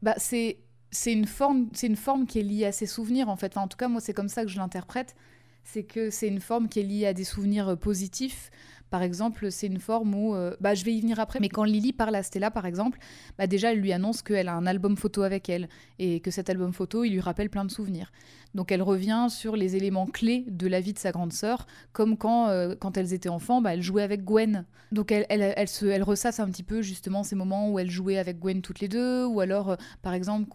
Bah, 0.02 0.16
c'est 0.18 0.58
c'est 0.92 1.14
une 1.14 1.26
forme 1.26 1.68
c'est 1.74 1.88
une 1.88 1.96
forme 1.96 2.26
qui 2.26 2.39
est 2.39 2.44
liée 2.44 2.66
à 2.66 2.72
ses 2.72 2.86
souvenirs 2.86 3.30
en 3.30 3.36
fait. 3.36 3.58
En 3.58 3.68
tout 3.68 3.78
cas, 3.78 3.88
moi 3.88 4.02
c'est 4.02 4.14
comme 4.14 4.30
ça 4.30 4.44
que 4.44 4.50
je 4.50 4.58
l'interprète. 4.58 5.16
C'est 5.64 5.84
que 5.84 6.10
c'est 6.10 6.28
une 6.28 6.42
forme 6.42 6.68
qui 6.68 6.80
est 6.80 6.84
liée 6.84 7.06
à 7.06 7.14
des 7.14 7.24
souvenirs 7.24 7.70
euh, 7.70 7.76
positifs 7.76 8.52
Par 8.92 9.02
exemple, 9.02 9.50
c'est 9.52 9.68
une 9.68 9.80
forme 9.80 10.14
où, 10.14 10.36
euh, 10.36 10.54
bah, 10.60 10.76
je 10.76 10.84
vais 10.84 10.94
y 10.94 11.00
venir 11.00 11.20
après, 11.20 11.39
mais 11.39 11.48
quand 11.48 11.64
Lily 11.64 11.94
parle 11.94 12.14
à 12.14 12.24
Stella, 12.24 12.52
par 12.52 12.66
exemple, 12.66 13.00
bah, 13.38 13.48
déjà, 13.48 13.72
elle 13.72 13.80
lui 13.80 13.94
annonce 13.94 14.22
qu'elle 14.22 14.50
a 14.50 14.54
un 14.54 14.68
album 14.68 14.98
photo 14.98 15.24
avec 15.24 15.48
elle 15.50 15.70
et 15.98 16.20
que 16.20 16.30
cet 16.30 16.50
album 16.50 16.74
photo, 16.74 17.06
il 17.06 17.14
lui 17.14 17.22
rappelle 17.22 17.50
plein 17.50 17.64
de 17.64 17.72
souvenirs. 17.72 18.12
Donc 18.54 18.70
elle 18.70 18.82
revient 18.82 19.28
sur 19.30 19.56
les 19.56 19.78
éléments 19.78 20.08
clés 20.08 20.44
de 20.50 20.68
la 20.68 20.82
vie 20.82 20.92
de 20.92 21.00
sa 21.00 21.12
grande 21.14 21.32
sœur, 21.32 21.68
comme 21.94 22.18
quand, 22.18 22.50
euh, 22.50 22.76
quand 22.78 22.98
elles 22.98 23.14
étaient 23.14 23.30
enfants, 23.30 23.62
bah, 23.62 23.74
elle 23.74 23.82
jouait 23.82 24.04
avec 24.04 24.26
Gwen. 24.26 24.66
Donc 24.92 25.14
elle, 25.14 25.26
elle, 25.30 25.54
elle, 25.56 25.68
se, 25.70 25.86
elle 25.86 26.04
ressasse 26.04 26.42
un 26.42 26.50
petit 26.50 26.64
peu 26.64 26.82
justement 26.82 27.24
ces 27.24 27.36
moments 27.38 27.70
où 27.72 27.80
elle 27.80 27.89
jouait 27.89 28.18
avec 28.18 28.39
Gwen 28.39 28.62
toutes 28.62 28.82
les 28.82 28.89
deux, 28.89 29.26
ou 29.26 29.39
alors, 29.39 29.70
euh, 29.70 29.76
par 30.02 30.14
exemple, 30.14 30.50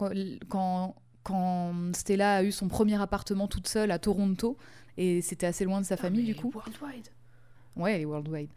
quand, 0.51 0.95
quand 1.23 1.73
Stella 1.95 2.35
a 2.37 2.43
eu 2.43 2.53
son 2.53 2.69
premier 2.69 3.01
appartement 3.01 3.49
toute 3.49 3.67
seule 3.67 3.91
à 3.91 3.99
Toronto, 3.99 4.59
et 4.99 5.23
c'était 5.23 5.47
assez 5.47 5.65
loin 5.65 5.81
de 5.81 5.87
sa 5.87 5.95
Ah, 5.95 5.99
famille 5.99 6.25
du 6.25 6.35
coup. 6.35 6.51
Worldwide. 6.55 7.09
Ouais, 7.77 7.95
elle 7.95 8.03
est 8.03 8.07
worldwide. 8.07 8.51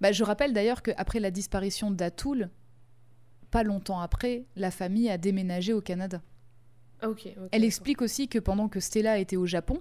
Bah, 0.00 0.12
je 0.12 0.22
rappelle 0.24 0.52
d'ailleurs 0.52 0.82
qu'après 0.82 1.20
la 1.20 1.30
disparition 1.30 1.90
d'Atoul, 1.90 2.50
pas 3.50 3.62
longtemps 3.62 4.00
après, 4.00 4.44
la 4.56 4.70
famille 4.70 5.10
a 5.10 5.18
déménagé 5.18 5.72
au 5.72 5.80
Canada. 5.80 6.22
Ah, 7.00 7.08
Elle 7.52 7.64
explique 7.64 8.02
aussi 8.02 8.28
que 8.28 8.38
pendant 8.38 8.68
que 8.68 8.80
Stella 8.80 9.18
était 9.18 9.36
au 9.36 9.46
Japon, 9.46 9.78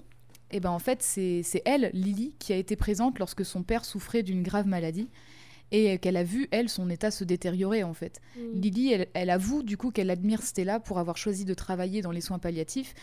et 0.51 0.59
ben 0.59 0.69
en 0.69 0.80
fait 0.80 1.01
c'est 1.01 1.41
c'est 1.43 1.61
elle, 1.65 1.89
Lily, 1.93 2.36
qui 2.39 2.53
a 2.53 2.57
été 2.57 2.75
présente 2.75 3.19
lorsque 3.19 3.43
son 3.43 3.63
père 3.63 3.86
souffrait 3.86 4.23
d'une 4.23 4.43
grave 4.43 4.67
maladie 4.67 5.09
et 5.71 5.97
qu'elle 5.97 6.15
a 6.15 6.23
vu 6.23 6.47
elle 6.51 6.69
son 6.69 6.89
état 6.89 7.11
se 7.11 7.23
détériorer 7.23 7.84
en 7.84 7.93
fait. 7.93 8.21
Mm. 8.38 8.59
Lily, 8.59 8.93
elle, 8.93 9.07
elle 9.13 9.30
avoue 9.30 9.63
du 9.63 9.78
coup 9.78 9.91
qu'elle 9.91 10.09
admire 10.09 10.43
Stella 10.43 10.80
pour 10.80 10.99
avoir 10.99 11.17
choisi 11.17 11.43
de 11.43 11.53
travailler 11.53 12.01
dans 12.01 12.11
les 12.11 12.21
soins 12.21 12.39
palliatifs 12.39 12.93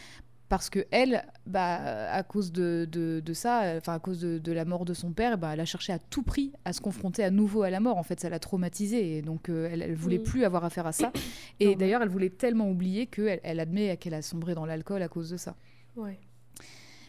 parce 0.48 0.68
que 0.70 0.84
elle, 0.90 1.24
bah, 1.46 2.10
à 2.12 2.22
cause 2.22 2.52
de, 2.52 2.86
de, 2.90 3.20
de 3.24 3.32
ça, 3.32 3.74
enfin 3.78 3.94
à 3.94 3.98
cause 3.98 4.20
de, 4.20 4.38
de 4.38 4.52
la 4.52 4.64
mort 4.64 4.84
de 4.84 4.94
son 4.94 5.12
père, 5.12 5.38
bah, 5.38 5.50
elle 5.54 5.60
a 5.60 5.64
cherché 5.64 5.92
à 5.92 5.98
tout 5.98 6.22
prix 6.22 6.52
à 6.64 6.72
se 6.72 6.80
confronter 6.80 7.24
à 7.24 7.30
nouveau 7.30 7.62
à 7.62 7.70
la 7.70 7.80
mort. 7.80 7.96
En 7.96 8.02
fait, 8.02 8.20
ça 8.20 8.28
l'a 8.28 8.38
traumatisée 8.38 9.16
et 9.16 9.22
donc 9.22 9.48
euh, 9.48 9.68
elle, 9.72 9.82
elle 9.82 9.94
voulait 9.94 10.18
Mm. 10.18 10.22
plus 10.22 10.44
avoir 10.44 10.64
affaire 10.64 10.86
à 10.86 10.92
ça. 10.92 11.12
Et 11.60 11.76
d'ailleurs, 11.76 12.02
elle 12.02 12.08
voulait 12.08 12.30
tellement 12.30 12.68
oublier 12.70 13.06
qu'elle 13.06 13.40
elle 13.42 13.58
admet 13.60 13.96
qu'elle 13.96 14.14
a 14.14 14.22
sombré 14.22 14.54
dans 14.54 14.66
l'alcool 14.66 15.02
à 15.02 15.08
cause 15.08 15.30
de 15.30 15.36
ça. 15.36 15.56
Ouais. 15.96 16.18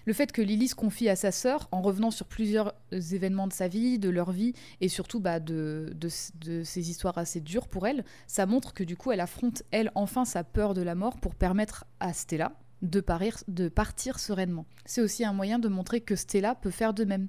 Le 0.08 0.14
fait 0.14 0.32
que 0.32 0.42
Lily 0.44 0.68
se 0.68 0.76
confie 0.76 1.10
à 1.10 1.16
sa 1.16 1.32
sœur 1.32 1.68
en 1.72 1.82
revenant 1.82 2.12
sur 2.12 2.28
plusieurs 2.28 2.74
événements 2.92 3.48
de 3.48 3.54
sa 3.54 3.68
vie, 3.68 3.98
de 3.98 4.10
leur 4.10 4.32
vie, 4.32 4.54
et 4.80 4.88
surtout 4.88 5.20
bah, 5.20 5.40
de, 5.40 5.92
de, 5.96 6.10
de 6.46 6.64
ces 6.64 6.90
histoires 6.92 7.18
assez 7.18 7.42
dures 7.42 7.68
pour 7.68 7.88
elle, 7.88 8.06
ça 8.28 8.46
montre 8.46 8.76
que 8.76 8.84
du 8.84 8.96
coup 8.96 9.12
elle 9.12 9.20
affronte, 9.20 9.64
elle, 9.72 9.92
enfin 9.96 10.24
sa 10.24 10.44
peur 10.44 10.76
de 10.76 10.84
la 10.84 10.94
mort 10.94 11.18
pour 11.18 11.34
permettre 11.34 11.86
à 12.00 12.14
Stella 12.14 12.52
de, 12.82 13.00
parir, 13.02 13.38
de 13.48 13.70
partir 13.70 14.20
sereinement. 14.20 14.66
C'est 14.86 15.02
aussi 15.02 15.24
un 15.26 15.34
moyen 15.34 15.60
de 15.60 15.68
montrer 15.68 16.02
que 16.02 16.16
Stella 16.16 16.56
peut 16.56 16.72
faire 16.72 16.94
de 16.94 17.06
même. 17.06 17.28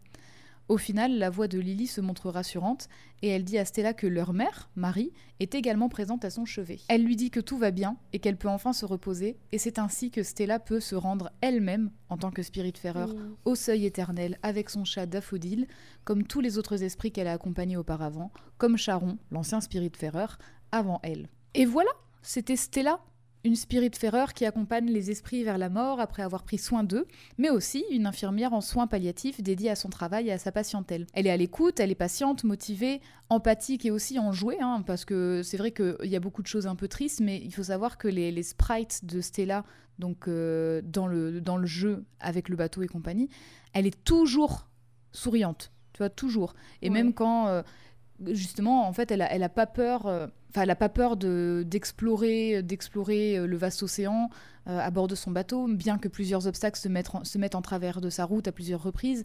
Au 0.68 0.78
final, 0.78 1.16
la 1.16 1.30
voix 1.30 1.47
de 1.47 1.61
Lily 1.61 1.86
se 1.86 2.01
montre 2.01 2.28
rassurante 2.28 2.88
et 3.22 3.28
elle 3.28 3.44
dit 3.44 3.57
à 3.57 3.64
Stella 3.64 3.94
que 3.94 4.09
leur 4.09 4.32
mère, 4.32 4.68
Marie, 4.74 5.12
est 5.38 5.55
également 5.55 5.88
présente 5.88 6.24
à 6.24 6.30
son 6.30 6.44
chevet. 6.44 6.80
Elle 6.88 7.05
lui 7.05 7.14
dit 7.14 7.30
que 7.30 7.38
tout 7.38 7.57
va 7.57 7.70
bien 7.70 7.97
et 8.12 8.18
qu'elle 8.18 8.36
peut 8.36 8.49
enfin 8.49 8.72
se 8.72 8.84
reposer, 8.84 9.38
et 9.53 9.59
c'est 9.59 9.78
ainsi 9.78 10.11
que 10.11 10.24
Stella 10.24 10.59
peut 10.59 10.80
se 10.80 10.97
rendre 10.97 11.30
elle-même, 11.40 11.92
en 12.09 12.16
tant 12.16 12.32
que 12.32 12.42
spiritfarer, 12.42 13.07
Mm. 13.07 13.36
au 13.44 13.55
seuil 13.55 13.86
éternel 13.86 14.38
avec 14.42 14.68
son 14.68 14.84
chat 14.84 15.07
Daffodil, 15.07 15.68
comme 16.03 16.24
tous 16.24 16.40
les 16.40 16.59
autres 16.59 16.82
esprits 16.82 17.12
qu'elle 17.12 17.28
a 17.28 17.32
accompagnés 17.32 17.76
auparavant, 17.76 18.32
comme 18.59 18.76
Charon, 18.76 19.18
l'ancien 19.30 19.61
spiritfarer, 19.61 20.34
avant 20.72 20.99
elle. 21.05 21.28
Et 21.55 21.64
voilà, 21.64 21.90
c'était 22.22 22.57
Stella, 22.57 22.99
une 23.47 23.57
spiritfarer 23.57 24.32
qui 24.34 24.44
accompagne 24.44 24.86
les 24.90 25.11
esprits 25.11 25.44
vers 25.44 25.57
la 25.57 25.68
mort 25.70 26.01
après 26.01 26.22
avoir 26.22 26.42
pris 26.42 26.59
soin 26.59 26.82
d'eux, 26.84 27.07
mais 27.38 27.49
aussi 27.49 27.84
une 27.90 28.07
infirmière 28.07 28.53
en 28.53 28.61
soins 28.61 28.86
palliatifs 28.86 29.40
dédiée 29.42 29.70
à 29.70 29.76
son 29.76 29.88
travail 29.88 30.28
et 30.28 30.32
à 30.32 30.38
sa 30.38 30.53
patientèle. 30.53 31.07
Elle 31.14 31.26
est 31.26 31.30
à 31.30 31.36
l'écoute, 31.36 31.80
elle 31.80 31.90
est 31.90 31.94
patiente, 31.94 32.44
motivée, 32.44 33.01
empathique 33.28 33.86
et 33.86 33.90
aussi 33.90 34.18
enjouée, 34.18 34.59
hein, 34.61 34.82
parce 34.86 35.05
que 35.05 35.42
c'est 35.44 35.57
vrai 35.57 35.70
qu'il 35.70 35.97
y 36.05 36.16
a 36.16 36.20
beaucoup 36.20 36.42
de 36.42 36.47
choses 36.49 36.66
un 36.66 36.74
peu 36.76 36.88
tristes, 36.88 37.20
mais 37.20 37.40
il 37.42 37.53
faut 37.55 37.62
savoir 37.62 37.99
que 37.99 38.09
les, 38.09 38.32
les 38.32 38.42
sprites 38.42 39.05
de 39.05 39.20
Stella, 39.20 39.64
donc 39.99 40.28
euh, 40.28 40.82
dans, 40.84 41.07
le, 41.07 41.40
dans 41.40 41.57
le 41.57 41.66
jeu 41.66 42.05
avec 42.20 42.49
le 42.49 42.57
bateau 42.57 42.82
et 42.82 42.88
compagnie, 42.88 43.28
elle 43.72 43.86
est 43.86 44.05
toujours 44.05 44.68
souriante, 45.12 45.72
tu 45.92 45.99
vois, 45.99 46.11
toujours. 46.11 46.55
Et 46.82 46.88
Ouais. 46.88 46.94
même 46.94 47.14
quand, 47.14 47.47
euh, 47.49 47.62
justement, 48.26 48.86
en 48.88 48.92
fait, 48.92 49.10
elle 49.10 49.22
a, 49.22 49.48
pas 49.48 49.66
peur, 49.66 50.06
euh, 50.06 50.26
elle 50.54 50.70
a 50.70 50.76
pas 50.76 50.88
peur 50.88 51.16
de 51.16 51.64
d'explorer, 51.66 52.62
d'explorer 52.62 53.38
euh, 53.38 53.46
le 53.46 53.56
vaste 53.56 53.82
océan 53.82 54.30
euh, 54.68 54.78
à 54.78 54.90
bord 54.90 55.08
de 55.08 55.14
son 55.14 55.30
bateau, 55.30 55.66
bien 55.68 55.98
que 55.98 56.08
plusieurs 56.08 56.46
obstacles 56.46 56.78
se 56.78 56.88
mettent, 56.88 57.14
en, 57.14 57.24
se 57.24 57.38
mettent 57.38 57.54
en 57.54 57.62
travers 57.62 58.00
de 58.00 58.10
sa 58.10 58.24
route 58.24 58.48
à 58.48 58.52
plusieurs 58.52 58.82
reprises, 58.82 59.24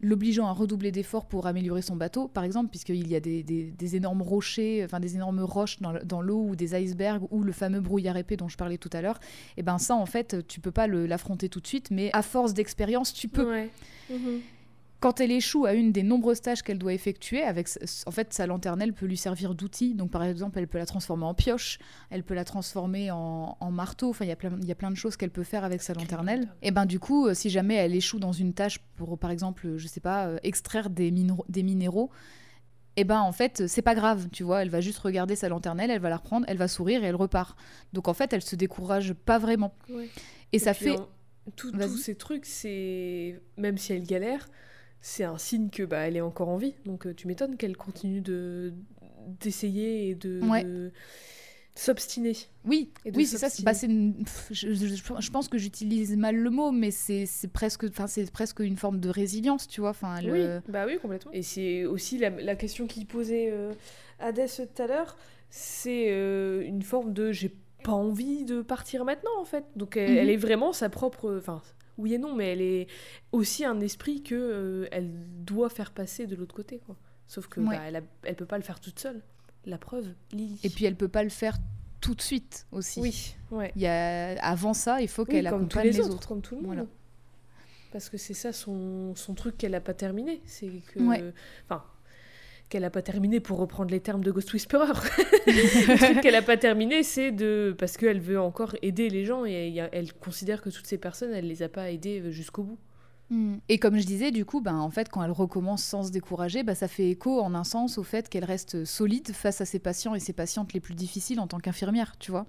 l'obligeant 0.00 0.46
à 0.48 0.52
redoubler 0.52 0.90
d'efforts 0.90 1.26
pour 1.26 1.46
améliorer 1.46 1.80
son 1.82 1.94
bateau, 1.94 2.26
par 2.26 2.42
exemple, 2.42 2.70
puisqu'il 2.70 3.06
y 3.06 3.14
a 3.14 3.20
des, 3.20 3.44
des- 3.44 3.94
énormes 3.96 4.22
rochers, 4.22 4.82
enfin 4.84 4.98
des 4.98 5.14
énormes 5.14 5.40
roches 5.40 5.80
dans, 5.80 5.92
le- 5.92 6.04
dans 6.04 6.20
l'eau 6.20 6.44
ou 6.48 6.56
des 6.56 6.74
icebergs 6.74 7.22
ou 7.30 7.42
le 7.44 7.52
fameux 7.52 7.80
brouillard 7.80 8.16
épais 8.16 8.36
dont 8.36 8.48
je 8.48 8.56
parlais 8.56 8.78
tout 8.78 8.90
à 8.92 9.00
l'heure. 9.02 9.20
Et 9.56 9.62
ben 9.62 9.78
ça, 9.78 9.94
en 9.94 10.06
fait, 10.06 10.44
tu 10.48 10.58
peux 10.60 10.72
pas 10.72 10.88
l'affronter 10.88 11.48
tout 11.48 11.60
de 11.60 11.66
suite, 11.68 11.90
mais 11.92 12.10
à 12.14 12.22
force 12.22 12.52
d'expérience, 12.54 13.12
tu 13.12 13.28
peux. 13.28 13.44
Mhm. 14.10 14.40
Quand 15.02 15.20
elle 15.20 15.32
échoue 15.32 15.66
à 15.66 15.74
une 15.74 15.90
des 15.90 16.04
nombreuses 16.04 16.40
tâches 16.40 16.62
qu'elle 16.62 16.78
doit 16.78 16.94
effectuer, 16.94 17.42
avec, 17.42 17.68
en 18.06 18.10
fait, 18.12 18.32
sa 18.32 18.46
lanternelle 18.46 18.92
peut 18.92 19.06
lui 19.06 19.16
servir 19.16 19.56
d'outil. 19.56 19.94
Donc, 19.94 20.12
par 20.12 20.22
exemple, 20.22 20.60
elle 20.60 20.68
peut 20.68 20.78
la 20.78 20.86
transformer 20.86 21.24
en 21.24 21.34
pioche, 21.34 21.80
elle 22.08 22.22
peut 22.22 22.34
la 22.34 22.44
transformer 22.44 23.10
en, 23.10 23.56
en 23.58 23.70
marteau. 23.72 24.10
Enfin, 24.10 24.24
il 24.24 24.28
y 24.28 24.32
a 24.32 24.36
plein, 24.76 24.90
de 24.90 24.96
choses 24.96 25.16
qu'elle 25.16 25.32
peut 25.32 25.42
faire 25.42 25.64
avec 25.64 25.82
sa 25.82 25.92
lanternelle. 25.92 26.48
Et 26.62 26.70
ben, 26.70 26.86
du 26.86 27.00
coup, 27.00 27.26
euh, 27.26 27.34
si 27.34 27.50
jamais 27.50 27.74
elle 27.74 27.96
échoue 27.96 28.20
dans 28.20 28.30
une 28.30 28.54
tâche 28.54 28.78
pour, 28.94 29.18
par 29.18 29.32
exemple, 29.32 29.76
je 29.76 29.88
sais 29.88 30.00
pas, 30.00 30.28
euh, 30.28 30.38
extraire 30.44 30.88
des, 30.88 31.10
minéraux- 31.10 31.46
des 31.48 31.64
minéraux, 31.64 32.10
et 32.94 33.04
ben 33.04 33.20
en 33.20 33.32
fait 33.32 33.66
c'est 33.68 33.80
pas 33.80 33.94
grave, 33.94 34.28
tu 34.30 34.42
vois, 34.42 34.60
elle 34.60 34.68
va 34.68 34.82
juste 34.82 34.98
regarder 34.98 35.34
sa 35.34 35.48
lanternelle, 35.48 35.90
elle 35.90 36.02
va 36.02 36.10
la 36.10 36.18
reprendre, 36.18 36.44
elle 36.46 36.58
va 36.58 36.68
sourire 36.68 37.02
et 37.02 37.06
elle 37.06 37.16
repart. 37.16 37.56
Donc 37.94 38.06
en 38.06 38.12
fait 38.12 38.34
elle 38.34 38.42
se 38.42 38.54
décourage 38.54 39.14
pas 39.14 39.38
vraiment. 39.38 39.74
Ouais. 39.88 40.10
Et, 40.52 40.58
ça 40.58 40.74
fait 40.74 40.98
en- 40.98 41.08
tous 41.56 41.72
ces 41.96 42.14
trucs, 42.14 42.44
c'est 42.44 43.40
même 43.56 43.78
si 43.78 43.94
elle 43.94 44.04
galère, 44.04 44.46
c'est 45.02 45.24
un 45.24 45.36
signe 45.36 45.68
que 45.68 45.82
bah 45.82 45.98
elle 46.08 46.16
est 46.16 46.20
encore 46.22 46.48
en 46.48 46.56
vie. 46.56 46.74
Donc 46.86 47.06
euh, 47.06 47.12
tu 47.14 47.26
m'étonnes 47.26 47.56
qu'elle 47.58 47.76
continue 47.76 48.22
de 48.22 48.72
d'essayer 49.40 50.08
et 50.08 50.14
de, 50.16 50.40
Ouais. 50.48 50.64
de 50.64 50.90
s'obstiner. 51.74 52.36
Oui, 52.64 52.90
oui, 53.14 53.24
c'est 53.24 53.38
ça. 53.38 53.48
bah, 53.62 53.72
une- 53.84 54.24
je, 54.50 54.72
je- 54.74 54.86
je 55.20 55.30
pense 55.30 55.48
que 55.48 55.58
j'utilise 55.58 56.16
mal 56.16 56.36
le 56.36 56.50
mot, 56.50 56.70
mais 56.70 56.90
c'est 56.90 57.26
presque, 57.52 57.84
enfin, 57.84 58.06
c'est 58.06 58.30
presque 58.30 58.60
une 58.60 58.76
forme 58.76 59.00
de 59.00 59.08
résilience, 59.08 59.68
tu 59.68 59.80
vois. 59.80 59.90
Enfin, 59.90 60.20
le- 60.20 60.32
Oui, 60.32 60.72
bah 60.72 60.84
oui, 60.86 60.98
complètement. 61.00 61.32
Et 61.32 61.42
c'est 61.42 61.84
aussi 61.84 62.18
la, 62.18 62.30
la 62.30 62.56
question 62.56 62.86
qu'il 62.86 63.06
posait 63.06 63.48
euh, 63.50 63.72
Hadès 64.18 64.46
tout 64.48 64.82
à 64.82 64.86
l'heure, 64.86 65.16
c'est 65.50 66.06
euh, 66.10 66.62
une 66.66 66.82
forme 66.82 67.12
de 67.12 67.32
j'ai 67.32 67.54
pas 67.84 67.92
envie 67.92 68.44
de 68.44 68.60
partir 68.62 69.04
maintenant 69.04 69.30
en 69.40 69.44
fait. 69.44 69.64
Donc 69.76 69.96
elle, 69.96 70.10
Mhm. 70.10 70.16
elle 70.18 70.30
est 70.30 70.36
vraiment 70.36 70.72
sa 70.72 70.88
propre, 70.88 71.36
enfin 71.38 71.62
oui 71.98 72.14
et 72.14 72.18
non, 72.18 72.34
mais 72.34 72.52
elle 72.52 72.60
est 72.62 72.86
aussi 73.32 73.64
un 73.64 73.80
esprit 73.80 74.22
que 74.22 74.34
euh, 74.34 74.88
elle 74.92 75.10
doit 75.44 75.68
faire 75.68 75.90
passer 75.92 76.26
de 76.26 76.34
l'autre 76.36 76.54
côté 76.54 76.78
quoi. 76.86 76.96
Sauf 77.26 77.46
que 77.48 77.60
Ouais. 77.60 77.76
bah, 77.76 77.82
elle, 77.86 77.96
a- 77.96 78.02
elle 78.24 78.34
peut 78.36 78.46
pas 78.46 78.58
le 78.58 78.64
faire 78.64 78.80
toute 78.80 78.98
seule. 78.98 79.22
La 79.64 79.78
preuve, 79.78 80.08
Lily. 80.32 80.58
Et 80.64 80.70
puis 80.70 80.84
elle 80.86 80.96
peut 80.96 81.08
pas 81.08 81.22
le 81.22 81.28
faire 81.30 81.56
tout 82.00 82.14
de 82.14 82.20
suite 82.22 82.66
aussi. 82.72 83.00
oui, 83.00 83.36
ouais. 83.52 83.72
Il 83.76 83.82
y 83.82 83.86
a 83.86 84.32
avant 84.44 84.74
ça, 84.74 85.00
il 85.00 85.08
faut 85.08 85.22
Oui, 85.22 85.28
qu'elle 85.28 85.46
accompagne 85.46 85.84
les, 85.84 85.92
les, 85.92 86.00
autres, 86.00 86.26
comme 86.26 86.42
tout 86.42 86.54
le 86.56 86.60
monde. 86.62 86.66
Voilà. 86.74 86.86
Parce 87.92 88.08
que 88.08 88.16
c'est 88.16 88.34
ça 88.34 88.52
son, 88.52 89.14
son 89.14 89.34
truc 89.34 89.56
qu'elle 89.58 89.74
a 89.74 89.80
pas 89.80 89.94
terminé. 89.94 90.40
C'est 90.46 90.68
que. 90.92 90.98
Ouais. 91.00 91.22
Enfin. 91.68 91.84
Qu'elle 92.72 92.84
a 92.84 92.90
pas 92.90 93.02
terminé 93.02 93.38
pour 93.38 93.58
reprendre 93.58 93.90
les 93.90 94.00
termes 94.00 94.24
de 94.24 94.30
Ghost 94.30 94.50
Whisperer. 94.54 94.86
le 95.46 95.98
truc 95.98 96.22
qu'elle 96.22 96.34
a 96.34 96.40
pas 96.40 96.56
terminé, 96.56 97.02
c'est 97.02 97.30
de. 97.30 97.76
Parce 97.78 97.98
qu'elle 97.98 98.18
veut 98.18 98.40
encore 98.40 98.74
aider 98.80 99.10
les 99.10 99.26
gens 99.26 99.44
et 99.44 99.76
elle 99.92 100.14
considère 100.14 100.62
que 100.62 100.70
toutes 100.70 100.86
ces 100.86 100.96
personnes, 100.96 101.34
elle 101.34 101.48
les 101.48 101.62
a 101.62 101.68
pas 101.68 101.90
aidées 101.90 102.32
jusqu'au 102.32 102.62
bout. 102.62 102.78
Mm. 103.28 103.56
Et 103.68 103.78
comme 103.78 103.98
je 103.98 104.06
disais, 104.06 104.30
du 104.30 104.46
coup, 104.46 104.62
ben, 104.62 104.76
en 104.76 104.88
fait, 104.88 105.10
quand 105.10 105.22
elle 105.22 105.32
recommence 105.32 105.82
sans 105.82 106.04
se 106.04 106.10
décourager, 106.10 106.62
ben, 106.62 106.74
ça 106.74 106.88
fait 106.88 107.10
écho 107.10 107.42
en 107.42 107.54
un 107.54 107.64
sens 107.64 107.98
au 107.98 108.02
fait 108.04 108.30
qu'elle 108.30 108.46
reste 108.46 108.86
solide 108.86 109.32
face 109.32 109.60
à 109.60 109.66
ses 109.66 109.78
patients 109.78 110.14
et 110.14 110.20
ses 110.20 110.32
patientes 110.32 110.72
les 110.72 110.80
plus 110.80 110.94
difficiles 110.94 111.40
en 111.40 111.46
tant 111.46 111.58
qu'infirmière, 111.58 112.14
tu 112.18 112.30
vois. 112.30 112.46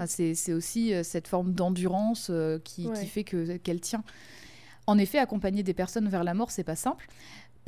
Ah, 0.00 0.06
c'est 0.06 0.34
c'est 0.34 0.54
aussi 0.54 0.94
euh, 0.94 1.02
cette 1.02 1.28
forme 1.28 1.52
d'endurance 1.52 2.28
euh, 2.30 2.58
qui, 2.58 2.90
qui 2.92 3.06
fait 3.06 3.24
que- 3.24 3.58
qu'elle 3.58 3.80
tient. 3.80 4.02
En 4.86 4.96
effet, 4.96 5.18
accompagner 5.18 5.62
des 5.62 5.74
personnes 5.74 6.08
vers 6.08 6.24
la 6.24 6.32
mort, 6.32 6.50
c'est 6.50 6.64
pas 6.64 6.74
simple. 6.74 7.08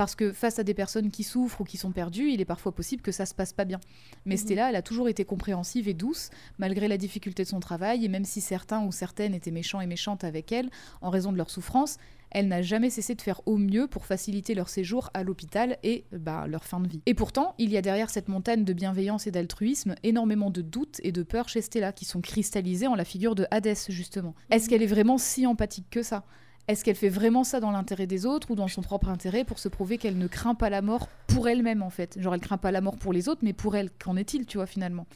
Parce 0.00 0.14
que 0.14 0.32
face 0.32 0.58
à 0.58 0.64
des 0.64 0.72
personnes 0.72 1.10
qui 1.10 1.22
souffrent 1.24 1.60
ou 1.60 1.64
qui 1.64 1.76
sont 1.76 1.92
perdues, 1.92 2.30
il 2.30 2.40
est 2.40 2.46
parfois 2.46 2.72
possible 2.72 3.02
que 3.02 3.12
ça 3.12 3.26
se 3.26 3.34
passe 3.34 3.52
pas 3.52 3.66
bien. 3.66 3.78
Mais 4.24 4.36
Mhm. 4.36 4.40
Stella, 4.40 4.70
elle 4.70 4.76
a 4.76 4.80
toujours 4.80 5.10
été 5.10 5.26
compréhensive 5.26 5.88
et 5.88 5.92
douce, 5.92 6.30
malgré 6.56 6.88
la 6.88 6.96
difficulté 6.96 7.42
de 7.42 7.48
son 7.48 7.60
travail, 7.60 8.02
et 8.02 8.08
même 8.08 8.24
si 8.24 8.40
certains 8.40 8.82
ou 8.82 8.92
certaines 8.92 9.34
étaient 9.34 9.50
méchants 9.50 9.82
et 9.82 9.86
méchantes 9.86 10.24
avec 10.24 10.52
elle, 10.52 10.70
en 11.02 11.10
raison 11.10 11.32
de 11.32 11.36
leur 11.36 11.50
souffrance, 11.50 11.98
elle 12.30 12.48
n'a 12.48 12.62
jamais 12.62 12.88
cessé 12.88 13.14
de 13.14 13.20
faire 13.20 13.42
au 13.44 13.58
mieux 13.58 13.88
pour 13.88 14.06
faciliter 14.06 14.54
leur 14.54 14.70
séjour 14.70 15.10
à 15.12 15.22
l'hôpital 15.22 15.76
et 15.82 16.06
bah, 16.12 16.46
leur 16.46 16.64
fin 16.64 16.80
de 16.80 16.88
vie. 16.88 17.02
Et 17.04 17.12
pourtant, 17.12 17.54
il 17.58 17.70
y 17.70 17.76
a 17.76 17.82
derrière 17.82 18.08
cette 18.08 18.28
montagne 18.28 18.64
de 18.64 18.72
bienveillance 18.72 19.26
et 19.26 19.30
d'altruisme 19.30 19.96
énormément 20.02 20.50
de 20.50 20.62
doutes 20.62 21.00
et 21.02 21.12
de 21.12 21.22
peurs 21.22 21.50
chez 21.50 21.60
Stella 21.60 21.92
qui 21.92 22.06
sont 22.06 22.22
cristallisés 22.22 22.86
en 22.86 22.94
la 22.94 23.04
figure 23.04 23.34
de 23.34 23.46
Hadès, 23.50 23.74
justement. 23.90 24.34
Est-ce 24.50 24.70
qu'elle 24.70 24.82
est 24.82 24.86
vraiment 24.86 25.18
si 25.18 25.46
empathique 25.46 25.90
que 25.90 26.02
ça? 26.02 26.24
Est-ce 26.70 26.84
qu'elle 26.84 26.96
fait 26.96 27.08
vraiment 27.08 27.44
ça 27.44 27.60
dans 27.60 27.70
l'intérêt 27.70 28.06
des 28.06 28.26
autres 28.26 28.50
ou 28.50 28.54
dans 28.54 28.68
son 28.68 28.82
propre 28.82 29.08
intérêt 29.08 29.44
pour 29.44 29.58
se 29.58 29.68
prouver 29.68 29.98
qu'elle 29.98 30.18
ne 30.18 30.26
craint 30.26 30.54
pas 30.54 30.70
la 30.70 30.82
mort 30.82 31.08
pour 31.26 31.48
elle-même 31.48 31.82
en 31.82 31.90
fait? 31.90 32.20
Genre 32.20 32.34
elle 32.34 32.40
craint 32.40 32.58
pas 32.58 32.70
la 32.70 32.80
mort 32.80 32.96
pour 32.96 33.12
les 33.12 33.28
autres, 33.28 33.40
mais 33.42 33.52
pour 33.52 33.76
elle, 33.76 33.90
qu'en 33.90 34.16
est-il, 34.16 34.46
tu 34.46 34.58
vois 34.58 34.66
finalement? 34.66 35.06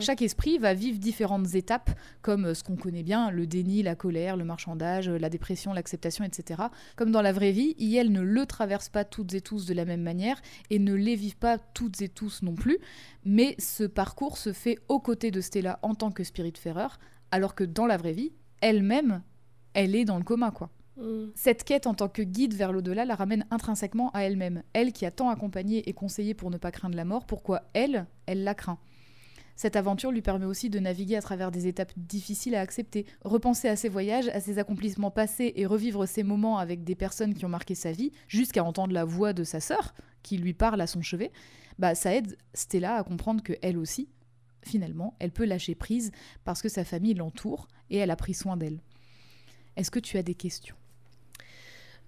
Chaque 0.00 0.22
esprit 0.22 0.58
va 0.58 0.74
vivre 0.74 0.98
différentes 0.98 1.54
étapes, 1.54 1.90
comme 2.22 2.46
euh, 2.46 2.54
ce 2.54 2.64
qu'on 2.64 2.76
connaît 2.76 3.02
bien, 3.02 3.30
le 3.30 3.46
déni, 3.46 3.82
la 3.82 3.94
colère, 3.94 4.36
le 4.36 4.44
marchandage, 4.44 5.08
la 5.08 5.30
dépression, 5.30 5.72
l'acceptation, 5.72 6.24
etc. 6.24 6.62
Comme 6.96 7.10
dans 7.10 7.22
la 7.22 7.32
vraie 7.32 7.52
vie, 7.52 7.76
elles 7.96 8.12
ne 8.12 8.22
le 8.22 8.46
traversent 8.46 8.88
pas 8.88 9.04
toutes 9.04 9.34
et 9.34 9.40
tous 9.40 9.66
de 9.66 9.74
la 9.74 9.84
même 9.84 10.02
manière 10.02 10.40
et 10.70 10.78
ne 10.78 10.94
les 10.94 11.14
vivent 11.14 11.36
pas 11.36 11.58
toutes 11.58 12.02
et 12.02 12.08
tous 12.08 12.42
non 12.42 12.54
plus, 12.54 12.78
mais 13.24 13.54
ce 13.58 13.84
parcours 13.84 14.38
se 14.38 14.52
fait 14.52 14.78
aux 14.88 15.00
côtés 15.00 15.30
de 15.30 15.40
Stella 15.40 15.78
en 15.82 15.94
tant 15.94 16.10
que 16.10 16.24
Spirit 16.24 16.54
Ferreur, 16.58 16.98
alors 17.30 17.54
que 17.54 17.64
dans 17.64 17.86
la 17.86 17.96
vraie 17.96 18.12
vie, 18.12 18.32
elle-même, 18.60 19.22
elle 19.74 19.94
est 19.94 20.04
dans 20.04 20.18
le 20.18 20.24
coma, 20.24 20.50
quoi. 20.50 20.70
Mm. 20.96 21.26
Cette 21.34 21.64
quête 21.64 21.86
en 21.86 21.94
tant 21.94 22.08
que 22.08 22.22
guide 22.22 22.54
vers 22.54 22.72
l'au-delà 22.72 23.04
la 23.04 23.14
ramène 23.14 23.46
intrinsèquement 23.50 24.10
à 24.12 24.22
elle-même. 24.22 24.62
Elle 24.72 24.92
qui 24.92 25.06
a 25.06 25.10
tant 25.10 25.30
accompagné 25.30 25.88
et 25.88 25.92
conseillé 25.92 26.34
pour 26.34 26.50
ne 26.50 26.56
pas 26.56 26.70
craindre 26.70 26.96
la 26.96 27.04
mort, 27.04 27.26
pourquoi 27.26 27.62
elle, 27.72 28.06
elle 28.26 28.44
la 28.44 28.54
craint? 28.54 28.78
Cette 29.56 29.76
aventure 29.76 30.10
lui 30.10 30.22
permet 30.22 30.46
aussi 30.46 30.68
de 30.68 30.80
naviguer 30.80 31.16
à 31.16 31.22
travers 31.22 31.52
des 31.52 31.68
étapes 31.68 31.92
difficiles 31.96 32.56
à 32.56 32.60
accepter, 32.60 33.06
repenser 33.24 33.68
à 33.68 33.76
ses 33.76 33.88
voyages, 33.88 34.28
à 34.28 34.40
ses 34.40 34.58
accomplissements 34.58 35.12
passés 35.12 35.52
et 35.54 35.66
revivre 35.66 36.08
ces 36.08 36.24
moments 36.24 36.58
avec 36.58 36.82
des 36.82 36.96
personnes 36.96 37.34
qui 37.34 37.44
ont 37.44 37.50
marqué 37.50 37.76
sa 37.76 37.92
vie, 37.92 38.10
jusqu'à 38.26 38.64
entendre 38.64 38.92
la 38.92 39.04
voix 39.04 39.32
de 39.32 39.44
sa 39.44 39.60
sœur 39.60 39.94
qui 40.24 40.38
lui 40.38 40.54
parle 40.54 40.80
à 40.80 40.88
son 40.88 41.02
chevet. 41.02 41.30
Bah, 41.78 41.94
ça 41.94 42.14
aide 42.14 42.36
Stella 42.52 42.96
à 42.96 43.04
comprendre 43.04 43.44
que 43.44 43.52
elle 43.62 43.78
aussi, 43.78 44.08
finalement, 44.64 45.14
elle 45.20 45.30
peut 45.30 45.44
lâcher 45.44 45.76
prise 45.76 46.10
parce 46.44 46.60
que 46.60 46.68
sa 46.68 46.84
famille 46.84 47.14
l'entoure 47.14 47.68
et 47.90 47.98
elle 47.98 48.10
a 48.10 48.16
pris 48.16 48.34
soin 48.34 48.56
d'elle. 48.56 48.80
Est-ce 49.76 49.90
que 49.90 50.00
tu 50.00 50.18
as 50.18 50.22
des 50.22 50.34
questions? 50.34 50.76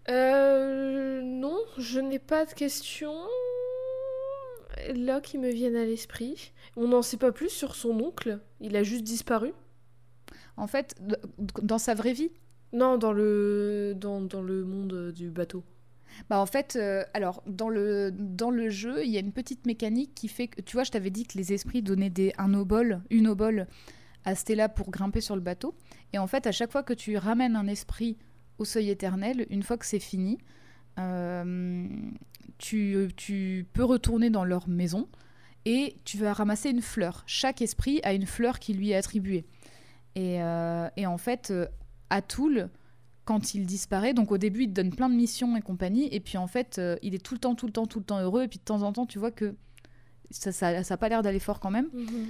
Euh, 0.09 1.21
non, 1.23 1.59
je 1.79 2.01
n'ai 2.01 2.19
pas 2.19 2.45
de 2.45 2.53
questions 2.53 3.17
là 4.95 5.21
qui 5.21 5.39
me 5.39 5.51
viennent 5.51 5.77
à 5.77 5.85
l'esprit. 5.85 6.53
On 6.77 6.89
n'en 6.89 7.03
sait 7.03 7.17
pas 7.17 7.33
plus 7.33 7.49
sur 7.49 7.75
son 7.75 7.99
oncle. 8.01 8.41
Il 8.61 8.77
a 8.77 8.83
juste 8.83 9.05
disparu. 9.05 9.53
En 10.57 10.67
fait, 10.67 10.95
dans 11.63 11.79
sa 11.79 11.95
vraie 11.95 12.13
vie? 12.13 12.31
Non, 12.73 12.99
dans 12.99 13.13
le, 13.13 13.95
dans, 13.97 14.21
dans 14.21 14.43
le 14.43 14.65
monde 14.65 15.13
du 15.13 15.31
bateau. 15.31 15.65
Bah 16.31 16.39
en 16.39 16.47
fait, 16.47 16.77
euh, 16.77 17.05
alors 17.15 17.43
dans 17.47 17.69
le, 17.69 18.11
dans 18.13 18.51
le 18.51 18.71
jeu, 18.71 19.05
il 19.05 19.11
y 19.11 19.17
a 19.17 19.21
une 19.21 19.33
petite 19.33 19.67
mécanique 19.67 20.15
qui 20.15 20.29
fait 20.29 20.49
que, 20.49 20.61
tu 20.61 20.77
vois, 20.77 20.85
je 20.85 20.91
t'avais 20.91 21.11
dit 21.11 21.27
que 21.27 21.37
les 21.37 21.53
esprits 21.53 21.83
donnaient 21.83 22.11
des, 22.11 22.33
un 22.39 22.55
obol, 22.55 23.03
une 23.11 23.29
obole 23.29 23.67
à 24.25 24.35
Stella 24.35 24.69
pour 24.69 24.91
grimper 24.91 25.21
sur 25.21 25.37
le 25.37 25.43
bateau. 25.43 25.75
Et 26.13 26.19
en 26.19 26.27
fait, 26.27 26.47
à 26.47 26.53
chaque 26.53 26.73
fois 26.73 26.83
que 26.83 26.95
tu 26.95 27.17
ramènes 27.17 27.57
un 27.57 27.67
esprit 27.67 28.17
au 28.59 28.65
seuil 28.65 28.91
éternel, 28.91 29.47
une 29.51 29.63
fois 29.63 29.77
que 29.77 29.87
c'est 29.87 29.99
fini, 29.99 30.39
euh, 30.99 31.87
tu, 32.59 33.09
tu, 33.17 33.67
peux 33.73 33.85
retourner 33.85 34.31
dans 34.31 34.45
leur 34.45 34.69
maison 34.69 35.09
et 35.65 35.97
tu 36.05 36.17
vas 36.19 36.33
ramasser 36.33 36.71
une 36.71 36.83
fleur. 36.83 37.23
Chaque 37.27 37.61
esprit 37.61 38.01
a 38.03 38.15
une 38.15 38.27
fleur 38.27 38.59
qui 38.59 38.73
lui 38.73 38.91
est 38.91 38.97
attribuée. 38.97 39.45
Et, 40.15 40.43
euh, 40.43 40.89
et 40.97 41.07
en 41.07 41.19
fait, 41.19 41.51
euh, 41.51 41.67
à 42.09 42.23
Toul, 42.23 42.71
quand 43.25 43.55
il 43.55 43.67
disparaît, 43.67 44.15
donc 44.15 44.33
au 44.33 44.39
début, 44.39 44.63
il 44.63 44.69
te 44.69 44.75
donne 44.75 44.95
plein 44.95 45.09
de 45.11 45.15
missions 45.15 45.57
et 45.57 45.61
compagnie, 45.61 46.09
et 46.13 46.21
puis 46.21 46.39
en 46.39 46.47
fait, 46.47 46.81
il 47.03 47.15
est 47.15 47.19
tout 47.19 47.35
le 47.35 47.41
temps, 47.41 47.57
tout 47.57 47.67
le 47.67 47.73
temps, 47.73 47.87
tout 47.87 47.99
le 47.99 48.05
temps 48.05 48.21
heureux, 48.21 48.45
et 48.45 48.49
puis 48.49 48.61
de 48.61 48.65
temps 48.65 48.83
en 48.83 48.93
temps, 48.93 49.05
tu 49.05 49.19
vois 49.19 49.33
que 49.33 49.57
ça 50.31 50.73
n'a 50.73 50.85
ça, 50.85 50.97
pas 50.97 51.09
l'air 51.09 51.23
d'aller 51.23 51.41
fort 51.41 51.61
quand 51.61 51.71
même. 51.71 51.89
Mhm. 51.93 52.27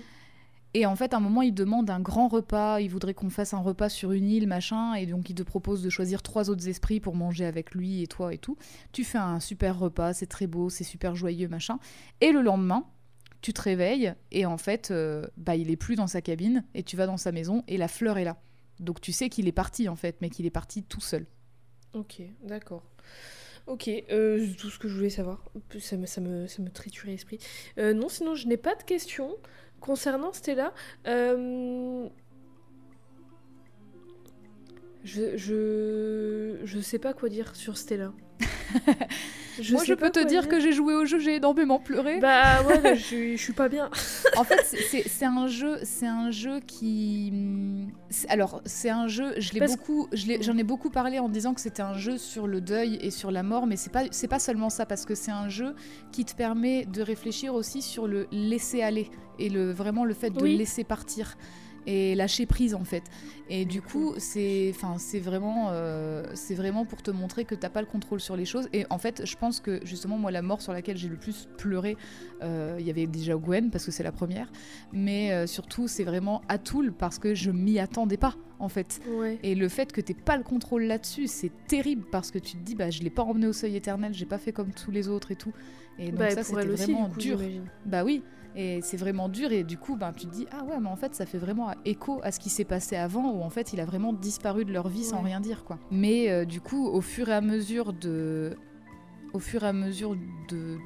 Et 0.77 0.85
en 0.85 0.95
fait, 0.95 1.15
à 1.15 1.17
un 1.17 1.21
moment, 1.21 1.41
il 1.41 1.55
demande 1.55 1.89
un 1.89 2.01
grand 2.01 2.29
repas. 2.29 2.81
Il 2.81 2.91
voudrait 2.91 3.15
qu'on 3.15 3.31
fasse 3.31 3.55
un 3.55 3.61
repas 3.61 3.89
sur 3.89 4.13
une 4.13 4.29
île, 4.29 4.47
machin. 4.47 4.93
Et 4.93 5.07
donc, 5.07 5.31
il 5.31 5.35
te 5.35 5.43
propose 5.43 5.83
de 5.83 5.89
choisir 5.89 6.21
trois 6.21 6.51
autres 6.51 6.69
esprits 6.69 7.01
pour 7.01 7.15
manger 7.15 7.47
avec 7.47 7.75
lui 7.75 8.03
et 8.03 8.07
toi 8.07 8.35
et 8.35 8.37
tout. 8.37 8.59
Tu 8.93 9.03
fais 9.03 9.17
un 9.17 9.41
super 9.41 9.79
repas, 9.79 10.13
c'est 10.13 10.27
très 10.27 10.47
beau, 10.47 10.69
c'est 10.69 10.85
super 10.85 11.17
joyeux, 11.17 11.49
machin. 11.49 11.79
Et 12.21 12.31
le 12.31 12.43
lendemain, 12.43 12.85
tu 13.41 13.55
te 13.55 13.63
réveilles 13.63 14.13
et 14.33 14.45
en 14.45 14.59
fait, 14.59 14.91
euh, 14.91 15.27
bah, 15.39 15.57
il 15.57 15.71
est 15.71 15.77
plus 15.77 15.97
dans 15.97 16.09
sa 16.09 16.21
cabine 16.21 16.63
et 16.75 16.83
tu 16.83 16.95
vas 16.99 17.07
dans 17.07 17.17
sa 17.17 17.33
maison 17.33 17.65
et 17.69 17.79
la 17.79 17.89
fleur 17.89 18.19
est 18.19 18.25
là. 18.25 18.37
Donc, 18.79 19.01
tu 19.01 19.13
sais 19.13 19.31
qu'il 19.31 19.49
est 19.49 19.53
parti 19.53 19.89
en 19.89 19.97
fait, 19.97 20.19
mais 20.21 20.29
qu'il 20.29 20.45
est 20.45 20.51
parti 20.51 20.83
tout 20.83 21.01
seul. 21.01 21.25
Ok, 21.95 22.21
d'accord. 22.45 22.83
Ok, 23.67 23.91
euh, 24.11 24.47
tout 24.59 24.71
ce 24.71 24.79
que 24.79 24.89
je 24.89 24.95
voulais 24.95 25.11
savoir. 25.11 25.43
Ça 25.81 25.97
me, 25.97 26.07
ça 26.07 26.21
me, 26.21 26.47
ça 26.47 26.63
me 26.63 26.71
triturait 26.71 27.11
l'esprit. 27.11 27.39
Euh, 27.79 27.95
non, 27.95 28.09
sinon, 28.09 28.37
je 28.37 28.47
n'ai 28.47 28.57
pas 28.57 28.77
de 28.77 28.83
questions. 28.85 29.37
Concernant 29.87 30.33
Stella, 30.33 30.73
euh, 31.07 32.09
je, 35.05 35.37
je, 35.37 36.59
je 36.65 36.81
sais 36.81 36.99
pas 36.99 37.15
quoi 37.15 37.29
dire 37.29 37.55
sur 37.55 37.79
Stella. 37.79 38.13
je 39.61 39.75
Moi, 39.75 39.85
je 39.85 39.95
peux 39.95 40.11
te 40.11 40.25
dire, 40.25 40.49
que 40.49 40.61
j'ai 40.61 40.73
joué 40.73 40.95
au 40.95 41.05
jeu, 41.05 41.19
j'ai 41.19 41.37
énormément 41.37 41.79
pleuré. 41.79 42.19
Bah 42.21 42.63
ouais, 42.63 42.97
je, 42.97 43.33
je 43.33 43.43
suis 43.43 43.53
pas 43.53 43.69
bien. 43.69 43.91
en 44.37 44.45
fait, 44.45 44.63
c'est 45.07 45.25
un 45.25 45.47
jeu, 45.47 45.79
c'est 45.83 46.07
un 46.07 46.31
jeu 46.31 46.61
qui, 46.61 47.33
alors 48.29 48.63
c'est 48.65 48.91
un 48.91 49.09
jeu, 49.09 49.35
je 49.39 49.53
l'ai 49.53 49.67
beaucoup, 49.67 50.09
j'en 50.13 50.57
ai, 50.57 50.65
beaucoup 50.65 50.91
parlé 50.91 51.19
en 51.19 51.29
disant 51.29 51.55
que 51.55 51.61
c'était 51.61 51.83
un 51.83 51.95
jeu 51.95 52.19
sur 52.19 52.47
le 52.47 52.61
deuil 52.61 52.99
et 53.01 53.11
sur 53.11 53.31
la 53.31 53.43
mort, 53.43 53.67
mais 53.67 53.77
c'est 53.77 53.93
pas, 53.93 54.05
c'est 54.11 54.29
pas 54.29 54.39
seulement 54.39 54.71
ça 54.71 54.87
parce 54.87 55.05
que 55.05 55.15
c'est 55.15 55.31
un 55.31 55.49
jeu 55.49 55.75
qui 56.13 56.25
te 56.25 56.35
permet 56.35 56.85
de 56.87 57.03
réfléchir 57.03 57.55
aussi 57.55 57.83
sur 57.83 58.07
le 58.07 58.27
laisser 58.31 58.83
aller 58.83 59.11
et 59.39 59.49
le 59.49 59.73
vraiment 59.73 60.05
le 60.05 60.15
fait 60.15 60.31
de 60.31 60.45
laisser 60.45 60.85
partir 60.85 61.37
et 61.87 62.15
lâcher 62.15 62.47
prise 62.47 62.75
en 62.75 62.85
fait. 62.85 63.05
Et 63.49 63.65
du 63.65 63.81
coup, 63.81 64.15
c'est 64.19 64.73
enfin 64.75 64.97
c'est 64.99 65.21
vraiment 65.21 65.69
euh, 65.71 66.25
c'est 66.35 66.55
vraiment 66.55 66.85
pour 66.85 67.03
te 67.03 67.11
montrer 67.11 67.45
que 67.45 67.55
t'as 67.55 67.69
pas 67.69 67.81
le 67.81 67.87
contrôle 67.87 68.21
sur 68.21 68.37
les 68.37 68.45
choses 68.45 68.69
et 68.73 68.85
en 68.91 68.99
fait, 68.99 69.25
je 69.25 69.37
pense 69.37 69.61
que 69.61 69.85
justement 69.85 70.19
moi 70.19 70.31
la 70.31 70.43
mort 70.43 70.61
sur 70.61 70.73
laquelle 70.73 70.97
j'ai 70.97 71.09
le 71.09 71.17
plus 71.17 71.49
pleuré, 71.57 71.97
euh, 72.43 72.77
il 72.81 72.87
y 72.87 72.91
avait 72.91 73.07
déjà 73.07 73.35
Gwen 73.37 73.71
parce 73.71 73.85
que 73.85 73.93
c'est 73.93 74.03
la 74.03 74.13
première, 74.13 74.51
mais 74.93 75.33
euh, 75.33 75.47
surtout 75.47 75.87
c'est 75.87 76.05
vraiment 76.05 76.43
Atoul 76.49 76.93
parce 76.93 77.19
que 77.19 77.35
je 77.35 77.51
m'y 77.51 77.79
attendais 77.79 78.17
pas 78.17 78.35
en 78.59 78.69
fait. 78.69 79.01
Et 79.43 79.55
le 79.55 79.69
fait 79.69 79.93
que 79.93 80.01
t'aies 80.01 80.15
pas 80.15 80.37
le 80.37 80.43
contrôle 80.43 80.85
là-dessus, 80.85 81.29
c'est 81.29 81.53
terrible 81.69 82.05
parce 82.11 82.31
que 82.31 82.39
tu 82.39 82.57
te 82.57 82.63
dis 82.63 82.75
bah 82.75 82.91
je 82.91 83.03
l'ai 83.03 83.11
pas 83.11 83.23
emmené 83.23 83.47
au 83.47 83.53
seuil 83.53 83.77
éternel, 83.77 84.13
j'ai 84.13 84.27
pas 84.27 84.39
fait 84.39 84.53
comme 84.53 84.73
tous 84.73 84.91
les 84.91 85.09
autres 85.09 85.31
et 85.31 85.37
tout. 85.37 85.53
Et 85.99 86.11
donc 86.11 86.19
bah, 86.19 86.31
ça 86.31 86.43
c'était 86.43 86.67
vraiment 86.67 87.09
dur. 87.09 87.41
Bah 87.85 88.05
oui. 88.05 88.23
Et 88.59 88.81
c'est 88.81 88.97
vraiment 88.97 89.29
dur 89.29 89.53
et 89.53 89.65
du 89.65 89.77
coup, 89.77 89.97
ben, 89.97 90.15
tu 90.15 90.27
te 90.27 90.33
dis, 90.33 90.47
ah 90.51 90.65
ouais, 90.65 90.81
mais 90.81 90.89
en 90.89 90.97
fait, 90.97 91.15
ça 91.15 91.27
fait 91.27 91.37
vraiment 91.37 91.73
écho 91.85 92.21
à 92.23 92.33
ce 92.33 92.41
qui 92.41 92.49
s'est 92.49 92.65
passé 92.65 92.97
avant, 92.97 93.31
où 93.33 93.43
en 93.43 93.51
fait, 93.51 93.75
il 93.75 93.81
a 93.81 93.85
vraiment 93.85 94.15
disparu 94.15 94.65
de 94.65 94.73
leur 94.73 94.89
vie 94.89 95.05
sans 95.05 95.21
rien 95.21 95.41
dire, 95.41 95.63
quoi. 95.63 95.79
Mais 95.91 96.31
euh, 96.31 96.47
du 96.47 96.63
coup, 96.63 96.87
au 96.87 97.03
fur 97.03 97.29
et 97.29 97.35
à 97.35 97.43
mesure 97.43 97.93
de, 97.93 98.57
au 99.35 99.41
fur 99.41 99.63
et 99.63 99.69
à 99.69 99.75
mesure 99.75 100.17
de, 100.49 100.79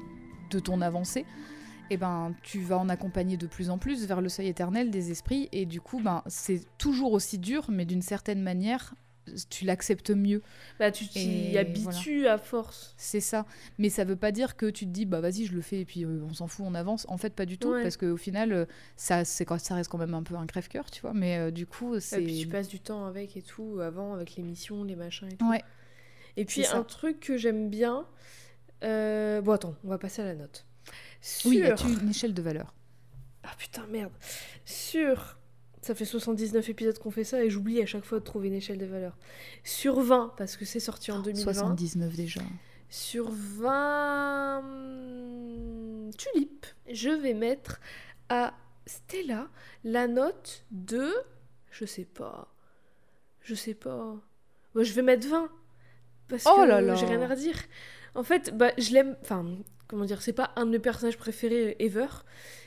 de 0.49 0.59
ton 0.59 0.81
avancée, 0.81 1.21
et 1.21 1.95
eh 1.95 1.97
ben, 1.97 2.33
tu 2.43 2.59
vas 2.59 2.77
en 2.77 2.87
accompagner 2.87 3.35
de 3.35 3.47
plus 3.47 3.69
en 3.69 3.77
plus 3.77 4.05
vers 4.05 4.21
le 4.21 4.29
seuil 4.29 4.47
éternel 4.47 4.91
des 4.91 5.11
esprits, 5.11 5.47
et 5.53 5.65
du 5.65 5.79
coup, 5.79 6.01
ben, 6.01 6.23
c'est 6.27 6.61
toujours 6.77 7.13
aussi 7.13 7.37
dur, 7.37 7.65
mais 7.69 7.85
d'une 7.85 8.01
certaine 8.01 8.41
manière, 8.41 8.95
tu 9.49 9.65
l'acceptes 9.65 10.11
mieux. 10.11 10.41
Bah, 10.79 10.91
tu 10.91 11.07
t'y 11.07 11.57
habitues 11.57 12.27
à 12.27 12.37
force. 12.37 12.93
C'est 12.97 13.19
ça. 13.19 13.45
Mais 13.77 13.89
ça 13.89 14.03
veut 14.03 14.15
pas 14.15 14.31
dire 14.31 14.55
que 14.55 14.65
tu 14.67 14.85
te 14.85 14.91
dis, 14.91 15.05
bah 15.05 15.21
vas-y, 15.21 15.45
je 15.45 15.53
le 15.53 15.61
fais 15.61 15.81
et 15.81 15.85
puis 15.85 16.03
euh, 16.03 16.21
on 16.23 16.33
s'en 16.33 16.47
fout, 16.47 16.65
on 16.67 16.75
avance. 16.75 17.05
En 17.09 17.17
fait, 17.17 17.33
pas 17.33 17.45
du 17.45 17.57
tout. 17.57 17.71
Parce 17.71 17.97
qu'au 17.97 18.17
final, 18.17 18.51
euh, 18.51 18.65
ça, 18.95 19.25
ça 19.25 19.75
reste 19.75 19.89
quand 19.89 19.97
même 19.97 20.13
un 20.13 20.23
peu 20.23 20.35
un 20.35 20.45
crève-cœur, 20.45 20.89
tu 20.89 21.01
vois. 21.01 21.13
Mais 21.13 21.37
euh, 21.37 21.51
du 21.51 21.65
coup, 21.65 21.99
c'est. 21.99 22.21
Et 22.21 22.25
puis 22.25 22.39
tu 22.39 22.47
passes 22.47 22.67
du 22.67 22.79
temps 22.79 23.05
avec 23.05 23.37
et 23.37 23.41
tout, 23.41 23.79
avant, 23.81 24.13
avec 24.13 24.35
les 24.35 24.43
missions, 24.43 24.83
les 24.83 24.95
machins 24.95 25.29
et 25.31 25.37
tout. 25.37 25.49
Ouais. 25.49 25.63
Et 26.37 26.45
puis 26.45 26.65
un 26.65 26.83
truc 26.83 27.19
que 27.19 27.37
j'aime 27.37 27.69
bien. 27.69 28.05
Bon, 28.81 29.51
attends, 29.51 29.75
on 29.83 29.89
va 29.89 29.97
passer 29.97 30.21
à 30.21 30.25
la 30.25 30.35
note. 30.35 30.65
Oui, 31.45 31.57
y 31.57 31.63
a-tu 31.63 31.85
une 31.87 32.09
échelle 32.09 32.33
de 32.33 32.41
valeur 32.41 32.73
Ah 33.43 33.53
putain, 33.57 33.85
merde. 33.87 34.11
Sur 34.65 35.37
ça 35.81 35.95
fait 35.95 36.05
79 36.05 36.69
épisodes 36.69 36.99
qu'on 36.99 37.09
fait 37.11 37.23
ça 37.23 37.43
et 37.43 37.49
j'oublie 37.49 37.81
à 37.81 37.85
chaque 37.85 38.05
fois 38.05 38.19
de 38.19 38.23
trouver 38.23 38.49
une 38.49 38.53
échelle 38.53 38.77
de 38.77 38.85
valeur. 38.85 39.17
Sur 39.63 39.99
20, 39.99 40.33
parce 40.37 40.55
que 40.55 40.65
c'est 40.65 40.79
sorti 40.79 41.11
en 41.11 41.19
2020. 41.21 41.41
79 41.41 42.15
déjà. 42.15 42.41
Sur 42.89 43.31
20 43.31 44.63
tulipes, 46.17 46.67
je 46.91 47.09
vais 47.09 47.33
mettre 47.33 47.79
à 48.29 48.53
Stella 48.85 49.47
la 49.83 50.07
note 50.07 50.65
de. 50.71 51.09
Je 51.71 51.85
sais 51.85 52.05
pas. 52.05 52.53
Je 53.41 53.55
sais 53.55 53.73
pas. 53.73 54.17
Moi, 54.75 54.83
je 54.83 54.93
vais 54.93 55.01
mettre 55.01 55.27
20. 55.27 55.49
Parce 56.27 56.45
oh 56.45 56.61
que 56.61 56.95
j'ai 56.95 57.05
rien 57.05 57.21
à 57.21 57.27
redire. 57.27 57.57
En 58.13 58.23
fait, 58.23 58.55
bah, 58.55 58.71
je 58.77 58.91
l'aime. 58.93 59.17
Enfin, 59.21 59.45
comment 59.87 60.05
dire, 60.05 60.21
c'est 60.21 60.33
pas 60.33 60.51
un 60.55 60.65
de 60.65 60.71
mes 60.71 60.79
personnages 60.79 61.17
préférés 61.17 61.75
ever, 61.79 62.07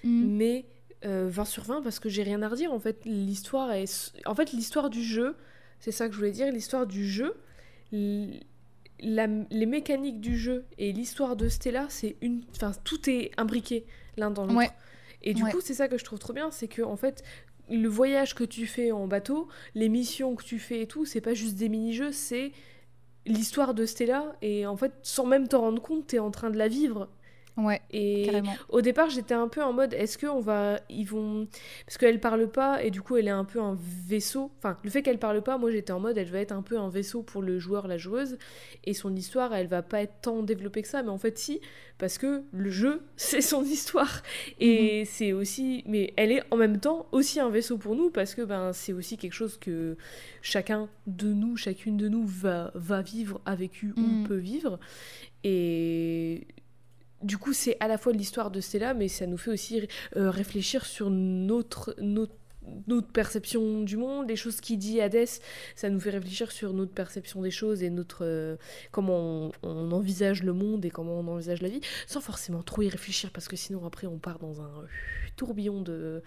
mm. 0.02 0.36
mais 0.36 0.66
20 1.04 1.08
euh, 1.08 1.44
sur 1.44 1.64
20 1.64 1.82
parce 1.82 2.00
que 2.00 2.08
j'ai 2.08 2.22
rien 2.22 2.42
à 2.42 2.48
redire. 2.48 2.72
En 2.72 2.78
fait, 2.78 3.04
l'histoire 3.04 3.72
est. 3.72 4.12
En 4.26 4.34
fait, 4.34 4.52
l'histoire 4.52 4.90
du 4.90 5.02
jeu, 5.02 5.36
c'est 5.80 5.92
ça 5.92 6.06
que 6.06 6.12
je 6.12 6.18
voulais 6.18 6.32
dire, 6.32 6.50
l'histoire 6.50 6.86
du 6.86 7.06
jeu, 7.08 7.34
la... 7.92 9.26
les 9.50 9.66
mécaniques 9.66 10.20
du 10.20 10.36
jeu 10.36 10.64
et 10.78 10.92
l'histoire 10.92 11.36
de 11.36 11.48
Stella, 11.48 11.86
c'est 11.88 12.16
une. 12.20 12.42
Enfin, 12.54 12.72
tout 12.84 13.08
est 13.08 13.30
imbriqué 13.36 13.86
l'un 14.16 14.30
dans 14.30 14.46
l'autre. 14.46 14.72
Et 15.22 15.32
du 15.34 15.44
coup, 15.44 15.60
c'est 15.60 15.74
ça 15.74 15.88
que 15.88 15.96
je 15.96 16.04
trouve 16.04 16.18
trop 16.18 16.34
bien, 16.34 16.50
c'est 16.50 16.68
que 16.68 16.82
en 16.82 16.96
fait, 16.96 17.22
le 17.70 17.88
voyage 17.88 18.34
que 18.34 18.44
tu 18.44 18.66
fais 18.66 18.92
en 18.92 19.06
bateau, 19.06 19.48
les 19.74 19.88
missions 19.88 20.34
que 20.34 20.44
tu 20.44 20.58
fais 20.58 20.82
et 20.82 20.86
tout, 20.86 21.06
c'est 21.06 21.22
pas 21.22 21.32
juste 21.32 21.56
des 21.56 21.70
mini-jeux, 21.70 22.12
c'est 22.12 22.52
l'histoire 23.26 23.72
de 23.72 23.86
Stella 23.86 24.36
et 24.42 24.66
en 24.66 24.76
fait 24.76 24.92
sans 25.02 25.24
même 25.24 25.48
t'en 25.48 25.62
rendre 25.62 25.80
compte 25.80 26.06
t'es 26.06 26.18
en 26.18 26.30
train 26.30 26.50
de 26.50 26.58
la 26.58 26.68
vivre 26.68 27.08
Ouais, 27.56 27.80
et 27.92 28.24
carrément. 28.26 28.52
au 28.68 28.80
départ 28.80 29.10
j'étais 29.10 29.34
un 29.34 29.46
peu 29.46 29.62
en 29.62 29.72
mode 29.72 29.94
est-ce 29.94 30.18
que 30.18 30.26
on 30.26 30.40
va 30.40 30.80
ils 30.90 31.04
vont 31.04 31.46
parce 31.86 31.98
qu'elle 31.98 32.18
parle 32.18 32.50
pas 32.50 32.82
et 32.82 32.90
du 32.90 33.00
coup 33.00 33.16
elle 33.16 33.28
est 33.28 33.30
un 33.30 33.44
peu 33.44 33.60
un 33.60 33.78
vaisseau. 34.08 34.50
Enfin 34.58 34.76
le 34.82 34.90
fait 34.90 35.02
qu'elle 35.02 35.20
parle 35.20 35.40
pas 35.40 35.56
moi 35.56 35.70
j'étais 35.70 35.92
en 35.92 36.00
mode 36.00 36.18
elle 36.18 36.30
va 36.30 36.40
être 36.40 36.50
un 36.50 36.62
peu 36.62 36.78
un 36.78 36.88
vaisseau 36.88 37.22
pour 37.22 37.42
le 37.42 37.60
joueur 37.60 37.86
la 37.86 37.96
joueuse 37.96 38.38
et 38.82 38.92
son 38.92 39.14
histoire 39.14 39.54
elle 39.54 39.68
va 39.68 39.82
pas 39.82 40.02
être 40.02 40.14
tant 40.20 40.42
développée 40.42 40.82
que 40.82 40.88
ça. 40.88 41.04
Mais 41.04 41.10
en 41.10 41.18
fait 41.18 41.38
si 41.38 41.60
parce 41.96 42.18
que 42.18 42.42
le 42.50 42.70
jeu 42.70 43.02
c'est 43.16 43.40
son 43.40 43.62
histoire. 43.62 44.22
Et 44.58 45.04
c'est 45.04 45.32
aussi 45.32 45.84
mais 45.86 46.12
elle 46.16 46.32
est 46.32 46.42
en 46.50 46.56
même 46.56 46.80
temps 46.80 47.06
aussi 47.12 47.38
un 47.38 47.50
vaisseau 47.50 47.78
pour 47.78 47.94
nous 47.94 48.10
parce 48.10 48.34
que 48.34 48.42
ben 48.42 48.72
c'est 48.72 48.92
aussi 48.92 49.16
quelque 49.16 49.32
chose 49.32 49.58
que 49.58 49.96
chacun 50.42 50.88
de 51.06 51.32
nous 51.32 51.56
chacune 51.56 51.96
de 51.96 52.08
nous 52.08 52.26
va 52.26 52.72
va 52.74 53.00
vivre 53.00 53.40
a 53.46 53.54
vécu 53.54 53.94
Mhm. 53.96 54.22
ou 54.24 54.26
peut 54.26 54.34
vivre. 54.38 54.80
Et 55.44 56.46
du 57.24 57.38
coup, 57.38 57.52
c'est 57.52 57.76
à 57.80 57.88
la 57.88 57.98
fois 57.98 58.12
l'histoire 58.12 58.50
de 58.50 58.60
Stella, 58.60 58.94
mais 58.94 59.08
ça 59.08 59.26
nous 59.26 59.38
fait 59.38 59.50
aussi 59.50 59.88
euh, 60.16 60.30
réfléchir 60.30 60.84
sur 60.84 61.10
notre, 61.10 61.94
notre, 62.00 62.34
notre 62.86 63.08
perception 63.08 63.82
du 63.82 63.96
monde, 63.96 64.28
les 64.28 64.36
choses 64.36 64.60
qu'il 64.60 64.78
dit 64.78 65.00
Hades, 65.00 65.26
ça 65.74 65.90
nous 65.90 66.00
fait 66.00 66.10
réfléchir 66.10 66.52
sur 66.52 66.72
notre 66.72 66.92
perception 66.92 67.42
des 67.42 67.50
choses 67.50 67.82
et 67.82 67.90
notre 67.90 68.24
euh, 68.24 68.56
comment 68.90 69.16
on, 69.18 69.52
on 69.62 69.92
envisage 69.92 70.42
le 70.42 70.52
monde 70.52 70.84
et 70.84 70.90
comment 70.90 71.18
on 71.18 71.28
envisage 71.28 71.62
la 71.62 71.68
vie, 71.68 71.80
sans 72.06 72.20
forcément 72.20 72.62
trop 72.62 72.82
y 72.82 72.88
réfléchir, 72.88 73.30
parce 73.30 73.48
que 73.48 73.56
sinon 73.56 73.84
après 73.86 74.06
on 74.06 74.18
part 74.18 74.38
dans 74.38 74.60
un 74.60 74.80
euh, 74.82 74.86
tourbillon 75.36 75.80
de 75.80 76.22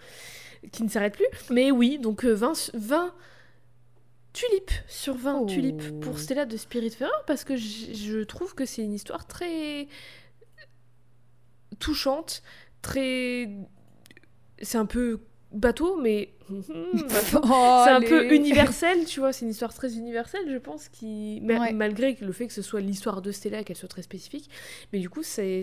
qui 0.72 0.82
ne 0.82 0.88
s'arrête 0.88 1.14
plus. 1.14 1.26
Mais 1.50 1.70
oui, 1.70 1.98
donc 1.98 2.24
euh, 2.24 2.34
20, 2.34 2.72
20 2.74 3.14
tulipes 4.32 4.70
sur 4.86 5.14
20 5.16 5.40
Oh. 5.40 5.46
tulipes 5.46 6.00
pour 6.00 6.18
Stella 6.18 6.46
de 6.46 6.56
Spiritfarer, 6.56 7.10
parce 7.26 7.44
que 7.44 7.56
je 7.56 8.22
trouve 8.24 8.54
que 8.54 8.66
c'est 8.66 8.82
une 8.82 8.94
histoire 8.94 9.26
très 9.26 9.88
touchante, 11.78 12.42
très. 12.82 13.48
C'est 14.60 14.78
un 14.78 14.86
peu 14.86 15.20
bateau, 15.52 15.96
mais. 16.00 16.34
bateau. 16.48 17.40
Oh, 17.44 17.82
C'est 17.84 17.90
un 17.90 18.00
peu 18.00 18.32
universel, 18.34 19.04
tu 19.04 19.20
vois, 19.20 19.32
c'est 19.32 19.44
une 19.44 19.50
histoire 19.50 19.74
très 19.74 19.94
universelle, 19.96 20.50
je 20.50 20.56
pense, 20.58 20.88
qui... 20.88 21.40
Ouais. 21.44 21.72
malgré 21.72 22.16
le 22.20 22.32
fait 22.32 22.46
que 22.46 22.52
ce 22.52 22.62
soit 22.62 22.80
l'histoire 22.80 23.20
de 23.22 23.30
Stella, 23.32 23.64
qu'elle 23.64 23.76
soit 23.76 23.88
très 23.88 24.02
spécifique, 24.02 24.48
mais 24.92 24.98
du 24.98 25.10
coup, 25.10 25.22
c'est... 25.22 25.62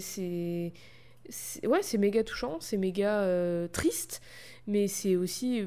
Ouais, 1.63 1.79
c'est 1.81 1.97
méga 1.97 2.23
touchant, 2.23 2.57
c'est 2.59 2.77
méga 2.77 3.21
euh, 3.21 3.67
triste, 3.67 4.21
mais 4.67 4.87
c'est 4.87 5.15
aussi 5.15 5.63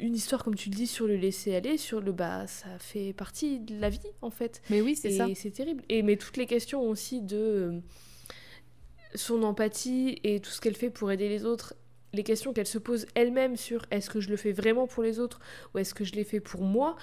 une 0.00 0.14
histoire, 0.14 0.42
comme 0.42 0.54
tu 0.54 0.70
le 0.70 0.74
dis, 0.74 0.86
sur 0.86 1.06
le 1.06 1.16
laisser 1.16 1.54
aller, 1.54 1.76
sur 1.76 2.00
le... 2.00 2.12
Bah, 2.12 2.46
ça 2.46 2.68
fait 2.78 3.12
partie 3.12 3.60
de 3.60 3.78
la 3.78 3.90
vie, 3.90 4.00
en 4.22 4.30
fait. 4.30 4.62
Mais 4.70 4.80
oui, 4.80 4.96
c'est 4.96 5.10
Et 5.12 5.16
ça. 5.18 5.26
c'est 5.34 5.50
terrible. 5.50 5.84
Et 5.90 6.02
mais 6.02 6.16
toutes 6.16 6.38
les 6.38 6.46
questions 6.46 6.80
aussi 6.82 7.20
de 7.20 7.36
euh, 7.36 7.80
son 9.14 9.42
empathie 9.42 10.18
et 10.24 10.40
tout 10.40 10.50
ce 10.50 10.60
qu'elle 10.60 10.76
fait 10.76 10.90
pour 10.90 11.10
aider 11.12 11.28
les 11.28 11.44
autres, 11.44 11.74
les 12.14 12.22
questions 12.24 12.52
qu'elle 12.52 12.66
se 12.66 12.78
pose 12.78 13.06
elle-même 13.14 13.56
sur 13.56 13.86
est-ce 13.90 14.10
que 14.10 14.20
je 14.20 14.28
le 14.28 14.36
fais 14.36 14.52
vraiment 14.52 14.86
pour 14.86 15.02
les 15.02 15.18
autres 15.18 15.40
ou 15.74 15.78
est-ce 15.78 15.94
que 15.94 16.04
je 16.04 16.12
l'ai 16.12 16.24
fait 16.24 16.40
pour 16.40 16.62
moi 16.62 16.96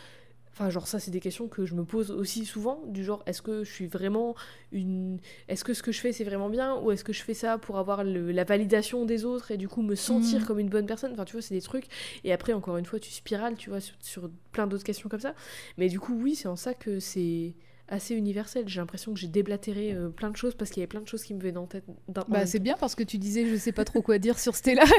Enfin, 0.52 0.70
genre, 0.72 0.88
ça, 0.88 1.00
c'est 1.00 1.12
des 1.12 1.22
questions 1.22 1.48
que 1.48 1.66
je 1.66 1.74
me 1.74 1.86
pose 1.86 2.12
aussi 2.12 2.44
souvent, 2.44 2.82
du 2.88 3.02
genre, 3.04 3.24
est-ce 3.28 3.42
que 3.42 3.64
je 3.64 3.72
suis 3.72 3.88
vraiment 3.88 4.36
une. 4.74 5.20
Est-ce 5.48 5.64
que 5.64 5.74
ce 5.74 5.82
que 5.82 5.94
je 5.94 6.02
fais, 6.02 6.12
c'est 6.12 6.26
vraiment 6.26 6.50
bien 6.50 6.76
Ou 6.82 6.92
est-ce 6.92 7.06
que 7.06 7.14
je 7.14 7.22
fais 7.24 7.36
ça 7.36 7.58
pour 7.58 7.78
avoir 7.78 8.04
le- 8.04 8.32
la 8.34 8.44
validation 8.44 9.06
des 9.06 9.24
autres 9.24 9.52
et 9.52 9.58
du 9.58 9.70
coup 9.70 9.82
me 9.82 9.96
sentir 9.96 10.40
Mhm. 10.42 10.46
comme 10.48 10.60
une 10.60 10.68
bonne 10.68 10.86
personne? 10.88 11.14
Enfin, 11.14 11.24
tu 11.24 11.34
vois, 11.34 11.42
c'est 11.42 11.54
des 11.56 11.62
trucs. 11.62 11.86
Et 12.26 12.34
après, 12.34 12.52
encore 12.52 12.76
une 12.78 12.84
fois, 12.86 13.00
tu 13.00 13.10
spirales, 13.10 13.56
tu 13.56 13.70
vois, 13.70 13.80
sur, 13.80 13.96
sur 14.02 14.30
plein 14.52 14.68
d'autres 14.68 14.84
questions 14.84 15.08
comme 15.08 15.22
ça. 15.22 15.34
Mais 15.78 15.88
du 15.88 16.00
coup, 16.00 16.14
oui, 16.20 16.36
c'est 16.36 16.50
en 16.50 16.58
ça 16.58 16.74
que 16.74 17.00
c'est 17.00 17.54
assez 17.90 18.16
universel. 18.16 18.64
J'ai 18.68 18.80
l'impression 18.80 19.14
que 19.14 19.20
j'ai 19.20 19.28
déblatéré 19.28 19.94
euh, 19.94 20.10
plein 20.10 20.30
de 20.30 20.38
choses 20.38 20.56
parce 20.56 20.72
qu'il 20.72 20.82
y 20.82 20.84
avait 20.84 20.88
plein 20.88 21.02
de 21.02 21.08
choses 21.08 21.24
qui 21.24 21.34
me 21.34 21.42
venaient 21.42 21.58
en 21.58 21.68
tête. 21.68 21.84
en 21.88 22.22
Bah, 22.28 22.46
c'est 22.46 22.60
bien 22.60 22.76
parce 22.80 22.96
que 22.96 23.04
tu 23.04 23.18
disais 23.18 23.48
je 23.48 23.56
sais 23.56 23.72
pas 23.72 23.86
trop 23.86 24.02
quoi 24.02 24.18
dire 24.20 24.40
sur 24.40 24.56
Stella. 24.56 24.84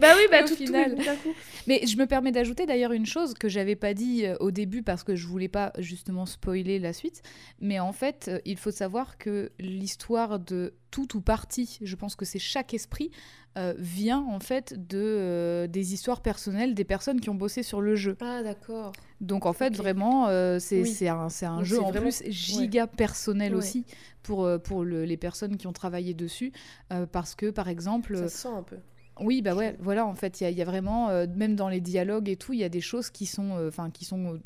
Bah 0.00 0.08
oui, 0.16 0.24
bah 0.30 0.42
au 0.44 0.48
tout, 0.48 0.54
tout 0.54 0.66
final. 0.66 0.94
coup. 0.94 1.30
Mais 1.66 1.86
je 1.86 1.96
me 1.96 2.06
permets 2.06 2.32
d'ajouter 2.32 2.66
d'ailleurs 2.66 2.92
une 2.92 3.06
chose 3.06 3.32
que 3.32 3.48
j'avais 3.48 3.76
pas 3.76 3.94
dit 3.94 4.26
euh, 4.26 4.36
au 4.40 4.50
début 4.50 4.82
parce 4.82 5.04
que 5.04 5.16
je 5.16 5.26
voulais 5.26 5.48
pas 5.48 5.72
justement 5.78 6.26
spoiler 6.26 6.78
la 6.78 6.92
suite. 6.92 7.22
Mais 7.60 7.80
en 7.80 7.92
fait, 7.92 8.26
euh, 8.28 8.38
il 8.44 8.58
faut 8.58 8.70
savoir 8.70 9.16
que 9.16 9.50
l'histoire 9.58 10.38
de 10.38 10.74
tout 10.90 11.16
ou 11.16 11.20
partie, 11.20 11.78
je 11.80 11.96
pense 11.96 12.14
que 12.14 12.24
c'est 12.24 12.38
chaque 12.38 12.74
esprit, 12.74 13.10
euh, 13.56 13.72
vient 13.78 14.20
en 14.20 14.38
fait 14.38 14.74
de 14.76 14.98
euh, 14.98 15.66
des 15.66 15.94
histoires 15.94 16.20
personnelles 16.20 16.74
des 16.74 16.84
personnes 16.84 17.20
qui 17.20 17.30
ont 17.30 17.34
bossé 17.34 17.62
sur 17.62 17.80
le 17.80 17.96
jeu. 17.96 18.14
Ah, 18.20 18.42
d'accord. 18.42 18.92
Donc 19.20 19.46
en 19.46 19.52
fait, 19.52 19.74
vraiment, 19.76 20.28
euh, 20.28 20.58
c'est 20.58 20.82
Oui. 20.82 21.08
un, 21.08 21.28
un 21.42 21.64
jeu 21.64 21.80
en 21.80 21.90
vraiment- 21.90 22.10
plus 22.10 22.22
giga 22.28 22.86
personnel 22.86 23.52
Ouais. 23.52 23.58
aussi 23.58 23.84
pour, 24.22 24.44
euh, 24.44 24.58
pour 24.58 24.84
le- 24.84 25.04
les 25.04 25.16
personnes 25.16 25.56
qui 25.56 25.66
ont 25.66 25.72
travaillé 25.72 26.12
dessus. 26.14 26.52
euh, 26.92 27.06
parce 27.06 27.34
que 27.34 27.50
par 27.50 27.68
exemple, 27.68 28.16
Ça 28.16 28.28
se 28.28 28.36
sent 28.38 28.48
un 28.48 28.62
peu. 28.62 28.76
oui, 29.20 29.40
bah 29.40 29.54
ouais, 29.54 29.76
voilà, 29.80 30.04
en 30.06 30.14
fait, 30.14 30.40
il 30.42 30.50
y, 30.50 30.52
y 30.54 30.62
a 30.62 30.64
vraiment, 30.66 31.08
euh, 31.08 31.26
même 31.34 31.56
dans 31.56 31.68
les 31.70 31.80
dialogues 31.80 32.28
et 32.28 32.36
tout, 32.36 32.52
il 32.52 32.58
y 32.58 32.64
a 32.64 32.68
des 32.68 32.80
choses 32.82 33.08
qui 33.10 33.24
sont, 33.26 33.56
euh, 33.56 33.68
enfin, 33.68 33.90
qui 33.90 34.04
sont 34.04 34.34
euh, 34.34 34.38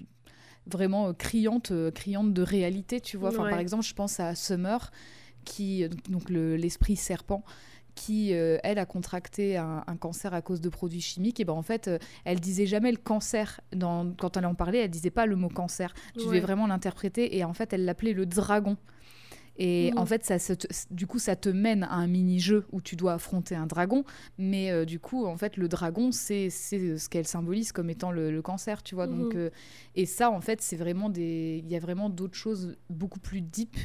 vraiment 0.66 1.08
euh, 1.08 1.12
criantes, 1.14 1.72
euh, 1.72 1.90
criantes 1.90 2.32
de 2.32 2.42
réalité, 2.42 3.00
tu 3.00 3.16
vois. 3.16 3.30
Enfin, 3.30 3.44
Ouais. 3.44 3.50
par 3.50 3.58
exemple, 3.58 3.84
je 3.84 3.94
pense 3.94 4.20
à 4.20 4.34
Summer, 4.36 4.92
qui, 5.44 5.82
euh, 5.84 5.88
donc 6.08 6.30
le- 6.30 6.54
l'esprit 6.56 6.94
serpent, 6.96 7.42
qui, 7.94 8.34
euh, 8.34 8.58
elle, 8.62 8.78
a 8.78 8.86
contracté 8.86 9.56
un, 9.56 9.84
un 9.86 9.96
cancer 9.96 10.32
à 10.34 10.42
cause 10.42 10.60
de 10.60 10.68
produits 10.68 11.00
chimiques. 11.00 11.40
Et 11.40 11.44
ben 11.44 11.52
en 11.54 11.62
fait, 11.62 11.88
euh, 11.88 11.98
elle 12.24 12.40
disait 12.40 12.66
jamais 12.66 12.90
le 12.90 12.98
cancer. 12.98 13.60
Dans, 13.74 14.12
quand 14.16 14.36
elle 14.36 14.46
en 14.46 14.54
parlait, 14.54 14.78
elle 14.78 14.90
disait 14.90 15.10
pas 15.10 15.26
le 15.26 15.36
mot 15.36 15.48
cancer. 15.48 15.92
Tu 16.18 16.26
devais 16.26 16.40
vraiment 16.40 16.66
l'interpréter. 16.66 17.36
Et 17.36 17.44
en 17.44 17.52
fait, 17.54 17.72
elle 17.72 17.84
l'appelait 17.84 18.12
le 18.12 18.26
dragon. 18.26 18.76
Et 19.62 19.90
Mhm. 19.92 19.98
en 19.98 20.06
fait, 20.06 20.24
ça 20.24 20.38
se 20.38 20.54
te- 20.54 20.66
du 20.90 21.06
coup, 21.06 21.18
ça 21.18 21.36
te 21.36 21.48
mène 21.50 21.82
à 21.82 21.94
un 21.94 22.06
mini-jeu 22.06 22.64
où 22.72 22.80
tu 22.80 22.96
dois 22.96 23.14
affronter 23.14 23.54
un 23.54 23.66
dragon. 23.66 24.04
Mais 24.38 24.70
euh, 24.70 24.84
du 24.86 24.98
coup, 25.00 25.26
en 25.26 25.36
fait, 25.36 25.56
le 25.58 25.68
dragon, 25.68 26.12
c'est 26.12 26.48
ce 26.48 27.08
qu'elle 27.08 27.26
symbolise 27.26 27.72
comme 27.72 27.90
étant 27.90 28.10
le, 28.10 28.30
le 28.30 28.42
cancer, 28.42 28.82
tu 28.82 28.94
vois. 28.94 29.06
Donc, 29.06 29.34
Mhm. 29.34 29.40
euh, 29.40 29.50
et 29.96 30.06
ça, 30.06 30.30
en 30.30 30.40
fait, 30.40 30.62
c'est 30.62 30.76
vraiment 30.76 31.10
des. 31.10 31.60
Il 31.62 31.70
y 31.70 31.76
a 31.76 31.80
vraiment 31.80 32.08
d'autres 32.08 32.36
choses 32.38 32.76
beaucoup 32.88 33.20
plus 33.20 33.42
deep 33.42 33.76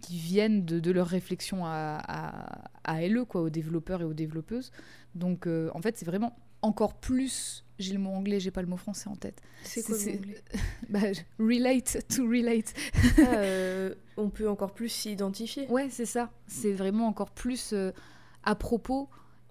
qui 0.00 0.18
viennent 0.18 0.64
de, 0.64 0.80
de 0.80 0.90
leur 0.90 1.06
réflexion 1.06 1.64
à, 1.66 1.98
à, 2.06 2.70
à 2.84 3.02
LE, 3.06 3.24
quoi, 3.24 3.42
aux 3.42 3.50
développeurs 3.50 4.00
et 4.00 4.04
aux 4.04 4.14
développeuses. 4.14 4.70
Donc, 5.14 5.46
euh, 5.46 5.70
en 5.74 5.80
fait, 5.82 5.96
c'est 5.96 6.06
vraiment 6.06 6.36
encore 6.62 6.94
plus. 7.00 7.64
J'ai 7.78 7.92
le 7.92 8.00
mot 8.00 8.10
anglais, 8.10 8.40
j'ai 8.40 8.50
pas 8.50 8.62
le 8.62 8.66
mot 8.68 8.76
français 8.76 9.08
en 9.08 9.14
tête. 9.14 9.40
C'est 9.62 9.84
quoi 9.84 9.96
C'est- 9.96 10.12
le 10.12 10.18
mot 10.18 10.22
anglais 10.24 10.42
Bah, 10.88 11.00
relate 11.38 11.98
to 12.08 12.24
relate. 12.28 12.74
Ah, 13.18 13.36
euh, 13.36 13.94
On 14.16 14.30
peut 14.30 14.48
encore 14.48 14.72
plus 14.74 14.88
s'identifier. 14.88 15.68
Ouais, 15.68 15.88
c'est 15.90 16.06
ça. 16.06 16.30
C'est 16.46 16.72
vraiment 16.72 17.06
encore 17.06 17.30
plus 17.30 17.72
euh, 17.72 17.92
à 18.42 18.54
propos. 18.54 19.08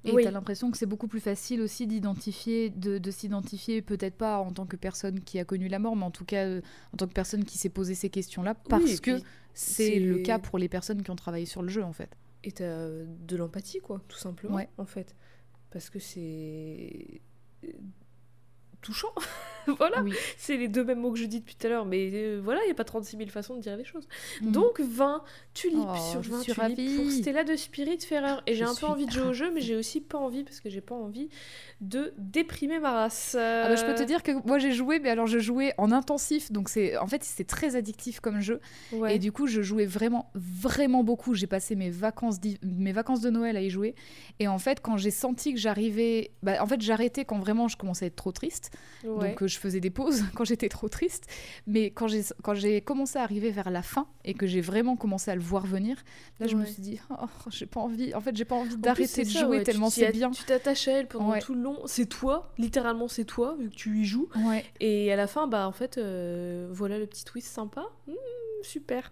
Et 0.07 0.13
Oui. 0.13 0.23
t'as 0.23 0.31
l'impression 0.31 0.71
que 0.71 0.77
c'est 0.77 0.85
beaucoup 0.85 1.07
plus 1.07 1.19
facile 1.19 1.61
aussi 1.61 1.85
d'identifier, 1.85 2.69
de, 2.69 2.97
de 2.97 3.11
s'identifier, 3.11 3.81
peut-être 3.81 4.15
pas 4.15 4.39
en 4.39 4.51
tant 4.51 4.65
que 4.65 4.75
personne 4.77 5.19
qui 5.19 5.37
a 5.37 5.45
connu 5.45 5.67
la 5.67 5.79
mort, 5.79 5.95
mais 5.95 6.05
en 6.05 6.11
tout 6.11 6.25
cas 6.25 6.45
euh, 6.45 6.61
en 6.93 6.97
tant 6.97 7.07
que 7.07 7.13
personne 7.13 7.43
qui 7.43 7.57
s'est 7.57 7.69
posé 7.69 7.93
ces 7.93 8.09
questions-là, 8.09 8.55
parce 8.55 8.83
Oui, 8.85 9.01
que 9.01 9.19
c'est 9.53 9.99
le 9.99 10.19
cas 10.19 10.39
pour 10.39 10.57
les 10.59 10.69
personnes 10.69 11.03
qui 11.03 11.11
ont 11.11 11.15
travaillé 11.15 11.45
sur 11.45 11.61
le 11.61 11.67
jeu, 11.69 11.83
en 11.83 11.93
fait. 11.93 12.09
Et 12.43 12.51
t'as 12.53 12.63
euh, 12.63 13.05
de 13.27 13.35
l'empathie, 13.35 13.79
quoi, 13.79 14.01
tout 14.07 14.17
simplement, 14.17 14.55
Ouais. 14.55 14.69
en 14.77 14.85
fait. 14.85 15.15
Parce 15.71 15.89
que 15.89 15.99
c'est 15.99 17.21
euh, 17.65 17.67
touchant. 18.81 19.11
voilà, 19.77 20.01
Oui. 20.01 20.13
c'est 20.37 20.55
les 20.55 20.67
deux 20.69 20.83
mêmes 20.83 20.99
mots 21.01 21.11
que 21.11 21.19
je 21.19 21.25
dis 21.25 21.39
depuis 21.41 21.55
tout 21.55 21.67
à 21.67 21.69
l'heure, 21.69 21.85
mais 21.85 22.09
euh, 22.13 22.39
voilà, 22.41 22.61
il 22.63 22.65
n'y 22.67 22.71
a 22.71 22.75
pas 22.75 22.85
36 22.85 23.17
000 23.17 23.29
façons 23.29 23.55
de 23.55 23.61
dire 23.61 23.75
les 23.75 23.83
choses. 23.83 24.07
Mm. 24.41 24.51
Donc 24.51 24.79
20 24.79 25.23
tulipes 25.53 25.79
Oh, 25.89 26.11
sur 26.11 26.23
je 26.23 26.31
20 26.31 26.41
suis 26.41 26.53
tulipes 26.53 26.77
ravie. 26.77 26.95
pour 26.95 27.11
Stella 27.11 27.43
de 27.43 27.55
Spiritfarer. 27.55 28.39
Et 28.47 28.53
Je 28.53 28.59
j'ai 28.59 28.63
un 28.63 28.75
peu 28.75 28.85
envie 28.85 29.05
de 29.05 29.11
jouer 29.11 29.27
au 29.27 29.33
jeu, 29.33 29.51
mais 29.53 29.59
j'ai 29.61 29.75
aussi 29.75 29.99
pas 29.99 30.17
envie, 30.17 30.43
parce 30.43 30.61
que 30.61 30.69
j'ai 30.69 30.79
pas 30.81 30.95
envie 30.95 31.27
de 31.81 32.13
déprimer 32.17 32.79
ma 32.79 32.91
race. 32.91 33.35
Ah 33.37 33.67
bah, 33.69 33.75
je 33.75 33.83
peux 33.85 33.93
te 33.93 34.01
Euh, 34.03 34.05
dire 34.05 34.23
que 34.23 34.31
moi 34.47 34.57
j'ai 34.57 34.71
joué, 34.71 34.99
mais 34.99 35.09
alors 35.09 35.27
je 35.27 35.37
jouais 35.39 35.73
en 35.77 35.91
intensif, 35.91 36.51
donc 36.51 36.69
c'est 36.69 36.97
en 36.97 37.07
fait 37.07 37.23
c'est 37.23 37.43
très 37.45 37.75
addictif 37.75 38.19
comme 38.21 38.39
jeu. 38.39 38.61
ouais. 38.93 39.15
Et 39.15 39.19
du 39.19 39.31
coup, 39.31 39.47
je 39.47 39.61
jouais 39.61 39.85
vraiment, 39.85 40.31
vraiment 40.33 41.03
beaucoup. 41.03 41.33
J'ai 41.33 41.47
passé 41.47 41.75
mes 41.75 41.89
vacances, 41.89 42.37
mes 42.63 42.93
vacances 42.93 43.19
de 43.21 43.29
Noël 43.29 43.57
à 43.57 43.61
y 43.61 43.69
jouer. 43.69 43.95
Et 44.39 44.47
en 44.47 44.59
fait, 44.59 44.79
quand 44.81 44.95
j'ai 44.97 45.11
senti 45.11 45.53
que 45.53 45.59
j'arrivais. 45.59 46.31
Bah, 46.41 46.61
en 46.61 46.67
fait, 46.67 46.81
j'arrêtais 46.81 47.25
quand 47.25 47.39
vraiment 47.39 47.67
je 47.67 47.75
commençais 47.75 48.05
à 48.05 48.07
être 48.07 48.15
trop 48.15 48.31
triste. 48.31 48.66
Ouais. 49.03 49.29
Donc, 49.29 49.43
euh, 49.43 49.47
je 49.47 49.57
faisais 49.57 49.79
des 49.79 49.89
pauses 49.89 50.23
quand 50.35 50.43
j'étais 50.43 50.69
trop 50.69 50.89
triste. 50.89 51.27
Mais 51.65 51.91
quand 51.91 52.07
j'ai, 52.07 52.23
quand 52.43 52.53
j'ai 52.53 52.81
commencé 52.81 53.19
à 53.19 53.23
arriver 53.23 53.51
vers 53.51 53.69
la 53.69 53.81
fin 53.81 54.07
et 54.25 54.33
que 54.33 54.47
j'ai 54.47 54.61
vraiment 54.61 54.95
commencé 54.95 55.31
à 55.31 55.35
le 55.35 55.41
voir 55.41 55.65
venir, 55.65 56.03
là, 56.39 56.47
je 56.47 56.55
me 56.55 56.65
suis 56.65 56.81
dit, 56.81 56.99
oh, 57.09 57.25
j'ai 57.49 57.65
pas 57.65 57.79
envie. 57.79 58.13
En 58.13 58.21
fait, 58.21 58.35
j'ai 58.35 58.45
pas 58.45 58.55
envie 58.55 58.75
En 58.75 58.79
d'arrêter 58.79 59.23
de 59.23 59.29
ça, 59.29 59.39
jouer 59.41 59.57
ouais, 59.57 59.63
tellement 59.63 59.89
c'est 59.89 60.11
bien. 60.11 60.31
Tu 60.31 60.43
t'attaches 60.43 60.87
à 60.87 60.93
elle 60.93 61.07
pendant 61.07 61.37
tout 61.39 61.53
le 61.53 61.61
long. 61.61 61.79
C'est 61.85 62.07
toi, 62.07 62.51
littéralement, 62.57 63.07
c'est 63.07 63.25
toi, 63.25 63.55
vu 63.59 63.69
que 63.69 63.75
tu 63.75 63.99
y 63.99 64.05
joues. 64.05 64.29
Et 64.79 65.11
à 65.11 65.15
la 65.15 65.27
fin, 65.27 65.47
bah 65.47 65.67
en 65.67 65.71
fait, 65.71 65.97
euh, 65.97 66.67
voilà 66.71 66.97
le 66.99 67.07
petit 67.07 67.25
twist 67.25 67.47
sympa. 67.47 67.85
Mmh, 68.07 68.13
super. 68.63 69.11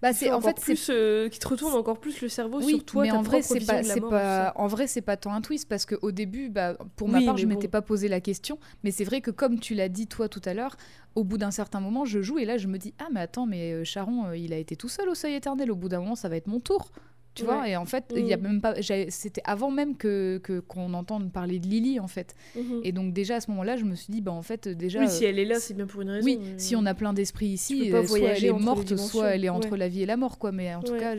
Bah, 0.00 0.12
c'est 0.12 0.30
en 0.32 0.40
fait 0.40 0.56
c'est 0.58 0.74
plus, 0.74 0.88
euh, 0.90 1.28
qui 1.28 1.38
te 1.38 1.46
retourne 1.48 1.74
encore 1.74 1.98
plus 1.98 2.20
le 2.20 2.28
cerveau 2.28 2.58
oui, 2.60 2.68
sur 2.68 2.84
toi, 2.84 3.02
mais 3.02 3.10
ta 3.10 3.16
en 3.16 3.22
vrai 3.22 3.42
c'est 3.42 3.64
pas 3.64 3.82
mort, 3.82 4.10
pas 4.10 4.52
en 4.56 4.66
vrai 4.66 4.86
c'est 4.86 5.00
pas 5.02 5.16
tant 5.16 5.32
un 5.34 5.40
twist 5.40 5.68
parce 5.68 5.86
qu'au 5.86 6.12
début 6.12 6.48
bah 6.48 6.76
pour 6.96 7.08
ma 7.08 7.18
Oui, 7.18 7.26
part 7.26 7.36
je 7.36 7.46
bon. 7.46 7.50
m'étais 7.54 7.68
pas 7.68 7.82
posé 7.82 8.08
la 8.08 8.20
question 8.20 8.58
mais 8.84 8.90
c'est 8.90 9.04
vrai 9.04 9.20
que 9.20 9.30
comme 9.30 9.58
tu 9.58 9.74
l'as 9.74 9.88
dit 9.88 10.06
toi 10.06 10.28
tout 10.28 10.42
à 10.44 10.54
l'heure 10.54 10.76
au 11.14 11.24
bout 11.24 11.38
d'un 11.38 11.50
certain 11.50 11.80
moment 11.80 12.04
je 12.04 12.22
joue 12.22 12.38
et 12.38 12.44
là 12.44 12.56
je 12.56 12.68
me 12.68 12.78
dis 12.78 12.94
ah 12.98 13.08
mais 13.12 13.20
attends 13.20 13.46
mais 13.46 13.72
euh, 13.72 13.84
Charon 13.84 14.26
euh, 14.26 14.36
il 14.36 14.52
a 14.52 14.56
été 14.58 14.76
tout 14.76 14.88
seul 14.88 15.08
au 15.08 15.14
seuil 15.14 15.34
éternel. 15.34 15.70
Au 15.70 15.76
bout 15.76 15.88
d'un 15.88 16.00
moment 16.00 16.14
ça 16.14 16.28
va 16.28 16.36
être 16.36 16.46
mon 16.46 16.60
tour 16.60 16.90
tu 17.34 17.44
vois 17.44 17.68
et 17.68 17.76
en 17.76 17.84
fait 17.86 18.12
il 18.14 18.26
y 18.26 18.32
a 18.32 18.36
Mhm. 18.36 18.42
même 18.42 18.60
pas 18.60 18.74
c'était 19.08 19.40
avant 19.44 19.70
même 19.70 19.96
que 19.96 20.40
qu'on 20.68 20.92
entende 20.94 21.32
parler 21.32 21.58
de 21.58 21.66
Lily 21.66 21.98
en 22.00 22.08
fait 22.08 22.34
Mhm. 22.56 22.80
et 22.84 22.92
donc 22.92 23.12
déjà 23.14 23.36
à 23.36 23.40
ce 23.40 23.50
moment-là 23.52 23.76
je 23.76 23.84
me 23.84 23.94
suis 23.94 24.12
dit 24.12 24.20
bah 24.20 24.32
en 24.32 24.42
fait 24.42 24.68
déjà 24.68 25.00
Oui, 25.00 25.08
si 25.08 25.24
elle 25.24 25.38
est 25.38 25.44
là, 25.44 25.58
c'est 25.58 25.74
bien 25.74 25.86
pour 25.86 26.02
une 26.02 26.10
raison. 26.10 26.24
oui, 26.26 26.38
mais- 26.42 26.58
si 26.58 26.76
on 26.76 26.84
a 26.84 26.94
plein 26.94 27.12
d'esprits 27.12 27.46
ici, 27.46 27.92
euh, 27.92 28.04
soit 28.06 28.18
elle 28.18 28.44
est 28.44 28.52
morte, 28.52 28.96
soit 28.96 29.34
elle 29.34 29.44
est 29.44 29.48
entre 29.48 29.72
Ouais. 29.72 29.78
la 29.78 29.88
vie 29.88 30.02
et 30.02 30.06
la 30.06 30.16
mort, 30.16 30.38
quoi. 30.38 30.52
Mais 30.52 30.74
en 30.74 30.82
tout 30.82 30.92
Ouais. 30.92 30.98
cas, 30.98 31.14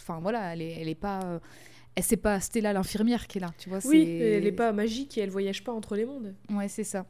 enfin 0.00 0.18
voilà, 0.20 0.52
elle 0.52 0.60
est, 0.62 0.76
elle 0.80 0.88
est 0.88 0.94
pas, 0.94 1.20
euh, 1.24 1.38
elle 1.94 2.02
c'est 2.02 2.16
pas 2.18 2.40
Stella 2.40 2.72
l'infirmière 2.72 3.26
qui 3.26 3.38
est 3.38 3.40
là, 3.40 3.52
tu 3.56 3.68
vois. 3.70 3.78
Oui, 3.86 4.02
elle 4.20 4.46
est 4.46 4.52
pas 4.52 4.72
magique 4.72 5.16
et 5.16 5.22
elle 5.22 5.30
voyage 5.30 5.64
pas 5.64 5.72
entre 5.72 5.96
les 5.96 6.04
mondes. 6.04 6.34
Ouais, 6.50 6.68
c'est 6.68 6.84
ça. 6.84 7.06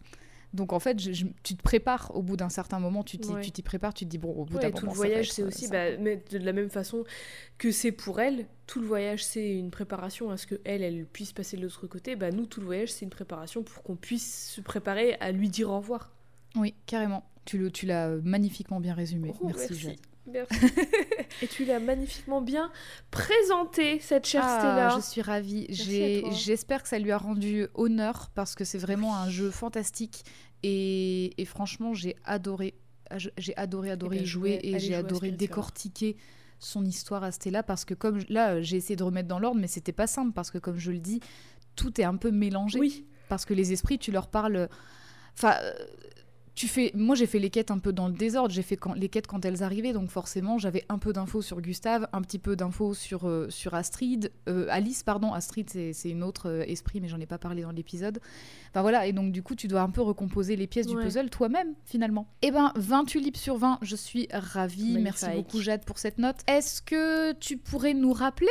Donc 0.55 0.72
en 0.72 0.78
fait, 0.78 0.98
je- 1.01 1.12
je- 1.12 1.26
tu 1.43 1.56
te 1.56 1.62
prépares 1.62 2.10
au 2.14 2.22
bout 2.22 2.36
d'un 2.36 2.48
certain 2.48 2.78
moment, 2.78 3.02
tu 3.02 3.18
t'y 3.18 3.28
Ouais. 3.32 3.40
tu 3.43 3.51
t'y 3.51 3.62
prépares, 3.62 3.93
tu 3.93 4.05
te 4.05 4.10
dis 4.10 4.18
bon, 4.18 4.31
au 4.32 4.44
bout 4.44 4.56
Ouais, 4.56 4.62
d'un 4.62 4.68
et 4.68 4.72
tout 4.72 4.82
moment, 4.86 4.93
le 4.93 4.97
voyage, 4.97 5.32
c'est 5.32 5.43
euh, 5.43 5.48
aussi, 5.48 5.68
bah, 5.68 5.97
mais 5.98 6.22
de 6.31 6.39
la 6.39 6.52
même 6.52 6.70
façon 6.70 7.05
que 7.59 7.70
c'est 7.72 7.93
pour 7.93 8.20
elle, 8.20 8.47
tout 8.66 8.81
le 8.81 8.86
voyage, 8.86 9.24
c'est 9.24 9.51
une 9.56 9.70
préparation 9.70 10.31
à 10.31 10.36
ce 10.36 10.47
que 10.47 10.55
elle, 10.64 10.82
elle 10.82 11.05
puisse 11.06 11.32
passer 11.32 11.56
de 11.56 11.62
l'autre 11.62 11.86
côté. 11.89 12.16
Bah, 12.16 12.31
nous, 12.31 12.47
tout 12.47 12.60
le 12.60 12.66
voyage, 12.66 12.93
c'est 12.93 13.05
une 13.05 13.10
préparation 13.10 13.62
pour 13.62 13.82
qu'on 13.82 13.97
puisse 13.97 14.51
se 14.55 14.60
préparer 14.60 15.14
à 15.20 15.32
lui 15.32 15.48
dire 15.48 15.70
au 15.70 15.76
revoir. 15.78 16.12
Oui, 16.56 16.74
carrément. 16.86 17.24
Tu 17.44 17.59
le, 17.59 17.70
tu 17.70 17.85
l'as 17.85 18.09
magnifiquement 18.22 18.81
bien 18.81 18.94
résumé. 18.94 19.32
Oh, 19.40 19.47
merci, 19.48 19.66
merci. 19.70 19.81
Jade. 19.82 19.97
Merci. 20.26 20.55
et 21.43 21.47
tu 21.48 21.66
l'as 21.66 21.81
magnifiquement 21.81 22.40
bien 22.40 22.70
présenté, 23.10 24.01
cette 24.01 24.26
chère 24.26 24.43
Ah, 24.44 24.59
Stella. 24.59 24.97
je 24.97 25.01
suis 25.02 25.22
ravie. 25.22 25.66
J'ai-. 25.68 26.24
J'espère 26.32 26.82
que 26.82 26.89
ça 26.89 26.98
lui 26.98 27.10
a 27.12 27.18
rendu 27.18 27.66
honneur 27.74 28.31
parce 28.35 28.55
que 28.55 28.64
c'est 28.64 28.78
vraiment 28.78 29.16
un 29.16 29.28
jeu 29.31 29.51
fantastique 29.51 30.24
et, 30.66 31.41
et 31.41 31.45
franchement, 31.45 31.93
j'ai 31.95 32.16
adoré. 32.24 32.74
ah, 33.11 33.19
J'ai 33.19 33.57
adoré, 33.57 33.91
adoré 33.91 34.16
ben, 34.16 34.23
y 34.23 34.27
jouer 34.27 34.61
et 34.62 34.78
j'ai 34.78 34.95
adoré 34.95 35.31
décortiquer 35.31 36.16
son 36.59 36.85
histoire 36.85 37.23
à 37.23 37.32
Stella 37.32 37.62
parce 37.62 37.85
que 37.85 37.93
comme 37.95 38.20
je- 38.20 38.27
là, 38.32 38.62
j'ai 38.62 38.77
essayé 38.78 38.97
de 38.97 39.03
remettre 39.05 39.28
dans 39.28 39.39
l'ordre, 39.39 39.61
mais 39.61 39.66
c'était 39.66 39.93
pas 39.93 40.07
simple 40.07 40.32
parce 40.32 40.51
que 40.51 40.59
comme 40.59 40.78
je 40.78 40.91
le 40.91 41.01
dis, 41.01 41.20
tout 41.77 42.01
est 42.01 42.05
un 42.05 42.16
peu 42.16 42.31
mélangé 42.31 42.78
Oui, 42.78 43.05
parce 43.28 43.45
que 43.45 43.53
les 43.53 43.73
esprits, 43.73 43.99
tu 43.99 44.11
leur 44.12 44.28
parles. 44.28 44.69
Enfin, 45.36 45.55
euh, 45.62 45.73
tu 46.55 46.68
fais. 46.68 46.93
Moi, 46.94 47.14
j'ai 47.16 47.26
fait 47.26 47.39
les 47.39 47.51
quêtes 47.51 47.70
un 47.70 47.78
peu 47.78 47.93
dans 47.93 48.09
le 48.09 48.14
désordre. 48.14 48.52
J'ai 48.55 48.62
fait 48.62 48.76
quand... 48.76 48.94
les 48.94 49.09
quêtes 49.09 49.26
quand 49.26 49.44
elles 49.44 49.62
arrivaient, 49.62 49.93
donc 49.93 50.10
forcément, 50.10 50.59
j'avais 50.59 50.85
un 50.89 50.98
peu 50.98 51.12
d'infos 51.12 51.43
sur 51.43 51.60
Gustave, 51.60 52.06
un 52.12 52.22
petit 52.22 52.39
peu 52.39 52.56
d'infos 52.56 52.94
sur 52.94 53.28
euh, 53.28 53.48
sur 53.51 53.74
Astrid, 53.74 54.31
Euh, 54.48 54.66
Alice, 54.70 55.02
pardon. 55.02 55.32
Astrid, 55.32 55.68
c'est 55.68 56.10
une 56.10 56.22
autre 56.22 56.48
euh, 56.48 56.64
esprit, 56.66 57.01
mais 57.01 57.09
j'en 57.09 57.20
ai 57.20 57.26
pas 57.26 57.39
parlé 57.39 57.62
dans 57.62 57.72
l'épisode. 57.72 58.20
Enfin 58.70 58.82
voilà, 58.82 59.06
et 59.06 59.12
donc 59.12 59.32
du 59.32 59.43
coup, 59.43 59.55
tu 59.55 59.68
dois 59.68 59.81
un 59.81 59.90
peu 59.90 60.02
recomposer 60.02 60.56
les 60.56 60.66
pièces 60.66 60.86
du 60.86 60.97
puzzle 60.97 61.31
toi-même, 61.31 61.74
finalement. 61.85 62.26
Eh 62.43 62.51
ben, 62.51 62.72
20 62.76 63.05
tulipes 63.05 63.36
sur 63.36 63.56
20, 63.56 63.78
je 63.82 63.97
suis 63.97 64.28
ravie. 64.32 64.98
Merci 64.98 65.26
beaucoup, 65.35 65.60
Jade, 65.60 65.85
pour 65.85 65.98
cette 65.98 66.18
note. 66.18 66.36
Est-ce 66.47 66.82
que 66.82 67.32
tu 67.32 67.56
pourrais 67.56 67.94
nous 67.94 68.12
rappeler 68.12 68.48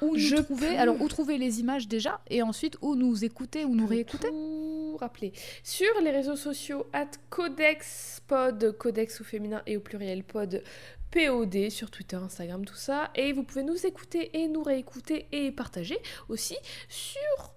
où 0.00 0.16
Je 0.16 0.36
trouver 0.36 0.68
peux. 0.68 0.78
Alors, 0.78 1.00
où 1.00 1.08
trouver 1.08 1.38
les 1.38 1.60
images 1.60 1.88
déjà, 1.88 2.20
et 2.28 2.42
ensuite 2.42 2.76
où 2.82 2.94
nous 2.94 3.24
écouter 3.24 3.64
ou 3.64 3.74
nous 3.74 3.86
réécouter 3.86 4.28
tout 4.28 4.96
rappeler. 4.96 5.32
Sur 5.62 6.00
les 6.02 6.10
réseaux 6.10 6.36
sociaux, 6.36 6.86
at 6.92 7.10
Codex 7.30 8.22
Pod, 8.26 8.76
Codex 8.78 9.20
au 9.20 9.24
féminin 9.24 9.62
et 9.66 9.76
au 9.76 9.80
pluriel 9.80 10.24
Pod, 10.24 10.62
POD, 11.10 11.70
sur 11.70 11.90
Twitter, 11.90 12.16
Instagram, 12.16 12.64
tout 12.64 12.74
ça. 12.74 13.10
Et 13.14 13.32
vous 13.32 13.44
pouvez 13.44 13.62
nous 13.62 13.86
écouter 13.86 14.36
et 14.38 14.48
nous 14.48 14.62
réécouter 14.62 15.26
et 15.32 15.50
partager 15.52 15.98
aussi 16.28 16.56
sur 16.88 17.54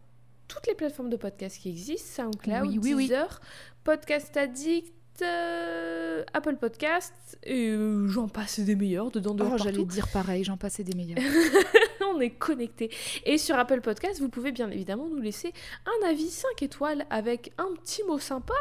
toutes 0.47 0.67
les 0.67 0.75
plateformes 0.75 1.09
de 1.09 1.17
podcast 1.17 1.59
qui 1.59 1.69
existent, 1.69 2.23
SoundCloud, 2.23 2.67
Oui, 2.67 2.79
oui, 2.81 2.93
oui. 2.93 3.03
Deezer, 3.03 3.41
Podcast 3.83 4.35
Addict, 4.37 4.93
euh, 5.21 6.23
Apple 6.33 6.55
Podcast, 6.55 7.13
et 7.43 7.69
euh, 7.69 8.07
j'en 8.07 8.27
passe 8.27 8.59
des 8.59 8.75
meilleurs 8.75 9.11
dedans, 9.11 9.33
dehors, 9.33 9.53
Oh, 9.55 9.57
j'allais 9.57 9.83
dire 9.83 10.07
pareil, 10.09 10.43
j'en 10.43 10.57
passais 10.57 10.83
des 10.83 10.95
meilleurs. 10.95 11.17
on 12.13 12.19
est 12.19 12.31
connecté. 12.31 12.89
Et 13.25 13.37
sur 13.37 13.57
Apple 13.57 13.81
Podcast, 13.81 14.19
vous 14.19 14.29
pouvez 14.29 14.51
bien 14.51 14.69
évidemment 14.69 15.07
nous 15.07 15.21
laisser 15.21 15.53
un 15.85 16.07
avis 16.07 16.29
5 16.29 16.61
étoiles 16.63 17.05
avec 17.09 17.51
un 17.57 17.67
petit 17.81 18.03
mot 18.03 18.19
sympa 18.19 18.55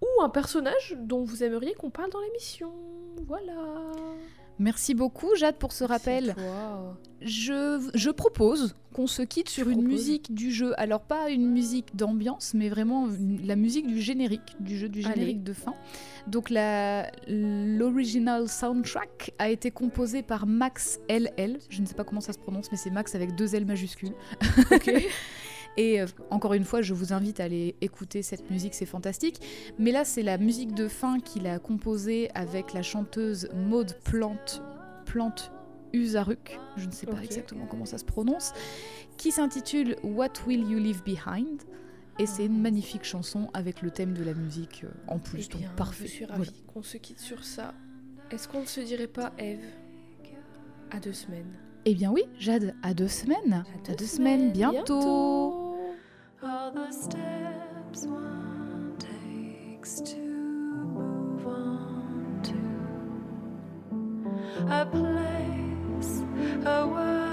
ou 0.00 0.22
un 0.22 0.28
personnage 0.28 0.96
dont 0.98 1.24
vous 1.24 1.42
aimeriez 1.42 1.74
qu'on 1.74 1.90
parle 1.90 2.10
dans 2.10 2.20
l'émission. 2.20 2.72
Voilà. 3.26 3.52
Merci 4.58 4.94
beaucoup, 4.94 5.34
Jade, 5.36 5.56
pour 5.56 5.72
ce 5.72 5.84
rappel. 5.84 6.34
Je, 7.20 7.80
je 7.94 8.10
propose 8.10 8.74
qu'on 8.94 9.06
se 9.08 9.22
quitte 9.22 9.48
sur 9.48 9.68
une 9.68 9.82
musique 9.82 10.32
du 10.34 10.50
jeu. 10.52 10.72
Alors, 10.80 11.00
pas 11.00 11.30
une 11.30 11.48
musique 11.50 11.94
d'ambiance, 11.96 12.54
mais 12.54 12.68
vraiment 12.68 13.08
une- 13.08 13.44
la 13.46 13.56
musique 13.56 13.86
du 13.86 14.00
générique, 14.00 14.56
du 14.60 14.76
jeu, 14.78 14.88
du 14.88 15.02
générique 15.02 15.22
Allez. 15.22 15.34
de 15.34 15.52
fin. 15.52 15.74
Donc, 16.28 16.50
l'original 17.28 18.48
soundtrack 18.48 19.32
a 19.38 19.48
été 19.50 19.70
composé 19.70 20.22
par 20.22 20.46
Max 20.46 21.00
LL. 21.08 21.58
Je 21.70 21.80
ne 21.80 21.86
sais 21.86 21.94
pas 21.94 22.04
comment 22.04 22.20
ça 22.20 22.32
se 22.32 22.38
prononce, 22.38 22.70
mais 22.70 22.78
c'est 22.78 22.90
Max 22.90 23.14
avec 23.14 23.34
deux 23.34 23.54
L 23.54 23.64
majuscules. 23.66 24.12
Ok. 24.70 24.90
Et 25.78 26.00
euh, 26.00 26.06
encore 26.30 26.54
une 26.54 26.64
fois, 26.64 26.82
je 26.82 26.92
vous 26.92 27.12
invite 27.12 27.38
à 27.38 27.44
aller 27.44 27.76
écouter 27.80 28.22
cette 28.22 28.50
musique, 28.50 28.74
c'est 28.74 28.84
fantastique. 28.84 29.40
Mais 29.78 29.92
là, 29.92 30.04
c'est 30.04 30.24
la 30.24 30.36
musique 30.36 30.74
de 30.74 30.88
fin 30.88 31.20
qu'il 31.20 31.46
a 31.46 31.58
composée 31.60 32.28
avec 32.34 32.72
la 32.74 32.82
chanteuse 32.82 33.48
Maud 33.54 33.94
Plante, 34.04 34.60
Plante 35.06 35.52
Usaruk, 35.92 36.58
je 36.76 36.84
ne 36.86 36.90
sais 36.90 37.06
pas 37.06 37.22
exactement 37.22 37.64
comment 37.66 37.84
ça 37.86 37.96
se 37.96 38.04
prononce, 38.04 38.52
qui 39.16 39.30
s'intitule 39.30 39.96
What 40.02 40.32
Will 40.46 40.68
You 40.68 40.78
Leave 40.78 41.02
Behind? 41.04 41.62
Et 42.18 42.26
c'est 42.26 42.46
une 42.46 42.60
magnifique 42.60 43.04
chanson 43.04 43.48
avec 43.54 43.80
le 43.80 43.92
thème 43.92 44.12
de 44.14 44.24
la 44.24 44.34
musique 44.34 44.82
euh, 44.84 44.88
en 45.06 45.20
plus, 45.20 45.48
Eh 45.52 45.56
bien, 45.58 45.68
donc 45.68 45.76
parfait. 45.76 46.06
Je 46.08 46.10
suis 46.10 46.24
ravie 46.24 46.38
Voilà. 46.38 46.52
qu'on 46.74 46.82
se 46.82 46.96
quitte 46.96 47.20
sur 47.20 47.44
ça. 47.44 47.72
Est-ce 48.32 48.48
qu'on 48.48 48.62
ne 48.62 48.66
se 48.66 48.80
dirait 48.80 49.06
pas, 49.06 49.32
Eve, 49.38 49.60
à 50.90 50.98
deux 50.98 51.12
semaines? 51.12 51.52
Eh 51.84 51.94
bien 51.94 52.10
oui, 52.10 52.24
Jade, 52.38 52.74
à 52.82 52.92
deux 52.92 53.06
semaines. 53.08 53.64
À 53.88 53.94
deux, 53.94 54.04
semaines, 54.04 54.50
bientôt. 54.50 55.67
A 64.70 64.84
place, 64.84 66.22
a 66.66 66.86
world 66.86 67.27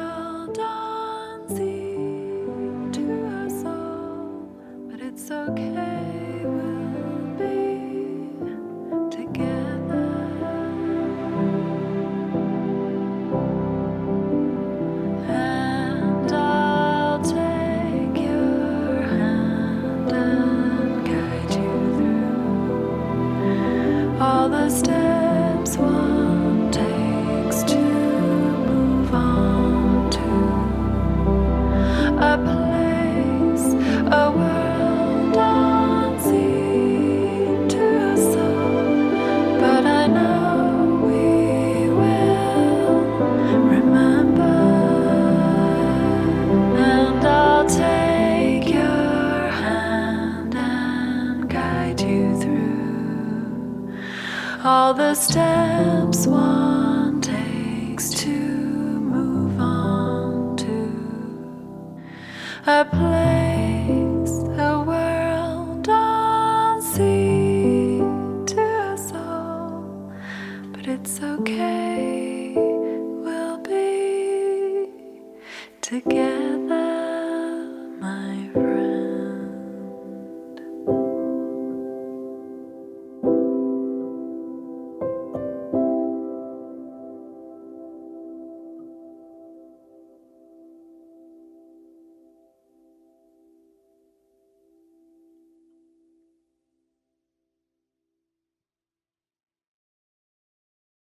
the 54.96 55.14
stairs. 55.14 55.95